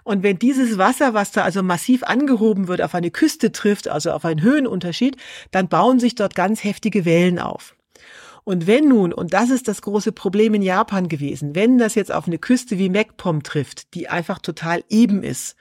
und 0.04 0.22
wenn 0.22 0.38
dieses 0.38 0.78
Wasser, 0.78 1.14
was 1.14 1.32
da 1.32 1.44
also 1.44 1.64
massiv 1.64 2.04
angehoben 2.04 2.68
wird, 2.68 2.82
auf 2.82 2.94
eine 2.94 3.12
Küste 3.12 3.52
trifft, 3.52 3.88
also 3.88 4.12
auf 4.12 4.26
einen 4.26 4.42
Höhenunterschied, 4.42 5.18
dann 5.52 5.70
bauen 5.70 6.00
sich 6.00 6.16
dort 6.16 6.36
ganz 6.36 6.64
heftige 6.64 7.06
Wellen 7.06 7.40
auf. 7.40 7.76
Und 8.44 8.68
wenn 8.68 8.90
nun, 8.90 9.14
und 9.14 9.34
das 9.34 9.50
ist 9.50 9.70
das 9.70 9.82
große 9.82 10.12
Problem 10.12 10.54
in 10.54 10.62
Japan 10.62 11.08
gewesen, 11.08 11.56
wenn 11.56 11.78
das 11.78 11.96
jetzt 11.96 12.12
auf 12.12 12.28
eine 12.28 12.38
Küste 12.38 12.78
wie 12.78 12.90
Mekpom 12.90 13.44
trifft, 13.44 13.94
die 13.94 14.10
einfach 14.10 14.40
total 14.40 14.84
eben 14.90 15.24
ist 15.24 15.56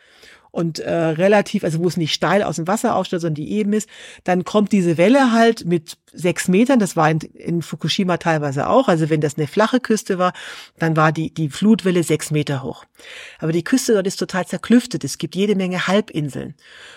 und 0.52 0.78
äh, 0.80 0.92
relativ, 0.92 1.64
also 1.64 1.80
wo 1.80 1.88
es 1.88 1.96
nicht 1.96 2.12
steil 2.12 2.42
aus 2.42 2.56
dem 2.56 2.68
Wasser 2.68 2.94
aufsteigt, 2.94 3.22
sondern 3.22 3.42
die 3.42 3.52
eben 3.52 3.72
ist, 3.72 3.88
dann 4.22 4.44
kommt 4.44 4.70
diese 4.70 4.98
Welle 4.98 5.32
halt 5.32 5.64
mit 5.64 5.96
sechs 6.12 6.46
Metern, 6.46 6.78
das 6.78 6.94
war 6.94 7.10
in, 7.10 7.20
in 7.20 7.62
Fukushima 7.62 8.18
teilweise 8.18 8.68
auch, 8.68 8.86
also 8.86 9.08
wenn 9.08 9.22
das 9.22 9.38
eine 9.38 9.46
flache 9.46 9.80
Küste 9.80 10.18
war, 10.18 10.34
dann 10.78 10.94
war 10.94 11.10
die, 11.10 11.32
die 11.32 11.48
Flutwelle 11.48 12.02
sechs 12.02 12.30
Meter 12.30 12.62
hoch. 12.62 12.84
Aber 13.38 13.50
die 13.50 13.64
Küste 13.64 13.94
dort 13.94 14.06
ist 14.06 14.18
total 14.18 14.46
zerklüftet, 14.46 15.04
es 15.04 15.16
gibt 15.16 15.34
jede 15.34 15.56
Menge 15.56 15.88
Halbinseln. 15.88 16.54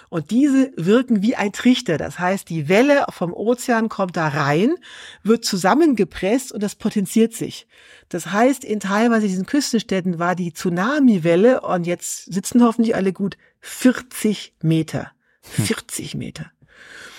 Und 0.10 0.32
diese 0.32 0.74
wirken 0.76 1.22
wie 1.22 1.38
ein 1.38 1.53
Trichter, 1.53 1.97
das 1.97 2.20
heißt, 2.20 2.49
die 2.49 2.68
Welle 2.68 3.06
vom 3.10 3.34
Ozean 3.34 3.88
kommt 3.88 4.18
da 4.18 4.28
rein, 4.28 4.76
wird 5.24 5.45
zusammengepresst 5.45 6.51
und 6.51 6.62
das 6.62 6.76
potenziert 6.76 7.34
sich. 7.34 7.68
Das 8.10 8.32
heißt, 8.32 8.64
in 8.64 8.80
teilweise 8.80 9.28
diesen 9.28 9.45
Küstenstädten 9.45 10.20
war 10.20 10.36
die 10.36 10.53
Tsunami-Welle, 10.53 11.62
und 11.62 11.88
jetzt 11.88 12.32
sitzen 12.32 12.64
hoffentlich 12.64 12.95
alle 12.95 13.14
gut, 13.14 13.38
40 13.62 14.56
Meter. 14.62 15.12
40 15.41 16.14
hm. 16.14 16.20
Meter. 16.20 16.51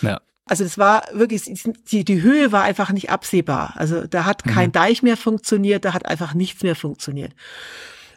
Ja. 0.03 0.21
Also 0.45 0.63
das 0.63 0.79
war 0.79 1.03
wirklich, 1.13 1.43
die, 1.91 2.05
die 2.05 2.23
Höhe 2.23 2.53
war 2.53 2.63
einfach 2.63 2.93
nicht 2.93 3.11
absehbar. 3.11 3.75
Also 3.77 4.07
da 4.07 4.25
hat 4.25 4.45
kein 4.45 4.69
mhm. 4.69 4.73
Deich 4.73 5.03
mehr 5.03 5.17
funktioniert, 5.17 5.85
da 5.85 5.93
hat 5.93 6.07
einfach 6.07 6.35
nichts 6.35 6.63
mehr 6.63 6.77
funktioniert. 6.77 7.35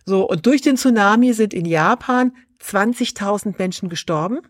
So, 0.05 0.29
und 0.29 0.45
durch 0.45 0.61
den 0.61 0.77
Tsunami 0.77 1.33
sind 1.33 1.55
in 1.55 1.65
Japan 1.65 2.31
20.000 2.63 3.55
Menschen 3.57 3.89
gestorben 3.89 4.41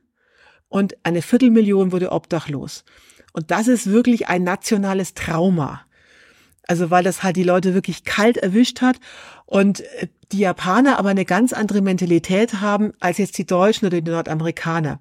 und 0.68 0.98
eine 1.04 1.22
Viertelmillion 1.22 1.94
wurde 1.94 2.12
obdachlos. 2.12 2.84
Und 3.32 3.52
das 3.52 3.68
ist 3.68 3.88
wirklich 3.88 4.28
ein 4.28 4.44
nationales 4.44 5.14
Trauma. 5.14 5.82
Also 6.70 6.92
weil 6.92 7.04
das 7.04 7.24
halt 7.24 7.36
die 7.36 7.44
Leute 7.44 7.74
wirklich 7.74 8.04
kalt 8.04 8.38
erwischt 8.38 8.82
hat 8.82 9.00
und 9.48 9.80
äh, 9.80 10.08
die 10.32 10.38
Japaner 10.38 11.00
aber 11.00 11.10
eine 11.10 11.26
ganz 11.26 11.52
andere 11.52 11.82
Mentalität 11.82 12.62
haben 12.62 12.94
als 13.00 13.18
jetzt 13.18 13.40
die 13.40 13.46
Deutschen 13.48 13.88
oder 13.88 14.00
die 14.00 14.12
Nordamerikaner. 14.12 15.00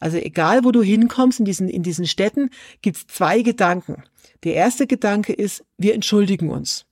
Also 0.00 0.16
egal, 0.16 0.64
wo 0.64 0.72
du 0.72 0.82
hinkommst 0.82 1.38
in 1.38 1.44
diesen, 1.44 1.68
in 1.68 1.82
diesen 1.82 2.06
Städten, 2.06 2.48
gibt's 2.80 3.06
zwei 3.08 3.42
Gedanken. 3.42 4.04
Der 4.42 4.54
erste 4.54 4.86
Gedanke 4.86 5.34
ist, 5.34 5.66
wir 5.76 5.94
entschuldigen 5.94 6.48
uns. 6.48 6.86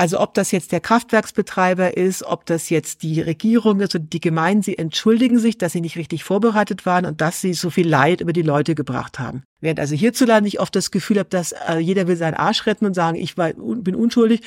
Also 0.00 0.18
ob 0.18 0.32
das 0.32 0.50
jetzt 0.50 0.72
der 0.72 0.80
Kraftwerksbetreiber 0.80 1.94
ist, 1.94 2.22
ob 2.22 2.46
das 2.46 2.70
jetzt 2.70 3.02
die 3.02 3.20
Regierung 3.20 3.80
ist 3.80 3.94
oder 3.94 4.02
die 4.02 4.18
Gemeinden, 4.18 4.62
sie 4.62 4.78
entschuldigen 4.78 5.38
sich, 5.38 5.58
dass 5.58 5.72
sie 5.72 5.82
nicht 5.82 5.96
richtig 5.96 6.24
vorbereitet 6.24 6.86
waren 6.86 7.04
und 7.04 7.20
dass 7.20 7.42
sie 7.42 7.52
so 7.52 7.68
viel 7.68 7.86
Leid 7.86 8.22
über 8.22 8.32
die 8.32 8.40
Leute 8.40 8.74
gebracht 8.74 9.18
haben. 9.18 9.42
Während 9.60 9.78
also 9.78 9.94
hierzulande 9.94 10.48
ich 10.48 10.58
oft 10.58 10.74
das 10.74 10.90
Gefühl 10.90 11.18
habe, 11.18 11.28
dass 11.28 11.52
äh, 11.52 11.76
jeder 11.80 12.08
will 12.08 12.16
seinen 12.16 12.32
Arsch 12.32 12.64
retten 12.64 12.86
und 12.86 12.94
sagen, 12.94 13.18
ich 13.18 13.36
war, 13.36 13.52
bin 13.52 13.94
unschuldig, 13.94 14.40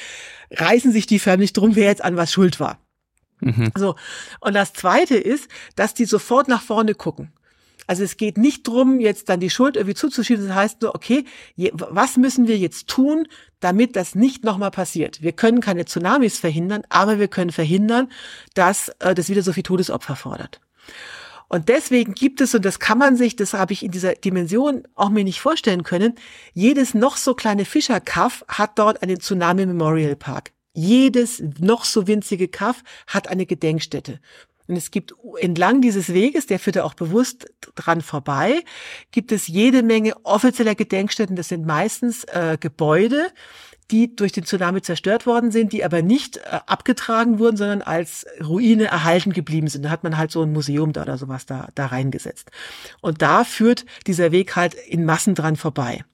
reißen 0.49 0.91
sich 0.91 1.05
die 1.05 1.19
förmlich 1.19 1.53
drum, 1.53 1.75
wer 1.75 1.85
jetzt 1.85 2.03
an 2.03 2.17
was 2.17 2.31
schuld 2.31 2.59
war. 2.59 2.79
Mhm. 3.39 3.69
So. 3.77 3.93
Und 4.39 4.55
das 4.55 4.73
zweite 4.73 5.17
ist, 5.17 5.51
dass 5.75 5.93
die 5.93 6.05
sofort 6.05 6.47
nach 6.47 6.63
vorne 6.63 6.95
gucken. 6.95 7.31
Also 7.87 8.03
es 8.03 8.17
geht 8.17 8.37
nicht 8.37 8.67
drum, 8.67 8.99
jetzt 8.99 9.29
dann 9.29 9.39
die 9.39 9.49
Schuld 9.49 9.75
irgendwie 9.75 9.95
zuzuschieben. 9.95 10.47
Das 10.47 10.55
heißt 10.55 10.81
nur, 10.81 10.95
okay, 10.95 11.25
was 11.73 12.17
müssen 12.17 12.47
wir 12.47 12.57
jetzt 12.57 12.87
tun, 12.87 13.27
damit 13.59 13.95
das 13.95 14.15
nicht 14.15 14.43
nochmal 14.43 14.71
passiert? 14.71 15.21
Wir 15.21 15.31
können 15.31 15.61
keine 15.61 15.85
Tsunamis 15.85 16.39
verhindern, 16.39 16.83
aber 16.89 17.19
wir 17.19 17.27
können 17.27 17.51
verhindern, 17.51 18.11
dass 18.53 18.89
äh, 18.99 19.13
das 19.13 19.29
wieder 19.29 19.41
so 19.41 19.53
viel 19.53 19.63
Todesopfer 19.63 20.15
fordert. 20.15 20.59
Und 21.49 21.69
deswegen 21.69 22.15
gibt 22.15 22.41
es, 22.41 22.55
und 22.55 22.65
das 22.65 22.79
kann 22.79 22.97
man 22.97 23.15
sich, 23.15 23.35
das 23.35 23.53
habe 23.53 23.73
ich 23.73 23.83
in 23.83 23.91
dieser 23.91 24.15
Dimension 24.15 24.87
auch 24.95 25.09
mir 25.09 25.23
nicht 25.23 25.39
vorstellen 25.39 25.83
können, 25.83 26.15
jedes 26.53 26.95
noch 26.95 27.15
so 27.15 27.35
kleine 27.35 27.65
Fischerkaff 27.65 28.43
hat 28.47 28.79
dort 28.79 29.03
einen 29.03 29.19
Tsunami 29.19 29.65
Memorial 29.65 30.15
Park. 30.15 30.51
Jedes 30.73 31.43
noch 31.59 31.85
so 31.85 32.07
winzige 32.07 32.47
Kaff 32.47 32.83
hat 33.05 33.27
eine 33.27 33.45
Gedenkstätte. 33.45 34.19
Und 34.67 34.75
es 34.75 34.91
gibt 34.91 35.13
entlang 35.39 35.81
dieses 35.81 36.13
Weges, 36.13 36.45
der 36.45 36.59
führt 36.59 36.77
ja 36.77 36.83
auch 36.83 36.93
bewusst 36.93 37.47
dran 37.75 38.01
vorbei, 38.01 38.63
gibt 39.11 39.31
es 39.31 39.47
jede 39.47 39.83
Menge 39.83 40.13
offizieller 40.23 40.75
Gedenkstätten. 40.75 41.35
Das 41.35 41.49
sind 41.49 41.65
meistens 41.65 42.23
äh, 42.25 42.57
Gebäude, 42.59 43.27
die 43.91 44.15
durch 44.15 44.31
den 44.31 44.45
Tsunami 44.45 44.81
zerstört 44.81 45.25
worden 45.25 45.51
sind, 45.51 45.73
die 45.73 45.83
aber 45.83 46.01
nicht 46.01 46.37
äh, 46.37 46.59
abgetragen 46.65 47.39
wurden, 47.39 47.57
sondern 47.57 47.81
als 47.81 48.25
Ruine 48.41 48.85
erhalten 48.85 49.33
geblieben 49.33 49.67
sind. 49.67 49.83
Da 49.83 49.89
hat 49.89 50.03
man 50.03 50.17
halt 50.17 50.31
so 50.31 50.41
ein 50.43 50.53
Museum 50.53 50.93
da 50.93 51.03
oder 51.03 51.17
sowas 51.17 51.45
da, 51.45 51.67
da 51.75 51.87
reingesetzt. 51.87 52.49
Und 53.01 53.21
da 53.21 53.43
führt 53.43 53.85
dieser 54.07 54.31
Weg 54.31 54.55
halt 54.55 54.73
in 54.73 55.05
Massen 55.05 55.35
dran 55.35 55.57
vorbei. 55.57 56.05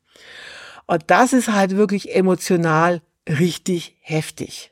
Und 0.87 1.03
das 1.07 1.33
ist 1.33 1.49
halt 1.49 1.77
wirklich 1.77 2.15
emotional 2.15 3.01
richtig 3.27 3.95
heftig. 4.01 4.71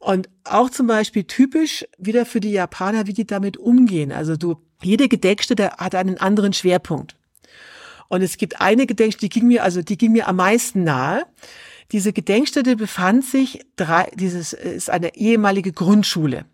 Und 0.00 0.30
auch 0.44 0.70
zum 0.70 0.86
Beispiel 0.86 1.24
typisch 1.24 1.84
wieder 1.98 2.24
für 2.24 2.40
die 2.40 2.52
Japaner, 2.52 3.06
wie 3.06 3.12
die 3.12 3.26
damit 3.26 3.58
umgehen. 3.58 4.12
Also 4.12 4.34
du, 4.36 4.56
jede 4.82 5.08
Gedenkstätte 5.08 5.72
hat 5.76 5.94
einen 5.94 6.16
anderen 6.16 6.54
Schwerpunkt. 6.54 7.16
Und 8.08 8.22
es 8.22 8.38
gibt 8.38 8.62
eine 8.62 8.86
Gedenkstätte, 8.86 9.28
die 9.28 9.40
ging 9.40 9.46
mir, 9.46 9.62
also 9.62 9.82
die 9.82 9.98
ging 9.98 10.12
mir 10.12 10.26
am 10.26 10.36
meisten 10.36 10.84
nahe. 10.84 11.26
Diese 11.92 12.14
Gedenkstätte 12.14 12.76
befand 12.76 13.26
sich 13.26 13.60
drei, 13.76 14.10
dieses 14.14 14.54
ist 14.54 14.88
eine 14.88 15.16
ehemalige 15.16 15.72
Grundschule. 15.72 16.46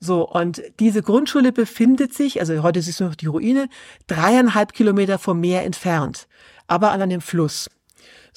So, 0.00 0.28
und 0.28 0.60
diese 0.80 1.02
Grundschule 1.02 1.52
befindet 1.52 2.14
sich, 2.14 2.40
also 2.40 2.62
heute 2.62 2.80
ist 2.80 2.88
es 2.88 3.00
noch 3.00 3.14
die 3.14 3.26
Ruine, 3.26 3.68
dreieinhalb 4.08 4.72
Kilometer 4.72 5.18
vom 5.18 5.40
Meer 5.40 5.64
entfernt, 5.64 6.26
aber 6.66 6.90
an 6.90 7.00
einem 7.00 7.20
Fluss. 7.20 7.70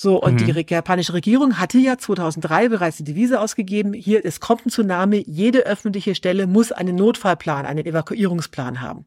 So, 0.02 0.16
und 0.16 0.40
mhm. 0.40 0.46
die 0.46 0.66
japanische 0.70 1.12
Regierung 1.12 1.60
hatte 1.60 1.78
ja 1.78 1.98
2003 1.98 2.70
bereits 2.70 2.96
die 2.96 3.04
Devise 3.04 3.42
ausgegeben, 3.42 3.92
hier, 3.92 4.24
es 4.24 4.40
kommt 4.40 4.66
ein 4.66 4.70
Tsunami, 4.70 5.26
jede 5.28 5.66
öffentliche 5.66 6.16
Stelle 6.16 6.48
muss 6.48 6.72
einen 6.72 6.96
Notfallplan, 6.96 7.66
einen 7.66 7.86
Evakuierungsplan 7.86 8.80
haben. 8.80 9.04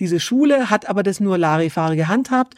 Diese 0.00 0.18
Schule 0.18 0.70
hat 0.70 0.88
aber 0.88 1.04
das 1.04 1.20
nur 1.20 1.38
Larifari 1.38 1.94
gehandhabt 1.94 2.56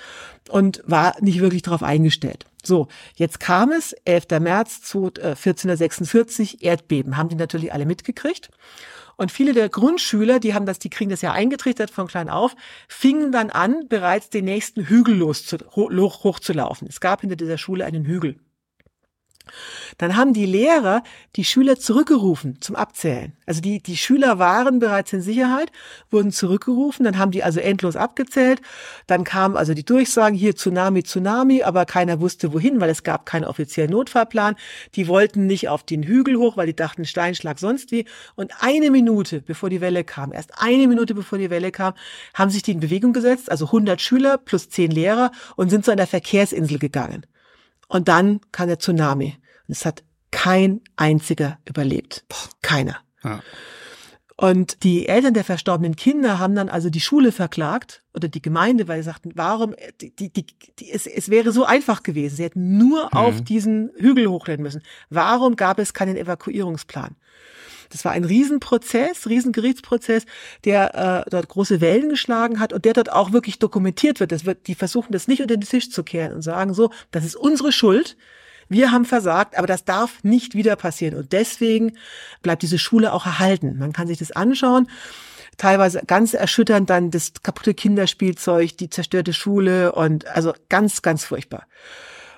und 0.49 0.83
war 0.87 1.17
nicht 1.21 1.41
wirklich 1.41 1.61
darauf 1.61 1.83
eingestellt. 1.83 2.47
So, 2.65 2.89
jetzt 3.15 3.41
kam 3.41 3.73
es, 3.73 3.93
11. 4.07 4.41
März 4.41 4.81
1446, 4.87 6.63
äh, 6.63 6.69
Erdbeben, 6.69 7.19
haben 7.19 7.29
die 7.29 7.37
natürlich 7.37 7.75
alle 7.75 7.85
mitgekriegt. 7.85 8.49
Und 9.17 9.33
viele 9.33 9.55
der 9.55 9.69
Grundschüler, 9.69 10.41
die 10.41 10.55
haben 10.55 10.67
das, 10.67 10.79
die 10.79 10.91
kriegen 10.91 11.11
das 11.11 11.23
ja 11.23 11.33
eingetrichtert 11.33 11.91
von 11.91 12.07
klein 12.07 12.29
auf, 12.29 12.55
fingen 12.87 13.33
dann 13.33 13.51
an, 13.51 13.89
bereits 13.89 14.29
den 14.29 14.45
nächsten 14.45 14.85
Hügel 14.89 15.17
los 15.17 15.47
zu, 15.47 15.57
hoch, 15.75 16.25
hochzulaufen. 16.25 16.87
Es 16.87 17.01
gab 17.01 17.23
hinter 17.23 17.37
dieser 17.37 17.59
Schule 17.59 17.87
einen 17.87 18.05
Hügel. 18.05 18.39
Dann 19.99 20.17
haben 20.17 20.33
die 20.33 20.47
Lehrer 20.47 21.03
die 21.37 21.45
Schüler 21.45 21.79
zurückgerufen 21.79 22.61
zum 22.61 22.77
Abzählen. 22.77 23.33
Also 23.47 23.61
die, 23.61 23.81
die 23.81 23.97
Schüler 23.97 24.39
waren 24.39 24.79
bereits 24.79 25.13
in 25.13 25.23
Sicherheit, 25.23 25.71
wurden 26.11 26.33
zurückgerufen, 26.33 27.05
dann 27.05 27.19
haben 27.19 27.31
die 27.31 27.43
also 27.43 27.61
endlos 27.61 27.97
abgezählt. 27.97 28.61
Dann 29.07 29.25
kam 29.25 29.57
also 29.57 29.75
die 29.75 29.85
Durchsagen, 29.85 30.37
hier 30.37 30.57
Tsunami, 30.57 31.03
Tsunami, 31.03 31.63
aber 31.63 31.85
keiner 31.87 32.21
wusste 32.21 32.53
wohin, 32.53 32.81
weil 32.81 32.91
es 32.91 33.03
gab 33.03 33.27
keinen 33.27 33.45
offiziellen 33.45 33.91
Notfallplan. 33.91 34.57
Die 34.95 35.09
wollten 35.09 35.47
nicht 35.47 35.69
auf 35.69 35.83
den 35.85 36.03
Hügel 36.03 36.37
hoch, 36.37 36.57
weil 36.57 36.67
die 36.67 36.77
dachten 36.77 37.05
Steinschlag 37.05 37.59
sonst 37.59 37.93
wie. 37.93 38.05
Und 38.35 38.53
eine 38.61 38.91
Minute 38.91 39.41
bevor 39.41 39.71
die 39.71 39.81
Welle 39.81 40.05
kam, 40.05 40.33
erst 40.33 40.61
eine 40.61 40.89
Minute 40.89 41.15
bevor 41.15 41.39
die 41.39 41.51
Welle 41.51 41.71
kam, 41.71 41.95
haben 42.35 42.51
sich 42.51 42.63
die 42.63 42.73
in 42.73 42.81
Bewegung 42.81 43.13
gesetzt, 43.13 43.51
also 43.51 43.67
100 43.67 44.01
Schüler 44.01 44.39
plus 44.39 44.69
10 44.69 44.91
Lehrer 44.91 45.31
und 45.57 45.71
sind 45.71 45.85
zu 45.85 45.91
einer 45.91 46.07
Verkehrsinsel 46.07 46.79
gegangen. 46.79 47.27
Und 47.89 48.09
dann 48.09 48.41
kam 48.53 48.69
der 48.69 48.79
Tsunami. 48.79 49.37
Und 49.69 49.73
es 49.73 49.85
hat 49.85 50.03
kein 50.31 50.81
einziger 50.97 51.59
überlebt. 51.67 52.25
Keiner. 52.63 52.97
Ja. 53.23 53.41
Und 54.39 54.85
die 54.85 55.09
Eltern 55.09 55.33
der 55.33 55.45
verstorbenen 55.45 55.97
Kinder 55.97 56.39
haben 56.39 56.55
dann 56.55 56.69
also 56.69 56.91
die 56.91 57.01
Schule 57.01 57.33
verklagt 57.33 58.03
oder 58.13 58.29
die 58.29 58.43
Gemeinde, 58.43 58.87
weil 58.87 58.99
sie 58.99 59.07
sagten, 59.07 59.33
warum, 59.35 59.75
die, 60.03 60.15
die, 60.15 60.31
die, 60.31 60.91
es, 60.91 61.07
es 61.07 61.31
wäre 61.31 61.53
so 61.53 61.65
einfach 61.65 62.03
gewesen. 62.03 62.37
Sie 62.37 62.45
hätten 62.45 62.77
nur 62.77 63.05
mhm. 63.05 63.13
auf 63.13 63.41
diesen 63.41 63.93
Hügel 63.97 64.27
hochrennen 64.27 64.63
müssen. 64.63 64.83
Warum 65.09 65.57
gab 65.57 65.79
es 65.79 65.95
keinen 65.95 66.19
Evakuierungsplan? 66.19 67.17
Das 67.91 68.05
war 68.05 68.13
ein 68.13 68.25
Riesenprozess, 68.25 69.29
Riesengerichtsprozess, 69.29 70.25
der 70.65 71.25
äh, 71.27 71.31
dort 71.31 71.49
große 71.49 71.81
Wellen 71.81 72.09
geschlagen 72.09 72.61
hat 72.61 72.73
und 72.73 72.85
der 72.85 72.93
dort 72.93 73.13
auch 73.13 73.33
wirklich 73.33 73.59
dokumentiert 73.59 74.21
wird. 74.21 74.33
Das 74.33 74.45
wird. 74.45 74.67
Die 74.67 74.75
versuchen 74.75 75.13
das 75.13 75.29
nicht 75.29 75.43
unter 75.43 75.57
den 75.57 75.67
Tisch 75.67 75.91
zu 75.91 76.03
kehren 76.03 76.33
und 76.33 76.43
sagen 76.43 76.75
so, 76.75 76.91
das 77.11 77.25
ist 77.25 77.37
unsere 77.37 77.73
Schuld. 77.73 78.17
Wir 78.69 78.91
haben 78.91 79.05
versagt, 79.05 79.57
aber 79.57 79.67
das 79.69 79.85
darf 79.85 80.25
nicht 80.25 80.55
wieder 80.55 80.75
passieren. 80.75 81.17
Und 81.17 81.33
deswegen 81.33 81.97
bleibt 82.43 82.63
diese 82.63 82.79
Schule 82.79 83.13
auch 83.13 83.25
erhalten. 83.25 83.79
Man 83.79 83.93
kann 83.93 84.09
sich 84.09 84.19
das 84.19 84.33
anschauen 84.33 84.89
teilweise 85.57 86.03
ganz 86.07 86.35
erschütternd 86.35 86.91
dann 86.91 87.11
das 87.11 87.33
kaputte 87.43 87.75
Kinderspielzeug, 87.75 88.77
die 88.77 88.91
zerstörte 88.91 89.33
Schule 89.33 89.93
und 89.93 90.27
also 90.27 90.53
ganz, 90.69 91.03
ganz 91.03 91.25
furchtbar. 91.25 91.67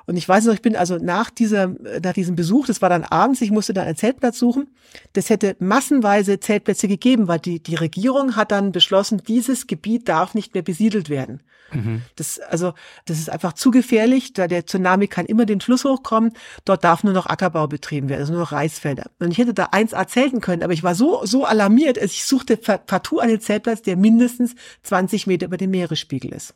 Und 0.08 0.16
ich 0.16 0.26
weiß 0.26 0.46
noch, 0.46 0.54
ich 0.54 0.62
bin 0.62 0.74
also 0.74 0.96
nach 0.96 1.28
dieser, 1.28 1.74
nach 2.02 2.14
diesem 2.14 2.34
Besuch, 2.34 2.66
das 2.66 2.80
war 2.80 2.88
dann 2.88 3.04
abends, 3.04 3.42
ich 3.42 3.50
musste 3.50 3.74
dann 3.74 3.86
einen 3.86 3.96
Zeltplatz 3.96 4.38
suchen. 4.38 4.70
Das 5.12 5.28
hätte 5.28 5.54
massenweise 5.58 6.40
Zeltplätze 6.40 6.88
gegeben, 6.88 7.28
weil 7.28 7.40
die, 7.40 7.62
die 7.62 7.74
Regierung 7.74 8.34
hat 8.34 8.50
dann 8.50 8.72
beschlossen, 8.72 9.22
dieses 9.28 9.66
Gebiet 9.66 10.08
darf 10.08 10.32
nicht 10.32 10.54
mehr 10.54 10.62
besiedelt 10.62 11.10
werden. 11.10 11.42
Mhm. 11.72 12.00
Das, 12.16 12.38
also, 12.38 12.72
das 13.04 13.18
ist 13.18 13.28
einfach 13.28 13.52
zu 13.52 13.70
gefährlich, 13.70 14.32
da 14.32 14.46
der 14.46 14.64
Tsunami 14.64 15.08
kann 15.08 15.26
immer 15.26 15.44
den 15.44 15.60
Fluss 15.60 15.84
hochkommen. 15.84 16.32
Dort 16.64 16.84
darf 16.84 17.04
nur 17.04 17.12
noch 17.12 17.26
Ackerbau 17.26 17.66
betrieben 17.66 18.08
werden, 18.08 18.20
also 18.20 18.32
nur 18.32 18.40
noch 18.40 18.52
Reisfelder. 18.52 19.10
Und 19.18 19.30
ich 19.30 19.36
hätte 19.36 19.52
da 19.52 19.66
1A 19.66 20.06
zelten 20.06 20.40
können, 20.40 20.62
aber 20.62 20.72
ich 20.72 20.82
war 20.82 20.94
so, 20.94 21.26
so 21.26 21.44
alarmiert, 21.44 21.98
ich 21.98 22.24
suchte 22.24 22.56
partout 22.56 23.18
einen 23.18 23.40
Zeltplatz, 23.40 23.82
der 23.82 23.98
mindestens 23.98 24.54
20 24.84 25.26
Meter 25.26 25.44
über 25.44 25.58
dem 25.58 25.70
Meeresspiegel 25.70 26.32
ist. 26.32 26.54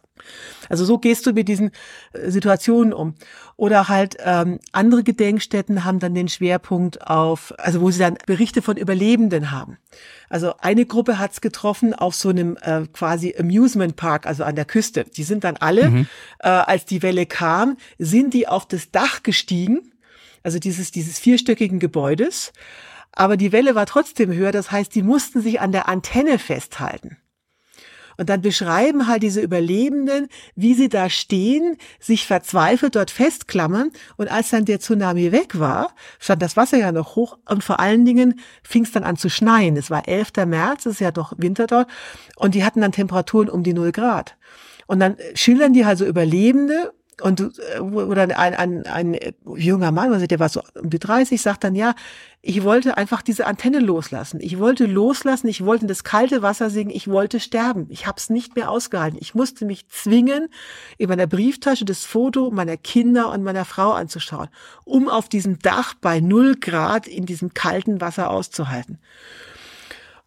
Also 0.68 0.84
so 0.84 0.98
gehst 0.98 1.26
du 1.26 1.32
mit 1.32 1.48
diesen 1.48 1.72
äh, 2.12 2.30
Situationen 2.30 2.92
um. 2.92 3.14
Oder 3.56 3.88
halt 3.88 4.16
ähm, 4.24 4.58
andere 4.72 5.02
Gedenkstätten 5.02 5.84
haben 5.84 5.98
dann 5.98 6.14
den 6.14 6.28
Schwerpunkt 6.28 7.06
auf, 7.06 7.54
also 7.58 7.80
wo 7.80 7.90
sie 7.90 7.98
dann 7.98 8.18
Berichte 8.26 8.62
von 8.62 8.76
Überlebenden 8.76 9.50
haben. 9.50 9.78
Also 10.28 10.54
eine 10.58 10.86
Gruppe 10.86 11.18
hat's 11.18 11.40
getroffen 11.40 11.94
auf 11.94 12.14
so 12.14 12.30
einem 12.30 12.56
äh, 12.62 12.86
quasi 12.92 13.34
Amusement 13.38 13.96
Park, 13.96 14.26
also 14.26 14.44
an 14.44 14.56
der 14.56 14.64
Küste. 14.64 15.04
Die 15.04 15.24
sind 15.24 15.44
dann 15.44 15.56
alle, 15.58 15.90
mhm. 15.90 16.06
äh, 16.40 16.48
als 16.48 16.86
die 16.86 17.02
Welle 17.02 17.26
kam, 17.26 17.76
sind 17.98 18.34
die 18.34 18.48
auf 18.48 18.66
das 18.66 18.90
Dach 18.90 19.22
gestiegen, 19.22 19.92
also 20.42 20.58
dieses, 20.58 20.90
dieses 20.90 21.18
vierstöckigen 21.18 21.78
Gebäudes. 21.78 22.52
Aber 23.12 23.36
die 23.36 23.52
Welle 23.52 23.74
war 23.74 23.86
trotzdem 23.86 24.32
höher, 24.32 24.52
das 24.52 24.72
heißt, 24.72 24.94
die 24.94 25.02
mussten 25.02 25.42
sich 25.42 25.60
an 25.60 25.70
der 25.70 25.88
Antenne 25.88 26.38
festhalten. 26.38 27.18
Und 28.16 28.28
dann 28.28 28.42
beschreiben 28.42 29.06
halt 29.06 29.22
diese 29.22 29.40
Überlebenden, 29.40 30.28
wie 30.54 30.74
sie 30.74 30.88
da 30.88 31.08
stehen, 31.10 31.76
sich 32.00 32.26
verzweifelt 32.26 32.96
dort 32.96 33.10
festklammern. 33.10 33.90
Und 34.16 34.30
als 34.30 34.50
dann 34.50 34.64
der 34.64 34.80
Tsunami 34.80 35.32
weg 35.32 35.58
war, 35.58 35.94
stand 36.18 36.42
das 36.42 36.56
Wasser 36.56 36.78
ja 36.78 36.92
noch 36.92 37.16
hoch 37.16 37.38
und 37.48 37.64
vor 37.64 37.80
allen 37.80 38.04
Dingen 38.04 38.40
fing 38.62 38.84
es 38.84 38.92
dann 38.92 39.04
an 39.04 39.16
zu 39.16 39.28
schneien. 39.28 39.76
Es 39.76 39.90
war 39.90 40.06
11. 40.08 40.32
März, 40.46 40.86
es 40.86 40.94
ist 40.94 41.00
ja 41.00 41.10
doch 41.10 41.32
Winter 41.36 41.66
dort. 41.66 41.88
Und 42.36 42.54
die 42.54 42.64
hatten 42.64 42.80
dann 42.80 42.92
Temperaturen 42.92 43.48
um 43.48 43.62
die 43.62 43.74
null 43.74 43.92
Grad. 43.92 44.36
Und 44.86 45.00
dann 45.00 45.16
schildern 45.34 45.72
die 45.72 45.86
halt 45.86 45.98
so 45.98 46.04
Überlebende 46.04 46.92
und 47.20 47.40
äh, 47.40 47.80
oder 47.80 48.22
ein, 48.22 48.54
ein, 48.54 48.86
ein 48.86 49.18
junger 49.56 49.92
Mann, 49.92 50.12
also 50.12 50.26
der 50.26 50.40
war 50.40 50.48
so 50.48 50.62
um 50.80 50.88
die 50.88 50.98
30, 50.98 51.40
sagt 51.40 51.64
dann, 51.64 51.74
ja, 51.74 51.94
ich 52.40 52.64
wollte 52.64 52.96
einfach 52.96 53.22
diese 53.22 53.46
Antenne 53.46 53.78
loslassen. 53.78 54.40
Ich 54.40 54.58
wollte 54.58 54.86
loslassen, 54.86 55.48
ich 55.48 55.64
wollte 55.64 55.82
in 55.82 55.88
das 55.88 56.04
kalte 56.04 56.42
Wasser 56.42 56.70
singen, 56.70 56.90
ich 56.90 57.08
wollte 57.08 57.38
sterben. 57.38 57.86
Ich 57.90 58.06
habe 58.06 58.18
es 58.18 58.30
nicht 58.30 58.56
mehr 58.56 58.70
ausgehalten. 58.70 59.18
Ich 59.20 59.34
musste 59.34 59.64
mich 59.64 59.86
zwingen, 59.88 60.48
in 60.98 61.08
meiner 61.08 61.26
Brieftasche 61.26 61.84
das 61.84 62.04
Foto 62.04 62.50
meiner 62.50 62.76
Kinder 62.76 63.30
und 63.30 63.44
meiner 63.44 63.64
Frau 63.64 63.92
anzuschauen, 63.92 64.48
um 64.84 65.08
auf 65.08 65.28
diesem 65.28 65.58
Dach 65.58 65.94
bei 66.00 66.20
null 66.20 66.56
Grad 66.56 67.06
in 67.06 67.26
diesem 67.26 67.54
kalten 67.54 68.00
Wasser 68.00 68.30
auszuhalten. 68.30 68.98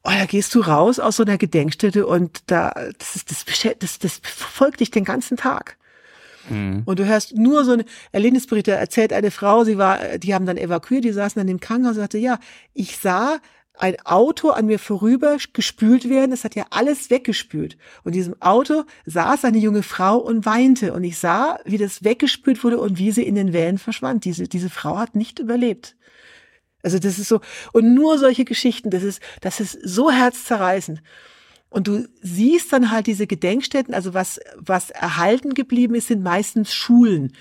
Oh, 0.03 0.11
da 0.11 0.25
gehst 0.25 0.53
du 0.53 0.61
raus 0.61 0.99
aus 0.99 1.15
so 1.15 1.23
einer 1.23 1.39
Gedenkstätte 1.39 2.05
und 2.05 2.43
da, 2.45 2.71
das, 2.99 3.15
ist, 3.15 3.31
das, 3.31 3.43
das, 3.79 3.99
das 3.99 4.21
verfolgt 4.21 4.79
dich 4.79 4.91
den 4.91 5.03
ganzen 5.03 5.35
Tag. 5.35 5.77
Mhm. 6.49 6.83
Und 6.85 6.99
du 6.99 7.05
hörst 7.05 7.35
nur 7.35 7.65
so 7.65 7.73
eine 7.73 7.85
Erlebnisberichte, 8.11 8.71
erzählt 8.71 9.13
eine 9.13 9.31
Frau, 9.31 9.63
sie 9.63 9.77
war, 9.77 10.17
die 10.17 10.33
haben 10.33 10.45
dann 10.45 10.57
evakuiert, 10.57 11.03
die 11.03 11.11
saßen 11.11 11.39
dann 11.39 11.47
im 11.47 11.59
Krankenhaus 11.59 11.95
und 11.95 12.01
sagte, 12.01 12.17
ja, 12.17 12.39
ich 12.73 12.97
sah 12.97 13.39
ein 13.77 13.97
Auto 14.05 14.49
an 14.49 14.67
mir 14.67 14.79
vorüber 14.79 15.37
gespült 15.53 16.09
werden. 16.09 16.31
Es 16.31 16.43
hat 16.43 16.55
ja 16.55 16.65
alles 16.69 17.09
weggespült. 17.09 17.77
Und 18.03 18.13
in 18.13 18.19
diesem 18.19 18.41
Auto 18.41 18.83
saß 19.05 19.45
eine 19.45 19.57
junge 19.57 19.83
Frau 19.83 20.17
und 20.17 20.45
weinte. 20.45 20.93
Und 20.93 21.03
ich 21.03 21.17
sah, 21.17 21.59
wie 21.65 21.77
das 21.77 22.03
weggespült 22.03 22.63
wurde 22.63 22.79
und 22.79 22.97
wie 22.97 23.11
sie 23.11 23.23
in 23.23 23.35
den 23.35 23.53
Wellen 23.53 23.77
verschwand. 23.77 24.25
Diese, 24.25 24.47
diese 24.47 24.69
Frau 24.69 24.97
hat 24.97 25.15
nicht 25.15 25.39
überlebt. 25.39 25.95
Also 26.83 26.99
das 26.99 27.17
ist 27.17 27.29
so, 27.29 27.41
und 27.73 27.95
nur 27.95 28.19
solche 28.19 28.45
Geschichten, 28.45 28.91
das 28.91 29.03
ist, 29.03 29.19
das 29.41 29.59
ist 29.59 29.77
so 29.83 30.11
herzzerreißend. 30.11 31.01
Und 31.75 31.89
du 31.89 32.07
siehst 32.21 32.71
dann 32.71 32.89
halt 32.89 33.05
diese 33.05 33.27
Gedenkstätten, 33.27 33.93
also 33.93 34.13
was, 34.13 34.39
was 34.55 34.91
erhalten 34.91 35.53
geblieben 35.53 35.93
ist, 35.93 36.07
sind 36.07 36.23
meistens 36.23 36.73
Schulen. 36.73 37.33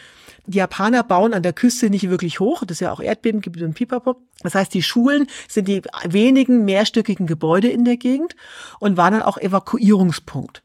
Die 0.46 0.58
Japaner 0.58 1.04
bauen 1.04 1.34
an 1.34 1.44
der 1.44 1.52
Küste 1.52 1.88
nicht 1.88 2.10
wirklich 2.10 2.40
hoch, 2.40 2.64
das 2.64 2.78
ist 2.78 2.80
ja 2.80 2.90
auch 2.90 2.98
Erdbebengebiet 2.98 3.62
und 3.62 3.74
Pipapo. 3.74 4.16
Das 4.42 4.56
heißt, 4.56 4.74
die 4.74 4.82
Schulen 4.82 5.28
sind 5.48 5.68
die 5.68 5.82
wenigen 6.08 6.64
mehrstöckigen 6.64 7.28
Gebäude 7.28 7.68
in 7.68 7.84
der 7.84 7.96
Gegend 7.96 8.34
und 8.80 8.96
waren 8.96 9.12
dann 9.12 9.22
auch 9.22 9.38
Evakuierungspunkt. 9.38 10.64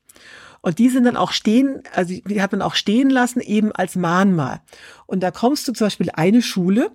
Und 0.61 0.79
die 0.79 0.89
sind 0.89 1.03
dann 1.03 1.15
auch 1.15 1.31
stehen, 1.31 1.83
also 1.93 2.15
die 2.15 2.41
hat 2.41 2.51
man 2.51 2.63
auch 2.63 2.73
stehen 2.73 3.11
lassen, 3.11 3.39
eben 3.39 3.71
als 3.71 3.95
Mahnmal. 3.95 4.61
Und 5.05 5.19
da 5.19 5.29
kommst 5.29 5.67
du 5.67 5.73
zum 5.73 5.85
Beispiel 5.85 6.09
eine 6.11 6.41
Schule, 6.41 6.89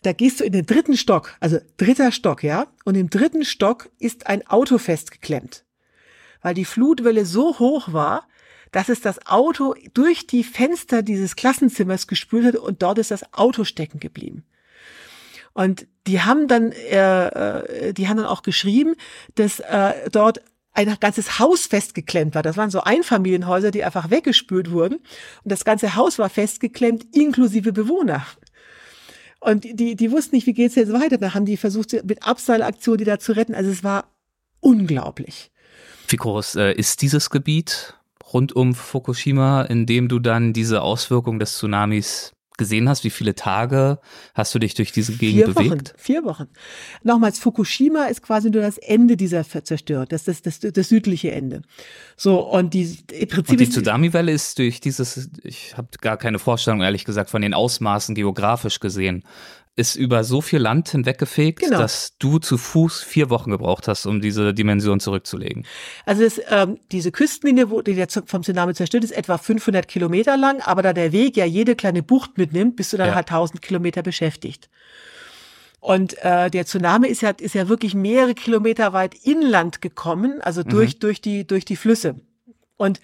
da 0.00 0.14
gehst 0.14 0.40
du 0.40 0.44
in 0.44 0.52
den 0.52 0.64
dritten 0.64 0.96
Stock, 0.96 1.36
also 1.40 1.58
dritter 1.76 2.10
Stock, 2.10 2.42
ja, 2.42 2.68
und 2.86 2.94
im 2.94 3.10
dritten 3.10 3.44
Stock 3.44 3.90
ist 3.98 4.28
ein 4.28 4.46
Auto 4.46 4.78
festgeklemmt. 4.78 5.65
Weil 6.46 6.54
die 6.54 6.64
Flutwelle 6.64 7.26
so 7.26 7.58
hoch 7.58 7.92
war, 7.92 8.28
dass 8.70 8.88
es 8.88 9.00
das 9.00 9.26
Auto 9.26 9.74
durch 9.94 10.28
die 10.28 10.44
Fenster 10.44 11.02
dieses 11.02 11.34
Klassenzimmers 11.34 12.06
gespült 12.06 12.46
hat 12.46 12.54
und 12.54 12.84
dort 12.84 12.98
ist 12.98 13.10
das 13.10 13.32
Auto 13.32 13.64
stecken 13.64 13.98
geblieben. 13.98 14.44
Und 15.54 15.88
die 16.06 16.20
haben 16.20 16.46
dann, 16.46 16.70
äh, 16.70 17.88
äh, 17.88 17.92
die 17.92 18.06
haben 18.06 18.18
dann 18.18 18.26
auch 18.26 18.42
geschrieben, 18.42 18.94
dass 19.34 19.58
äh, 19.58 20.08
dort 20.12 20.40
ein 20.72 20.96
ganzes 21.00 21.40
Haus 21.40 21.66
festgeklemmt 21.66 22.36
war. 22.36 22.44
Das 22.44 22.56
waren 22.56 22.70
so 22.70 22.80
Einfamilienhäuser, 22.80 23.72
die 23.72 23.82
einfach 23.82 24.10
weggespült 24.10 24.70
wurden. 24.70 24.98
Und 25.42 25.50
das 25.50 25.64
ganze 25.64 25.96
Haus 25.96 26.16
war 26.20 26.28
festgeklemmt, 26.28 27.06
inklusive 27.12 27.72
Bewohner. 27.72 28.24
Und 29.40 29.64
die, 29.64 29.96
die 29.96 30.12
wussten 30.12 30.36
nicht, 30.36 30.46
wie 30.46 30.54
geht's 30.54 30.76
jetzt 30.76 30.92
weiter. 30.92 31.18
Da 31.18 31.34
haben 31.34 31.44
die 31.44 31.56
versucht, 31.56 31.92
mit 32.04 32.22
Abseilaktion 32.22 32.98
die 32.98 33.04
da 33.04 33.18
zu 33.18 33.32
retten. 33.32 33.56
Also 33.56 33.68
es 33.68 33.82
war 33.82 34.12
unglaublich. 34.60 35.50
Wie 36.08 36.16
groß 36.16 36.56
äh, 36.56 36.72
ist 36.72 37.02
dieses 37.02 37.30
Gebiet 37.30 37.94
rund 38.32 38.54
um 38.54 38.74
Fukushima, 38.74 39.62
in 39.62 39.86
dem 39.86 40.08
du 40.08 40.18
dann 40.18 40.52
diese 40.52 40.82
Auswirkungen 40.82 41.38
des 41.38 41.56
Tsunamis 41.56 42.32
gesehen 42.56 42.88
hast? 42.88 43.04
Wie 43.04 43.10
viele 43.10 43.34
Tage 43.34 43.98
hast 44.34 44.54
du 44.54 44.58
dich 44.58 44.74
durch 44.74 44.92
diese 44.92 45.12
Gegend 45.12 45.44
vier 45.44 45.54
bewegt? 45.54 45.70
Wochen, 45.70 45.98
vier 45.98 46.24
Wochen. 46.24 46.48
Nochmals, 47.02 47.38
Fukushima 47.38 48.06
ist 48.06 48.22
quasi 48.22 48.50
nur 48.50 48.62
das 48.62 48.78
Ende 48.78 49.16
dieser 49.16 49.44
Zerstörung, 49.44 50.06
das 50.08 50.28
ist 50.28 50.46
das, 50.46 50.60
das, 50.60 50.72
das 50.72 50.88
südliche 50.88 51.32
Ende. 51.32 51.62
So, 52.16 52.40
und 52.40 52.74
die, 52.74 52.98
im 53.12 53.28
Prinzip 53.28 53.50
und 53.50 53.60
die 53.60 53.68
Tsunami-Welle 53.70 54.32
ist 54.32 54.58
durch 54.58 54.80
dieses, 54.80 55.30
ich 55.42 55.76
habe 55.76 55.88
gar 56.00 56.16
keine 56.16 56.38
Vorstellung, 56.38 56.80
ehrlich 56.80 57.04
gesagt, 57.04 57.30
von 57.30 57.42
den 57.42 57.54
Ausmaßen 57.54 58.14
geografisch 58.14 58.80
gesehen 58.80 59.24
ist 59.76 59.94
über 59.94 60.24
so 60.24 60.40
viel 60.40 60.58
Land 60.58 60.88
hinweggefegt, 60.88 61.60
genau. 61.60 61.78
dass 61.78 62.16
du 62.18 62.38
zu 62.38 62.56
Fuß 62.56 63.02
vier 63.02 63.28
Wochen 63.28 63.50
gebraucht 63.50 63.88
hast, 63.88 64.06
um 64.06 64.22
diese 64.22 64.54
Dimension 64.54 65.00
zurückzulegen. 65.00 65.66
Also 66.06 66.24
das, 66.24 66.40
ähm, 66.48 66.78
diese 66.92 67.12
Küstenlinie, 67.12 67.70
wo 67.70 67.82
die 67.82 67.92
jetzt 67.92 68.22
vom 68.24 68.42
Tsunami 68.42 68.72
zerstört 68.72 69.04
ist, 69.04 69.10
etwa 69.10 69.36
500 69.36 69.86
Kilometer 69.86 70.38
lang, 70.38 70.62
aber 70.62 70.80
da 70.80 70.94
der 70.94 71.12
Weg 71.12 71.36
ja 71.36 71.44
jede 71.44 71.76
kleine 71.76 72.02
Bucht 72.02 72.38
mitnimmt, 72.38 72.76
bist 72.76 72.94
du 72.94 72.96
dann 72.96 73.08
ja. 73.08 73.14
halt 73.14 73.28
1000 73.30 73.60
Kilometer 73.60 74.02
beschäftigt. 74.02 74.70
Und 75.78 76.16
äh, 76.24 76.50
der 76.50 76.64
Tsunami 76.64 77.08
ist 77.08 77.20
ja, 77.20 77.30
ist 77.30 77.54
ja 77.54 77.68
wirklich 77.68 77.94
mehrere 77.94 78.34
Kilometer 78.34 78.94
weit 78.94 79.14
inland 79.24 79.82
gekommen, 79.82 80.40
also 80.40 80.62
durch, 80.62 80.94
mhm. 80.94 81.00
durch, 81.00 81.20
die, 81.20 81.46
durch 81.46 81.66
die 81.66 81.76
Flüsse. 81.76 82.16
Und 82.78 83.00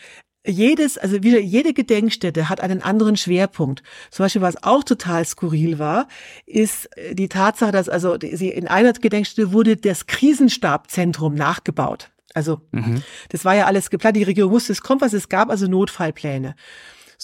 jedes, 0.46 0.98
also 0.98 1.22
wieder 1.22 1.40
jede 1.40 1.72
Gedenkstätte 1.72 2.48
hat 2.48 2.60
einen 2.60 2.82
anderen 2.82 3.16
Schwerpunkt. 3.16 3.82
Zum 4.10 4.24
Beispiel, 4.24 4.42
was 4.42 4.62
auch 4.62 4.82
total 4.82 5.24
skurril 5.24 5.78
war, 5.78 6.08
ist 6.46 6.96
äh, 6.96 7.14
die 7.14 7.28
Tatsache, 7.28 7.72
dass 7.72 7.88
also 7.88 8.16
sie 8.20 8.48
in 8.48 8.68
einer 8.68 8.92
Gedenkstätte 8.92 9.52
wurde 9.52 9.76
das 9.76 10.06
Krisenstabzentrum 10.06 11.34
nachgebaut. 11.34 12.10
Also 12.34 12.60
mhm. 12.72 13.02
das 13.28 13.44
war 13.44 13.54
ja 13.54 13.66
alles 13.66 13.90
geplant. 13.90 14.16
Die 14.16 14.22
Regierung 14.22 14.52
wusste, 14.52 14.72
es 14.72 14.82
kommt 14.82 15.02
was. 15.02 15.12
Es 15.12 15.28
gab 15.28 15.50
also 15.50 15.66
Notfallpläne. 15.66 16.54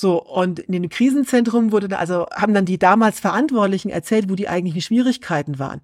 So, 0.01 0.23
und 0.23 0.61
in 0.61 0.75
dem 0.75 0.89
Krisenzentrum 0.89 1.73
wurde 1.73 1.89
da, 1.89 1.97
also 1.97 2.29
haben 2.33 2.55
dann 2.55 2.65
die 2.65 2.79
damals 2.79 3.19
Verantwortlichen 3.19 3.91
erzählt, 3.91 4.31
wo 4.31 4.37
die 4.37 4.49
eigentlichen 4.49 4.81
Schwierigkeiten 4.81 5.59
waren. 5.59 5.81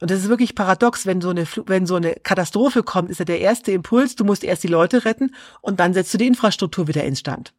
Und 0.00 0.12
das 0.12 0.20
ist 0.20 0.28
wirklich 0.28 0.54
paradox, 0.54 1.06
wenn 1.06 1.20
so 1.20 1.30
eine, 1.30 1.44
wenn 1.66 1.84
so 1.84 1.96
eine 1.96 2.14
Katastrophe 2.22 2.84
kommt, 2.84 3.10
ist 3.10 3.18
ja 3.18 3.24
der 3.24 3.40
erste 3.40 3.72
Impuls, 3.72 4.14
du 4.14 4.24
musst 4.24 4.44
erst 4.44 4.62
die 4.62 4.68
Leute 4.68 5.04
retten 5.04 5.34
und 5.60 5.80
dann 5.80 5.92
setzt 5.92 6.14
du 6.14 6.18
die 6.18 6.28
Infrastruktur 6.28 6.86
wieder 6.86 7.02
instand. 7.02 7.52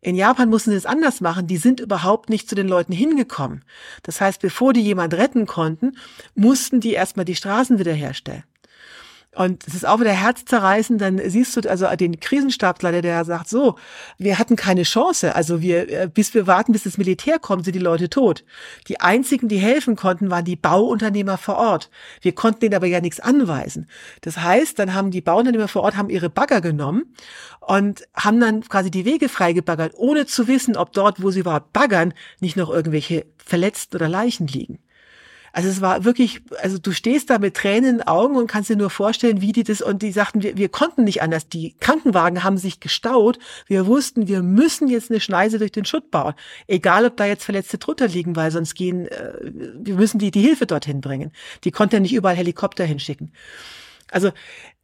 In 0.00 0.16
Japan 0.16 0.48
mussten 0.48 0.70
sie 0.70 0.78
es 0.78 0.86
anders 0.86 1.20
machen, 1.20 1.46
die 1.46 1.58
sind 1.58 1.78
überhaupt 1.78 2.30
nicht 2.30 2.48
zu 2.48 2.54
den 2.54 2.66
Leuten 2.66 2.94
hingekommen. 2.94 3.66
Das 4.02 4.22
heißt, 4.22 4.40
bevor 4.40 4.72
die 4.72 4.80
jemand 4.80 5.12
retten 5.12 5.44
konnten, 5.44 5.98
mussten 6.34 6.80
die 6.80 6.94
erstmal 6.94 7.26
die 7.26 7.36
Straßen 7.36 7.78
wiederherstellen. 7.78 8.44
Und 9.34 9.66
es 9.66 9.74
ist 9.74 9.86
auch 9.86 10.00
wieder 10.00 10.12
herzzerreißend, 10.12 11.00
dann 11.00 11.20
siehst 11.24 11.56
du 11.56 11.68
also 11.68 11.86
den 11.96 12.20
Krisenstabsleiter, 12.20 13.02
der 13.02 13.24
sagt 13.24 13.48
so, 13.48 13.76
wir 14.18 14.38
hatten 14.38 14.56
keine 14.56 14.84
Chance, 14.84 15.34
also 15.34 15.60
wir, 15.60 15.90
äh, 15.90 16.08
bis 16.12 16.34
wir 16.34 16.46
warten, 16.46 16.72
bis 16.72 16.84
das 16.84 16.98
Militär 16.98 17.38
kommt, 17.38 17.64
sind 17.64 17.74
die 17.74 17.80
Leute 17.80 18.08
tot. 18.08 18.44
Die 18.86 19.00
einzigen, 19.00 19.48
die 19.48 19.58
helfen 19.58 19.96
konnten, 19.96 20.30
waren 20.30 20.44
die 20.44 20.56
Bauunternehmer 20.56 21.36
vor 21.36 21.56
Ort. 21.56 21.90
Wir 22.20 22.32
konnten 22.32 22.60
denen 22.60 22.74
aber 22.74 22.86
ja 22.86 23.00
nichts 23.00 23.20
anweisen. 23.20 23.88
Das 24.20 24.38
heißt, 24.38 24.78
dann 24.78 24.94
haben 24.94 25.10
die 25.10 25.20
Bauunternehmer 25.20 25.68
vor 25.68 25.82
Ort 25.82 25.96
haben 25.96 26.10
ihre 26.10 26.30
Bagger 26.30 26.60
genommen 26.60 27.14
und 27.60 28.04
haben 28.14 28.38
dann 28.40 28.62
quasi 28.62 28.90
die 28.90 29.04
Wege 29.04 29.28
freigebaggert, 29.28 29.94
ohne 29.96 30.26
zu 30.26 30.46
wissen, 30.46 30.76
ob 30.76 30.92
dort, 30.92 31.22
wo 31.22 31.30
sie 31.30 31.40
überhaupt 31.40 31.72
baggern, 31.72 32.14
nicht 32.40 32.56
noch 32.56 32.70
irgendwelche 32.70 33.26
Verletzten 33.36 33.96
oder 33.96 34.08
Leichen 34.08 34.46
liegen. 34.46 34.78
Also 35.56 35.68
es 35.68 35.80
war 35.80 36.04
wirklich, 36.04 36.42
also 36.62 36.78
du 36.78 36.90
stehst 36.90 37.30
da 37.30 37.38
mit 37.38 37.54
Tränen 37.54 37.88
in 37.88 37.96
den 37.98 38.08
Augen 38.08 38.34
und 38.34 38.48
kannst 38.48 38.70
dir 38.70 38.76
nur 38.76 38.90
vorstellen, 38.90 39.40
wie 39.40 39.52
die 39.52 39.62
das, 39.62 39.82
und 39.82 40.02
die 40.02 40.10
sagten, 40.10 40.42
wir, 40.42 40.56
wir 40.56 40.68
konnten 40.68 41.04
nicht 41.04 41.22
anders. 41.22 41.48
Die 41.48 41.76
Krankenwagen 41.78 42.42
haben 42.42 42.58
sich 42.58 42.80
gestaut. 42.80 43.38
Wir 43.68 43.86
wussten, 43.86 44.26
wir 44.26 44.42
müssen 44.42 44.88
jetzt 44.88 45.12
eine 45.12 45.20
Schneise 45.20 45.60
durch 45.60 45.70
den 45.70 45.84
Schutt 45.84 46.10
bauen. 46.10 46.34
Egal, 46.66 47.06
ob 47.06 47.16
da 47.16 47.24
jetzt 47.24 47.44
Verletzte 47.44 47.78
drunter 47.78 48.08
liegen, 48.08 48.34
weil 48.34 48.50
sonst 48.50 48.74
gehen, 48.74 49.06
äh, 49.06 49.32
wir 49.76 49.94
müssen 49.94 50.18
die, 50.18 50.32
die 50.32 50.40
Hilfe 50.40 50.66
dorthin 50.66 51.00
bringen. 51.00 51.30
Die 51.62 51.70
konnten 51.70 51.94
ja 51.94 52.00
nicht 52.00 52.14
überall 52.14 52.34
Helikopter 52.34 52.84
hinschicken. 52.84 53.32
Also 54.10 54.32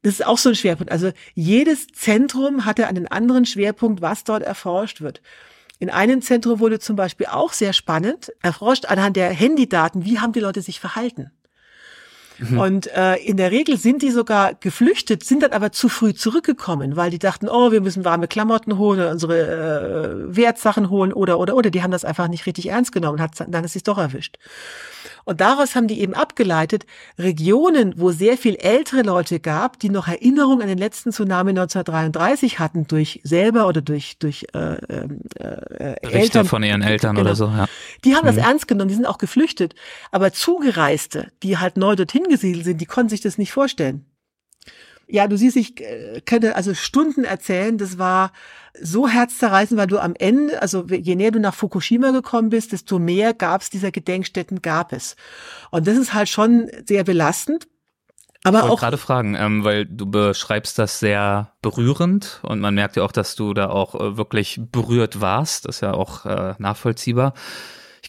das 0.02 0.14
ist 0.14 0.24
auch 0.24 0.38
so 0.38 0.50
ein 0.50 0.54
Schwerpunkt. 0.54 0.92
Also 0.92 1.10
jedes 1.34 1.88
Zentrum 1.88 2.64
hatte 2.64 2.86
einen 2.86 3.08
anderen 3.08 3.44
Schwerpunkt, 3.44 4.02
was 4.02 4.22
dort 4.22 4.44
erforscht 4.44 5.00
wird. 5.00 5.20
In 5.80 5.88
einem 5.88 6.20
Zentrum 6.20 6.60
wurde 6.60 6.78
zum 6.78 6.94
Beispiel 6.94 7.26
auch 7.26 7.54
sehr 7.54 7.72
spannend 7.72 8.32
erforscht 8.42 8.84
anhand 8.84 9.16
der 9.16 9.30
Handydaten, 9.30 10.04
wie 10.04 10.18
haben 10.18 10.34
die 10.34 10.40
Leute 10.40 10.60
sich 10.60 10.78
verhalten. 10.78 11.30
Mhm. 12.40 12.58
Und 12.58 12.86
äh, 12.94 13.16
in 13.16 13.36
der 13.36 13.50
Regel 13.50 13.76
sind 13.76 14.02
die 14.02 14.10
sogar 14.10 14.54
geflüchtet, 14.54 15.24
sind 15.24 15.42
dann 15.42 15.52
aber 15.52 15.72
zu 15.72 15.88
früh 15.88 16.14
zurückgekommen, 16.14 16.96
weil 16.96 17.10
die 17.10 17.18
dachten, 17.18 17.48
oh, 17.48 17.72
wir 17.72 17.80
müssen 17.80 18.04
warme 18.04 18.28
Klamotten 18.28 18.78
holen 18.78 19.00
oder 19.00 19.10
unsere 19.10 20.26
äh, 20.30 20.36
Wertsachen 20.36 20.90
holen 20.90 21.12
oder 21.12 21.38
oder 21.38 21.54
oder. 21.54 21.70
Die 21.70 21.82
haben 21.82 21.90
das 21.90 22.04
einfach 22.04 22.28
nicht 22.28 22.46
richtig 22.46 22.68
ernst 22.68 22.92
genommen, 22.92 23.20
hat 23.20 23.32
dann 23.46 23.64
ist 23.64 23.76
es 23.76 23.82
doch 23.82 23.98
erwischt. 23.98 24.38
Und 25.24 25.40
daraus 25.40 25.74
haben 25.74 25.86
die 25.86 26.00
eben 26.00 26.14
abgeleitet, 26.14 26.86
Regionen, 27.18 27.94
wo 27.96 28.10
sehr 28.10 28.36
viel 28.36 28.56
ältere 28.56 29.02
Leute 29.02 29.40
gab, 29.40 29.78
die 29.78 29.88
noch 29.88 30.08
Erinnerung 30.08 30.62
an 30.62 30.68
den 30.68 30.78
letzten 30.78 31.12
Tsunami 31.12 31.50
1933 31.50 32.58
hatten, 32.58 32.86
durch 32.86 33.20
selber 33.22 33.66
oder 33.66 33.82
durch, 33.82 34.18
durch 34.18 34.46
äh, 34.54 34.76
ähm, 34.88 35.20
äh, 35.38 35.94
Eltern. 36.00 36.46
von 36.46 36.62
ihren 36.62 36.82
Eltern 36.82 37.16
genau. 37.16 37.28
oder 37.28 37.36
so, 37.36 37.46
ja. 37.46 37.66
Die 38.04 38.14
haben 38.16 38.24
mhm. 38.24 38.34
das 38.34 38.44
ernst 38.44 38.68
genommen, 38.68 38.88
die 38.88 38.94
sind 38.94 39.06
auch 39.06 39.18
geflüchtet. 39.18 39.74
Aber 40.10 40.32
Zugereiste, 40.32 41.28
die 41.42 41.58
halt 41.58 41.76
neu 41.76 41.96
dorthin 41.96 42.24
gesiedelt 42.30 42.64
sind, 42.64 42.80
die 42.80 42.86
konnten 42.86 43.10
sich 43.10 43.20
das 43.20 43.38
nicht 43.38 43.52
vorstellen. 43.52 44.06
Ja, 45.06 45.26
du 45.26 45.36
siehst, 45.36 45.56
ich 45.56 45.80
äh, 45.80 46.20
könnte 46.24 46.54
also 46.54 46.72
Stunden 46.72 47.24
erzählen. 47.24 47.76
Das 47.78 47.98
war 47.98 48.32
so 48.80 49.08
herzzerreißend, 49.08 49.78
weil 49.78 49.88
du 49.88 49.98
am 49.98 50.14
Ende, 50.16 50.62
also 50.62 50.86
je 50.86 51.16
näher 51.16 51.32
du 51.32 51.40
nach 51.40 51.54
Fukushima 51.54 52.12
gekommen 52.12 52.50
bist, 52.50 52.72
desto 52.72 52.98
mehr 52.98 53.34
gab 53.34 53.62
es 53.62 53.70
dieser 53.70 53.90
Gedenkstätten, 53.90 54.62
gab 54.62 54.92
es. 54.92 55.16
Und 55.70 55.86
das 55.86 55.96
ist 55.96 56.14
halt 56.14 56.28
schon 56.28 56.70
sehr 56.86 57.04
belastend. 57.04 57.66
Aber 58.42 58.60
ich 58.60 58.64
auch 58.64 58.80
gerade 58.80 58.96
fragen, 58.96 59.34
ähm, 59.34 59.64
weil 59.64 59.84
du 59.84 60.06
beschreibst 60.06 60.78
das 60.78 60.98
sehr 60.98 61.52
berührend 61.60 62.40
und 62.42 62.60
man 62.60 62.74
merkt 62.74 62.96
ja 62.96 63.02
auch, 63.02 63.12
dass 63.12 63.34
du 63.34 63.52
da 63.52 63.68
auch 63.68 63.94
äh, 63.94 64.16
wirklich 64.16 64.60
berührt 64.72 65.20
warst. 65.20 65.66
Das 65.66 65.76
ist 65.76 65.80
ja 65.82 65.92
auch 65.92 66.24
äh, 66.24 66.54
nachvollziehbar. 66.58 67.34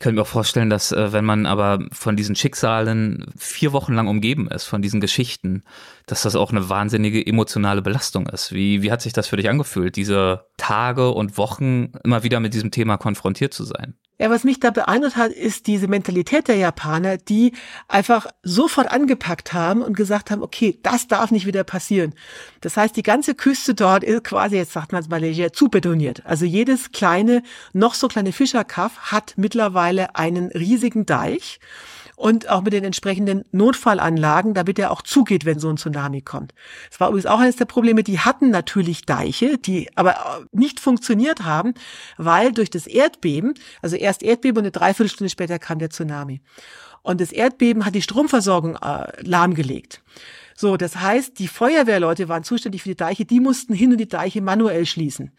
Ich 0.01 0.03
könnte 0.03 0.15
mir 0.15 0.23
auch 0.23 0.27
vorstellen, 0.27 0.71
dass 0.71 0.91
äh, 0.91 1.13
wenn 1.13 1.25
man 1.25 1.45
aber 1.45 1.77
von 1.91 2.15
diesen 2.15 2.35
Schicksalen 2.35 3.27
vier 3.37 3.71
Wochen 3.71 3.93
lang 3.93 4.07
umgeben 4.07 4.47
ist, 4.47 4.63
von 4.63 4.81
diesen 4.81 4.99
Geschichten, 4.99 5.61
dass 6.07 6.23
das 6.23 6.35
auch 6.35 6.49
eine 6.49 6.69
wahnsinnige 6.69 7.23
emotionale 7.23 7.83
Belastung 7.83 8.25
ist. 8.25 8.51
Wie, 8.51 8.81
wie 8.81 8.91
hat 8.91 9.03
sich 9.03 9.13
das 9.13 9.27
für 9.27 9.37
dich 9.37 9.47
angefühlt, 9.47 9.95
diese 9.95 10.47
Tage 10.57 11.11
und 11.11 11.37
Wochen 11.37 11.91
immer 12.03 12.23
wieder 12.23 12.39
mit 12.39 12.55
diesem 12.55 12.71
Thema 12.71 12.97
konfrontiert 12.97 13.53
zu 13.53 13.63
sein? 13.63 13.93
Ja, 14.21 14.29
was 14.29 14.43
mich 14.43 14.59
da 14.59 14.69
beeindruckt 14.69 15.15
hat, 15.15 15.31
ist 15.31 15.65
diese 15.65 15.87
Mentalität 15.87 16.47
der 16.47 16.55
Japaner, 16.55 17.17
die 17.17 17.53
einfach 17.87 18.27
sofort 18.43 18.91
angepackt 18.91 19.51
haben 19.51 19.81
und 19.81 19.97
gesagt 19.97 20.29
haben, 20.29 20.43
okay, 20.43 20.77
das 20.83 21.07
darf 21.07 21.31
nicht 21.31 21.47
wieder 21.47 21.63
passieren. 21.63 22.13
Das 22.61 22.77
heißt, 22.77 22.95
die 22.95 23.01
ganze 23.01 23.33
Küste 23.33 23.73
dort 23.73 24.03
ist 24.03 24.23
quasi, 24.23 24.57
jetzt 24.57 24.73
sagt 24.73 24.91
man 24.91 25.01
es 25.01 25.09
mal 25.09 25.51
zu 25.53 25.69
betoniert. 25.69 26.21
Also 26.23 26.45
jedes 26.45 26.91
kleine, 26.91 27.41
noch 27.73 27.95
so 27.95 28.07
kleine 28.07 28.31
Fischerkaff 28.31 29.11
hat 29.11 29.33
mittlerweile 29.37 30.15
einen 30.15 30.51
riesigen 30.51 31.07
Deich 31.07 31.59
und 32.21 32.49
auch 32.49 32.61
mit 32.61 32.71
den 32.73 32.83
entsprechenden 32.83 33.45
Notfallanlagen, 33.51 34.53
damit 34.53 34.77
er 34.77 34.91
auch 34.91 35.01
zugeht, 35.01 35.43
wenn 35.43 35.57
so 35.57 35.69
ein 35.69 35.77
Tsunami 35.77 36.21
kommt. 36.21 36.53
Das 36.91 36.99
war 36.99 37.09
übrigens 37.09 37.25
auch 37.25 37.39
eines 37.39 37.55
der 37.55 37.65
Probleme. 37.65 38.03
Die 38.03 38.19
hatten 38.19 38.51
natürlich 38.51 39.07
Deiche, 39.07 39.57
die 39.57 39.89
aber 39.95 40.45
nicht 40.51 40.79
funktioniert 40.79 41.43
haben, 41.43 41.73
weil 42.17 42.51
durch 42.51 42.69
das 42.69 42.85
Erdbeben, 42.85 43.55
also 43.81 43.95
erst 43.95 44.21
Erdbeben 44.21 44.59
und 44.59 44.65
eine 44.65 44.71
Dreiviertelstunde 44.71 45.31
später 45.31 45.57
kam 45.57 45.79
der 45.79 45.89
Tsunami. 45.89 46.41
Und 47.01 47.21
das 47.21 47.31
Erdbeben 47.31 47.85
hat 47.85 47.95
die 47.95 48.03
Stromversorgung 48.03 48.75
äh, 48.75 49.07
lahmgelegt. 49.23 50.03
So, 50.55 50.77
das 50.77 50.97
heißt, 50.97 51.39
die 51.39 51.47
Feuerwehrleute 51.47 52.29
waren 52.29 52.43
zuständig 52.43 52.83
für 52.83 52.89
die 52.89 52.95
Deiche, 52.95 53.25
die 53.25 53.39
mussten 53.39 53.73
hin 53.73 53.93
und 53.93 53.97
die 53.97 54.07
Deiche 54.07 54.41
manuell 54.41 54.85
schließen. 54.85 55.31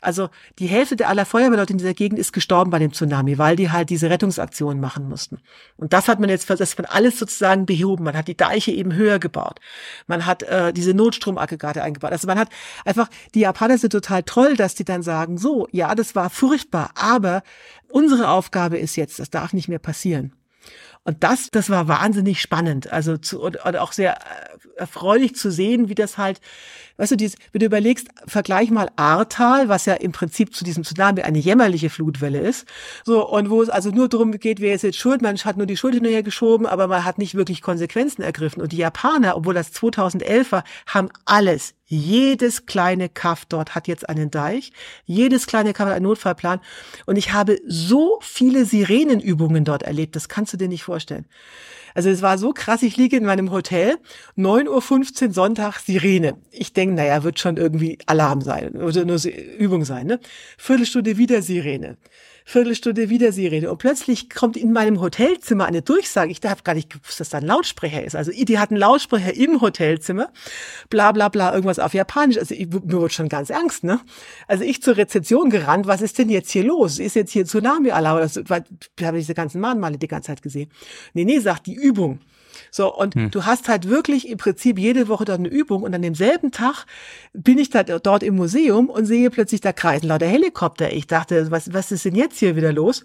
Also 0.00 0.28
die 0.58 0.66
Hälfte 0.66 0.96
der 0.96 1.08
aller 1.08 1.26
Feuerwehrleute 1.26 1.72
in 1.72 1.78
dieser 1.78 1.94
Gegend 1.94 2.18
ist 2.18 2.32
gestorben 2.32 2.70
bei 2.70 2.78
dem 2.78 2.92
Tsunami, 2.92 3.38
weil 3.38 3.56
die 3.56 3.70
halt 3.70 3.90
diese 3.90 4.10
Rettungsaktionen 4.10 4.80
machen 4.80 5.08
mussten. 5.08 5.38
Und 5.76 5.92
das 5.92 6.08
hat 6.08 6.20
man 6.20 6.30
jetzt, 6.30 6.48
das 6.48 6.78
hat 6.78 6.90
alles 6.90 7.18
sozusagen 7.18 7.66
behoben. 7.66 8.04
Man 8.04 8.16
hat 8.16 8.28
die 8.28 8.36
Deiche 8.36 8.72
eben 8.72 8.94
höher 8.94 9.18
gebaut. 9.18 9.60
Man 10.06 10.26
hat 10.26 10.42
äh, 10.42 10.72
diese 10.72 10.94
Notstromaggregate 10.94 11.82
eingebaut. 11.82 12.12
Also 12.12 12.26
man 12.26 12.38
hat 12.38 12.48
einfach, 12.84 13.08
die 13.34 13.40
Japaner 13.40 13.78
sind 13.78 13.90
total 13.90 14.22
toll, 14.22 14.56
dass 14.56 14.74
die 14.74 14.84
dann 14.84 15.02
sagen, 15.02 15.38
so, 15.38 15.68
ja, 15.70 15.94
das 15.94 16.14
war 16.14 16.30
furchtbar, 16.30 16.90
aber 16.94 17.42
unsere 17.88 18.28
Aufgabe 18.28 18.78
ist 18.78 18.96
jetzt, 18.96 19.18
das 19.18 19.30
darf 19.30 19.52
nicht 19.52 19.68
mehr 19.68 19.78
passieren. 19.78 20.32
Und 21.02 21.24
das, 21.24 21.50
das 21.50 21.70
war 21.70 21.88
wahnsinnig 21.88 22.40
spannend. 22.40 22.92
Also 22.92 23.16
zu, 23.16 23.40
und, 23.40 23.64
und 23.64 23.76
auch 23.76 23.92
sehr 23.92 24.16
äh, 24.16 24.78
erfreulich 24.78 25.34
zu 25.34 25.50
sehen, 25.50 25.88
wie 25.88 25.94
das 25.94 26.18
halt, 26.18 26.40
weißt 27.00 27.12
du, 27.12 27.16
dieses, 27.16 27.36
wenn 27.52 27.60
du 27.60 27.66
überlegst, 27.66 28.08
vergleich 28.26 28.70
mal 28.70 28.90
Ahrtal, 28.96 29.68
was 29.68 29.86
ja 29.86 29.94
im 29.94 30.12
Prinzip 30.12 30.54
zu 30.54 30.64
diesem 30.64 30.84
Tsunami 30.84 31.22
eine 31.22 31.38
jämmerliche 31.38 31.90
Flutwelle 31.90 32.38
ist. 32.38 32.66
So, 33.04 33.26
und 33.26 33.50
wo 33.50 33.62
es 33.62 33.70
also 33.70 33.90
nur 33.90 34.08
darum 34.08 34.32
geht, 34.32 34.60
wer 34.60 34.74
ist 34.74 34.82
jetzt 34.82 34.98
schuld, 34.98 35.22
man 35.22 35.36
hat 35.36 35.56
nur 35.56 35.66
die 35.66 35.76
Schuld 35.76 35.94
hinterher 35.94 36.22
geschoben, 36.22 36.66
aber 36.66 36.86
man 36.86 37.04
hat 37.04 37.18
nicht 37.18 37.34
wirklich 37.34 37.62
Konsequenzen 37.62 38.22
ergriffen. 38.22 38.62
Und 38.62 38.72
die 38.72 38.76
Japaner, 38.76 39.36
obwohl 39.36 39.54
das 39.54 39.72
2011 39.72 40.52
war, 40.52 40.64
haben 40.86 41.08
alles 41.24 41.74
jedes 41.86 42.66
kleine 42.66 43.08
Kaff 43.08 43.44
dort 43.46 43.74
hat 43.74 43.88
jetzt 43.88 44.08
einen 44.08 44.30
Deich. 44.30 44.72
Jedes 45.06 45.48
kleine 45.48 45.72
Kaff 45.72 45.88
hat 45.88 45.96
einen 45.96 46.04
Notfallplan. 46.04 46.60
Und 47.04 47.16
ich 47.16 47.32
habe 47.32 47.58
so 47.66 48.20
viele 48.22 48.64
Sirenenübungen 48.64 49.64
dort 49.64 49.82
erlebt. 49.82 50.14
Das 50.14 50.28
kannst 50.28 50.52
du 50.52 50.56
dir 50.56 50.68
nicht 50.68 50.84
vorstellen. 50.84 51.26
Also 51.94 52.08
es 52.08 52.22
war 52.22 52.38
so 52.38 52.52
krass, 52.52 52.82
ich 52.82 52.96
liege 52.96 53.16
in 53.16 53.24
meinem 53.24 53.50
Hotel, 53.50 53.98
9.15 54.36 55.26
Uhr 55.26 55.32
Sonntag, 55.32 55.78
Sirene. 55.80 56.36
Ich 56.52 56.72
denke, 56.72 56.89
naja, 56.94 57.22
wird 57.22 57.38
schon 57.38 57.56
irgendwie 57.56 57.98
Alarm 58.06 58.40
sein 58.40 58.76
oder 58.76 59.04
nur 59.04 59.18
Übung 59.58 59.84
sein. 59.84 60.06
Ne? 60.06 60.20
Viertelstunde 60.58 61.16
wieder 61.16 61.42
Sirene. 61.42 61.96
Viertelstunde 62.44 63.10
wieder 63.10 63.32
Sirene. 63.32 63.70
Und 63.70 63.78
plötzlich 63.78 64.28
kommt 64.30 64.56
in 64.56 64.72
meinem 64.72 65.00
Hotelzimmer 65.00 65.66
eine 65.66 65.82
Durchsage. 65.82 66.32
Ich 66.32 66.40
habe 66.44 66.62
gar 66.62 66.74
nicht 66.74 66.90
gewusst, 66.90 67.20
dass 67.20 67.28
da 67.28 67.38
ein 67.38 67.46
Lautsprecher 67.46 68.02
ist. 68.02 68.16
Also 68.16 68.32
die 68.32 68.58
hatten 68.58 68.76
Lautsprecher 68.76 69.34
im 69.34 69.60
Hotelzimmer. 69.60 70.32
Bla 70.88 71.12
bla 71.12 71.28
bla, 71.28 71.52
irgendwas 71.52 71.78
auf 71.78 71.94
Japanisch. 71.94 72.38
Also 72.38 72.54
ich, 72.54 72.66
mir 72.68 72.92
wurde 72.92 73.14
schon 73.14 73.28
ganz 73.28 73.50
Angst, 73.50 73.84
ne? 73.84 74.00
Also 74.48 74.64
ich 74.64 74.82
zur 74.82 74.96
Rezeption 74.96 75.50
gerannt, 75.50 75.86
was 75.86 76.02
ist 76.02 76.18
denn 76.18 76.28
jetzt 76.28 76.50
hier 76.50 76.64
los? 76.64 76.98
Ist 76.98 77.14
jetzt 77.14 77.32
hier 77.32 77.44
Tsunami-Alarm? 77.44 78.28
Weil 78.48 78.64
ich 78.98 79.04
habe 79.04 79.18
diese 79.18 79.34
ganzen 79.34 79.60
Mahnmale 79.60 79.98
die 79.98 80.08
ganze 80.08 80.28
Zeit 80.28 80.42
gesehen. 80.42 80.70
Nee, 81.14 81.24
nee, 81.24 81.38
sagt 81.38 81.66
die 81.66 81.74
Übung. 81.74 82.20
So, 82.70 82.94
und 82.94 83.14
hm. 83.14 83.30
du 83.30 83.44
hast 83.44 83.68
halt 83.68 83.88
wirklich 83.88 84.28
im 84.28 84.38
Prinzip 84.38 84.78
jede 84.78 85.08
Woche 85.08 85.24
dort 85.24 85.38
eine 85.38 85.48
Übung 85.48 85.82
und 85.82 85.94
an 85.94 86.02
demselben 86.02 86.50
Tag 86.50 86.86
bin 87.32 87.58
ich 87.58 87.70
da 87.70 87.82
dort 87.82 88.22
im 88.22 88.36
Museum 88.36 88.88
und 88.88 89.06
sehe 89.06 89.30
plötzlich, 89.30 89.60
da 89.60 89.72
kreisen 89.72 90.08
lauter 90.08 90.26
Helikopter. 90.26 90.92
Ich 90.92 91.06
dachte, 91.06 91.50
was, 91.50 91.72
was 91.72 91.92
ist 91.92 92.04
denn 92.04 92.14
jetzt 92.14 92.38
hier 92.38 92.56
wieder 92.56 92.72
los? 92.72 93.04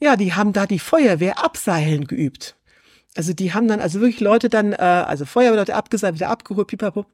Ja, 0.00 0.16
die 0.16 0.34
haben 0.34 0.52
da 0.52 0.66
die 0.66 0.78
Feuerwehr 0.78 1.42
abseilen 1.42 2.06
geübt. 2.06 2.56
Also 3.16 3.32
die 3.32 3.54
haben 3.54 3.66
dann 3.66 3.80
also 3.80 4.00
wirklich 4.00 4.20
Leute 4.20 4.48
dann, 4.48 4.72
äh, 4.72 4.76
also 4.76 5.24
Feuerwehrleute 5.24 5.74
abgeseilt, 5.74 6.16
wieder 6.16 6.28
abgeholt, 6.28 6.68
pipapo. 6.68 7.06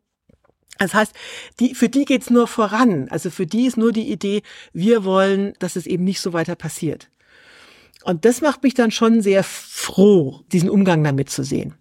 Das 0.78 0.94
heißt, 0.94 1.14
die, 1.60 1.74
für 1.74 1.88
die 1.88 2.04
geht's 2.04 2.30
nur 2.30 2.48
voran. 2.48 3.08
Also 3.10 3.30
für 3.30 3.46
die 3.46 3.66
ist 3.66 3.76
nur 3.76 3.92
die 3.92 4.10
Idee, 4.10 4.42
wir 4.72 5.04
wollen, 5.04 5.52
dass 5.60 5.76
es 5.76 5.86
eben 5.86 6.04
nicht 6.04 6.20
so 6.20 6.32
weiter 6.32 6.56
passiert. 6.56 7.08
Und 8.04 8.24
das 8.24 8.40
macht 8.40 8.62
mich 8.62 8.74
dann 8.74 8.90
schon 8.90 9.22
sehr 9.22 9.44
froh, 9.44 10.40
diesen 10.52 10.70
Umgang 10.70 11.02
damit 11.04 11.30
zu 11.30 11.44
sehen. 11.44 11.74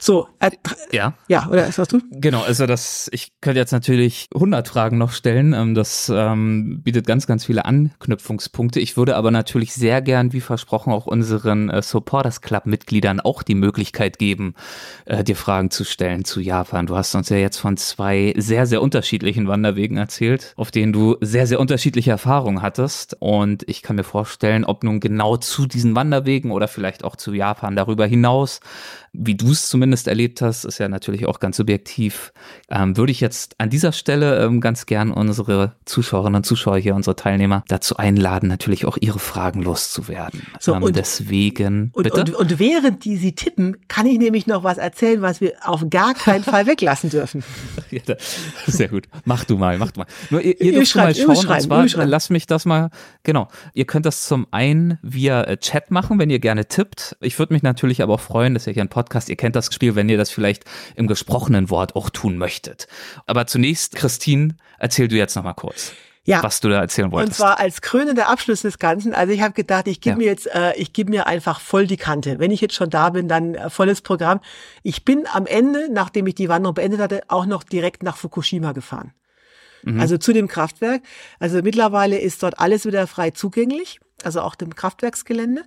So, 0.00 0.28
äh, 0.38 0.50
ja. 0.92 1.14
Ja, 1.28 1.48
oder 1.48 1.68
was 1.68 1.78
hast 1.78 1.92
du? 1.92 2.00
Genau, 2.10 2.42
also 2.42 2.66
das, 2.66 3.08
ich 3.12 3.32
könnte 3.40 3.60
jetzt 3.60 3.72
natürlich 3.72 4.28
100 4.34 4.66
Fragen 4.68 4.98
noch 4.98 5.12
stellen. 5.12 5.52
Ähm, 5.52 5.74
das 5.74 6.10
ähm, 6.14 6.82
bietet 6.82 7.06
ganz, 7.06 7.26
ganz 7.26 7.44
viele 7.44 7.64
Anknüpfungspunkte. 7.64 8.80
Ich 8.80 8.96
würde 8.96 9.16
aber 9.16 9.30
natürlich 9.30 9.72
sehr 9.74 10.02
gern, 10.02 10.32
wie 10.32 10.40
versprochen, 10.40 10.92
auch 10.92 11.06
unseren 11.06 11.70
äh, 11.70 11.82
Supporters 11.82 12.40
Club 12.40 12.66
Mitgliedern 12.66 13.20
auch 13.20 13.42
die 13.42 13.54
Möglichkeit 13.54 14.18
geben, 14.18 14.54
äh, 15.06 15.24
dir 15.24 15.36
Fragen 15.36 15.70
zu 15.70 15.84
stellen 15.84 16.24
zu 16.24 16.40
Japan. 16.40 16.86
Du 16.86 16.96
hast 16.96 17.14
uns 17.14 17.28
ja 17.28 17.36
jetzt 17.36 17.58
von 17.58 17.76
zwei 17.76 18.34
sehr, 18.36 18.66
sehr 18.66 18.82
unterschiedlichen 18.82 19.48
Wanderwegen 19.48 19.96
erzählt, 19.96 20.52
auf 20.56 20.70
denen 20.70 20.92
du 20.92 21.16
sehr, 21.20 21.46
sehr 21.46 21.60
unterschiedliche 21.60 22.10
Erfahrungen 22.10 22.62
hattest. 22.62 23.16
Und 23.20 23.68
ich 23.68 23.82
kann 23.82 23.96
mir 23.96 24.04
vorstellen, 24.04 24.64
ob 24.64 24.84
nun 24.84 25.00
genau 25.00 25.36
zu 25.36 25.66
diesen 25.66 25.94
Wanderwegen 25.94 26.50
oder 26.50 26.68
vielleicht 26.68 27.04
auch 27.04 27.16
zu 27.16 27.32
Japan 27.32 27.76
darüber 27.76 28.06
hinaus, 28.06 28.60
wie 29.12 29.34
du 29.34 29.50
es 29.50 29.68
zumindest 29.68 30.06
erlebt 30.06 30.40
hast, 30.40 30.64
ist 30.64 30.78
ja 30.78 30.88
natürlich 30.88 31.26
auch 31.26 31.40
ganz 31.40 31.56
subjektiv, 31.56 32.32
ähm, 32.70 32.96
würde 32.96 33.10
ich 33.10 33.20
jetzt 33.20 33.56
an 33.58 33.68
dieser 33.68 33.92
Stelle 33.92 34.44
ähm, 34.44 34.60
ganz 34.60 34.86
gern 34.86 35.10
unsere 35.10 35.72
Zuschauerinnen 35.84 36.36
und 36.36 36.46
Zuschauer 36.46 36.78
hier, 36.78 36.94
unsere 36.94 37.16
Teilnehmer 37.16 37.64
dazu 37.66 37.96
einladen, 37.96 38.48
natürlich 38.48 38.86
auch 38.86 38.96
ihre 39.00 39.18
Fragen 39.18 39.62
loszuwerden. 39.62 40.42
So, 40.60 40.74
ähm, 40.74 40.84
und 40.84 40.96
deswegen, 40.96 41.90
und, 41.92 42.04
bitte? 42.04 42.20
Und, 42.20 42.34
und 42.34 42.58
während 42.60 43.04
die 43.04 43.16
sie 43.16 43.34
tippen, 43.34 43.78
kann 43.88 44.06
ich 44.06 44.18
nämlich 44.18 44.46
noch 44.46 44.62
was 44.62 44.78
erzählen, 44.78 45.22
was 45.22 45.40
wir 45.40 45.54
auf 45.64 45.84
gar 45.90 46.14
keinen 46.14 46.44
Fall 46.44 46.66
weglassen 46.66 47.10
dürfen. 47.10 47.42
ja, 47.90 48.14
sehr 48.66 48.88
gut. 48.88 49.08
Mach 49.24 49.44
du 49.44 49.56
mal, 49.56 49.76
mach 49.78 49.90
du 49.90 50.00
mal. 50.00 50.06
Nur 50.30 50.40
ihr, 50.40 50.60
ihr, 50.60 50.66
ihr 50.66 50.72
dürft 50.72 50.94
mal 50.94 51.14
schauen, 51.14 51.36
und 51.36 51.90
zwar, 51.90 52.06
lass 52.06 52.30
mich 52.30 52.46
das 52.46 52.64
mal, 52.64 52.90
genau. 53.24 53.48
Ihr 53.74 53.86
könnt 53.86 54.06
das 54.06 54.26
zum 54.26 54.46
einen 54.52 54.98
via 55.02 55.42
äh, 55.42 55.56
Chat 55.56 55.90
machen, 55.90 56.18
wenn 56.20 56.30
ihr 56.30 56.38
gerne 56.38 56.66
tippt. 56.66 57.16
Ich 57.20 57.38
würde 57.40 57.52
mich 57.52 57.64
natürlich 57.64 58.02
aber 58.02 58.14
auch 58.14 58.20
freuen, 58.20 58.54
dass 58.54 58.66
ihr 58.68 58.72
hier 58.72 58.82
ein 58.82 58.88
Podcast, 58.88 58.99
ihr 59.28 59.36
kennt 59.36 59.56
das 59.56 59.72
Spiel, 59.72 59.94
wenn 59.94 60.08
ihr 60.08 60.18
das 60.18 60.30
vielleicht 60.30 60.64
im 60.96 61.06
gesprochenen 61.06 61.70
Wort 61.70 61.96
auch 61.96 62.10
tun 62.10 62.36
möchtet. 62.36 62.88
Aber 63.26 63.46
zunächst, 63.46 63.96
Christine, 63.96 64.56
erzähl 64.78 65.08
du 65.08 65.16
jetzt 65.16 65.34
nochmal 65.36 65.54
kurz. 65.54 65.92
Ja. 66.26 66.42
was 66.42 66.60
du 66.60 66.68
da 66.68 66.80
erzählen 66.80 67.10
wolltest. 67.10 67.40
Und 67.40 67.46
zwar 67.46 67.58
als 67.58 67.80
krönender 67.80 68.28
Abschluss 68.28 68.60
des 68.60 68.78
Ganzen. 68.78 69.14
Also 69.14 69.32
ich 69.32 69.40
habe 69.40 69.54
gedacht, 69.54 69.88
ich 69.88 70.02
gebe 70.02 70.12
ja. 70.12 70.16
mir 70.18 70.26
jetzt, 70.26 70.46
äh, 70.54 70.74
ich 70.76 70.92
gebe 70.92 71.10
mir 71.10 71.26
einfach 71.26 71.60
voll 71.60 71.86
die 71.86 71.96
Kante. 71.96 72.38
Wenn 72.38 72.50
ich 72.50 72.60
jetzt 72.60 72.74
schon 72.74 72.90
da 72.90 73.08
bin, 73.08 73.26
dann 73.26 73.54
äh, 73.54 73.70
volles 73.70 74.02
Programm. 74.02 74.40
Ich 74.82 75.04
bin 75.06 75.26
am 75.32 75.46
Ende, 75.46 75.88
nachdem 75.90 76.26
ich 76.26 76.34
die 76.34 76.50
Wanderung 76.50 76.74
beendet 76.74 77.00
hatte, 77.00 77.22
auch 77.28 77.46
noch 77.46 77.62
direkt 77.64 78.02
nach 78.02 78.18
Fukushima 78.18 78.72
gefahren. 78.72 79.14
Mhm. 79.82 80.00
Also 80.00 80.18
zu 80.18 80.32
dem 80.32 80.46
Kraftwerk. 80.46 81.02
Also 81.38 81.62
mittlerweile 81.62 82.18
ist 82.18 82.42
dort 82.42 82.58
alles 82.58 82.84
wieder 82.84 83.06
frei 83.06 83.30
zugänglich, 83.30 83.98
also 84.22 84.42
auch 84.42 84.54
dem 84.54 84.74
Kraftwerksgelände. 84.74 85.64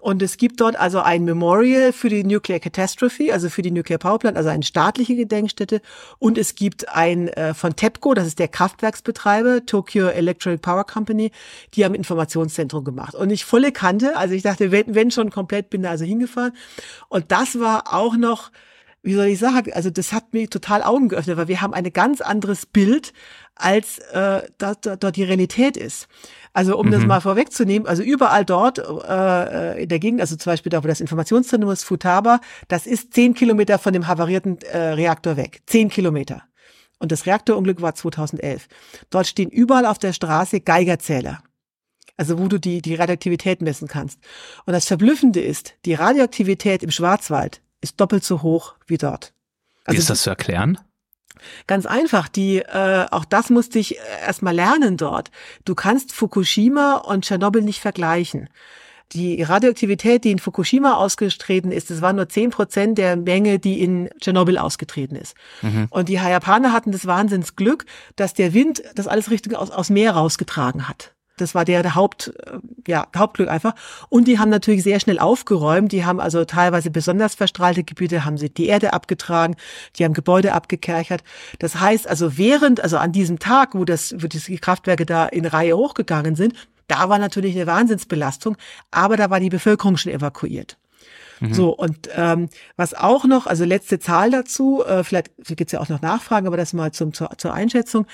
Und 0.00 0.22
es 0.22 0.38
gibt 0.38 0.60
dort 0.60 0.76
also 0.76 1.00
ein 1.00 1.24
Memorial 1.24 1.92
für 1.92 2.08
die 2.08 2.24
Nuclear 2.24 2.58
Catastrophe, 2.58 3.32
also 3.32 3.50
für 3.50 3.62
die 3.62 3.70
Nuclear 3.70 3.98
Power 3.98 4.18
Plant, 4.18 4.36
also 4.36 4.48
eine 4.48 4.62
staatliche 4.62 5.14
Gedenkstätte. 5.14 5.82
Und 6.18 6.38
es 6.38 6.54
gibt 6.54 6.88
ein 6.88 7.28
äh, 7.28 7.52
von 7.52 7.76
TEPCO, 7.76 8.14
das 8.14 8.26
ist 8.26 8.38
der 8.38 8.48
Kraftwerksbetreiber, 8.48 9.66
Tokyo 9.66 10.08
Electric 10.08 10.58
Power 10.58 10.84
Company, 10.84 11.30
die 11.74 11.84
haben 11.84 11.94
Informationszentrum 11.94 12.82
gemacht. 12.82 13.14
Und 13.14 13.30
ich 13.30 13.44
volle 13.44 13.72
Kante, 13.72 14.16
also 14.16 14.34
ich 14.34 14.42
dachte, 14.42 14.72
wenn, 14.72 14.94
wenn 14.94 15.10
schon 15.10 15.30
komplett, 15.30 15.68
bin 15.68 15.82
da 15.82 15.90
also 15.90 16.04
hingefahren. 16.04 16.52
Und 17.08 17.30
das 17.30 17.60
war 17.60 17.92
auch 17.92 18.16
noch, 18.16 18.50
wie 19.02 19.14
soll 19.14 19.26
ich 19.26 19.38
sagen, 19.38 19.72
also 19.72 19.90
das 19.90 20.12
hat 20.12 20.32
mir 20.32 20.48
total 20.48 20.82
Augen 20.82 21.08
geöffnet, 21.08 21.36
weil 21.36 21.48
wir 21.48 21.60
haben 21.60 21.74
ein 21.74 21.92
ganz 21.92 22.20
anderes 22.20 22.64
Bild, 22.64 23.12
als 23.54 23.98
äh, 23.98 24.42
dort, 24.58 24.86
dort 24.86 25.16
die 25.16 25.24
Realität 25.24 25.76
ist. 25.76 26.08
Also 26.52 26.76
um 26.76 26.86
mhm. 26.86 26.90
das 26.90 27.06
mal 27.06 27.20
vorwegzunehmen, 27.20 27.86
also 27.86 28.02
überall 28.02 28.44
dort 28.44 28.78
äh, 28.78 29.82
in 29.82 29.88
der 29.88 29.98
Gegend, 29.98 30.20
also 30.20 30.36
zum 30.36 30.50
Beispiel 30.50 30.70
da, 30.70 30.82
wo 30.82 30.88
das 30.88 31.00
Informationszentrum 31.00 31.70
ist, 31.70 31.84
Futaba, 31.84 32.40
das 32.68 32.86
ist 32.86 33.14
zehn 33.14 33.34
Kilometer 33.34 33.78
von 33.78 33.92
dem 33.92 34.08
havarierten 34.08 34.58
äh, 34.62 34.78
Reaktor 34.78 35.36
weg. 35.36 35.62
Zehn 35.66 35.88
Kilometer. 35.88 36.42
Und 36.98 37.12
das 37.12 37.26
Reaktorunglück 37.26 37.80
war 37.80 37.94
2011. 37.94 38.68
Dort 39.10 39.26
stehen 39.26 39.48
überall 39.48 39.86
auf 39.86 39.98
der 39.98 40.12
Straße 40.12 40.60
Geigerzähler. 40.60 41.42
Also 42.16 42.38
wo 42.38 42.48
du 42.48 42.58
die, 42.58 42.82
die 42.82 42.94
Radioaktivität 42.94 43.62
messen 43.62 43.88
kannst. 43.88 44.18
Und 44.66 44.74
das 44.74 44.86
Verblüffende 44.86 45.40
ist, 45.40 45.74
die 45.86 45.94
Radioaktivität 45.94 46.82
im 46.82 46.90
Schwarzwald 46.90 47.62
ist 47.80 47.98
doppelt 47.98 48.24
so 48.24 48.42
hoch 48.42 48.74
wie 48.86 48.98
dort. 48.98 49.32
Also, 49.84 49.96
wie 49.96 50.00
ist 50.00 50.10
das 50.10 50.22
zu 50.22 50.30
erklären? 50.30 50.78
Ganz 51.66 51.86
einfach, 51.86 52.28
die 52.28 52.58
äh, 52.58 53.06
auch 53.10 53.24
das 53.24 53.50
musste 53.50 53.78
ich 53.78 53.98
äh, 53.98 54.02
erstmal 54.26 54.54
lernen 54.54 54.96
dort. 54.96 55.30
Du 55.64 55.74
kannst 55.74 56.12
Fukushima 56.12 56.96
und 56.96 57.24
Tschernobyl 57.24 57.62
nicht 57.62 57.80
vergleichen. 57.80 58.48
Die 59.12 59.42
Radioaktivität, 59.42 60.22
die 60.22 60.30
in 60.30 60.38
Fukushima 60.38 60.94
ausgetreten 60.94 61.72
ist, 61.72 61.90
das 61.90 62.00
waren 62.00 62.14
nur 62.14 62.28
zehn 62.28 62.50
Prozent 62.50 62.96
der 62.96 63.16
Menge, 63.16 63.58
die 63.58 63.80
in 63.80 64.08
Tschernobyl 64.20 64.56
ausgetreten 64.56 65.16
ist. 65.16 65.34
Mhm. 65.62 65.88
Und 65.90 66.08
die 66.08 66.14
Japaner 66.14 66.72
hatten 66.72 66.92
das 66.92 67.06
Wahnsinnsglück, 67.06 67.86
dass 68.14 68.34
der 68.34 68.54
Wind 68.54 68.82
das 68.94 69.08
alles 69.08 69.30
Richtung 69.30 69.54
aus, 69.54 69.70
aus 69.70 69.90
Meer 69.90 70.12
rausgetragen 70.12 70.88
hat. 70.88 71.12
Das 71.40 71.54
war 71.54 71.64
der, 71.64 71.94
Haupt, 71.94 72.32
äh, 72.46 72.58
ja, 72.86 73.06
Hauptglück 73.16 73.48
einfach. 73.48 73.74
Und 74.08 74.28
die 74.28 74.38
haben 74.38 74.50
natürlich 74.50 74.82
sehr 74.82 75.00
schnell 75.00 75.18
aufgeräumt. 75.18 75.92
Die 75.92 76.04
haben 76.04 76.20
also 76.20 76.44
teilweise 76.44 76.90
besonders 76.90 77.34
verstrahlte 77.34 77.84
Gebiete, 77.84 78.24
haben 78.24 78.38
sie 78.38 78.50
die 78.50 78.66
Erde 78.66 78.92
abgetragen, 78.92 79.56
die 79.96 80.04
haben 80.04 80.14
Gebäude 80.14 80.52
abgekerchert. 80.52 81.22
Das 81.58 81.80
heißt 81.80 82.08
also 82.08 82.36
während, 82.38 82.80
also 82.80 82.98
an 82.98 83.12
diesem 83.12 83.38
Tag, 83.38 83.74
wo 83.74 83.84
das, 83.84 84.14
wo 84.18 84.26
die 84.26 84.58
Kraftwerke 84.58 85.06
da 85.06 85.26
in 85.26 85.46
Reihe 85.46 85.76
hochgegangen 85.76 86.34
sind, 86.36 86.54
da 86.88 87.08
war 87.08 87.18
natürlich 87.18 87.54
eine 87.54 87.66
Wahnsinnsbelastung, 87.66 88.56
aber 88.90 89.16
da 89.16 89.30
war 89.30 89.38
die 89.38 89.48
Bevölkerung 89.48 89.96
schon 89.96 90.12
evakuiert. 90.12 90.76
Mhm. 91.40 91.54
So, 91.54 91.70
und 91.70 92.08
ähm, 92.14 92.48
was 92.76 92.94
auch 92.94 93.24
noch, 93.24 93.46
also 93.46 93.64
letzte 93.64 93.98
Zahl 93.98 94.30
dazu, 94.30 94.84
äh, 94.84 95.04
vielleicht 95.04 95.30
gibt's 95.56 95.72
ja 95.72 95.80
auch 95.80 95.88
noch 95.88 96.02
Nachfragen, 96.02 96.46
aber 96.46 96.56
das 96.56 96.72
mal 96.72 96.92
zum, 96.92 97.12
zur, 97.12 97.30
zur 97.38 97.54
Einschätzung. 97.54 98.06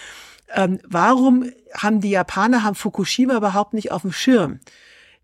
Ähm, 0.55 0.79
warum 0.85 1.51
haben 1.75 2.01
die 2.01 2.11
Japaner 2.11 2.63
haben 2.63 2.75
Fukushima 2.75 3.37
überhaupt 3.37 3.75
nicht 3.75 3.91
auf 3.91 4.03
dem 4.03 4.13
Schirm? 4.13 4.61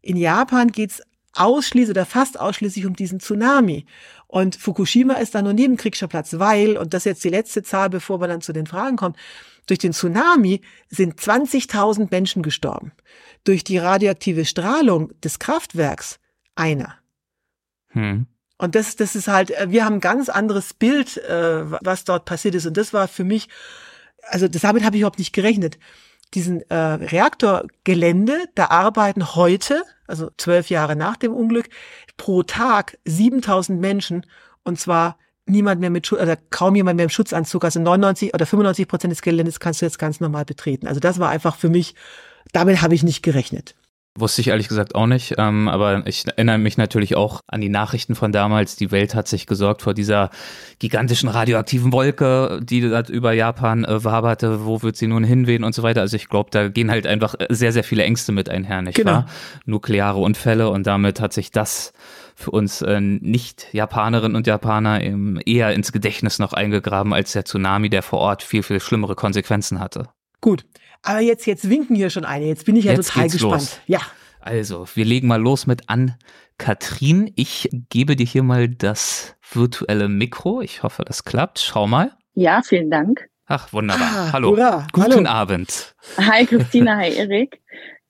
In 0.01 0.17
Japan 0.17 0.73
geht's 0.73 1.03
ausschließlich 1.35 1.97
oder 1.97 2.07
fast 2.07 2.39
ausschließlich 2.39 2.87
um 2.87 2.95
diesen 2.95 3.21
Tsunami. 3.21 3.87
Und 4.27 4.57
Fukushima 4.57 5.15
ist 5.15 5.35
da 5.35 5.43
nur 5.43 5.53
Nebenkriegsschauplatz, 5.53 6.39
weil, 6.39 6.77
und 6.77 6.95
das 6.95 7.03
ist 7.03 7.11
jetzt 7.11 7.25
die 7.25 7.29
letzte 7.29 7.63
Zahl, 7.63 7.91
bevor 7.91 8.21
wir 8.21 8.29
dann 8.29 8.41
zu 8.41 8.53
den 8.53 8.67
Fragen 8.67 8.97
kommen, 8.97 9.17
durch 9.67 9.79
den 9.79 9.93
Tsunami 9.93 10.61
sind 10.89 11.21
20.000 11.21 12.09
Menschen 12.11 12.43
gestorben. 12.43 12.93
Durch 13.45 13.65
die 13.65 13.79
radioaktive 13.79 14.45
Strahlung 14.45 15.13
des 15.21 15.39
Kraftwerks 15.39 16.19
einer. 16.55 16.97
Hm. 17.89 18.27
Und 18.59 18.75
das, 18.75 18.97
das 18.97 19.17
ist 19.17 19.29
halt, 19.29 19.51
äh, 19.51 19.71
wir 19.71 19.85
haben 19.85 19.95
ein 19.95 20.01
ganz 20.01 20.29
anderes 20.29 20.75
Bild, 20.75 21.17
äh, 21.19 21.65
was 21.85 22.05
dort 22.05 22.25
passiert 22.25 22.55
ist. 22.55 22.67
Und 22.67 22.77
das 22.77 22.93
war 22.93 23.09
für 23.09 23.25
mich, 23.25 23.49
also 24.29 24.49
das, 24.49 24.63
damit 24.63 24.85
habe 24.85 24.97
ich 24.97 25.01
überhaupt 25.01 25.19
nicht 25.19 25.33
gerechnet. 25.33 25.79
Diesen 26.35 26.63
äh, 26.71 26.75
Reaktorgelände, 26.75 28.47
da 28.55 28.67
arbeiten 28.67 29.35
heute, 29.35 29.83
also 30.07 30.31
zwölf 30.39 30.71
Jahre 30.71 30.97
nach 30.97 31.17
dem 31.17 31.35
Unglück, 31.35 31.69
pro 32.17 32.43
Tag 32.43 32.99
7000 33.05 33.81
Menschen 33.81 34.25
und 34.65 34.81
zwar 34.81 35.19
niemand 35.47 35.81
mehr 35.81 35.91
mit 35.91 36.07
Schutz, 36.07 36.21
oder 36.21 36.37
kaum 36.37 36.77
jemand 36.77 36.97
mehr 36.97 37.05
im 37.05 37.11
Schutzanzug. 37.11 37.65
Also 37.65 37.81
99 37.81 38.33
oder 38.35 38.47
95 38.47 38.89
Prozent 38.89 39.11
des 39.11 39.23
Geländes 39.23 39.61
kannst 39.61 39.83
du 39.83 39.87
jetzt 39.87 39.99
ganz 39.99 40.21
normal 40.21 40.45
betreten. 40.45 40.87
Also 40.87 41.01
das 41.01 41.19
war 41.19 41.31
einfach 41.31 41.57
für 41.57 41.69
mich, 41.69 41.95
damit 42.53 42.81
habe 42.81 42.95
ich 42.95 43.03
nicht 43.03 43.23
gerechnet. 43.23 43.75
Wusste 44.19 44.43
ich 44.43 44.49
ehrlich 44.49 44.69
gesagt 44.69 44.95
auch 44.95 45.07
nicht, 45.07 45.37
ähm, 45.39 45.69
aber 45.69 46.07
ich 46.07 46.27
erinnere 46.27 46.59
mich 46.59 46.77
natürlich 46.77 47.17
auch 47.17 47.41
an 47.47 47.63
die 47.63 47.71
Nachrichten 47.71 48.15
von 48.15 48.31
damals. 48.31 48.77
Die 48.77 48.91
Welt 48.91 49.15
hat 49.15 49.27
sich 49.27 49.47
gesorgt 49.47 49.81
vor 49.81 49.95
dieser 49.95 50.29
gigantischen 50.79 51.31
radioaktiven 51.31 51.95
Wolke, 51.95 52.61
die 52.63 52.83
dort 52.83 53.09
über 53.09 53.33
Japan 53.33 53.87
äh, 53.87 54.05
waberte. 54.05 54.67
Wo 54.67 54.83
wird 54.83 54.97
sie 54.97 55.07
nun 55.07 55.25
hinwehen 55.25 55.65
und 55.65 55.75
so 55.75 55.83
weiter. 55.83 56.03
Also 56.03 56.17
ich 56.17 56.29
glaube, 56.29 56.51
da 56.51 56.69
gehen 56.69 56.91
halt 56.91 57.07
einfach 57.07 57.37
sehr, 57.49 57.73
sehr 57.73 57.85
viele 57.85 58.03
Ängste 58.05 58.33
mit 58.33 58.51
einher, 58.51 58.83
nicht 58.83 58.97
genau. 58.97 59.13
wahr? 59.13 59.27
Nukleare 59.65 60.19
Unfälle 60.19 60.69
und 60.69 60.87
damit 60.87 61.19
hat 61.19 61.33
sich 61.33 61.51
das 61.51 61.95
für 62.35 62.51
uns 62.51 62.83
äh, 62.83 63.01
Nicht-Japanerinnen 63.01 64.37
und 64.37 64.47
Japaner 64.47 65.03
eben 65.03 65.41
eher 65.41 65.73
ins 65.73 65.91
Gedächtnis 65.91 66.39
noch 66.39 66.53
eingegraben 66.53 67.15
als 67.15 67.33
der 67.33 67.47
Tsunami, 67.47 67.89
der 67.89 68.03
vor 68.03 68.19
Ort 68.19 68.43
viel, 68.43 68.63
viel 68.63 68.81
schlimmere 68.81 69.15
Konsequenzen 69.15 69.81
hatte. 69.81 70.09
Gut, 70.43 70.67
aber 71.03 71.21
jetzt, 71.21 71.47
jetzt 71.47 71.69
winken 71.69 71.97
hier 71.97 72.11
schon 72.11 72.25
eine. 72.25 72.47
Jetzt 72.47 72.65
bin 72.65 72.77
ich 72.77 72.85
ja 72.85 72.93
jetzt 72.93 73.13
total 73.13 73.29
gespannt. 73.29 73.53
Los. 73.53 73.81
Ja. 73.87 74.01
Also, 74.41 74.87
wir 74.95 75.05
legen 75.05 75.29
mal 75.29 75.41
los 75.41 75.67
mit 75.67 75.89
an. 75.89 76.17
Katrin, 76.59 77.33
ich 77.37 77.69
gebe 77.91 78.17
dir 78.17 78.27
hier 78.27 78.43
mal 78.43 78.69
das 78.69 79.37
virtuelle 79.53 80.09
Mikro. 80.09 80.61
Ich 80.63 80.83
hoffe, 80.83 81.05
das 81.05 81.25
klappt. 81.25 81.61
Schau 81.61 81.87
mal. 81.87 82.13
Ja, 82.35 82.63
vielen 82.63 82.91
Dank. 82.91 83.29
Ach, 83.47 83.73
wunderbar. 83.73 84.09
Ah, 84.11 84.33
Hallo. 84.33 84.51
Hurra. 84.53 84.87
Guten 84.93 85.13
Hallo. 85.13 85.29
Abend. 85.29 85.95
Hi, 86.17 86.47
Christina. 86.47 86.97
Hi, 86.97 87.13
Erik. 87.17 87.61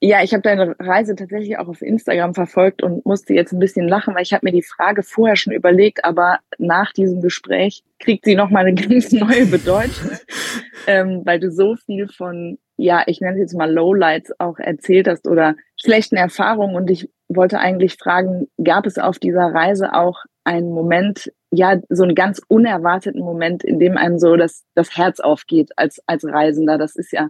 Ja, 0.05 0.21
ich 0.21 0.33
habe 0.33 0.41
deine 0.41 0.75
Reise 0.79 1.15
tatsächlich 1.15 1.57
auch 1.57 1.69
auf 1.69 1.81
Instagram 1.81 2.33
verfolgt 2.33 2.83
und 2.83 3.05
musste 3.05 3.33
jetzt 3.33 3.53
ein 3.53 3.59
bisschen 3.59 3.87
lachen, 3.87 4.13
weil 4.13 4.23
ich 4.23 4.33
habe 4.33 4.45
mir 4.45 4.51
die 4.51 4.61
Frage 4.61 5.01
vorher 5.01 5.37
schon 5.37 5.53
überlegt, 5.53 6.03
aber 6.03 6.39
nach 6.57 6.91
diesem 6.91 7.21
Gespräch 7.21 7.83
kriegt 7.99 8.25
sie 8.25 8.35
nochmal 8.35 8.65
eine 8.65 8.73
ganz 8.87 9.13
neue 9.13 9.45
Bedeutung, 9.45 10.11
ähm, 10.87 11.21
weil 11.23 11.39
du 11.39 11.49
so 11.51 11.77
viel 11.77 12.09
von, 12.09 12.57
ja, 12.77 13.03
ich 13.05 13.21
nenne 13.21 13.35
es 13.35 13.39
jetzt 13.39 13.57
mal 13.57 13.71
Lowlights 13.71 14.31
auch 14.39 14.57
erzählt 14.57 15.07
hast 15.07 15.27
oder 15.27 15.55
schlechten 15.75 16.15
Erfahrungen 16.15 16.75
und 16.75 16.89
ich 16.89 17.09
wollte 17.27 17.59
eigentlich 17.59 17.95
fragen, 17.95 18.47
gab 18.63 18.85
es 18.85 18.97
auf 18.97 19.19
dieser 19.19 19.53
Reise 19.53 19.93
auch 19.93 20.23
einen 20.43 20.71
Moment, 20.71 21.31
ja, 21.51 21.79
so 21.89 22.03
einen 22.03 22.15
ganz 22.15 22.41
unerwarteten 22.47 23.21
Moment, 23.21 23.63
in 23.63 23.79
dem 23.79 23.97
einem 23.97 24.19
so 24.19 24.35
das, 24.35 24.63
das 24.75 24.97
Herz 24.97 25.19
aufgeht 25.19 25.71
als, 25.77 26.01
als 26.07 26.25
Reisender? 26.25 26.77
Das 26.77 26.95
ist 26.95 27.11
ja 27.11 27.29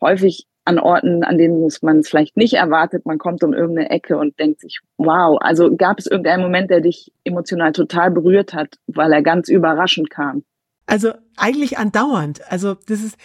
häufig 0.00 0.46
an 0.64 0.78
Orten, 0.78 1.24
an 1.24 1.38
denen 1.38 1.68
man 1.82 1.98
es 1.98 2.08
vielleicht 2.08 2.36
nicht 2.36 2.54
erwartet. 2.54 3.04
Man 3.04 3.18
kommt 3.18 3.42
um 3.42 3.52
irgendeine 3.52 3.90
Ecke 3.90 4.16
und 4.16 4.38
denkt 4.38 4.60
sich, 4.60 4.80
wow. 4.96 5.38
Also 5.40 5.74
gab 5.74 5.98
es 5.98 6.06
irgendeinen 6.06 6.42
Moment, 6.42 6.70
der 6.70 6.80
dich 6.80 7.12
emotional 7.24 7.72
total 7.72 8.10
berührt 8.10 8.54
hat, 8.54 8.76
weil 8.86 9.12
er 9.12 9.22
ganz 9.22 9.48
überraschend 9.48 10.10
kam? 10.10 10.44
Also 10.86 11.12
eigentlich 11.36 11.78
andauernd. 11.78 12.40
Also 12.50 12.74
das 12.86 13.00
ist, 13.00 13.16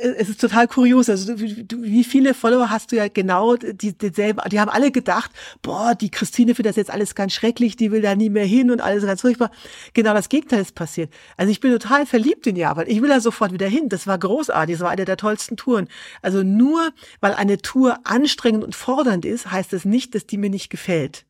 es 0.00 0.28
ist 0.28 0.40
total 0.40 0.68
kurios. 0.68 1.08
Also 1.08 1.34
du, 1.34 1.82
wie 1.82 2.04
viele 2.04 2.34
Follower 2.34 2.70
hast 2.70 2.92
du 2.92 2.96
ja 2.96 3.08
genau 3.08 3.56
die, 3.56 3.96
dieselben, 3.96 4.40
die 4.50 4.60
haben 4.60 4.68
alle 4.68 4.90
gedacht, 4.90 5.30
boah, 5.62 5.94
die 5.94 6.10
Christine 6.10 6.54
findet 6.54 6.70
das 6.70 6.76
jetzt 6.76 6.90
alles 6.90 7.14
ganz 7.14 7.32
schrecklich, 7.32 7.76
die 7.76 7.90
will 7.90 8.02
da 8.02 8.14
nie 8.14 8.30
mehr 8.30 8.44
hin 8.44 8.70
und 8.70 8.80
alles 8.80 9.04
ganz 9.04 9.20
furchtbar. 9.20 9.50
Genau 9.94 10.14
das 10.14 10.28
Gegenteil 10.28 10.60
ist 10.60 10.74
passiert. 10.74 11.12
Also 11.36 11.50
ich 11.50 11.60
bin 11.60 11.72
total 11.72 12.06
verliebt 12.06 12.46
in 12.46 12.56
Japan. 12.56 12.86
Ich 12.88 13.00
will 13.00 13.08
da 13.08 13.20
sofort 13.20 13.52
wieder 13.52 13.68
hin. 13.68 13.88
Das 13.88 14.06
war 14.06 14.18
großartig. 14.18 14.76
Das 14.76 14.82
war 14.82 14.90
eine 14.90 15.04
der 15.04 15.16
tollsten 15.16 15.56
Touren. 15.56 15.88
Also 16.20 16.42
nur 16.42 16.90
weil 17.20 17.34
eine 17.34 17.58
Tour 17.58 17.98
anstrengend 18.04 18.64
und 18.64 18.74
fordernd 18.74 19.24
ist, 19.24 19.50
heißt 19.50 19.72
das 19.72 19.84
nicht, 19.84 20.14
dass 20.14 20.26
die 20.26 20.38
mir 20.38 20.50
nicht 20.50 20.70
gefällt. 20.70 21.24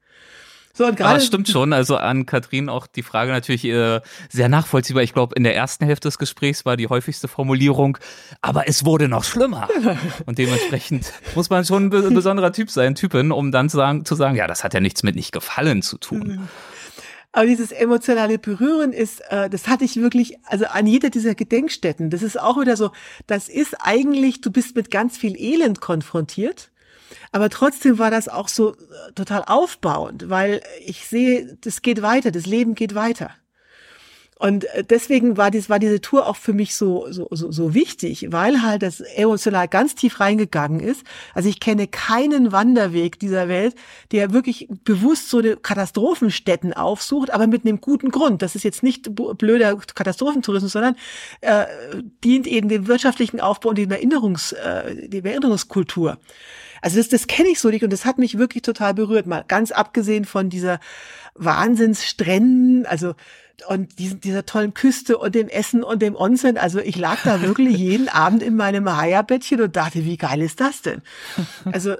So, 0.74 0.86
und 0.86 0.96
gerade. 0.96 1.20
stimmt 1.20 1.48
schon. 1.48 1.72
Also 1.72 1.96
an 1.96 2.24
Katrin 2.24 2.68
auch 2.68 2.86
die 2.86 3.02
Frage 3.02 3.30
natürlich 3.30 3.64
äh, 3.64 4.00
sehr 4.30 4.48
nachvollziehbar. 4.48 5.02
Ich 5.02 5.12
glaube, 5.12 5.34
in 5.34 5.44
der 5.44 5.54
ersten 5.54 5.84
Hälfte 5.84 6.08
des 6.08 6.18
Gesprächs 6.18 6.64
war 6.64 6.76
die 6.76 6.88
häufigste 6.88 7.28
Formulierung, 7.28 7.98
aber 8.40 8.68
es 8.68 8.84
wurde 8.84 9.08
noch 9.08 9.24
schlimmer. 9.24 9.68
und 10.26 10.38
dementsprechend 10.38 11.12
muss 11.34 11.50
man 11.50 11.64
schon 11.64 11.92
ein 11.92 12.14
besonderer 12.14 12.52
Typ 12.52 12.70
sein, 12.70 12.94
Typin, 12.94 13.32
um 13.32 13.52
dann 13.52 13.68
zu 13.68 13.76
sagen, 13.76 14.04
zu 14.04 14.14
sagen, 14.14 14.36
ja, 14.36 14.46
das 14.46 14.64
hat 14.64 14.72
ja 14.72 14.80
nichts 14.80 15.02
mit 15.02 15.14
nicht 15.14 15.32
gefallen 15.32 15.82
zu 15.82 15.98
tun. 15.98 16.48
Aber 17.32 17.46
dieses 17.46 17.72
emotionale 17.72 18.38
Berühren 18.38 18.92
ist, 18.92 19.22
äh, 19.30 19.48
das 19.48 19.66
hatte 19.66 19.84
ich 19.84 19.96
wirklich, 19.96 20.36
also 20.44 20.66
an 20.66 20.86
jeder 20.86 21.08
dieser 21.08 21.34
Gedenkstätten. 21.34 22.10
Das 22.10 22.22
ist 22.22 22.38
auch 22.38 22.60
wieder 22.60 22.76
so, 22.76 22.92
das 23.26 23.48
ist 23.48 23.74
eigentlich, 23.80 24.42
du 24.42 24.50
bist 24.50 24.76
mit 24.76 24.90
ganz 24.90 25.16
viel 25.16 25.34
Elend 25.38 25.80
konfrontiert. 25.80 26.71
Aber 27.30 27.48
trotzdem 27.50 27.98
war 27.98 28.10
das 28.10 28.28
auch 28.28 28.48
so 28.48 28.72
äh, 28.72 29.12
total 29.14 29.44
aufbauend, 29.46 30.28
weil 30.28 30.62
ich 30.84 31.06
sehe, 31.06 31.56
das 31.60 31.82
geht 31.82 32.02
weiter, 32.02 32.30
das 32.30 32.46
Leben 32.46 32.74
geht 32.74 32.94
weiter. 32.94 33.30
Und 34.42 34.64
äh, 34.74 34.82
deswegen 34.82 35.36
war, 35.36 35.52
dies, 35.52 35.70
war 35.70 35.78
diese 35.78 36.00
Tour 36.00 36.26
auch 36.26 36.34
für 36.34 36.52
mich 36.52 36.74
so, 36.74 37.06
so, 37.10 37.28
so, 37.30 37.52
so 37.52 37.74
wichtig, 37.74 38.26
weil 38.30 38.60
halt 38.60 38.82
das 38.82 38.98
emotional 38.98 39.68
ganz 39.68 39.94
tief 39.94 40.18
reingegangen 40.18 40.80
ist. 40.80 41.04
Also 41.32 41.48
ich 41.48 41.60
kenne 41.60 41.86
keinen 41.86 42.50
Wanderweg 42.50 43.20
dieser 43.20 43.46
Welt, 43.46 43.76
der 44.10 44.32
wirklich 44.32 44.66
bewusst 44.82 45.30
so 45.30 45.38
eine 45.38 45.56
Katastrophenstätten 45.56 46.72
aufsucht, 46.72 47.30
aber 47.30 47.46
mit 47.46 47.64
einem 47.64 47.80
guten 47.80 48.10
Grund. 48.10 48.42
Das 48.42 48.56
ist 48.56 48.64
jetzt 48.64 48.82
nicht 48.82 49.14
blöder 49.14 49.76
Katastrophentourismus, 49.76 50.72
sondern 50.72 50.96
äh, 51.40 51.66
dient 52.24 52.48
eben 52.48 52.68
dem 52.68 52.88
wirtschaftlichen 52.88 53.40
Aufbau 53.40 53.68
und 53.68 53.78
dem 53.78 53.92
Erinnerungs, 53.92 54.50
äh, 54.50 55.08
dem 55.08 55.24
Erinnerungskultur. 55.24 56.18
Also 56.82 56.98
das, 56.98 57.08
das 57.08 57.26
kenne 57.26 57.48
ich 57.48 57.60
so 57.60 57.70
nicht 57.70 57.84
und 57.84 57.92
das 57.92 58.04
hat 58.04 58.18
mich 58.18 58.36
wirklich 58.36 58.62
total 58.62 58.92
berührt. 58.92 59.26
Mal 59.26 59.44
ganz 59.46 59.70
abgesehen 59.70 60.24
von 60.24 60.50
dieser 60.50 60.80
Wahnsinnsstränden, 61.34 62.84
also 62.84 63.14
und 63.68 63.98
diesen, 63.98 64.20
dieser 64.20 64.44
tollen 64.44 64.74
Küste 64.74 65.16
und 65.18 65.34
dem 65.34 65.48
Essen 65.48 65.84
und 65.84 66.02
dem 66.02 66.16
Onsen. 66.16 66.58
Also 66.58 66.80
ich 66.80 66.96
lag 66.96 67.18
da 67.22 67.40
wirklich 67.42 67.76
jeden 67.78 68.08
Abend 68.08 68.42
in 68.42 68.56
meinem 68.56 68.94
Haya-Bettchen 68.94 69.60
und 69.62 69.76
dachte, 69.76 70.04
wie 70.04 70.16
geil 70.16 70.42
ist 70.42 70.60
das 70.60 70.82
denn? 70.82 71.02
Also 71.70 71.94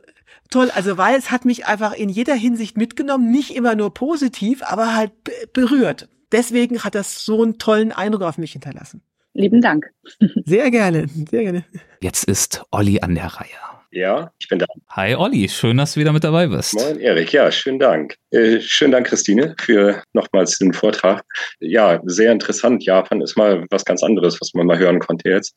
toll, 0.51 0.71
also 0.75 0.99
weil 0.99 1.17
es 1.17 1.31
hat 1.31 1.45
mich 1.45 1.67
einfach 1.67 1.93
in 1.93 2.09
jeder 2.09 2.35
Hinsicht 2.35 2.77
mitgenommen, 2.77 3.31
nicht 3.31 3.55
immer 3.55 3.75
nur 3.75 3.95
positiv, 3.95 4.63
aber 4.65 4.95
halt 4.95 5.13
berührt. 5.53 6.09
Deswegen 6.33 6.83
hat 6.83 6.95
das 6.95 7.25
so 7.25 7.43
einen 7.43 7.59
tollen 7.59 7.93
Eindruck 7.93 8.23
auf 8.23 8.39
mich 8.39 8.53
hinterlassen. 8.53 9.03
Lieben 9.35 9.61
Dank. 9.61 9.91
Sehr 10.45 10.71
gerne, 10.71 11.09
sehr 11.09 11.43
gerne. 11.43 11.65
Jetzt 12.01 12.25
ist 12.25 12.65
Olli 12.71 13.01
an 13.01 13.15
der 13.15 13.29
Reihe. 13.29 13.72
Ja, 13.93 14.32
ich 14.39 14.48
bin 14.48 14.59
da. 14.59 14.66
Hi 14.89 15.14
Olli, 15.14 15.48
schön, 15.51 15.77
dass 15.77 15.93
du 15.94 16.01
wieder 16.01 16.12
mit 16.12 16.24
dabei 16.24 16.47
bist. 16.47 16.74
Moin 16.74 16.98
Erik, 16.98 17.31
ja, 17.32 17.52
schönen 17.52 17.78
Dank. 17.78 18.16
Äh, 18.33 18.61
schönen 18.63 18.93
Dank, 18.93 19.09
Christine, 19.09 19.55
für 19.61 20.03
nochmals 20.15 20.57
den 20.57 20.73
Vortrag. 20.73 21.23
Ja, 21.61 22.01
sehr 22.05 22.33
interessant. 22.33 22.83
Japan 22.83 23.21
ist 23.21 23.37
mal 23.37 23.67
was 23.71 23.85
ganz 23.85 24.03
anderes, 24.03 24.41
was 24.41 24.55
man 24.55 24.67
mal 24.67 24.79
hören 24.79 25.01
konnte 25.01 25.29
jetzt. 25.29 25.55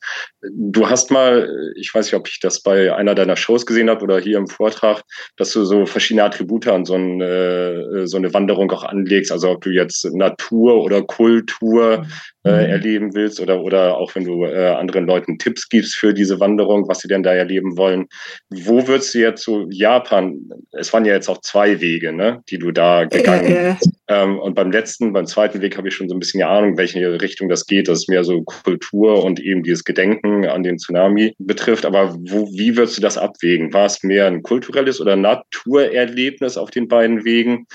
Du 0.52 0.86
hast 0.86 1.10
mal, 1.10 1.48
ich 1.76 1.94
weiß 1.94 2.06
nicht, 2.06 2.14
ob 2.14 2.28
ich 2.28 2.38
das 2.38 2.60
bei 2.60 2.94
einer 2.94 3.14
deiner 3.14 3.36
Shows 3.36 3.64
gesehen 3.64 3.88
habe 3.88 4.04
oder 4.04 4.18
hier 4.18 4.36
im 4.36 4.46
Vortrag, 4.46 5.02
dass 5.38 5.52
du 5.52 5.64
so 5.64 5.86
verschiedene 5.86 6.24
Attribute 6.24 6.68
an 6.68 6.84
so, 6.84 6.96
ein, 6.96 7.22
äh, 7.22 8.06
so 8.06 8.18
eine 8.18 8.34
Wanderung 8.34 8.70
auch 8.70 8.84
anlegst. 8.84 9.32
Also 9.32 9.52
ob 9.52 9.62
du 9.62 9.70
jetzt 9.70 10.04
Natur 10.14 10.82
oder 10.84 11.02
Kultur 11.02 12.06
äh, 12.44 12.50
mhm. 12.50 12.70
erleben 12.70 13.14
willst 13.14 13.40
oder, 13.40 13.62
oder 13.62 13.96
auch 13.96 14.14
wenn 14.14 14.24
du 14.24 14.44
äh, 14.44 14.68
anderen 14.68 15.06
Leuten 15.06 15.38
Tipps 15.38 15.68
gibst 15.68 15.96
für 15.96 16.14
diese 16.14 16.38
Wanderung, 16.40 16.86
was 16.88 17.00
sie 17.00 17.08
denn 17.08 17.22
da 17.22 17.32
erleben 17.32 17.76
wollen. 17.76 18.06
Wo 18.50 18.86
würdest 18.86 19.14
du 19.14 19.18
jetzt 19.18 19.42
so 19.42 19.66
Japan, 19.70 20.48
es 20.72 20.92
waren 20.92 21.04
ja 21.04 21.14
jetzt 21.14 21.28
auch 21.28 21.40
zwei 21.40 21.80
Wege, 21.80 22.12
ne, 22.12 22.42
die 22.48 22.58
du 22.58 22.65
da 22.72 23.04
gegangen 23.04 23.46
äh. 23.46 23.76
Ähm, 24.08 24.38
und 24.38 24.54
beim 24.54 24.70
letzten, 24.70 25.12
beim 25.12 25.26
zweiten 25.26 25.60
Weg 25.60 25.76
habe 25.76 25.88
ich 25.88 25.94
schon 25.94 26.08
so 26.08 26.14
ein 26.14 26.20
bisschen 26.20 26.38
die 26.38 26.44
Ahnung, 26.44 26.76
welche 26.76 27.20
Richtung 27.20 27.48
das 27.48 27.66
geht. 27.66 27.88
Das 27.88 28.00
ist 28.00 28.08
mehr 28.08 28.24
so 28.24 28.42
Kultur 28.42 29.24
und 29.24 29.40
eben 29.40 29.62
dieses 29.62 29.84
Gedenken 29.84 30.46
an 30.46 30.62
den 30.62 30.78
Tsunami 30.78 31.34
betrifft. 31.38 31.84
Aber 31.84 32.14
wo, 32.14 32.46
wie 32.52 32.76
würdest 32.76 32.98
du 32.98 33.02
das 33.02 33.18
abwägen? 33.18 33.72
War 33.72 33.86
es 33.86 34.02
mehr 34.02 34.26
ein 34.26 34.42
kulturelles 34.42 35.00
oder 35.00 35.16
Naturerlebnis 35.16 36.56
auf 36.56 36.70
den 36.70 36.88
beiden 36.88 37.24
Wegen? 37.24 37.66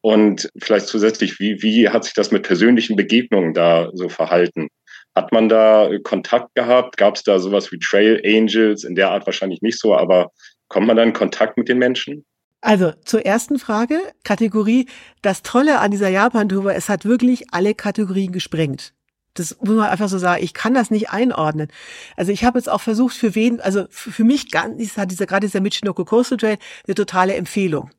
Und 0.00 0.48
vielleicht 0.58 0.86
zusätzlich, 0.86 1.40
wie, 1.40 1.62
wie 1.62 1.88
hat 1.88 2.04
sich 2.04 2.14
das 2.14 2.30
mit 2.30 2.42
persönlichen 2.42 2.96
Begegnungen 2.96 3.54
da 3.54 3.90
so 3.94 4.08
verhalten? 4.08 4.68
Hat 5.14 5.32
man 5.32 5.48
da 5.48 5.90
Kontakt 6.04 6.54
gehabt? 6.54 6.96
Gab 6.96 7.16
es 7.16 7.24
da 7.24 7.38
sowas 7.38 7.72
wie 7.72 7.78
Trail 7.78 8.22
Angels? 8.24 8.84
In 8.84 8.94
der 8.94 9.10
Art 9.10 9.26
wahrscheinlich 9.26 9.62
nicht 9.62 9.80
so, 9.80 9.96
aber 9.96 10.30
kommt 10.68 10.86
man 10.86 10.96
da 10.96 11.02
in 11.02 11.12
Kontakt 11.12 11.56
mit 11.56 11.68
den 11.68 11.78
Menschen? 11.78 12.24
Also 12.60 12.92
zur 13.04 13.24
ersten 13.24 13.58
Frage, 13.58 14.00
Kategorie. 14.24 14.88
Das 15.22 15.42
Tolle 15.42 15.78
an 15.78 15.90
dieser 15.90 16.08
Japan-Tour, 16.08 16.74
es 16.74 16.88
hat 16.88 17.04
wirklich 17.04 17.52
alle 17.52 17.74
Kategorien 17.74 18.32
gesprengt. 18.32 18.94
Das 19.38 19.56
muss 19.60 19.76
man 19.76 19.88
einfach 19.88 20.08
so 20.08 20.18
sagen. 20.18 20.42
Ich 20.42 20.54
kann 20.54 20.74
das 20.74 20.90
nicht 20.90 21.10
einordnen. 21.10 21.68
Also 22.16 22.32
ich 22.32 22.44
habe 22.44 22.58
jetzt 22.58 22.68
auch 22.68 22.80
versucht, 22.80 23.16
für 23.16 23.34
wen, 23.34 23.60
also 23.60 23.86
für 23.90 24.24
mich 24.24 24.50
ganz, 24.50 24.96
hat 24.96 25.10
dieser, 25.10 25.26
gerade 25.26 25.46
dieser 25.46 25.60
Michinoku 25.60 26.04
Coastal 26.04 26.38
Trail 26.38 26.58
eine 26.86 26.94
totale 26.94 27.34
Empfehlung. 27.34 27.90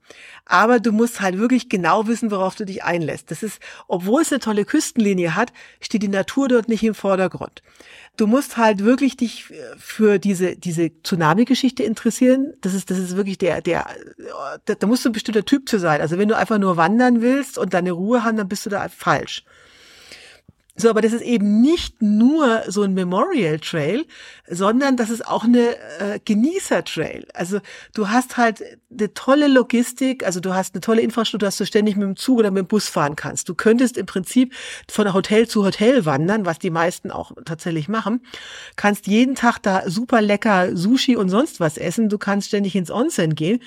Aber 0.45 0.79
du 0.79 0.91
musst 0.91 1.21
halt 1.21 1.37
wirklich 1.37 1.69
genau 1.69 2.07
wissen, 2.07 2.31
worauf 2.31 2.55
du 2.55 2.65
dich 2.65 2.83
einlässt. 2.83 3.31
Das 3.31 3.43
ist, 3.43 3.59
obwohl 3.87 4.23
es 4.23 4.31
eine 4.31 4.39
tolle 4.39 4.65
Küstenlinie 4.65 5.35
hat, 5.35 5.53
steht 5.79 6.03
die 6.03 6.07
Natur 6.07 6.47
dort 6.47 6.67
nicht 6.67 6.83
im 6.83 6.95
Vordergrund. 6.95 7.61
Du 8.17 8.27
musst 8.27 8.57
halt 8.57 8.83
wirklich 8.83 9.15
dich 9.15 9.45
für 9.77 10.19
diese, 10.19 10.57
diese 10.57 10.91
Tsunami-Geschichte 11.03 11.83
interessieren. 11.83 12.53
Das 12.61 12.73
ist, 12.73 12.89
das 12.89 12.97
ist 12.97 13.15
wirklich 13.15 13.37
der, 13.37 13.61
der, 13.61 13.87
da, 14.65 14.75
da 14.75 14.87
musst 14.87 15.05
du 15.05 15.09
ein 15.09 15.13
bestimmter 15.13 15.45
Typ 15.45 15.69
zu 15.69 15.79
sein. 15.79 16.01
Also 16.01 16.17
wenn 16.17 16.27
du 16.27 16.35
einfach 16.35 16.57
nur 16.57 16.75
wandern 16.75 17.21
willst 17.21 17.57
und 17.57 17.73
deine 17.73 17.91
Ruhe 17.91 18.23
haben, 18.23 18.35
dann 18.35 18.49
bist 18.49 18.65
du 18.65 18.69
da 18.69 18.89
falsch. 18.89 19.45
So, 20.81 20.89
aber 20.89 21.01
das 21.01 21.11
ist 21.11 21.23
eben 21.23 21.59
nicht 21.59 22.01
nur 22.01 22.63
so 22.69 22.83
ein 22.83 22.93
Memorial 22.93 23.59
Trail, 23.59 24.05
sondern 24.47 24.95
das 24.95 25.09
ist 25.09 25.27
auch 25.27 25.43
eine 25.43 25.75
äh, 25.99 26.21
Genießer 26.23 26.85
Trail. 26.85 27.27
Also 27.33 27.59
du 27.93 28.07
hast 28.07 28.37
halt 28.37 28.63
eine 28.89 29.13
tolle 29.13 29.49
Logistik, 29.49 30.25
also 30.25 30.39
du 30.39 30.53
hast 30.53 30.73
eine 30.73 30.79
tolle 30.79 31.01
Infrastruktur, 31.01 31.47
dass 31.47 31.57
du 31.57 31.65
ständig 31.65 31.97
mit 31.97 32.07
dem 32.07 32.15
Zug 32.15 32.39
oder 32.39 32.49
mit 32.49 32.63
dem 32.63 32.67
Bus 32.67 32.87
fahren 32.87 33.17
kannst. 33.17 33.49
Du 33.49 33.55
könntest 33.55 33.97
im 33.97 34.05
Prinzip 34.05 34.53
von 34.89 35.13
Hotel 35.13 35.49
zu 35.49 35.65
Hotel 35.65 36.05
wandern, 36.05 36.45
was 36.45 36.59
die 36.59 36.69
meisten 36.69 37.11
auch 37.11 37.33
tatsächlich 37.43 37.89
machen. 37.89 38.21
Kannst 38.77 39.05
jeden 39.07 39.35
Tag 39.35 39.59
da 39.61 39.89
super 39.89 40.21
lecker 40.21 40.77
Sushi 40.77 41.17
und 41.17 41.27
sonst 41.27 41.59
was 41.59 41.77
essen. 41.77 42.07
Du 42.07 42.17
kannst 42.17 42.47
ständig 42.47 42.77
ins 42.77 42.89
Onsen 42.89 43.35
gehen. 43.35 43.59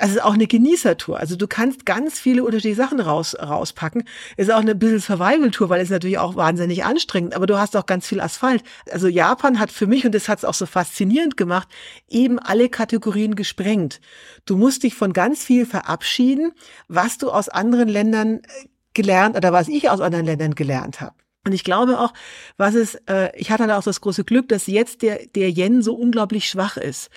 Also 0.00 0.12
es 0.12 0.16
ist 0.16 0.24
auch 0.24 0.34
eine 0.34 0.46
Genießertour. 0.46 1.18
Also 1.18 1.36
du 1.36 1.46
kannst 1.46 1.84
ganz 1.84 2.18
viele 2.18 2.42
unterschiedliche 2.42 2.76
Sachen 2.76 3.00
raus, 3.00 3.36
rauspacken. 3.38 4.04
Ist 4.38 4.50
auch 4.50 4.60
eine 4.60 4.74
bisschen 4.74 5.00
Survival-Tour, 5.00 5.68
weil 5.68 5.82
es 5.82 5.90
natürlich 5.90 6.18
auch 6.18 6.36
wahnsinnig 6.36 6.84
anstrengend, 6.84 7.34
aber 7.34 7.46
du 7.46 7.58
hast 7.58 7.76
auch 7.76 7.84
ganz 7.84 8.06
viel 8.06 8.20
Asphalt. 8.20 8.62
Also 8.90 9.08
Japan 9.08 9.58
hat 9.58 9.70
für 9.70 9.86
mich, 9.86 10.06
und 10.06 10.14
das 10.14 10.28
hat 10.28 10.38
es 10.38 10.44
auch 10.46 10.54
so 10.54 10.64
faszinierend 10.64 11.36
gemacht, 11.36 11.68
eben 12.08 12.38
alle 12.38 12.70
Kategorien 12.70 13.34
gesprengt. 13.34 14.00
Du 14.46 14.56
musst 14.56 14.84
dich 14.84 14.94
von 14.94 15.12
ganz 15.12 15.44
viel 15.44 15.66
verabschieden, 15.66 16.52
was 16.88 17.18
du 17.18 17.30
aus 17.30 17.50
anderen 17.50 17.88
Ländern 17.88 18.38
äh, 18.38 18.68
gelernt 18.94 19.36
oder 19.36 19.52
was 19.52 19.68
ich 19.68 19.90
aus 19.90 20.00
anderen 20.00 20.24
Ländern 20.24 20.54
gelernt 20.54 21.00
habe. 21.02 21.14
Und 21.46 21.52
ich 21.52 21.64
glaube 21.64 21.98
auch, 21.98 22.12
was 22.58 22.74
es, 22.74 22.96
äh, 23.06 23.30
ich 23.34 23.50
hatte 23.50 23.66
da 23.66 23.78
auch 23.78 23.82
das 23.82 24.00
große 24.00 24.24
Glück, 24.24 24.48
dass 24.48 24.66
jetzt 24.66 25.02
der, 25.02 25.26
der 25.34 25.48
Yen 25.50 25.82
so 25.82 25.94
unglaublich 25.94 26.48
schwach 26.48 26.76
ist. 26.76 27.10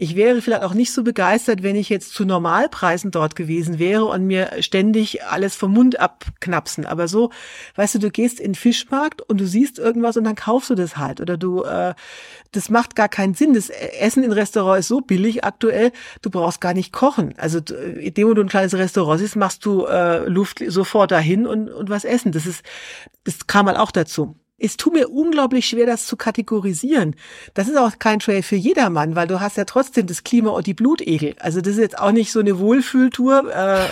Ich 0.00 0.14
wäre 0.14 0.40
vielleicht 0.40 0.62
auch 0.62 0.74
nicht 0.74 0.92
so 0.92 1.02
begeistert, 1.02 1.64
wenn 1.64 1.74
ich 1.74 1.88
jetzt 1.88 2.14
zu 2.14 2.24
Normalpreisen 2.24 3.10
dort 3.10 3.34
gewesen 3.34 3.80
wäre 3.80 4.04
und 4.04 4.28
mir 4.28 4.52
ständig 4.60 5.24
alles 5.24 5.56
vom 5.56 5.72
Mund 5.72 5.98
abknapsen. 5.98 6.86
Aber 6.86 7.08
so, 7.08 7.32
weißt 7.74 7.96
du, 7.96 7.98
du 7.98 8.10
gehst 8.12 8.38
in 8.38 8.52
den 8.52 8.54
Fischmarkt 8.54 9.22
und 9.22 9.40
du 9.40 9.46
siehst 9.48 9.80
irgendwas 9.80 10.16
und 10.16 10.22
dann 10.22 10.36
kaufst 10.36 10.70
du 10.70 10.76
das 10.76 10.98
halt. 10.98 11.20
Oder 11.20 11.36
du, 11.36 11.64
äh, 11.64 11.94
das 12.52 12.70
macht 12.70 12.94
gar 12.94 13.08
keinen 13.08 13.34
Sinn. 13.34 13.54
Das 13.54 13.70
Essen 13.70 14.22
in 14.22 14.30
Restaurant 14.30 14.78
ist 14.78 14.86
so 14.86 15.00
billig 15.00 15.42
aktuell, 15.42 15.90
du 16.22 16.30
brauchst 16.30 16.60
gar 16.60 16.74
nicht 16.74 16.92
kochen. 16.92 17.34
Also 17.36 17.58
indem 17.58 18.36
du 18.36 18.42
ein 18.42 18.48
kleines 18.48 18.74
Restaurant 18.74 19.18
siehst, 19.18 19.34
machst 19.34 19.64
du 19.64 19.84
äh, 19.86 20.28
Luft 20.28 20.62
sofort 20.68 21.10
dahin 21.10 21.44
und, 21.44 21.70
und 21.70 21.90
was 21.90 22.04
essen. 22.04 22.30
Das 22.30 22.46
ist, 22.46 22.62
das 23.24 23.48
kam 23.48 23.66
mal 23.66 23.76
auch 23.76 23.90
dazu 23.90 24.36
es 24.58 24.76
tut 24.76 24.92
mir 24.92 25.08
unglaublich 25.08 25.66
schwer, 25.66 25.86
das 25.86 26.06
zu 26.06 26.16
kategorisieren. 26.16 27.14
Das 27.54 27.68
ist 27.68 27.76
auch 27.76 27.98
kein 27.98 28.18
Trail 28.18 28.42
für 28.42 28.56
jedermann, 28.56 29.14
weil 29.14 29.28
du 29.28 29.40
hast 29.40 29.56
ja 29.56 29.64
trotzdem 29.64 30.06
das 30.06 30.24
Klima 30.24 30.50
und 30.50 30.66
die 30.66 30.74
Blutegel. 30.74 31.36
Also 31.38 31.60
das 31.60 31.74
ist 31.74 31.80
jetzt 31.80 31.98
auch 31.98 32.12
nicht 32.12 32.32
so 32.32 32.40
eine 32.40 32.58
Wohlfühltour. 32.58 33.52
Äh, 33.54 33.86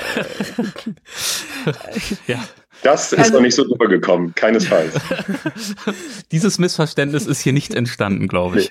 ja. 2.27 2.41
Das 2.83 3.13
ist 3.13 3.19
also, 3.19 3.35
noch 3.35 3.41
nicht 3.41 3.55
so 3.55 3.63
rübergekommen, 3.63 4.35
keinesfalls. 4.35 4.95
Dieses 6.33 6.59
Missverständnis 6.59 7.27
ist 7.27 7.41
hier 7.41 7.53
nicht 7.53 7.75
entstanden, 7.75 8.29
glaube 8.29 8.61
ich. 8.61 8.71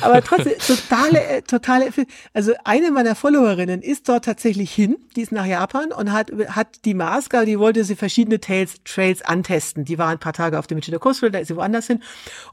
Aber 0.00 0.22
trotzdem, 0.22 0.54
totale, 0.58 1.22
äh, 1.22 1.42
totale, 1.42 1.90
also 2.32 2.52
eine 2.64 2.90
meiner 2.90 3.14
Followerinnen 3.14 3.82
ist 3.82 4.08
dort 4.08 4.24
tatsächlich 4.24 4.72
hin, 4.72 4.96
die 5.14 5.22
ist 5.22 5.32
nach 5.32 5.46
Japan 5.46 5.92
und 5.92 6.12
hat, 6.12 6.32
hat 6.48 6.84
die 6.84 6.94
Maske, 6.94 7.44
die 7.44 7.58
wollte 7.58 7.84
sie 7.84 7.96
verschiedene 7.96 8.40
Trails, 8.40 8.76
Trails 8.84 9.22
antesten. 9.22 9.84
Die 9.84 9.98
war 9.98 10.08
ein 10.08 10.18
paar 10.18 10.32
Tage 10.32 10.58
auf 10.58 10.66
dem 10.66 10.76
Michino 10.76 10.98
Coast 10.98 11.20
Trail, 11.20 11.30
da 11.30 11.38
ist 11.38 11.48
sie 11.48 11.56
woanders 11.56 11.86
hin 11.86 12.02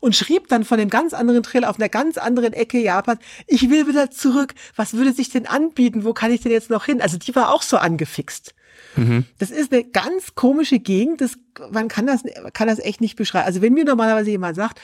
und 0.02 0.16
schrieb 0.16 0.50
dann 0.50 0.66
von 0.66 0.78
dem 0.78 0.90
ganz 0.90 1.14
anderen 1.14 1.44
Trail 1.44 1.66
auf 1.66 1.78
einer 1.78 1.90
ganz 1.90 2.18
anderen 2.18 2.54
Ecke 2.54 2.80
Japan, 2.80 3.18
ich 3.48 3.70
will 3.70 3.88
wieder 3.88 4.12
zurück, 4.12 4.54
was 4.76 4.94
würde 4.94 5.14
sich 5.14 5.30
denn 5.30 5.48
anbieten, 5.48 6.04
wo 6.04 6.14
kann 6.14 6.32
ich 6.32 6.42
denn 6.42 6.52
jetzt 6.52 6.70
noch 6.70 6.86
hin? 6.86 7.02
Also 7.02 7.18
die 7.18 7.36
war 7.36 7.54
auch 7.54 7.62
so 7.62 7.78
angefixt. 7.78 8.54
Mhm. 8.96 9.26
Das 9.40 9.52
ist 9.52 9.72
eine 9.72 9.84
ganz 9.84 10.36
komische 10.36 10.80
Gegend. 10.80 11.22
Das, 11.22 11.38
man 11.72 11.88
kann 11.88 12.08
das, 12.08 12.24
kann 12.54 12.68
das 12.68 12.80
echt 12.80 13.02
nicht 13.02 13.16
beschreiben. 13.16 13.46
Also 13.46 13.62
wenn 13.62 13.74
mir 13.74 13.86
normalerweise 13.86 14.32
jemand 14.32 14.56
sagt, 14.56 14.80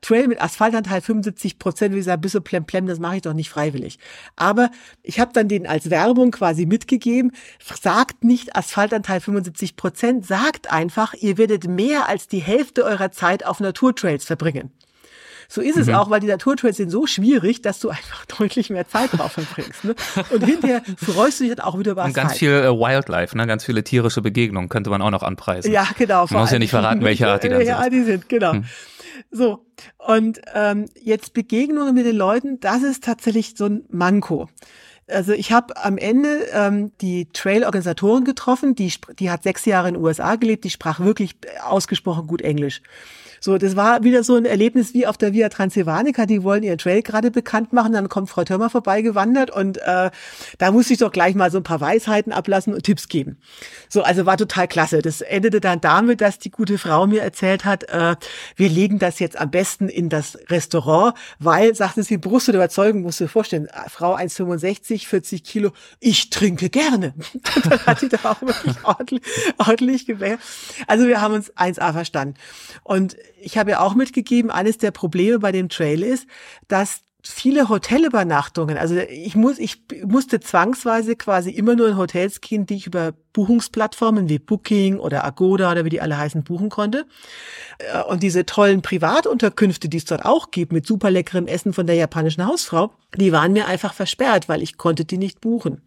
Trail 0.00 0.28
mit 0.28 0.40
Asphaltanteil 0.40 1.00
75 1.00 1.58
Prozent, 1.58 1.94
wie 1.94 1.98
ich 1.98 2.04
sage, 2.04 2.20
bisschen 2.20 2.42
plemplem, 2.42 2.86
das 2.86 2.98
mache 2.98 3.16
ich 3.16 3.22
doch 3.22 3.34
nicht 3.34 3.50
freiwillig. 3.50 3.98
Aber 4.36 4.70
ich 5.02 5.20
habe 5.20 5.32
dann 5.32 5.48
den 5.48 5.66
als 5.66 5.90
Werbung 5.90 6.30
quasi 6.30 6.66
mitgegeben, 6.66 7.32
sagt 7.80 8.24
nicht 8.24 8.56
Asphaltanteil 8.56 9.20
75 9.20 9.76
Prozent, 9.76 10.26
sagt 10.26 10.70
einfach, 10.72 11.14
ihr 11.14 11.36
werdet 11.38 11.68
mehr 11.68 12.08
als 12.08 12.28
die 12.28 12.38
Hälfte 12.38 12.84
eurer 12.84 13.12
Zeit 13.12 13.44
auf 13.44 13.60
Naturtrails 13.60 14.24
verbringen. 14.24 14.70
So 15.52 15.60
ist 15.60 15.76
es 15.76 15.88
mhm. 15.88 15.94
auch, 15.94 16.10
weil 16.10 16.20
die 16.20 16.28
Naturtrails 16.28 16.76
sind 16.76 16.90
so 16.90 17.08
schwierig, 17.08 17.60
dass 17.60 17.80
du 17.80 17.88
einfach 17.88 18.24
deutlich 18.38 18.70
mehr 18.70 18.86
Zeit 18.86 19.10
drauf 19.12 19.32
verbringst. 19.32 19.82
Ne? 19.82 19.96
Und 20.30 20.44
hinterher 20.44 20.80
freust 20.96 21.40
du 21.40 21.44
dich 21.44 21.56
dann 21.56 21.66
auch 21.66 21.76
wieder 21.76 21.96
was. 21.96 22.06
Und 22.06 22.14
ganz 22.14 22.38
viel 22.38 22.52
äh, 22.52 22.70
Wildlife, 22.70 23.36
ne? 23.36 23.48
ganz 23.48 23.64
viele 23.64 23.82
tierische 23.82 24.22
Begegnungen 24.22 24.68
könnte 24.68 24.90
man 24.90 25.02
auch 25.02 25.10
noch 25.10 25.24
anpreisen. 25.24 25.72
Ja, 25.72 25.88
genau. 25.98 26.26
Man 26.30 26.42
muss 26.42 26.52
ja 26.52 26.60
nicht 26.60 26.70
verraten, 26.70 27.02
welche 27.02 27.26
Art 27.26 27.42
die 27.42 27.48
dann 27.48 27.60
ja, 27.62 27.82
sind. 27.82 27.84
Ja, 27.84 27.90
die 27.90 28.02
sind, 28.04 28.28
genau. 28.28 28.52
Hm. 28.52 28.64
So, 29.32 29.66
und 29.98 30.40
ähm, 30.54 30.86
jetzt 31.02 31.34
Begegnungen 31.34 31.94
mit 31.94 32.06
den 32.06 32.16
Leuten, 32.16 32.60
das 32.60 32.84
ist 32.84 33.02
tatsächlich 33.02 33.54
so 33.56 33.66
ein 33.66 33.82
Manko. 33.88 34.48
Also 35.08 35.32
ich 35.32 35.50
habe 35.50 35.76
am 35.76 35.98
Ende 35.98 36.46
ähm, 36.52 36.92
die 37.00 37.28
Trail-Organisatorin 37.32 38.24
getroffen, 38.24 38.76
die, 38.76 38.92
die 39.18 39.30
hat 39.30 39.42
sechs 39.42 39.64
Jahre 39.64 39.88
in 39.88 39.94
den 39.94 40.04
USA 40.04 40.36
gelebt, 40.36 40.62
die 40.62 40.70
sprach 40.70 41.00
wirklich 41.00 41.36
ausgesprochen 41.64 42.28
gut 42.28 42.40
Englisch. 42.40 42.82
So, 43.40 43.56
das 43.56 43.74
war 43.74 44.04
wieder 44.04 44.22
so 44.22 44.36
ein 44.36 44.44
Erlebnis 44.44 44.92
wie 44.92 45.06
auf 45.06 45.16
der 45.16 45.32
Via 45.32 45.48
Transylvanica. 45.48 46.26
Die 46.26 46.42
wollen 46.42 46.62
ihren 46.62 46.76
Trail 46.76 47.02
gerade 47.02 47.30
bekannt 47.30 47.72
machen. 47.72 47.94
Dann 47.94 48.10
kommt 48.10 48.28
Frau 48.28 48.44
Thürmer 48.44 48.68
vorbeigewandert 48.68 49.50
und 49.50 49.78
äh, 49.78 50.10
da 50.58 50.70
musste 50.70 50.92
ich 50.92 50.98
doch 50.98 51.10
gleich 51.10 51.34
mal 51.34 51.50
so 51.50 51.56
ein 51.56 51.62
paar 51.62 51.80
Weisheiten 51.80 52.32
ablassen 52.32 52.74
und 52.74 52.82
Tipps 52.82 53.08
geben. 53.08 53.38
So, 53.88 54.02
also 54.02 54.26
war 54.26 54.36
total 54.36 54.68
klasse. 54.68 55.00
Das 55.00 55.22
endete 55.22 55.60
dann 55.60 55.80
damit, 55.80 56.20
dass 56.20 56.38
die 56.38 56.50
gute 56.50 56.76
Frau 56.76 57.06
mir 57.06 57.22
erzählt 57.22 57.64
hat, 57.64 57.84
äh, 57.84 58.16
wir 58.56 58.68
legen 58.68 58.98
das 58.98 59.18
jetzt 59.18 59.38
am 59.38 59.50
besten 59.50 59.88
in 59.88 60.10
das 60.10 60.38
Restaurant, 60.48 61.14
weil, 61.38 61.74
sagte 61.74 62.02
sie, 62.02 62.18
Brust 62.18 62.48
und 62.50 62.56
Überzeugung, 62.56 63.02
musst 63.02 63.20
du 63.20 63.24
dir 63.24 63.28
vorstellen, 63.28 63.68
Frau 63.88 64.14
1,65, 64.14 65.06
40 65.06 65.44
Kilo, 65.44 65.70
ich 65.98 66.28
trinke 66.28 66.68
gerne. 66.68 67.14
dann 67.64 67.86
hat 67.86 68.00
sie 68.00 68.10
da 68.10 68.18
auch 68.24 68.42
wirklich 68.42 68.76
ordentlich, 68.84 69.22
ordentlich 69.56 70.06
gewählt. 70.06 70.40
Also 70.86 71.06
wir 71.06 71.22
haben 71.22 71.34
uns 71.34 71.50
1A 71.56 71.92
verstanden. 71.92 72.34
Und 72.82 73.16
ich 73.40 73.58
habe 73.58 73.72
ja 73.72 73.80
auch 73.80 73.94
mitgegeben, 73.94 74.50
eines 74.50 74.78
der 74.78 74.90
Probleme 74.90 75.38
bei 75.38 75.52
dem 75.52 75.68
Trail 75.68 76.02
ist, 76.02 76.26
dass 76.68 77.02
viele 77.22 77.68
Hotelübernachtungen, 77.68 78.78
also 78.78 78.96
ich 78.96 79.34
muss, 79.34 79.58
ich 79.58 79.82
musste 80.04 80.40
zwangsweise 80.40 81.16
quasi 81.16 81.50
immer 81.50 81.76
nur 81.76 81.88
in 81.88 81.96
Hotels 81.96 82.40
gehen, 82.40 82.66
die 82.66 82.76
ich 82.76 82.86
über 82.86 83.12
Buchungsplattformen 83.32 84.28
wie 84.28 84.38
Booking 84.38 84.98
oder 84.98 85.24
Agoda 85.24 85.70
oder 85.70 85.84
wie 85.84 85.90
die 85.90 86.00
alle 86.00 86.16
heißen 86.16 86.42
buchen 86.44 86.70
konnte. 86.70 87.06
Äh, 87.78 88.02
und 88.04 88.22
diese 88.22 88.46
tollen 88.46 88.82
Privatunterkünfte, 88.82 89.88
die 89.88 89.98
es 89.98 90.04
dort 90.06 90.24
auch 90.24 90.50
gibt, 90.50 90.72
mit 90.72 90.86
super 90.86 91.10
leckerem 91.10 91.46
Essen 91.46 91.72
von 91.72 91.86
der 91.86 91.96
japanischen 91.96 92.46
Hausfrau, 92.46 92.92
die 93.16 93.32
waren 93.32 93.52
mir 93.52 93.66
einfach 93.66 93.92
versperrt, 93.92 94.48
weil 94.48 94.62
ich 94.62 94.78
konnte 94.78 95.04
die 95.04 95.18
nicht 95.18 95.40
buchen. 95.40 95.82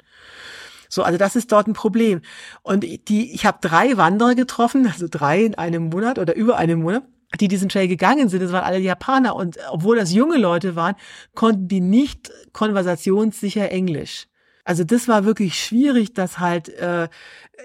So, 0.88 1.02
also 1.02 1.18
das 1.18 1.36
ist 1.36 1.52
dort 1.52 1.68
ein 1.68 1.74
Problem. 1.74 2.22
Und 2.62 2.84
die, 2.84 3.34
ich 3.34 3.48
habe 3.48 3.58
drei 3.62 3.98
Wanderer 3.98 4.36
getroffen, 4.36 4.86
also 4.86 5.08
drei 5.10 5.44
in 5.44 5.56
einem 5.56 5.90
Monat 5.90 6.20
oder 6.20 6.36
über 6.36 6.58
einem 6.58 6.82
Monat 6.82 7.04
die 7.40 7.48
diesen 7.48 7.70
Trail 7.70 7.88
gegangen 7.88 8.30
sind, 8.30 8.42
das 8.42 8.52
waren 8.52 8.64
alle 8.64 8.80
Japaner 8.80 9.36
und 9.36 9.58
obwohl 9.70 9.98
das 9.98 10.14
junge 10.14 10.38
Leute 10.38 10.76
waren, 10.76 10.96
konnten 11.34 11.68
die 11.68 11.82
nicht 11.82 12.32
konversationssicher 12.52 13.72
Englisch. 13.72 14.28
Also 14.66 14.84
das 14.84 15.08
war 15.08 15.26
wirklich 15.26 15.60
schwierig, 15.60 16.14
dass 16.14 16.40
halt 16.40 16.70
äh, 16.70 17.10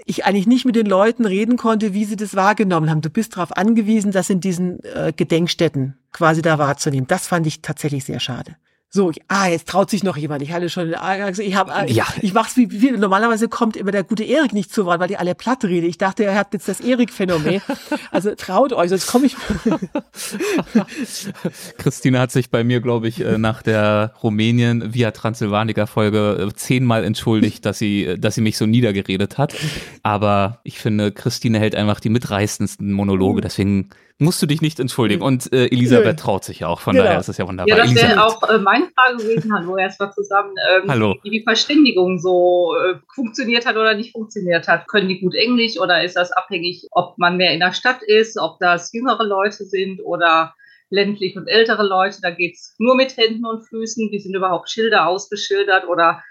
ich 0.05 0.25
eigentlich 0.25 0.47
nicht 0.47 0.65
mit 0.65 0.75
den 0.75 0.87
Leuten 0.87 1.25
reden 1.27 1.57
konnte, 1.57 1.95
wie 1.95 2.05
sie 2.05 2.17
das 2.17 2.35
wahrgenommen 2.35 2.91
haben. 2.91 3.03
Du 3.03 3.11
bist 3.11 3.37
darauf 3.37 3.57
angewiesen, 3.57 4.11
das 4.11 4.31
in 4.31 4.41
diesen 4.41 4.83
äh, 4.83 5.13
Gedenkstätten 5.17 5.97
quasi 6.13 6.43
da 6.43 6.59
wahrzunehmen. 6.59 7.07
Das 7.07 7.29
fand 7.29 7.47
ich 7.47 7.63
tatsächlich 7.63 8.05
sehr 8.05 8.21
schade. 8.21 8.57
So, 8.91 9.11
ich, 9.11 9.19
ah, 9.29 9.49
jetzt 9.49 9.69
traut 9.69 9.91
sich 9.91 10.03
noch 10.03 10.17
jemand. 10.17 10.41
Ich 10.41 10.51
hatte 10.51 10.71
schon, 10.71 10.89
ich 10.89 11.55
habe, 11.55 11.93
ja. 11.93 12.07
ich, 12.17 12.25
ich 12.25 12.33
mach's 12.33 12.57
wie, 12.57 12.71
wie 12.71 12.93
normalerweise 12.93 13.47
kommt 13.47 13.77
immer 13.77 13.91
der 13.91 14.03
gute 14.03 14.25
Erik 14.25 14.55
nicht 14.55 14.73
zu 14.73 14.87
Wort, 14.87 14.99
weil 14.99 15.09
die 15.09 15.19
alle 15.19 15.35
platt 15.35 15.63
reden. 15.65 15.87
Ich 15.87 15.99
dachte, 15.99 16.25
er 16.25 16.35
hat 16.35 16.55
jetzt 16.55 16.69
das 16.69 16.81
Erik-Phänomen. 16.81 17.61
Also 18.11 18.35
traut 18.35 18.73
euch, 18.73 18.89
sonst 18.89 19.07
komme 19.07 19.27
ich. 19.27 19.37
Christine 21.79 22.21
hat 22.21 22.33
sich 22.33 22.51
bei 22.51 22.65
mir, 22.65 22.81
glaube 22.81 23.09
ich, 23.09 23.21
äh, 23.21 23.39
nach 23.39 23.63
der 23.63 24.15
Rumänien 24.23 24.95
via 24.95 25.11
Transsilvanica 25.11 25.87
Folge 25.87 26.49
äh, 26.49 26.55
zehnmal 26.55 27.05
entschuldigt, 27.05 27.67
dass 27.67 27.79
sie, 27.79 28.05
äh, 28.05 28.19
dass 28.19 28.35
sie 28.35 28.41
mich 28.41 28.57
so 28.57 28.67
niedergeredet 28.67 29.37
hat. 29.37 29.55
Aber 30.03 30.61
ich 30.65 30.79
finde, 30.79 31.13
Christine 31.13 31.59
hält 31.59 31.75
einfach 31.75 32.01
die 32.01 32.09
mitreißendsten 32.09 32.93
Monologe. 32.93 33.43
Deswegen 33.43 33.91
musst 34.19 34.43
du 34.43 34.47
dich 34.47 34.61
nicht 34.61 34.81
entschuldigen. 34.81 35.23
Und 35.23 35.53
äh, 35.53 35.67
Elisabeth 35.67 36.19
traut 36.19 36.45
sich 36.45 36.61
ja 36.61 36.69
auch, 36.69 36.81
von 36.81 36.93
genau. 36.93 37.05
daher 37.05 37.21
ist 37.21 37.29
es 37.29 37.39
ja 37.39 37.47
wunderbar. 37.47 37.77
Ja, 37.77 37.85
das 37.85 37.95
wäre 37.95 38.25
auch 38.25 38.43
äh, 38.49 38.59
meine 38.59 38.89
Frage 38.95 39.19
gewesen. 39.19 39.53
Hallo, 39.53 39.77
erstmal 39.77 40.13
zusammen. 40.13 40.55
Ähm, 40.71 40.91
Hallo. 40.91 41.17
Wie 41.23 41.31
die 41.31 41.43
Verständigung 41.43 42.19
so 42.19 42.75
äh, 42.77 42.97
funktioniert 43.15 43.65
hat 43.65 43.77
oder 43.77 43.95
nicht 43.95 44.13
funktioniert 44.13 44.67
hat. 44.67 44.89
Können 44.89 45.09
die 45.09 45.21
gut 45.21 45.35
Englisch 45.35 45.79
oder 45.79 46.03
ist 46.03 46.17
das 46.17 46.33
abhängig, 46.33 46.87
ob 46.91 47.17
man 47.19 47.37
mehr 47.37 47.53
in 47.53 47.61
der 47.61 47.73
Stadt 47.73 48.03
ist, 48.03 48.39
ob 48.39 48.59
das 48.59 48.93
jüngere 48.93 49.25
Leute 49.25 49.65
sind 49.65 50.01
oder 50.01 50.55
ländlich 50.91 51.37
und 51.37 51.47
ältere 51.47 51.87
Leute? 51.87 52.19
Da 52.21 52.31
geht's 52.31 52.75
nur 52.79 52.97
mit 52.97 53.17
Händen 53.17 53.47
und 53.47 53.69
Füßen. 53.69 54.11
Wie 54.11 54.19
sind 54.19 54.35
überhaupt 54.35 54.69
Schilder 54.69 55.07
ausgeschildert 55.07 55.87
oder 55.87 56.23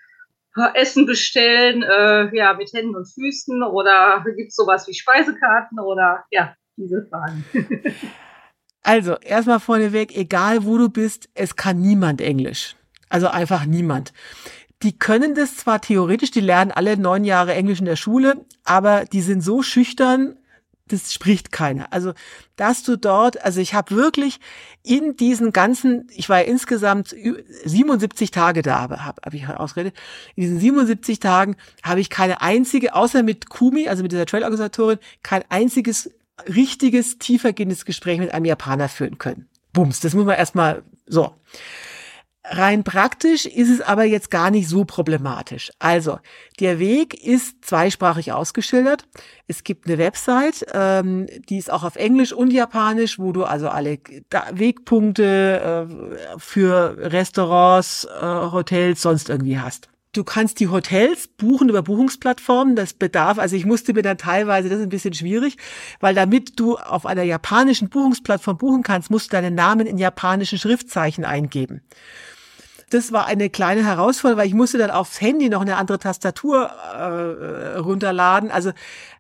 Essen 0.73 1.05
bestellen, 1.05 1.83
äh, 1.83 2.35
ja, 2.35 2.53
mit 2.53 2.73
Händen 2.73 2.95
und 2.95 3.05
Füßen 3.05 3.61
oder 3.61 4.25
gibt 4.35 4.49
es 4.49 4.55
sowas 4.55 4.87
wie 4.87 4.93
Speisekarten 4.95 5.79
oder 5.79 6.23
ja, 6.31 6.55
diese 6.77 7.05
Fragen. 7.09 7.43
also, 8.83 9.15
erstmal 9.17 9.59
vorneweg, 9.59 10.15
egal 10.15 10.63
wo 10.63 10.77
du 10.77 10.89
bist, 10.89 11.29
es 11.33 11.55
kann 11.55 11.81
niemand 11.81 12.21
Englisch. 12.21 12.75
Also 13.09 13.27
einfach 13.27 13.65
niemand. 13.65 14.13
Die 14.83 14.97
können 14.97 15.33
das 15.33 15.57
zwar 15.57 15.81
theoretisch, 15.81 16.31
die 16.31 16.41
lernen 16.41 16.71
alle 16.71 16.97
neun 16.97 17.23
Jahre 17.23 17.53
Englisch 17.53 17.79
in 17.79 17.85
der 17.85 17.95
Schule, 17.95 18.45
aber 18.63 19.05
die 19.05 19.21
sind 19.21 19.41
so 19.41 19.63
schüchtern, 19.63 20.37
das 20.87 21.11
spricht 21.11 21.51
keiner. 21.51 21.91
Also, 21.91 22.13
dass 22.55 22.83
du 22.83 22.97
dort, 22.97 23.43
also 23.43 23.59
ich 23.59 23.73
habe 23.73 23.95
wirklich 23.95 24.39
in 24.83 25.15
diesen 25.15 25.51
ganzen, 25.51 26.07
ich 26.11 26.29
war 26.29 26.39
ja 26.39 26.45
insgesamt 26.45 27.15
77 27.65 28.31
Tage 28.31 28.61
da, 28.61 28.81
habe 28.81 29.03
hab, 29.03 29.33
ich 29.33 29.47
ausredet, 29.47 29.95
in 30.35 30.43
diesen 30.43 30.59
77 30.59 31.19
Tagen 31.19 31.55
habe 31.83 31.99
ich 31.99 32.09
keine 32.09 32.41
einzige, 32.41 32.93
außer 32.95 33.23
mit 33.23 33.49
Kumi, 33.49 33.87
also 33.87 34.03
mit 34.03 34.11
dieser 34.11 34.25
Trail-Organisatorin, 34.25 34.99
kein 35.23 35.43
einziges 35.49 36.11
richtiges, 36.45 37.17
tiefergehendes 37.17 37.85
Gespräch 37.85 38.19
mit 38.19 38.33
einem 38.33 38.45
Japaner 38.45 38.89
führen 38.89 39.17
können. 39.17 39.47
Bums, 39.73 39.99
das 39.99 40.13
muss 40.13 40.25
man 40.25 40.37
erstmal 40.37 40.83
so. 41.05 41.35
Rein 42.49 42.85
praktisch 42.85 43.45
ist 43.45 43.69
es 43.69 43.81
aber 43.81 44.05
jetzt 44.05 44.31
gar 44.31 44.51
nicht 44.51 44.69
so 44.69 44.85
problematisch. 44.85 45.71
Also, 45.79 46.19
der 46.61 46.79
Weg 46.79 47.13
ist 47.13 47.65
zweisprachig 47.65 48.31
ausgeschildert. 48.31 49.05
Es 49.47 49.65
gibt 49.65 49.85
eine 49.85 49.97
Website, 49.97 50.65
ähm, 50.73 51.27
die 51.49 51.57
ist 51.57 51.71
auch 51.71 51.83
auf 51.83 51.97
Englisch 51.97 52.31
und 52.31 52.53
Japanisch, 52.53 53.19
wo 53.19 53.33
du 53.33 53.43
also 53.43 53.67
alle 53.67 53.99
Wegpunkte 54.51 55.87
äh, 55.89 56.39
für 56.39 56.95
Restaurants, 56.97 58.05
äh, 58.05 58.25
Hotels, 58.25 59.01
sonst 59.01 59.29
irgendwie 59.29 59.59
hast. 59.59 59.89
Du 60.17 60.23
kannst 60.23 60.59
die 60.59 60.67
Hotels 60.67 61.27
buchen 61.27 61.69
über 61.69 61.83
Buchungsplattformen. 61.83 62.75
Das 62.75 62.93
bedarf, 62.93 63.37
also 63.37 63.55
ich 63.55 63.67
musste 63.67 63.93
mir 63.93 64.01
dann 64.01 64.17
teilweise, 64.17 64.67
das 64.67 64.79
ist 64.79 64.83
ein 64.83 64.89
bisschen 64.89 65.13
schwierig, 65.13 65.57
weil 65.99 66.15
damit 66.15 66.59
du 66.59 66.75
auf 66.75 67.05
einer 67.05 67.21
japanischen 67.21 67.89
Buchungsplattform 67.89 68.57
buchen 68.57 68.81
kannst, 68.81 69.11
musst 69.11 69.27
du 69.27 69.35
deinen 69.35 69.53
Namen 69.53 69.85
in 69.85 69.99
japanischen 69.99 70.57
Schriftzeichen 70.57 71.23
eingeben. 71.23 71.81
Das 72.89 73.11
war 73.11 73.25
eine 73.25 73.49
kleine 73.49 73.83
Herausforderung, 73.85 74.39
weil 74.39 74.47
ich 74.47 74.53
musste 74.53 74.77
dann 74.77 74.91
aufs 74.91 75.19
Handy 75.19 75.49
noch 75.49 75.59
eine 75.59 75.75
andere 75.75 75.99
Tastatur 75.99 76.67
äh, 76.67 77.77
runterladen. 77.79 78.49
Also 78.49 78.71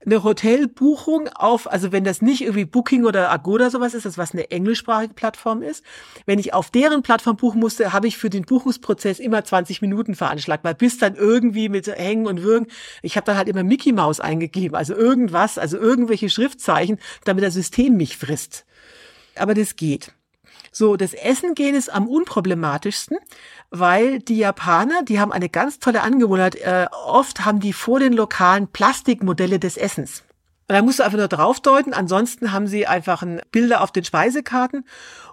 eine 0.05 0.23
Hotelbuchung 0.23 1.27
auf, 1.35 1.69
also 1.69 1.91
wenn 1.91 2.05
das 2.05 2.21
nicht 2.21 2.41
irgendwie 2.41 2.63
Booking 2.63 3.03
oder 3.03 3.29
Agoda 3.29 3.69
sowas 3.69 3.93
ist, 3.93 4.05
das 4.05 4.17
was 4.17 4.31
eine 4.31 4.51
englischsprachige 4.51 5.13
Plattform 5.13 5.61
ist. 5.61 5.83
Wenn 6.25 6.39
ich 6.39 6.53
auf 6.53 6.71
deren 6.71 7.01
Plattform 7.01 7.35
buchen 7.35 7.59
musste, 7.59 7.91
habe 7.91 8.07
ich 8.07 8.17
für 8.17 8.29
den 8.29 8.45
Buchungsprozess 8.45 9.19
immer 9.19 9.43
20 9.43 9.81
Minuten 9.81 10.15
veranschlagt, 10.15 10.63
weil 10.63 10.75
bis 10.75 10.97
dann 10.97 11.15
irgendwie 11.15 11.67
mit 11.67 11.87
Hängen 11.87 12.25
und 12.25 12.43
Würgen, 12.43 12.67
ich 13.01 13.17
habe 13.17 13.25
dann 13.25 13.35
halt 13.35 13.49
immer 13.49 13.63
Mickey 13.63 13.91
Mouse 13.91 14.21
eingegeben, 14.21 14.77
also 14.77 14.95
irgendwas, 14.95 15.57
also 15.57 15.77
irgendwelche 15.77 16.29
Schriftzeichen, 16.29 16.99
damit 17.25 17.43
das 17.43 17.55
System 17.55 17.97
mich 17.97 18.15
frisst. 18.15 18.65
Aber 19.35 19.53
das 19.53 19.75
geht. 19.75 20.13
So, 20.77 20.95
das 20.95 21.15
Essen 21.15 21.55
gehen 21.55 21.73
ist 21.73 21.91
am 21.91 22.07
unproblematischsten, 22.07 23.17
weil 23.71 24.19
die 24.19 24.37
Japaner, 24.37 25.01
die 25.01 25.19
haben 25.19 25.31
eine 25.31 25.49
ganz 25.49 25.79
tolle 25.79 26.03
Angewohnheit. 26.03 26.53
Äh, 26.53 26.85
oft 26.91 27.45
haben 27.45 27.59
die 27.59 27.73
vor 27.73 27.99
den 27.99 28.13
lokalen 28.13 28.67
Plastikmodelle 28.67 29.57
des 29.57 29.75
Essens. 29.75 30.23
Und 30.67 30.75
da 30.75 30.83
musst 30.83 30.99
du 30.99 31.03
einfach 31.03 31.17
nur 31.17 31.29
draufdeuten. 31.29 31.93
Ansonsten 31.93 32.51
haben 32.51 32.67
sie 32.67 32.85
einfach 32.85 33.23
ein 33.23 33.41
Bilder 33.51 33.81
auf 33.81 33.91
den 33.91 34.03
Speisekarten. 34.03 34.85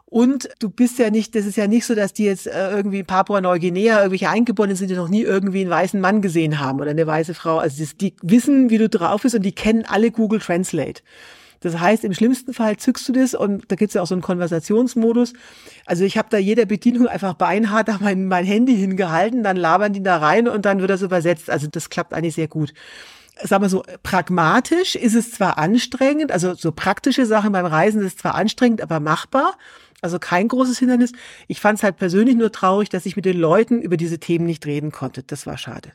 Und 0.07 0.49
du 0.61 0.71
bist 0.71 0.99
ja 0.99 1.11
nicht, 1.11 1.35
das 1.35 1.45
ist 1.45 1.57
ja 1.57 1.67
nicht 1.67 1.85
so, 1.85 1.95
dass 1.95 2.15
die 2.15 2.25
jetzt 2.25 2.47
äh, 2.47 2.71
irgendwie 2.71 3.01
in 3.01 3.07
Papua-Neuguinea 3.07 3.99
irgendwelche 3.99 4.31
Eingeborenen 4.31 4.77
sind, 4.77 4.89
die 4.89 4.97
noch 4.97 5.09
nie 5.09 5.23
irgendwie 5.23 5.61
einen 5.61 5.71
weißen 5.71 6.01
Mann 6.01 6.23
gesehen 6.23 6.59
haben 6.59 6.81
oder 6.81 6.93
eine 6.93 7.07
weiße 7.07 7.35
Frau. 7.35 7.59
Also 7.59 7.85
die 8.01 8.15
wissen, 8.23 8.71
wie 8.71 8.79
du 8.79 8.89
drauf 8.89 9.23
bist 9.23 9.35
und 9.35 9.43
die 9.43 9.55
kennen 9.55 9.85
alle 9.87 10.11
Google 10.11 10.41
Translate. 10.41 11.03
Das 11.65 11.81
heißt, 11.81 12.05
im 12.05 12.13
schlimmsten 12.13 12.53
Fall 12.53 12.77
zückst 12.77 13.09
du 13.09 13.13
das 13.13 13.35
und 13.35 13.65
da 13.69 13.77
gibt's 13.77 13.95
ja 13.95 14.03
auch 14.03 14.07
so 14.07 14.15
einen 14.15 14.23
Konversationsmodus. 14.23 15.33
Also 15.87 16.05
ich 16.05 16.19
habe 16.19 16.29
da 16.31 16.39
jeder 16.39 16.67
Bedienung 16.67 17.07
einfach 17.07 17.35
beinhart 17.35 17.89
da 17.89 17.99
mein, 18.01 18.27
mein 18.27 18.45
Handy 18.45 18.77
hingehalten, 18.77 19.43
dann 19.43 19.57
labern 19.57 19.93
die 19.93 20.03
da 20.03 20.19
rein 20.19 20.49
und 20.49 20.65
dann 20.67 20.81
wird 20.81 20.91
das 20.91 21.03
übersetzt. 21.03 21.51
Also 21.51 21.67
das 21.67 21.91
klappt 21.91 22.13
eigentlich 22.13 22.35
sehr 22.35 22.49
gut 22.49 22.73
sagen 23.43 23.65
wir 23.65 23.69
so, 23.69 23.83
pragmatisch 24.05 24.95
ist 24.95 25.15
es 25.15 25.33
zwar 25.33 25.59
anstrengend, 25.59 26.31
also 26.31 26.55
so 26.55 26.71
praktische 26.71 27.27
Sachen 27.27 27.51
beim 27.51 27.67
Reisen 27.67 28.01
ist 28.07 28.21
zwar 28.21 28.37
anstrengend, 28.37 28.81
aber 28.81 29.01
machbar. 29.01 29.59
Also 30.03 30.19
kein 30.19 30.49
großes 30.49 30.79
Hindernis. 30.79 31.13
Ich 31.49 31.61
fand 31.61 31.79
es 31.79 31.83
halt 31.83 31.97
persönlich 31.97 32.37
nur 32.37 32.53
traurig, 32.53 32.91
dass 32.91 33.07
ich 33.07 33.17
mit 33.17 33.25
den 33.25 33.39
Leuten 33.39 33.81
über 33.81 33.97
diese 33.97 34.21
Themen 34.21 34.47
nicht 34.47 34.67
reden 34.67 34.93
konnte. 34.93 35.23
Das 35.23 35.47
war 35.47 35.57
schade. 35.57 35.93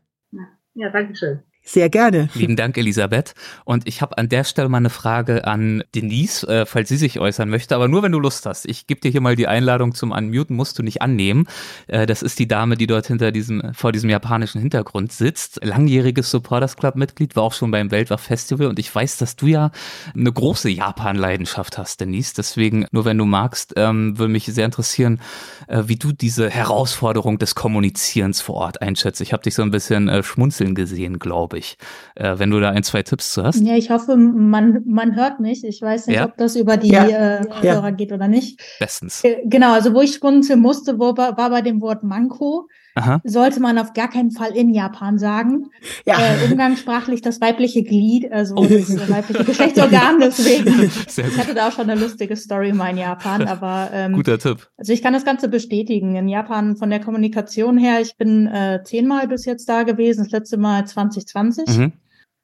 Ja 0.74 0.90
danke 0.90 1.16
schön. 1.16 1.44
Sehr 1.72 1.88
gerne. 1.92 2.30
Lieben 2.34 2.56
Dank, 2.56 2.80
Elisabeth. 2.80 3.36
Und 3.64 3.88
ich 3.88 4.02
habe 4.02 4.18
an 4.18 4.28
der 4.28 4.44
Stelle 4.44 4.70
mal 4.70 4.80
eine 4.80 4.90
Frage 4.90 5.46
an 5.46 5.84
Denise, 5.94 6.44
äh, 6.48 6.66
falls 6.66 6.90
sie 6.90 6.98
sich 6.98 7.20
äußern 7.20 7.48
möchte, 7.48 7.76
aber 7.76 7.88
nur 7.88 8.02
wenn 8.02 8.12
du 8.12 8.20
Lust 8.20 8.48
hast. 8.48 8.66
Ich 8.66 8.88
gebe 8.88 9.02
dir 9.02 9.12
hier 9.12 9.22
mal 9.22 9.36
die 9.36 9.46
Einladung 9.46 9.94
zum 9.94 10.10
Unmuten, 10.10 10.56
musst 10.56 10.80
du 10.80 10.84
nicht 10.84 11.04
annehmen. 11.04 11.46
Äh, 11.86 12.08
das 12.08 12.24
ist 12.24 12.40
die 12.40 12.48
Dame, 12.48 12.76
die 12.76 12.88
dort 12.88 13.06
hinter 13.06 13.32
diesem, 13.32 13.72
vor 13.76 13.92
diesem 13.92 14.10
japanischen 14.10 14.60
Hintergrund 14.60 15.12
sitzt. 15.12 15.64
Langjähriges 15.64 16.32
Supporters 16.32 16.76
Club-Mitglied, 16.76 17.36
war 17.36 17.44
auch 17.44 17.54
schon 17.54 17.70
beim 17.70 17.92
Weltwach-Festival 17.92 18.66
und 18.66 18.80
ich 18.80 18.94
weiß, 18.94 19.18
dass 19.18 19.36
du 19.36 19.46
ja 19.46 19.70
eine 20.16 20.34
große 20.34 20.72
Japan-Leidenschaft 20.72 21.78
hast, 21.78 22.02
Denise. 22.02 22.34
Deswegen, 22.36 22.88
nur 22.90 23.06
wenn 23.06 23.20
du 23.20 23.26
magst, 23.26 23.74
ähm, 23.76 24.18
würde 24.18 24.34
mich 24.34 24.46
sehr 24.46 24.66
interessieren, 24.66 25.22
äh, 25.68 25.84
wie 25.86 25.98
du 25.98 26.14
diese 26.14 26.50
Herausforderung 26.50 27.38
des 27.38 27.54
Kommunizierens 27.54 28.42
vor 28.42 28.56
Ort 28.56 28.82
einschätzt. 28.82 29.22
Ich 29.22 29.34
habe 29.34 29.44
dich 29.44 29.54
so 29.54 29.62
ein 29.62 29.70
bisschen 29.70 30.10
äh, 30.10 30.24
schmunzeln 30.24 30.74
gesehen, 30.74 31.20
glaube 31.20 31.58
ich 31.58 31.59
ich, 31.60 31.78
äh, 32.16 32.38
wenn 32.38 32.50
du 32.50 32.60
da 32.60 32.72
ein, 32.72 32.84
zwei 32.84 33.04
Tipps 33.04 33.34
zu 33.34 33.44
hast. 33.44 33.60
Ja, 33.62 33.76
ich 33.76 33.90
hoffe, 33.90 34.18
man, 34.18 34.82
man 34.86 35.16
hört 35.16 35.40
mich. 35.40 35.64
Ich 35.64 35.82
weiß 35.82 36.08
nicht, 36.08 36.18
ja? 36.18 36.26
ob 36.26 36.38
das 36.38 36.56
über 36.56 36.78
die 36.78 36.90
ja. 36.90 37.40
äh, 37.40 37.46
Kopfhörer 37.46 37.90
ja. 37.90 37.92
geht 37.92 38.12
oder 38.12 38.28
nicht. 38.28 38.62
Bestens. 38.80 39.24
Äh, 39.24 39.44
genau, 39.46 39.74
also 39.74 39.94
wo 39.94 40.02
ich 40.02 40.16
schmunzeln 40.16 40.60
musste, 40.60 41.00
wo, 41.00 41.16
war 41.16 41.36
bei 41.36 41.62
dem 41.62 41.82
Wort 41.82 42.04
Manko. 42.04 42.68
Aha. 43.00 43.22
Sollte 43.24 43.60
man 43.62 43.78
auf 43.78 43.94
gar 43.94 44.10
keinen 44.10 44.32
Fall 44.32 44.52
in 44.56 44.74
Japan 44.74 45.18
sagen. 45.18 45.70
Ja. 46.06 46.18
Äh, 46.20 46.52
umgangssprachlich 46.52 47.22
das 47.22 47.40
weibliche 47.40 47.84
Glied, 47.84 48.32
also 48.32 48.56
oh. 48.56 48.66
das 48.66 49.10
weibliche 49.10 49.46
Geschlechtsorgan, 49.46 50.20
deswegen. 50.22 50.84
Ich 50.84 51.38
hatte 51.38 51.54
da 51.54 51.70
auch 51.70 51.72
schon 51.72 51.90
eine 51.90 52.00
lustige 52.00 52.36
Story 52.36 52.74
mal 52.74 52.90
in 52.90 52.98
Japan, 52.98 53.42
aber 53.48 53.90
ähm, 53.94 54.14
guter 54.14 54.38
Tipp. 54.38 54.68
Also 54.78 54.92
ich 54.92 55.02
kann 55.02 55.14
das 55.14 55.24
Ganze 55.24 55.48
bestätigen. 55.48 56.16
In 56.16 56.28
Japan 56.28 56.76
von 56.76 56.90
der 56.90 57.00
Kommunikation 57.00 57.78
her, 57.78 58.02
ich 58.02 58.18
bin 58.18 58.48
äh, 58.48 58.82
zehnmal 58.84 59.28
bis 59.28 59.46
jetzt 59.46 59.70
da 59.70 59.84
gewesen, 59.84 60.24
das 60.24 60.32
letzte 60.32 60.58
Mal 60.58 60.86
2020. 60.86 61.78
Mhm. 61.78 61.94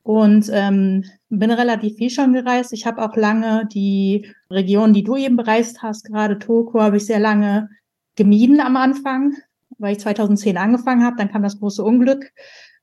Und 0.04 0.52
ähm, 0.54 1.04
bin 1.30 1.50
relativ 1.50 1.96
viel 1.96 2.12
schon 2.12 2.34
gereist. 2.34 2.74
Ich 2.74 2.86
habe 2.86 3.04
auch 3.04 3.16
lange 3.16 3.68
die 3.74 4.28
Region, 4.52 4.94
die 4.94 5.04
du 5.04 5.16
eben 5.16 5.36
bereist 5.36 5.82
hast, 5.82 6.06
gerade 6.06 6.38
Tokio, 6.38 6.80
habe 6.80 6.98
ich 6.98 7.08
sehr 7.08 7.20
lange 7.20 7.70
gemieden 8.16 8.60
am 8.60 8.78
Anfang, 8.78 9.34
weil 9.78 9.94
ich 9.94 10.00
2010 10.00 10.58
angefangen 10.58 11.04
habe, 11.04 11.18
dann 11.18 11.32
kam 11.32 11.44
das 11.44 11.60
große 11.60 11.84
Unglück 11.84 12.32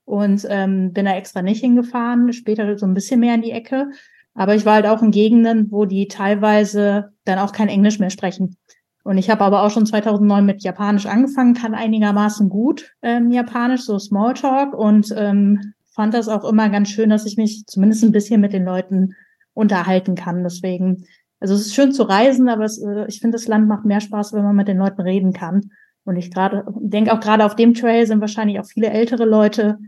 und 0.05 0.47
ähm, 0.49 0.93
bin 0.93 1.05
da 1.05 1.15
extra 1.15 1.43
nicht 1.43 1.61
hingefahren, 1.61 2.33
später 2.33 2.77
so 2.79 2.87
ein 2.87 2.95
bisschen 2.95 3.21
mehr 3.21 3.35
in 3.35 3.43
die 3.43 3.53
Ecke. 3.53 3.91
Aber 4.35 4.55
ich 4.55 4.65
war 4.65 4.75
halt 4.75 4.87
auch 4.87 5.03
in 5.03 5.11
Gegenden, 5.11 5.71
wo 5.71 5.85
die 5.85 6.09
teilweise 6.09 7.13
dann 7.25 7.39
auch 7.39 7.53
kein 7.53 7.69
Englisch 7.69 7.99
mehr 7.99 8.11
sprechen. 8.11 8.57
Und 9.05 9.19
ich 9.19 9.31
habe 9.31 9.45
aber 9.45 9.63
auch 9.63 9.71
schon 9.71 9.87
2009 9.87 10.47
mit 10.47 10.63
Japanisch 10.63 11.07
angefangen, 11.07 11.55
kann 11.55 11.75
einigermaßen 11.75 12.49
gut 12.49 12.93
ähm, 13.03 13.31
Japanisch, 13.31 13.83
so 13.83 13.99
Smalltalk 13.99 14.75
und 14.75 15.13
ähm, 15.17 15.75
fand 15.95 16.15
das 16.15 16.29
auch 16.29 16.45
immer 16.45 16.69
ganz 16.69 16.89
schön, 16.91 17.11
dass 17.11 17.27
ich 17.27 17.37
mich 17.37 17.67
zumindest 17.67 18.05
ein 18.05 18.13
bisschen 18.13 18.41
mit 18.41 18.53
den 18.53 18.65
Leuten 18.65 19.15
unterhalten 19.55 20.15
kann. 20.15 20.45
Deswegen, 20.45 21.05
also 21.41 21.55
es 21.55 21.67
ist 21.67 21.75
schön 21.75 21.93
zu 21.93 22.05
reisen, 22.05 22.49
aber 22.49 22.65
es, 22.65 22.81
äh, 22.81 23.07
ich 23.09 23.21
finde, 23.21 23.37
das 23.37 23.49
Land 23.49 23.69
macht 23.69 23.85
mehr 23.85 24.01
Spaß, 24.01 24.33
wenn 24.33 24.45
man 24.45 24.57
mit 24.57 24.69
den 24.69 24.79
Leuten 24.79 25.01
reden 25.01 25.33
kann. 25.33 25.71
Und 26.05 26.17
ich 26.17 26.31
gerade 26.31 26.65
denke 26.81 27.13
auch 27.13 27.21
gerade 27.21 27.45
auf 27.45 27.57
dem 27.57 27.75
Trail 27.75 28.07
sind 28.07 28.21
wahrscheinlich 28.21 28.59
auch 28.59 28.67
viele 28.67 28.91
ältere 28.91 29.25
Leute, 29.25 29.79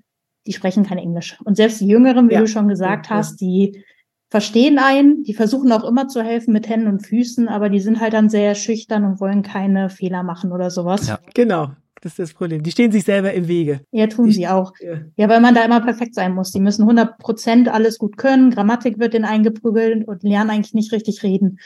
die 0.47 0.53
sprechen 0.53 0.85
kein 0.85 0.99
Englisch. 0.99 1.39
Und 1.45 1.57
selbst 1.57 1.81
die 1.81 1.89
Jüngeren, 1.89 2.29
wie 2.29 2.35
ja. 2.35 2.41
du 2.41 2.47
schon 2.47 2.69
gesagt 2.69 3.07
ja, 3.11 3.17
hast, 3.17 3.41
die 3.41 3.83
verstehen 4.31 4.79
einen, 4.79 5.23
die 5.23 5.35
versuchen 5.35 5.71
auch 5.73 5.85
immer 5.85 6.09
zu 6.09 6.23
helfen 6.23 6.53
mit 6.53 6.69
Händen 6.69 6.89
und 6.89 7.07
Füßen, 7.07 7.49
aber 7.49 7.69
die 7.69 7.81
sind 7.81 8.01
halt 8.01 8.15
dann 8.15 8.29
sehr 8.29 8.55
schüchtern 8.55 9.05
und 9.05 9.21
wollen 9.21 9.43
keine 9.43 9.91
Fehler 9.91 10.23
machen 10.23 10.53
oder 10.53 10.71
sowas. 10.71 11.09
Ja, 11.09 11.19
genau. 11.35 11.71
Das 12.01 12.13
ist 12.13 12.19
das 12.19 12.35
Problem. 12.35 12.63
Die 12.63 12.71
stehen 12.71 12.93
sich 12.93 13.05
selber 13.05 13.33
im 13.33 13.49
Wege. 13.49 13.81
Ja, 13.91 14.07
tun 14.09 14.27
die, 14.27 14.33
sie 14.33 14.47
auch. 14.47 14.73
Ja. 14.79 15.01
ja, 15.17 15.29
weil 15.29 15.41
man 15.41 15.55
da 15.55 15.65
immer 15.65 15.81
perfekt 15.81 16.15
sein 16.15 16.35
muss. 16.35 16.51
Die 16.51 16.61
müssen 16.61 16.83
100 16.83 17.17
Prozent 17.19 17.69
alles 17.69 17.97
gut 17.99 18.19
können. 18.19 18.51
Grammatik 18.51 18.99
wird 18.99 19.15
denen 19.15 19.25
eingeprügelt 19.25 20.07
und 20.07 20.23
lernen 20.23 20.51
eigentlich 20.51 20.75
nicht 20.75 20.93
richtig 20.93 21.23
reden. 21.23 21.59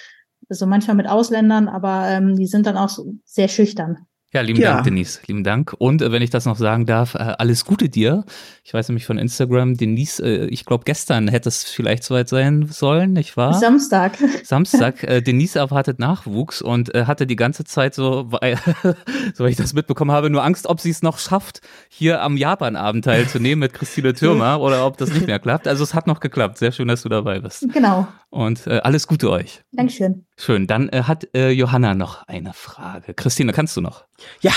Also 0.49 0.67
manchmal 0.67 0.97
mit 0.97 1.09
Ausländern, 1.09 1.69
aber 1.69 2.07
ähm, 2.09 2.37
die 2.37 2.47
sind 2.47 2.67
dann 2.67 2.77
auch 2.77 2.89
so 2.89 3.15
sehr 3.25 3.49
schüchtern. 3.49 4.07
Ja, 4.35 4.43
lieben 4.43 4.61
ja. 4.61 4.75
Dank, 4.75 4.85
Denise. 4.85 5.21
Lieben 5.27 5.43
Dank. 5.43 5.75
Und 5.79 6.03
äh, 6.03 6.13
wenn 6.13 6.21
ich 6.21 6.29
das 6.29 6.45
noch 6.45 6.57
sagen 6.57 6.85
darf, 6.85 7.15
äh, 7.15 7.35
alles 7.39 7.65
Gute 7.65 7.89
dir. 7.89 8.25
Ich 8.63 8.75
weiß 8.75 8.89
nämlich 8.91 9.07
von 9.07 9.17
Instagram, 9.17 9.79
Denise, 9.79 10.21
äh, 10.23 10.47
ich 10.49 10.67
glaube, 10.67 10.85
gestern 10.85 11.29
hätte 11.29 11.49
es 11.49 11.65
vielleicht 11.65 12.05
soweit 12.05 12.29
sein 12.29 12.69
sollen, 12.71 13.15
nicht 13.15 13.39
wahr? 13.39 13.55
Samstag. 13.55 14.19
Samstag. 14.45 14.97
Äh, 15.09 15.23
Denise 15.23 15.57
erwartet 15.57 15.99
Nachwuchs 16.01 16.61
und 16.61 16.95
äh, 16.95 17.07
hatte 17.07 17.27
die 17.27 17.37
ganze 17.37 17.65
Zeit 17.65 17.95
so, 17.95 18.27
weil, 18.31 18.59
so 19.35 19.47
ich 19.47 19.57
das 19.57 19.73
mitbekommen 19.73 20.11
habe, 20.11 20.29
nur 20.29 20.45
Angst, 20.45 20.67
ob 20.67 20.81
sie 20.81 20.91
es 20.91 21.03
noch 21.03 21.19
schafft, 21.19 21.61
hier 21.89 22.21
am 22.21 22.37
Japan-Abend 22.37 23.05
teilzunehmen 23.05 23.61
mit 23.61 23.73
Christine 23.73 24.13
Türmer 24.13 24.61
oder 24.61 24.85
ob 24.85 24.99
das 24.99 25.13
nicht 25.13 25.27
mehr 25.27 25.39
klappt. 25.39 25.67
Also 25.67 25.85
es 25.85 25.95
hat 25.95 26.07
noch 26.07 26.21
geklappt. 26.21 26.59
Sehr 26.59 26.73
schön, 26.73 26.89
dass 26.89 27.03
du 27.03 27.09
dabei 27.09 27.39
bist. 27.41 27.67
Genau. 27.73 28.09
Und 28.29 28.67
äh, 28.67 28.81
alles 28.81 29.07
Gute 29.07 29.31
euch. 29.31 29.63
Dankeschön. 29.73 30.27
Schön. 30.37 30.67
Dann 30.67 30.91
hat 30.91 31.29
Johanna 31.35 31.95
noch 31.95 32.27
eine 32.29 32.53
Frage. 32.53 33.15
Christine, 33.15 33.53
kannst 33.53 33.77
du 33.77 33.81
noch? 33.81 34.05
Ja. 34.41 34.53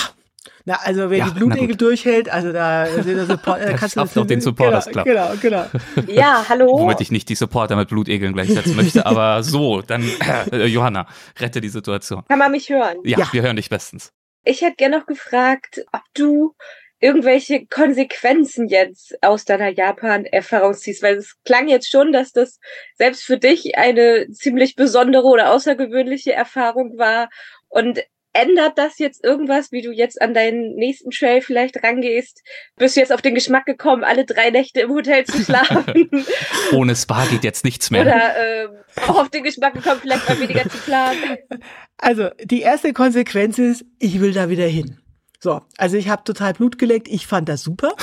Na, 0.66 0.76
also 0.84 1.10
wer 1.10 1.18
ja, 1.18 1.26
die 1.26 1.32
Blutegel 1.32 1.76
durchhält, 1.76 2.30
also 2.30 2.52
da 2.52 2.86
sind 2.86 3.18
das 3.18 3.28
Support, 3.28 3.62
äh, 3.62 3.74
kannst 3.76 3.96
du 3.96 4.02
das 4.02 4.28
den 4.28 4.42
Support, 4.42 4.70
genau, 4.70 4.72
das 4.72 4.88
klappt. 4.90 5.08
Genau, 5.08 5.34
genau. 5.42 5.66
Ja, 6.08 6.46
hallo. 6.48 6.68
Womit 6.80 7.02
ich 7.02 7.12
nicht 7.12 7.30
die 7.30 7.36
Supporter 7.36 7.76
mit 7.76 7.90
Blutegeln 7.90 8.34
gleichsetzen 8.34 8.76
möchte, 8.76 9.06
aber 9.08 9.42
so, 9.42 9.82
dann 9.82 10.08
äh, 10.52 10.66
Johanna, 10.66 11.08
rette 11.40 11.62
die 11.62 11.70
Situation. 11.70 12.24
Kann 12.28 12.38
man 12.38 12.52
mich 12.52 12.70
hören? 12.70 12.98
Ja, 13.04 13.20
ja. 13.20 13.30
wir 13.32 13.42
hören 13.42 13.56
dich 13.56 13.70
bestens. 13.70 14.12
Ich 14.44 14.62
hätte 14.62 14.76
gerne 14.76 15.00
noch 15.00 15.08
gefragt, 15.08 15.84
ob 15.92 16.02
du 16.14 16.54
irgendwelche 17.02 17.66
Konsequenzen 17.66 18.68
jetzt 18.68 19.22
aus 19.24 19.44
deiner 19.44 19.70
Japan-Erfahrung 19.70 20.76
ziehst? 20.76 21.02
Weil 21.04 21.18
es 21.18 21.36
klang 21.44 21.68
jetzt 21.68 21.92
schon, 21.92 22.14
dass 22.14 22.32
das 22.32 22.60
selbst 22.96 23.24
für 23.24 23.38
dich 23.38 23.76
eine 23.78 24.30
ziemlich 24.32 24.76
besondere 24.76 25.26
oder 25.26 25.52
außergewöhnliche 25.52 26.34
Erfahrung 26.34 26.98
war. 26.98 27.30
Und 27.68 28.02
ändert 28.34 28.78
das 28.78 28.98
jetzt 29.00 29.24
irgendwas, 29.24 29.72
wie 29.72 29.82
du 29.82 29.92
jetzt 29.92 30.22
an 30.22 30.34
deinen 30.34 30.76
nächsten 30.76 31.12
Trail 31.12 31.42
vielleicht 31.42 31.84
rangehst? 31.84 32.42
Bist 32.78 32.96
du 32.96 33.00
jetzt 33.00 33.14
auf 33.14 33.22
den 33.22 33.36
Geschmack 33.36 33.66
gekommen, 33.66 34.04
alle 34.04 34.26
drei 34.26 34.50
Nächte 34.50 34.82
im 34.82 34.92
Hotel 34.92 35.26
zu 35.26 35.44
schlafen? 35.44 36.10
Ohne 36.72 36.96
Spa 36.96 37.26
geht 37.26 37.44
jetzt 37.44 37.64
nichts 37.64 37.92
mehr. 37.92 38.02
Oder 38.02 38.64
äh, 38.64 38.68
auch 39.08 39.20
auf 39.20 39.30
den 39.30 39.44
Geschmack 39.44 39.74
gekommen, 39.74 40.00
vielleicht 40.02 40.28
mal 40.28 40.40
weniger 40.40 40.64
zu 40.70 40.78
planen? 40.80 41.38
Also 42.04 42.30
die 42.44 42.62
erste 42.62 42.94
Konsequenz 42.94 43.60
ist, 43.60 43.86
ich 44.00 44.20
will 44.20 44.34
da 44.34 44.50
wieder 44.50 44.66
hin. 44.66 44.98
So, 45.44 45.60
also 45.78 45.98
ich 45.98 46.08
habe 46.08 46.24
total 46.24 46.54
Blut 46.54 46.78
geleckt. 46.78 47.08
Ich 47.08 47.26
fand 47.26 47.50
das 47.50 47.64
super. 47.64 47.94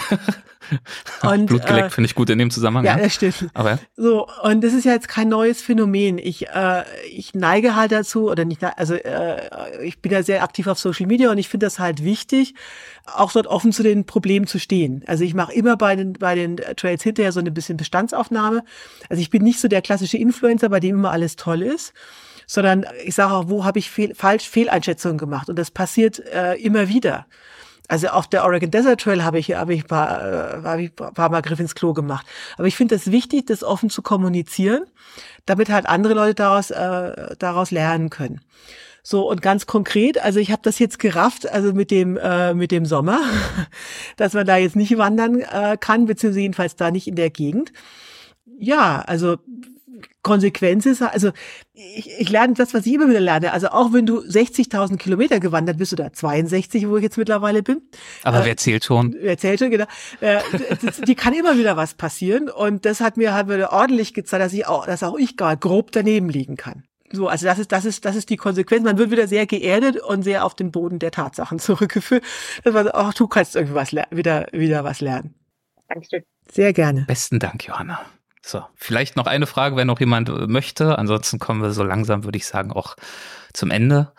Und, 1.22 1.46
Blut 1.46 1.64
geleckt 1.64 1.86
äh, 1.86 1.90
finde 1.90 2.06
ich 2.06 2.16
gut 2.16 2.28
in 2.30 2.38
dem 2.38 2.50
Zusammenhang. 2.50 2.84
Ja, 2.84 2.96
das 2.96 3.14
stimmt. 3.14 3.46
Aber 3.54 3.78
so 3.96 4.26
und 4.42 4.62
das 4.62 4.74
ist 4.74 4.84
ja 4.84 4.92
jetzt 4.92 5.06
kein 5.06 5.28
neues 5.28 5.62
Phänomen. 5.62 6.18
Ich 6.18 6.48
äh, 6.48 6.82
ich 7.12 7.34
neige 7.34 7.76
halt 7.76 7.92
dazu 7.92 8.28
oder 8.28 8.44
nicht, 8.44 8.64
also 8.64 8.94
äh, 8.94 9.86
ich 9.86 10.02
bin 10.02 10.10
ja 10.10 10.24
sehr 10.24 10.42
aktiv 10.42 10.66
auf 10.66 10.80
Social 10.80 11.06
Media 11.06 11.30
und 11.30 11.38
ich 11.38 11.48
finde 11.48 11.66
das 11.66 11.78
halt 11.78 12.02
wichtig, 12.02 12.54
auch 13.06 13.32
dort 13.32 13.46
offen 13.46 13.70
zu 13.70 13.84
den 13.84 14.04
Problemen 14.04 14.48
zu 14.48 14.58
stehen. 14.58 15.04
Also 15.06 15.22
ich 15.22 15.34
mache 15.34 15.52
immer 15.52 15.76
bei 15.76 15.94
den 15.94 16.14
bei 16.14 16.34
den 16.34 16.56
Trails 16.56 17.04
hinterher 17.04 17.30
so 17.30 17.38
eine 17.38 17.52
bisschen 17.52 17.76
Bestandsaufnahme. 17.76 18.64
Also 19.08 19.22
ich 19.22 19.30
bin 19.30 19.44
nicht 19.44 19.60
so 19.60 19.68
der 19.68 19.80
klassische 19.80 20.18
Influencer, 20.18 20.70
bei 20.70 20.80
dem 20.80 20.96
immer 20.96 21.12
alles 21.12 21.36
toll 21.36 21.62
ist 21.62 21.94
sondern 22.48 22.86
ich 23.04 23.14
sage 23.14 23.34
auch, 23.34 23.48
wo 23.48 23.64
habe 23.64 23.78
ich 23.78 23.90
fehl, 23.90 24.14
falsch 24.14 24.48
Fehleinschätzungen 24.48 25.18
gemacht? 25.18 25.48
Und 25.48 25.56
das 25.56 25.70
passiert 25.70 26.18
äh, 26.18 26.54
immer 26.54 26.88
wieder. 26.88 27.26
Also 27.88 28.08
auf 28.08 28.26
der 28.26 28.44
Oregon 28.44 28.70
Desert 28.70 29.00
Trail 29.00 29.22
habe 29.22 29.38
ich, 29.38 29.52
habe 29.54 29.74
ich 29.74 29.86
paar, 29.86 30.22
äh, 30.22 30.62
habe 30.64 30.82
ich 30.82 30.96
paar 30.96 31.30
Mal 31.30 31.42
Griff 31.42 31.60
ins 31.60 31.74
Klo 31.74 31.92
gemacht. 31.92 32.26
Aber 32.56 32.66
ich 32.66 32.76
finde 32.76 32.94
es 32.94 33.12
wichtig, 33.12 33.46
das 33.46 33.62
offen 33.62 33.90
zu 33.90 34.02
kommunizieren, 34.02 34.84
damit 35.46 35.68
halt 35.68 35.86
andere 35.86 36.14
Leute 36.14 36.34
daraus, 36.34 36.70
äh, 36.70 37.36
daraus 37.38 37.70
lernen 37.70 38.10
können. 38.10 38.40
So 39.02 39.28
und 39.28 39.40
ganz 39.40 39.66
konkret, 39.66 40.22
also 40.22 40.40
ich 40.40 40.50
habe 40.50 40.62
das 40.62 40.78
jetzt 40.78 40.98
gerafft, 40.98 41.50
also 41.50 41.72
mit 41.72 41.90
dem 41.90 42.16
äh, 42.18 42.52
mit 42.52 42.72
dem 42.72 42.84
Sommer, 42.84 43.20
dass 44.16 44.34
man 44.34 44.46
da 44.46 44.56
jetzt 44.56 44.76
nicht 44.76 44.98
wandern 44.98 45.40
äh, 45.40 45.76
kann, 45.78 46.06
beziehungsweise 46.06 46.40
jedenfalls 46.40 46.76
da 46.76 46.90
nicht 46.90 47.08
in 47.08 47.14
der 47.14 47.30
Gegend. 47.30 47.72
Ja, 48.58 49.00
also 49.06 49.36
Konsequenz 50.22 50.86
ist, 50.86 51.02
also 51.02 51.30
ich, 51.72 52.10
ich 52.18 52.28
lerne 52.28 52.54
das, 52.54 52.74
was 52.74 52.86
ich 52.86 52.94
immer 52.94 53.08
wieder 53.08 53.20
lerne. 53.20 53.52
Also 53.52 53.68
auch 53.68 53.92
wenn 53.92 54.06
du 54.06 54.20
60.000 54.20 54.96
Kilometer 54.96 55.40
gewandert 55.40 55.78
bist 55.78 55.92
oder 55.92 56.12
62, 56.12 56.88
wo 56.88 56.96
ich 56.96 57.02
jetzt 57.02 57.18
mittlerweile 57.18 57.62
bin. 57.62 57.82
Aber 58.22 58.42
äh, 58.42 58.46
wer 58.46 58.56
zählt 58.56 58.84
schon? 58.84 59.16
Wer 59.18 59.38
zählt 59.38 59.60
schon, 59.60 59.70
genau. 59.70 59.86
Äh, 60.20 60.40
das, 60.82 61.00
die 61.00 61.14
kann 61.14 61.34
immer 61.34 61.58
wieder 61.58 61.76
was 61.76 61.94
passieren 61.94 62.48
und 62.48 62.84
das 62.84 63.00
hat 63.00 63.16
mir 63.16 63.32
halt 63.34 63.48
wieder 63.48 63.72
ordentlich 63.72 64.14
gezeigt, 64.14 64.42
dass 64.42 64.52
ich 64.52 64.66
auch, 64.66 64.86
dass 64.86 65.02
auch 65.02 65.16
ich 65.18 65.36
gar 65.36 65.56
grob 65.56 65.92
daneben 65.92 66.28
liegen 66.28 66.56
kann. 66.56 66.84
So, 67.10 67.28
also 67.28 67.46
das 67.46 67.58
ist, 67.58 67.72
das 67.72 67.84
ist, 67.84 68.04
das 68.04 68.16
ist 68.16 68.28
die 68.30 68.36
Konsequenz. 68.36 68.84
Man 68.84 68.98
wird 68.98 69.10
wieder 69.10 69.28
sehr 69.28 69.46
geerdet 69.46 69.98
und 70.00 70.22
sehr 70.22 70.44
auf 70.44 70.54
den 70.54 70.70
Boden 70.70 70.98
der 70.98 71.10
Tatsachen 71.10 71.58
zurückgeführt. 71.58 72.24
Das 72.64 72.74
war, 72.74 72.94
ach, 72.94 73.14
du 73.14 73.26
kannst 73.28 73.56
irgendwie 73.56 73.74
was 73.74 73.92
wieder, 73.92 74.46
wieder 74.52 74.84
was 74.84 75.00
lernen. 75.00 75.34
Dankeschön. 75.88 76.22
Sehr 76.50 76.72
gerne. 76.72 77.04
Besten 77.06 77.38
Dank, 77.38 77.66
Johanna. 77.66 78.04
So, 78.42 78.62
vielleicht 78.74 79.16
noch 79.16 79.26
eine 79.26 79.46
Frage, 79.46 79.76
wenn 79.76 79.86
noch 79.86 80.00
jemand 80.00 80.28
möchte. 80.48 80.98
Ansonsten 80.98 81.38
kommen 81.38 81.62
wir 81.62 81.72
so 81.72 81.82
langsam, 81.82 82.24
würde 82.24 82.38
ich 82.38 82.46
sagen, 82.46 82.72
auch 82.72 82.96
zum 83.52 83.70
Ende. 83.70 84.12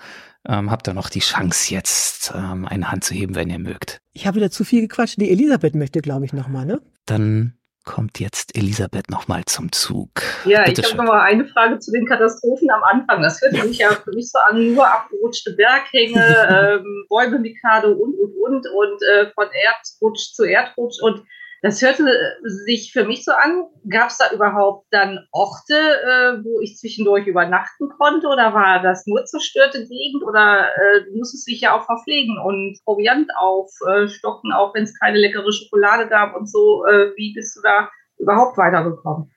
Ähm, 0.48 0.72
habt 0.72 0.88
ihr 0.88 0.94
noch 0.94 1.10
die 1.10 1.20
Chance 1.20 1.74
jetzt, 1.74 2.32
ähm, 2.34 2.66
eine 2.66 2.92
Hand 2.92 3.04
zu 3.04 3.14
heben, 3.14 3.36
wenn 3.36 3.50
ihr 3.50 3.60
mögt. 3.60 4.02
Ich 4.14 4.26
habe 4.26 4.38
wieder 4.38 4.52
zu 4.52 4.64
viel 4.64 4.82
gequatscht. 4.82 5.20
Die 5.20 5.30
Elisabeth 5.30 5.76
möchte, 5.76 6.00
glaube 6.00 6.26
ich, 6.26 6.34
nochmal, 6.34 6.66
ne? 6.66 6.82
Dann 7.06 7.60
kommt 7.86 8.20
jetzt 8.20 8.56
Elisabeth 8.56 9.10
nochmal 9.10 9.46
zum 9.46 9.72
Zug. 9.72 10.22
Ja, 10.46 10.64
Bitte 10.64 10.82
ich 10.82 10.88
habe 10.88 10.98
nochmal 10.98 11.22
eine 11.22 11.46
Frage 11.46 11.80
zu 11.80 11.92
den 11.92 12.06
Katastrophen 12.06 12.70
am 12.70 12.84
Anfang. 12.84 13.22
Das 13.22 13.42
hört 13.42 13.56
sich 13.56 13.80
ja 13.80 13.90
für 13.90 14.12
mich 14.12 14.30
so 14.32 14.38
an, 14.40 14.76
nur 14.76 14.88
abgerutschte 14.88 15.56
Berghänge, 15.56 16.82
ähm, 16.84 17.06
Bäume-Mikade 17.10 17.96
und, 17.96 18.14
und, 18.14 18.36
und, 18.36 18.68
und 18.68 19.02
äh, 19.04 19.32
von 19.32 19.48
Erdrutsch 19.52 20.34
zu 20.34 20.44
Erdrutsch 20.44 21.02
und 21.02 21.24
das 21.62 21.82
hörte 21.82 22.06
sich 22.44 22.92
für 22.94 23.06
mich 23.06 23.26
so 23.26 23.32
an. 23.32 23.66
Gab 23.90 24.10
es 24.10 24.18
da 24.18 24.32
überhaupt 24.34 24.88
dann 24.92 25.28
Orte, 25.32 25.74
äh, 25.74 26.44
wo 26.44 26.62
ich 26.62 26.78
zwischendurch 26.78 27.28
übernachten 27.28 27.90
konnte? 27.98 28.28
Oder 28.28 28.54
war 28.54 28.82
das 28.82 29.06
nur 29.06 29.26
zerstörte 29.26 29.86
Gegend? 29.86 30.24
Oder 30.24 30.68
äh, 30.76 31.04
du 31.06 31.18
musstest 31.18 31.48
dich 31.48 31.62
ja 31.62 31.78
auch 31.78 31.86
verpflegen 31.86 32.38
und 32.40 32.80
Proviant 32.86 33.30
aufstocken, 33.38 34.54
auch 34.54 34.74
wenn 34.74 34.84
es 34.84 34.98
keine 35.00 35.18
leckere 35.18 35.52
Schokolade 35.52 36.08
gab 36.08 36.36
und 36.36 36.50
so. 36.50 36.86
Äh, 36.86 37.12
wie 37.18 37.34
bist 37.34 37.58
du 37.58 37.62
da 37.62 37.90
überhaupt 38.18 38.58
weitergekommen? 38.58 39.32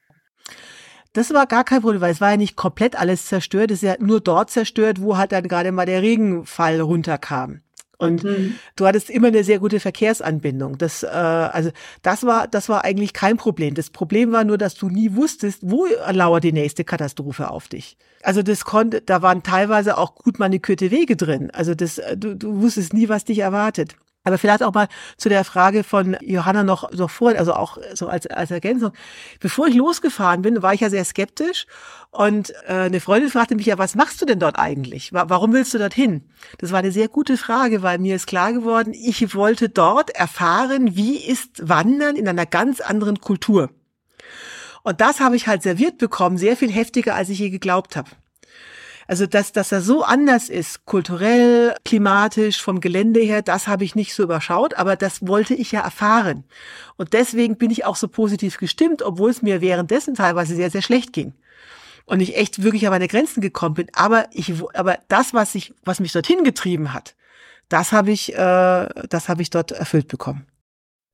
Das 1.13 1.35
war 1.35 1.47
gar 1.47 1.65
kein 1.65 1.83
Problem, 1.83 2.01
weil 2.01 2.13
es 2.13 2.23
war 2.23 2.31
ja 2.31 2.37
nicht 2.39 2.57
komplett 2.57 2.99
alles 2.99 3.27
zerstört. 3.27 3.71
Es 3.71 3.83
ist 3.83 3.89
ja 3.89 3.97
nur 3.99 4.21
dort 4.21 4.49
zerstört, 4.51 5.03
wo 5.03 5.19
halt 5.19 5.33
dann 5.33 5.47
gerade 5.47 5.71
mal 5.71 5.85
der 5.85 6.01
Regenfall 6.01 6.81
runterkam. 6.81 7.61
Und 8.03 8.25
mhm. 8.25 8.55
du 8.77 8.87
hattest 8.87 9.11
immer 9.11 9.29
eine 9.29 9.45
sehr 9.45 9.59
gute 9.59 9.81
Verkehrsanbindung. 9.81 10.79
Das, 10.79 11.03
äh, 11.03 11.07
also 11.07 11.71
das 12.03 12.25
war, 12.25 12.49
das 12.49 12.69
war 12.69 12.85
eigentlich 12.85 13.13
kein 13.13 13.37
Problem. 13.37 13.75
Das 13.75 13.91
Problem 13.91 14.33
war 14.33 14.45
nur, 14.45 14.59
dass 14.59 14.75
du 14.75 14.89
nie 14.89 15.15
wusstest, 15.15 15.61
wo 15.63 15.87
lauert 16.11 16.45
die 16.45 16.53
nächste 16.53 16.85
Katastrophe 16.85 17.51
auf 17.51 17.69
dich. 17.69 17.97
Also 18.23 18.43
das 18.43 18.65
konnte, 18.65 19.01
da 19.01 19.23
waren 19.23 19.43
teilweise 19.43 19.99
auch 19.99 20.15
gut 20.15 20.39
manikürte 20.39 20.91
Wege 20.91 21.17
drin. 21.17 21.51
Also 21.53 21.75
das, 21.75 21.99
äh, 21.99 22.17
du, 22.17 22.37
du 22.37 22.61
wusstest 22.61 22.93
nie, 22.93 23.09
was 23.09 23.25
dich 23.25 23.39
erwartet. 23.39 23.97
Aber 24.25 24.39
vielleicht 24.39 24.63
auch 24.63 24.73
mal 24.73 24.89
zu 25.17 25.29
der 25.29 25.45
Frage 25.45 25.83
von 25.83 26.17
Johanna 26.21 26.63
noch 26.63 26.89
so 26.93 27.09
vor, 27.09 27.31
also 27.31 27.55
auch 27.55 27.79
so 27.95 28.07
als, 28.07 28.27
als 28.29 28.53
Ergänzung. 28.53 28.93
Bevor 29.41 29.67
ich 29.67 29.75
losgefahren 29.75 30.43
bin, 30.43 30.63
war 30.63 30.75
ich 30.75 30.81
ja 30.81 30.91
sehr 30.91 31.05
skeptisch 31.05 31.67
und 32.11 32.51
äh, 32.67 32.85
eine 32.85 33.01
Freundin 33.01 33.31
fragte 33.31 33.57
mich 33.57 33.67
ja, 33.67 33.79
was 33.79 33.97
machst 33.97 34.23
du 34.23 34.27
denn 34.27 34.39
dort 34.39 34.59
eigentlich? 34.59 35.13
Warum 35.13 35.53
willst 35.53 35.75
du 35.75 35.79
dorthin? 35.79 36.23
Das 36.59 36.71
war 36.71 36.79
eine 36.79 36.93
sehr 36.93 37.09
gute 37.09 37.37
Frage, 37.37 37.83
weil 37.83 37.99
mir 37.99 38.15
ist 38.15 38.29
klar 38.29 38.53
geworden, 38.53 38.95
ich 38.95 39.35
wollte 39.35 39.69
dort 39.69 40.11
erfahren, 40.11 40.95
wie 40.95 41.17
ist 41.17 41.69
Wandern 41.69 42.15
in 42.15 42.29
einer 42.29 42.47
ganz 42.47 42.81
anderen 42.81 43.21
Kultur. 43.21 43.71
Und 44.85 45.01
das 45.01 45.21
habe 45.21 45.37
ich 45.37 45.47
halt 45.47 45.63
serviert 45.63 45.99
bekommen, 45.99 46.39
sehr 46.39 46.57
viel 46.57 46.71
heftiger, 46.71 47.15
als 47.15 47.29
ich 47.29 47.39
je 47.39 47.51
geglaubt 47.51 47.97
habe. 47.97 48.11
Also, 49.07 49.27
dass, 49.27 49.53
dass 49.53 49.73
er 49.73 49.81
so 49.81 50.05
anders 50.05 50.49
ist, 50.49 50.85
kulturell, 50.85 51.75
klimatisch, 51.85 52.63
vom 52.63 52.81
Gelände 52.81 53.21
her, 53.21 53.43
das 53.43 53.67
habe 53.67 53.85
ich 53.85 53.95
nicht 53.95 54.15
so 54.15 54.23
überschaut, 54.23 54.75
aber 54.75 54.97
das 54.97 55.27
wollte 55.27 55.55
ich 55.55 55.73
ja 55.73 55.81
erfahren. 55.81 56.45
Und 56.97 57.13
deswegen 57.13 57.57
bin 57.57 57.71
ich 57.71 57.85
auch 57.85 57.97
so 57.97 58.09
positiv 58.09 58.59
gestimmt, 58.59 59.03
obwohl 59.03 59.31
es 59.31 59.43
mir 59.43 59.61
währenddessen 59.61 60.15
teilweise 60.15 60.55
sehr, 60.55 60.71
sehr 60.71 60.83
schlecht 60.83 61.13
ging. 61.13 61.35
Und 62.05 62.21
ich 62.21 62.37
echt 62.37 62.63
wirklich 62.63 62.87
an 62.87 62.93
meine 62.93 63.09
Grenzen 63.09 63.41
gekommen 63.41 63.75
bin. 63.75 63.87
Aber 63.95 64.27
ich, 64.33 64.53
aber 64.75 64.99
das, 65.09 65.35
was 65.35 65.55
ich, 65.55 65.73
was 65.85 66.01
mich 66.01 66.13
dorthin 66.13 66.45
getrieben 66.45 66.93
hat, 66.93 67.15
das 67.69 67.93
habe 67.93 68.11
ich, 68.11 68.35
äh, 68.35 68.89
das 69.09 69.29
habe 69.29 69.43
ich 69.43 69.51
dort 69.51 69.73
erfüllt 69.73 70.09
bekommen. 70.09 70.47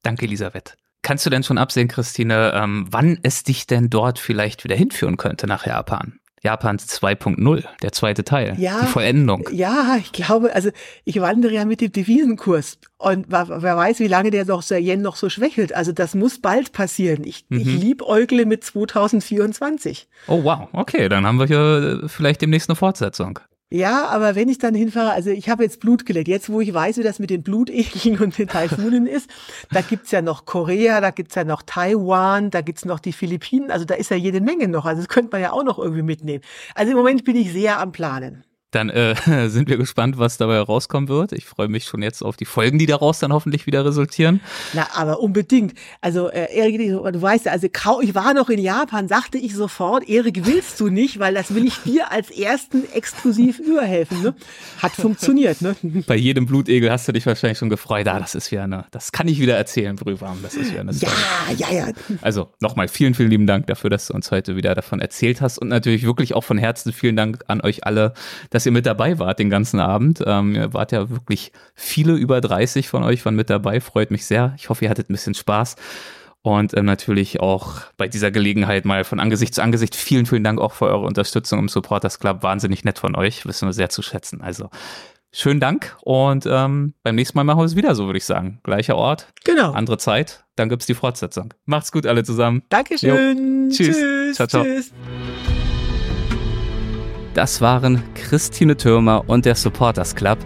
Danke, 0.02 0.24
Elisabeth. 0.24 0.76
Kannst 1.02 1.24
du 1.24 1.30
denn 1.30 1.44
schon 1.44 1.58
absehen, 1.58 1.88
Christine, 1.88 2.52
ähm, 2.54 2.86
wann 2.90 3.18
es 3.22 3.44
dich 3.44 3.66
denn 3.66 3.88
dort 3.88 4.18
vielleicht 4.18 4.64
wieder 4.64 4.74
hinführen 4.76 5.16
könnte 5.16 5.46
nach 5.46 5.66
Japan? 5.66 6.18
Japans 6.42 6.86
2.0, 6.86 7.64
der 7.82 7.92
zweite 7.92 8.24
Teil, 8.24 8.54
ja, 8.58 8.80
die 8.80 8.86
Vollendung. 8.86 9.48
Ja, 9.52 9.96
ich 9.98 10.12
glaube, 10.12 10.54
also 10.54 10.70
ich 11.04 11.20
wandere 11.20 11.52
ja 11.52 11.64
mit 11.64 11.80
dem 11.80 11.92
Devisenkurs 11.92 12.78
und 12.96 13.26
wer 13.28 13.76
weiß, 13.76 14.00
wie 14.00 14.08
lange 14.08 14.30
der 14.30 14.44
noch, 14.44 14.64
der 14.64 14.80
Yen 14.80 15.02
noch 15.02 15.16
so 15.16 15.28
schwächelt. 15.28 15.72
Also 15.72 15.92
das 15.92 16.14
muss 16.14 16.40
bald 16.40 16.72
passieren. 16.72 17.24
Ich, 17.24 17.44
mhm. 17.48 17.60
ich 17.60 17.66
liebäugle 17.66 18.44
mit 18.44 18.64
2024. 18.64 20.08
Oh 20.26 20.42
wow, 20.42 20.68
okay, 20.72 21.08
dann 21.08 21.26
haben 21.26 21.38
wir 21.38 21.46
hier 21.46 22.02
vielleicht 22.06 22.42
demnächst 22.42 22.68
eine 22.68 22.76
Fortsetzung. 22.76 23.38
Ja, 23.70 24.06
aber 24.06 24.34
wenn 24.34 24.48
ich 24.48 24.56
dann 24.56 24.74
hinfahre, 24.74 25.10
also 25.10 25.28
ich 25.28 25.50
habe 25.50 25.62
jetzt 25.62 25.80
Blut 25.80 26.06
geleckt, 26.06 26.26
jetzt 26.26 26.48
wo 26.48 26.62
ich 26.62 26.72
weiß, 26.72 26.96
wie 26.96 27.02
das 27.02 27.18
mit 27.18 27.28
den 27.28 27.42
Blutegeln 27.42 28.18
und 28.18 28.38
den 28.38 28.48
Taifunen 28.48 29.06
ist, 29.06 29.28
da 29.70 29.82
gibt's 29.82 30.10
ja 30.10 30.22
noch 30.22 30.46
Korea, 30.46 31.02
da 31.02 31.10
gibt's 31.10 31.34
ja 31.34 31.44
noch 31.44 31.60
Taiwan, 31.60 32.50
da 32.50 32.62
gibt's 32.62 32.86
noch 32.86 32.98
die 32.98 33.12
Philippinen, 33.12 33.70
also 33.70 33.84
da 33.84 33.94
ist 33.94 34.10
ja 34.10 34.16
jede 34.16 34.40
Menge 34.40 34.68
noch, 34.68 34.86
also 34.86 35.02
das 35.02 35.08
könnte 35.08 35.32
man 35.32 35.42
ja 35.42 35.52
auch 35.52 35.64
noch 35.64 35.78
irgendwie 35.78 36.02
mitnehmen. 36.02 36.42
Also 36.74 36.92
im 36.92 36.96
Moment 36.96 37.24
bin 37.24 37.36
ich 37.36 37.52
sehr 37.52 37.78
am 37.78 37.92
Planen. 37.92 38.42
Dann 38.70 38.90
äh, 38.90 39.14
sind 39.48 39.68
wir 39.68 39.78
gespannt, 39.78 40.18
was 40.18 40.36
dabei 40.36 40.58
rauskommen 40.60 41.08
wird. 41.08 41.32
Ich 41.32 41.46
freue 41.46 41.68
mich 41.68 41.84
schon 41.84 42.02
jetzt 42.02 42.22
auf 42.22 42.36
die 42.36 42.44
Folgen, 42.44 42.78
die 42.78 42.86
daraus 42.86 43.18
dann 43.18 43.32
hoffentlich 43.32 43.66
wieder 43.66 43.84
resultieren. 43.84 44.40
Na, 44.74 44.88
aber 44.94 45.20
unbedingt. 45.20 45.74
Also, 46.00 46.28
äh, 46.28 46.54
Erik, 46.54 46.78
du 46.78 47.22
weißt 47.22 47.46
ja, 47.46 47.52
also 47.52 47.66
ich 48.02 48.14
war 48.14 48.34
noch 48.34 48.50
in 48.50 48.58
Japan, 48.58 49.08
sagte 49.08 49.38
ich 49.38 49.54
sofort, 49.54 50.08
Erik, 50.08 50.44
willst 50.44 50.78
du 50.80 50.88
nicht, 50.88 51.18
weil 51.18 51.34
das 51.34 51.54
will 51.54 51.66
ich 51.66 51.78
dir 51.78 52.10
als 52.12 52.30
ersten 52.30 52.84
exklusiv 52.92 53.58
überhelfen. 53.58 54.22
Ne? 54.22 54.34
Hat 54.82 54.92
funktioniert. 54.92 55.62
Ne? 55.62 55.74
Bei 56.06 56.16
jedem 56.16 56.46
Blutegel 56.46 56.90
hast 56.90 57.08
du 57.08 57.12
dich 57.12 57.24
wahrscheinlich 57.24 57.58
schon 57.58 57.70
gefreut. 57.70 58.06
Ah, 58.06 58.20
das 58.20 58.34
ist 58.34 58.50
ja 58.50 58.64
eine, 58.64 58.84
das 58.90 59.12
kann 59.12 59.28
ich 59.28 59.40
wieder 59.40 59.56
erzählen, 59.56 59.96
Brühwarm. 59.96 60.38
Das 60.42 60.54
ist 60.54 60.72
ja 60.72 60.80
eine 60.80 60.92
Ja, 60.92 61.08
ja, 61.56 61.72
ja. 61.72 61.92
Also 62.20 62.52
nochmal 62.60 62.88
vielen, 62.88 63.14
vielen 63.14 63.30
lieben 63.30 63.46
Dank 63.46 63.66
dafür, 63.66 63.88
dass 63.88 64.08
du 64.08 64.14
uns 64.14 64.30
heute 64.30 64.56
wieder 64.56 64.74
davon 64.74 65.00
erzählt 65.00 65.40
hast 65.40 65.58
und 65.58 65.68
natürlich 65.68 66.04
wirklich 66.04 66.34
auch 66.34 66.44
von 66.44 66.58
Herzen 66.58 66.92
vielen 66.92 67.16
Dank 67.16 67.44
an 67.46 67.60
euch 67.62 67.84
alle, 67.84 68.12
dass 68.50 68.57
ihr 68.66 68.72
mit 68.72 68.86
dabei 68.86 69.18
wart 69.18 69.38
den 69.38 69.50
ganzen 69.50 69.80
Abend. 69.80 70.22
Ähm, 70.26 70.54
ihr 70.54 70.72
wart 70.72 70.92
ja 70.92 71.10
wirklich 71.10 71.52
viele 71.74 72.14
über 72.14 72.40
30 72.40 72.88
von 72.88 73.02
euch 73.02 73.24
waren 73.24 73.34
mit 73.34 73.50
dabei. 73.50 73.80
Freut 73.80 74.10
mich 74.10 74.26
sehr. 74.26 74.54
Ich 74.56 74.68
hoffe, 74.68 74.84
ihr 74.84 74.90
hattet 74.90 75.10
ein 75.10 75.14
bisschen 75.14 75.34
Spaß. 75.34 75.76
Und 76.42 76.76
ähm, 76.76 76.84
natürlich 76.84 77.40
auch 77.40 77.80
bei 77.96 78.08
dieser 78.08 78.30
Gelegenheit 78.30 78.84
mal 78.84 79.04
von 79.04 79.20
Angesicht 79.20 79.54
zu 79.54 79.62
Angesicht 79.62 79.96
vielen, 79.96 80.24
vielen 80.24 80.44
Dank 80.44 80.60
auch 80.60 80.72
für 80.72 80.86
eure 80.86 81.04
Unterstützung 81.04 81.58
im 81.58 81.68
Supporters 81.68 82.20
Club. 82.20 82.42
Wahnsinnig 82.42 82.84
nett 82.84 82.98
von 82.98 83.16
euch. 83.16 83.44
Wissen 83.44 83.68
wir 83.68 83.72
sehr 83.72 83.90
zu 83.90 84.02
schätzen. 84.02 84.40
Also 84.40 84.70
schönen 85.32 85.60
Dank 85.60 85.96
und 86.02 86.46
ähm, 86.46 86.94
beim 87.02 87.14
nächsten 87.14 87.36
Mal 87.36 87.44
machen 87.44 87.58
wir 87.58 87.64
es 87.64 87.76
wieder 87.76 87.94
so, 87.94 88.06
würde 88.06 88.18
ich 88.18 88.24
sagen. 88.24 88.60
Gleicher 88.62 88.96
Ort, 88.96 89.28
genau. 89.44 89.72
andere 89.72 89.98
Zeit. 89.98 90.44
Dann 90.56 90.68
gibt's 90.68 90.86
die 90.86 90.94
Fortsetzung. 90.94 91.54
Macht's 91.66 91.92
gut 91.92 92.06
alle 92.06 92.24
zusammen. 92.24 92.62
Dankeschön. 92.68 93.68
Jo. 93.68 93.76
Tschüss. 93.76 93.96
Tschüss. 93.96 94.36
Ciao, 94.36 94.48
ciao. 94.48 94.64
Tschüss. 94.64 94.92
Das 97.38 97.60
waren 97.60 98.02
Christine 98.16 98.76
Türmer 98.76 99.22
und 99.28 99.44
der 99.44 99.54
Supporters 99.54 100.16
Club 100.16 100.38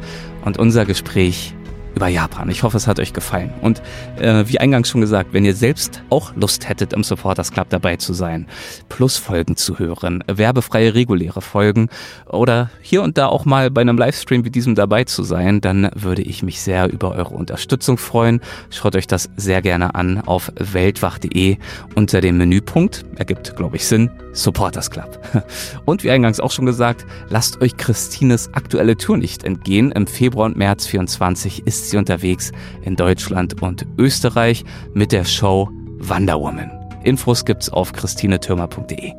und 0.44 0.59
unser 0.59 0.85
Gespräch 0.85 1.55
über 1.94 2.09
Japan. 2.09 2.48
Ich 2.51 2.62
hoffe, 2.62 2.77
es 2.77 2.86
hat 2.86 2.98
euch 2.98 3.12
gefallen. 3.12 3.52
Und 3.60 3.82
äh, 4.19 4.44
wie 4.47 4.59
eingangs 4.59 4.89
schon 4.89 5.01
gesagt, 5.01 5.32
wenn 5.32 5.44
ihr 5.44 5.55
selbst 5.55 6.02
auch 6.10 6.35
Lust 6.36 6.69
hättet, 6.69 6.93
im 6.93 7.05
Supporters 7.05 7.52
Club 7.52 7.69
dabei 7.70 7.97
zu 7.97 8.12
sein, 8.12 8.47
Plus-Folgen 8.89 9.56
zu 9.56 9.78
hören, 9.78 10.24
werbefreie 10.27 10.94
reguläre 10.94 11.40
Folgen 11.40 11.89
oder 12.27 12.70
hier 12.81 13.02
und 13.02 13.19
da 13.19 13.27
auch 13.27 13.44
mal 13.44 13.70
bei 13.70 13.81
einem 13.81 13.98
Livestream 13.98 14.44
wie 14.44 14.51
diesem 14.51 14.74
dabei 14.74 15.05
zu 15.05 15.23
sein, 15.23 15.60
dann 15.60 15.90
würde 15.94 16.23
ich 16.23 16.43
mich 16.43 16.60
sehr 16.60 16.93
über 16.93 17.12
eure 17.12 17.35
Unterstützung 17.35 17.98
freuen. 17.98 18.40
Schaut 18.70 18.97
euch 18.97 19.06
das 19.06 19.31
sehr 19.36 19.62
gerne 19.62 19.94
an 19.94 20.20
auf 20.20 20.52
weltwach.de 20.56 21.56
unter 21.94 22.20
dem 22.20 22.39
Menüpunkt. 22.39 23.05
Ergibt, 23.16 23.56
glaube 23.56 23.77
ich, 23.77 23.86
Sinn. 23.86 24.10
Supporters 24.32 24.90
Club. 24.90 25.20
Und 25.85 26.05
wie 26.05 26.10
eingangs 26.10 26.40
auch 26.40 26.51
schon 26.51 26.66
gesagt, 26.66 27.05
lasst 27.28 27.60
euch 27.60 27.77
Christines 27.77 28.51
aktuelle 28.55 28.97
Tour 28.97 29.19
nicht 29.19 29.44
entgehen. 29.44 29.93
Im 29.93 30.06
Februar 30.06 30.47
und 30.47 30.56
März 30.56 30.86
24 30.86 31.66
ist 31.66 31.81
ist 31.82 31.90
sie 31.90 31.96
unterwegs 31.96 32.52
in 32.82 32.96
Deutschland 32.96 33.60
und 33.60 33.86
Österreich 33.98 34.64
mit 34.94 35.12
der 35.12 35.24
Show 35.24 35.68
Wonder 35.98 36.40
Woman. 36.40 36.70
Infos 37.04 37.44
gibt's 37.44 37.68
auf 37.68 37.92
christinetürmer.de. 37.92 39.12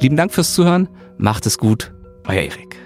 Lieben 0.00 0.16
Dank 0.16 0.32
fürs 0.32 0.54
Zuhören, 0.54 0.88
macht 1.18 1.46
es 1.46 1.58
gut, 1.58 1.92
euer 2.26 2.42
Erik. 2.42 2.85